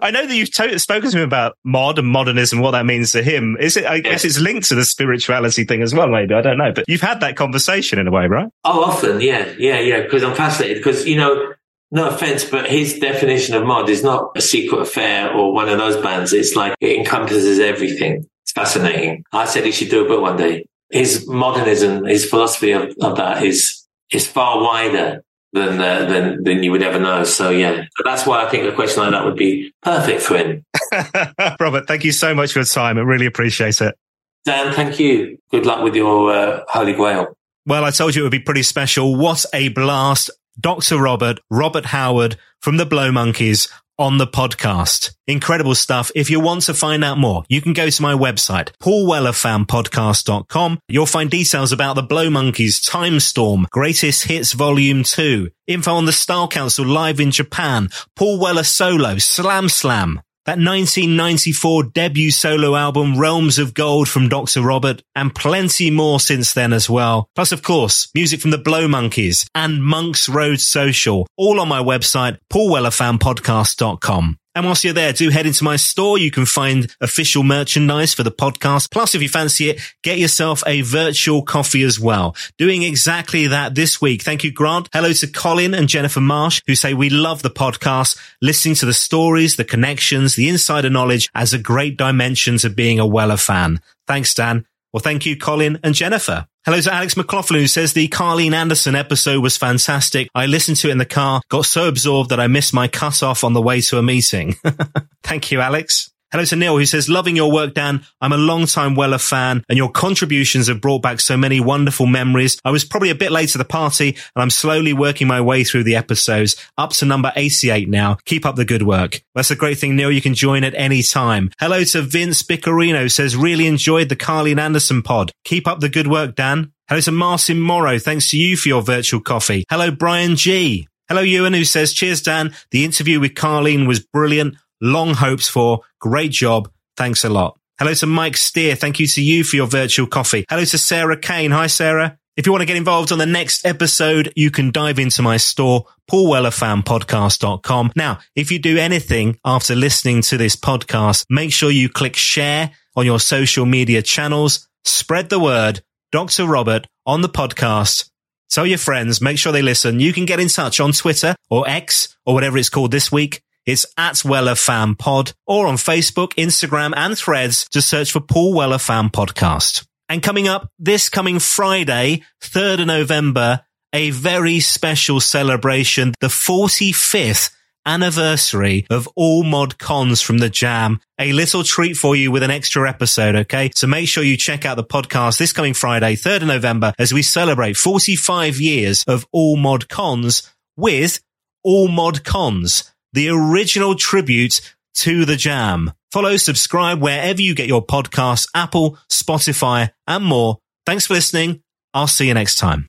I 0.00 0.10
know 0.10 0.26
that 0.26 0.34
you've 0.34 0.52
to- 0.52 0.78
spoken 0.78 1.10
to 1.10 1.18
him 1.18 1.24
about 1.24 1.56
mod 1.64 1.98
and 1.98 2.06
modernism, 2.06 2.60
what 2.60 2.72
that 2.72 2.86
means 2.86 3.12
to 3.12 3.22
him. 3.22 3.56
Is 3.58 3.76
it? 3.76 3.86
I 3.86 3.98
guess 3.98 4.24
it's 4.24 4.38
linked 4.38 4.68
to 4.68 4.76
the 4.76 4.84
spirituality 4.84 5.64
thing 5.64 5.82
as 5.82 5.92
well. 5.92 6.06
Maybe 6.08 6.34
I 6.34 6.42
don't 6.42 6.58
know, 6.58 6.72
but 6.72 6.84
you've 6.86 7.00
had 7.00 7.20
that 7.20 7.36
conversation 7.36 7.98
in 7.98 8.06
a 8.06 8.12
way, 8.12 8.26
right? 8.28 8.48
Oh, 8.64 8.84
often, 8.84 9.20
yeah, 9.20 9.52
yeah, 9.58 9.80
yeah. 9.80 10.02
Because 10.02 10.22
I'm 10.22 10.34
fascinated. 10.36 10.76
Because 10.76 11.06
you 11.06 11.16
know, 11.16 11.54
no 11.90 12.08
offense, 12.08 12.44
but 12.44 12.68
his 12.68 12.98
definition 12.98 13.54
of 13.54 13.64
mod 13.64 13.88
is 13.88 14.02
not 14.02 14.32
a 14.36 14.40
secret 14.40 14.80
affair 14.80 15.32
or 15.32 15.52
one 15.52 15.68
of 15.68 15.78
those 15.78 15.96
bands. 16.02 16.32
It's 16.32 16.56
like 16.56 16.74
it 16.80 16.98
encompasses 16.98 17.58
everything. 17.58 18.26
It's 18.42 18.52
fascinating. 18.52 19.24
I 19.32 19.44
said 19.44 19.64
he 19.64 19.72
should 19.72 19.90
do 19.90 20.04
a 20.04 20.08
book 20.08 20.20
one 20.20 20.36
day. 20.36 20.66
His 20.90 21.26
modernism, 21.28 22.04
his 22.04 22.28
philosophy 22.28 22.72
of, 22.72 22.94
of 23.00 23.16
that 23.16 23.42
is 23.42 23.86
is 24.12 24.26
far 24.26 24.62
wider 24.62 25.24
than 25.52 25.80
uh, 25.80 26.04
than 26.06 26.44
than 26.44 26.62
you 26.62 26.70
would 26.72 26.82
ever 26.82 26.98
know. 26.98 27.24
So 27.24 27.50
yeah, 27.50 27.82
so 27.96 28.02
that's 28.04 28.26
why 28.26 28.44
I 28.44 28.48
think 28.48 28.64
a 28.64 28.74
question 28.74 29.02
like 29.02 29.12
that 29.12 29.24
would 29.24 29.36
be 29.36 29.72
perfect 29.82 30.22
for 30.22 30.36
him. 30.36 30.64
Robert, 31.60 31.86
thank 31.86 32.04
you 32.04 32.12
so 32.12 32.34
much 32.34 32.52
for 32.52 32.60
your 32.60 32.66
time. 32.66 32.98
I 32.98 33.02
really 33.02 33.26
appreciate 33.26 33.80
it. 33.80 33.96
Dan, 34.44 34.72
thank 34.74 35.00
you. 35.00 35.38
Good 35.50 35.66
luck 35.66 35.82
with 35.82 35.96
your 35.96 36.32
uh, 36.32 36.60
Holy 36.68 36.92
Grail. 36.92 37.36
Well, 37.66 37.84
I 37.84 37.90
told 37.90 38.14
you 38.14 38.22
it 38.22 38.26
would 38.26 38.30
be 38.30 38.38
pretty 38.38 38.62
special. 38.62 39.16
What 39.16 39.44
a 39.52 39.70
blast. 39.70 40.30
Dr. 40.58 40.98
Robert, 40.98 41.40
Robert 41.50 41.86
Howard 41.86 42.36
from 42.60 42.76
the 42.76 42.86
Blow 42.86 43.12
Monkeys 43.12 43.68
on 43.98 44.18
the 44.18 44.26
podcast. 44.26 45.14
Incredible 45.26 45.74
stuff. 45.74 46.10
If 46.14 46.30
you 46.30 46.40
want 46.40 46.62
to 46.62 46.74
find 46.74 47.02
out 47.02 47.18
more, 47.18 47.44
you 47.48 47.60
can 47.60 47.72
go 47.72 47.88
to 47.88 48.02
my 48.02 48.12
website, 48.14 48.70
paulwellerfanpodcast.com. 48.82 50.78
You'll 50.88 51.06
find 51.06 51.30
details 51.30 51.72
about 51.72 51.94
the 51.94 52.02
Blow 52.02 52.30
Monkeys, 52.30 52.80
Time 52.80 53.20
Storm, 53.20 53.66
Greatest 53.70 54.24
Hits 54.24 54.52
Volume 54.52 55.02
2, 55.02 55.50
info 55.66 55.94
on 55.94 56.06
the 56.06 56.12
Style 56.12 56.48
Council 56.48 56.84
live 56.84 57.20
in 57.20 57.30
Japan, 57.30 57.88
Paul 58.14 58.38
Weller 58.38 58.64
solo, 58.64 59.18
Slam 59.18 59.68
Slam, 59.68 60.20
that 60.46 60.58
1994 60.58 61.82
debut 61.84 62.30
solo 62.30 62.74
album, 62.76 63.18
Realms 63.18 63.58
of 63.58 63.74
Gold 63.74 64.08
from 64.08 64.28
Dr. 64.28 64.62
Robert, 64.62 65.02
and 65.14 65.34
plenty 65.34 65.90
more 65.90 66.20
since 66.20 66.52
then 66.54 66.72
as 66.72 66.88
well. 66.88 67.28
Plus, 67.34 67.52
of 67.52 67.62
course, 67.62 68.08
music 68.14 68.40
from 68.40 68.52
the 68.52 68.58
Blow 68.58 68.88
Monkeys 68.88 69.46
and 69.54 69.84
Monks 69.84 70.28
Road 70.28 70.60
Social, 70.60 71.26
all 71.36 71.60
on 71.60 71.68
my 71.68 71.82
website, 71.82 72.38
paulwellerfanpodcast.com. 72.52 74.38
And 74.56 74.64
whilst 74.64 74.84
you're 74.84 74.94
there, 74.94 75.12
do 75.12 75.28
head 75.28 75.44
into 75.44 75.64
my 75.64 75.76
store. 75.76 76.16
You 76.16 76.30
can 76.30 76.46
find 76.46 76.90
official 77.02 77.42
merchandise 77.42 78.14
for 78.14 78.22
the 78.22 78.30
podcast. 78.30 78.90
Plus, 78.90 79.14
if 79.14 79.20
you 79.20 79.28
fancy 79.28 79.68
it, 79.68 79.80
get 80.02 80.18
yourself 80.18 80.62
a 80.66 80.80
virtual 80.80 81.42
coffee 81.42 81.82
as 81.82 82.00
well. 82.00 82.34
Doing 82.56 82.82
exactly 82.82 83.48
that 83.48 83.74
this 83.74 84.00
week. 84.00 84.22
Thank 84.22 84.44
you, 84.44 84.50
Grant. 84.50 84.88
Hello 84.94 85.12
to 85.12 85.26
Colin 85.26 85.74
and 85.74 85.90
Jennifer 85.90 86.22
Marsh, 86.22 86.62
who 86.66 86.74
say 86.74 86.94
we 86.94 87.10
love 87.10 87.42
the 87.42 87.50
podcast, 87.50 88.18
listening 88.40 88.76
to 88.76 88.86
the 88.86 88.94
stories, 88.94 89.56
the 89.56 89.64
connections, 89.64 90.36
the 90.36 90.48
insider 90.48 90.88
knowledge 90.88 91.28
as 91.34 91.52
a 91.52 91.58
great 91.58 91.98
dimension 91.98 92.56
to 92.56 92.70
being 92.70 92.98
a 92.98 93.06
Weller 93.06 93.36
fan. 93.36 93.82
Thanks, 94.06 94.32
Dan. 94.32 94.64
Well, 94.90 95.02
thank 95.02 95.26
you, 95.26 95.36
Colin 95.36 95.78
and 95.84 95.94
Jennifer. 95.94 96.46
Hello 96.66 96.80
to 96.80 96.92
Alex 96.92 97.16
McLaughlin 97.16 97.60
who 97.60 97.68
says 97.68 97.92
the 97.92 98.08
Carleen 98.08 98.52
Anderson 98.52 98.96
episode 98.96 99.40
was 99.40 99.56
fantastic. 99.56 100.28
I 100.34 100.46
listened 100.46 100.78
to 100.78 100.88
it 100.88 100.90
in 100.90 100.98
the 100.98 101.04
car, 101.04 101.40
got 101.48 101.64
so 101.64 101.86
absorbed 101.86 102.30
that 102.30 102.40
I 102.40 102.48
missed 102.48 102.74
my 102.74 102.88
cut 102.88 103.22
off 103.22 103.44
on 103.44 103.52
the 103.52 103.62
way 103.62 103.80
to 103.82 103.98
a 103.98 104.02
meeting. 104.02 104.56
Thank 105.22 105.52
you, 105.52 105.60
Alex. 105.60 106.10
Hello 106.32 106.44
to 106.44 106.56
Neil 106.56 106.76
who 106.76 106.84
says, 106.86 107.08
loving 107.08 107.36
your 107.36 107.52
work, 107.52 107.72
Dan. 107.72 108.04
I'm 108.20 108.32
a 108.32 108.36
long 108.36 108.66
time 108.66 108.96
Weller 108.96 109.16
fan 109.18 109.62
and 109.68 109.78
your 109.78 109.92
contributions 109.92 110.66
have 110.66 110.80
brought 110.80 111.00
back 111.00 111.20
so 111.20 111.36
many 111.36 111.60
wonderful 111.60 112.06
memories. 112.06 112.58
I 112.64 112.72
was 112.72 112.84
probably 112.84 113.10
a 113.10 113.14
bit 113.14 113.30
late 113.30 113.50
to 113.50 113.58
the 113.58 113.64
party 113.64 114.08
and 114.08 114.42
I'm 114.42 114.50
slowly 114.50 114.92
working 114.92 115.28
my 115.28 115.40
way 115.40 115.62
through 115.62 115.84
the 115.84 115.94
episodes 115.94 116.56
up 116.76 116.90
to 116.94 117.04
number 117.04 117.32
88 117.36 117.88
now. 117.88 118.16
Keep 118.24 118.44
up 118.44 118.56
the 118.56 118.64
good 118.64 118.82
work. 118.82 119.22
That's 119.36 119.52
a 119.52 119.56
great 119.56 119.78
thing, 119.78 119.94
Neil. 119.94 120.10
You 120.10 120.20
can 120.20 120.34
join 120.34 120.64
at 120.64 120.74
any 120.74 121.04
time. 121.04 121.52
Hello 121.60 121.84
to 121.84 122.02
Vince 122.02 122.42
Bicarino 122.42 123.08
says, 123.08 123.36
really 123.36 123.68
enjoyed 123.68 124.08
the 124.08 124.16
Carleen 124.16 124.58
Anderson 124.58 125.02
pod. 125.02 125.30
Keep 125.44 125.68
up 125.68 125.78
the 125.78 125.88
good 125.88 126.08
work, 126.08 126.34
Dan. 126.34 126.72
Hello 126.88 127.00
to 127.02 127.12
Martin 127.12 127.60
Morrow. 127.60 128.00
Thanks 128.00 128.30
to 128.30 128.38
you 128.38 128.56
for 128.56 128.68
your 128.68 128.82
virtual 128.82 129.20
coffee. 129.20 129.64
Hello, 129.70 129.92
Brian 129.92 130.34
G. 130.34 130.88
Hello, 131.08 131.20
Ewan, 131.20 131.52
who 131.52 131.64
says, 131.64 131.92
cheers, 131.92 132.20
Dan. 132.20 132.52
The 132.72 132.84
interview 132.84 133.20
with 133.20 133.34
Carleen 133.34 133.86
was 133.86 134.00
brilliant. 134.00 134.56
Long 134.80 135.14
hopes 135.14 135.48
for. 135.48 135.80
Great 136.00 136.30
job. 136.30 136.70
Thanks 136.96 137.24
a 137.24 137.28
lot. 137.28 137.58
Hello 137.78 137.92
to 137.94 138.06
Mike 138.06 138.36
Steer. 138.36 138.74
Thank 138.74 139.00
you 139.00 139.06
to 139.06 139.22
you 139.22 139.44
for 139.44 139.56
your 139.56 139.66
virtual 139.66 140.06
coffee. 140.06 140.44
Hello 140.48 140.64
to 140.64 140.78
Sarah 140.78 141.16
Kane. 141.16 141.50
Hi, 141.50 141.66
Sarah. 141.66 142.18
If 142.36 142.44
you 142.44 142.52
want 142.52 142.62
to 142.62 142.66
get 142.66 142.76
involved 142.76 143.12
on 143.12 143.18
the 143.18 143.26
next 143.26 143.64
episode, 143.64 144.32
you 144.36 144.50
can 144.50 144.70
dive 144.70 144.98
into 144.98 145.22
my 145.22 145.38
store, 145.38 145.86
paulwellerfanpodcast.com. 146.10 147.92
Now, 147.96 148.18
if 148.34 148.50
you 148.50 148.58
do 148.58 148.76
anything 148.76 149.38
after 149.44 149.74
listening 149.74 150.20
to 150.22 150.36
this 150.36 150.54
podcast, 150.54 151.24
make 151.30 151.52
sure 151.52 151.70
you 151.70 151.88
click 151.88 152.14
share 152.14 152.72
on 152.94 153.06
your 153.06 153.20
social 153.20 153.64
media 153.64 154.02
channels. 154.02 154.68
Spread 154.84 155.30
the 155.30 155.40
word. 155.40 155.82
Dr. 156.12 156.46
Robert 156.46 156.86
on 157.04 157.22
the 157.22 157.28
podcast. 157.28 158.10
Tell 158.50 158.66
your 158.66 158.78
friends, 158.78 159.20
make 159.20 159.38
sure 159.38 159.52
they 159.52 159.62
listen. 159.62 160.00
You 160.00 160.12
can 160.12 160.24
get 160.24 160.40
in 160.40 160.48
touch 160.48 160.78
on 160.78 160.92
Twitter 160.92 161.34
or 161.50 161.68
X 161.68 162.16
or 162.24 162.34
whatever 162.34 162.58
it's 162.58 162.70
called 162.70 162.90
this 162.90 163.10
week. 163.10 163.42
It's 163.66 163.84
at 163.98 164.24
Weller 164.24 164.54
Fan 164.54 164.94
Pod 164.94 165.32
or 165.44 165.66
on 165.66 165.74
Facebook, 165.74 166.34
Instagram 166.34 166.92
and 166.96 167.18
threads. 167.18 167.68
Just 167.70 167.88
search 167.88 168.12
for 168.12 168.20
Paul 168.20 168.54
Weller 168.54 168.78
Fan 168.78 169.08
Podcast. 169.08 169.84
And 170.08 170.22
coming 170.22 170.46
up 170.46 170.70
this 170.78 171.08
coming 171.08 171.40
Friday, 171.40 172.22
3rd 172.40 172.82
of 172.82 172.86
November, 172.86 173.62
a 173.92 174.10
very 174.10 174.60
special 174.60 175.18
celebration, 175.18 176.14
the 176.20 176.28
45th 176.28 177.50
anniversary 177.84 178.86
of 178.90 179.08
all 179.16 179.42
mod 179.42 179.78
cons 179.78 180.20
from 180.20 180.38
the 180.38 180.50
jam. 180.50 181.00
A 181.18 181.32
little 181.32 181.64
treat 181.64 181.96
for 181.96 182.14
you 182.14 182.30
with 182.30 182.42
an 182.42 182.50
extra 182.50 182.88
episode. 182.88 183.34
Okay. 183.34 183.70
So 183.74 183.86
make 183.86 184.08
sure 184.08 184.22
you 184.22 184.36
check 184.36 184.64
out 184.64 184.76
the 184.76 184.84
podcast 184.84 185.38
this 185.38 185.52
coming 185.52 185.74
Friday, 185.74 186.14
3rd 186.14 186.42
of 186.42 186.48
November, 186.48 186.92
as 186.98 187.12
we 187.12 187.22
celebrate 187.22 187.76
45 187.76 188.60
years 188.60 189.04
of 189.08 189.26
all 189.32 189.56
mod 189.56 189.88
cons 189.88 190.52
with 190.76 191.20
all 191.62 191.88
mod 191.88 192.22
cons, 192.22 192.92
the 193.16 193.30
original 193.30 193.94
tribute 193.94 194.60
to 194.94 195.24
the 195.24 195.36
jam. 195.36 195.90
Follow, 196.12 196.36
subscribe 196.36 197.00
wherever 197.00 197.40
you 197.40 197.54
get 197.54 197.66
your 197.66 197.84
podcasts, 197.84 198.46
Apple, 198.54 198.98
Spotify 199.10 199.90
and 200.06 200.24
more. 200.24 200.58
Thanks 200.84 201.06
for 201.06 201.14
listening. 201.14 201.62
I'll 201.94 202.06
see 202.06 202.28
you 202.28 202.34
next 202.34 202.58
time. 202.58 202.88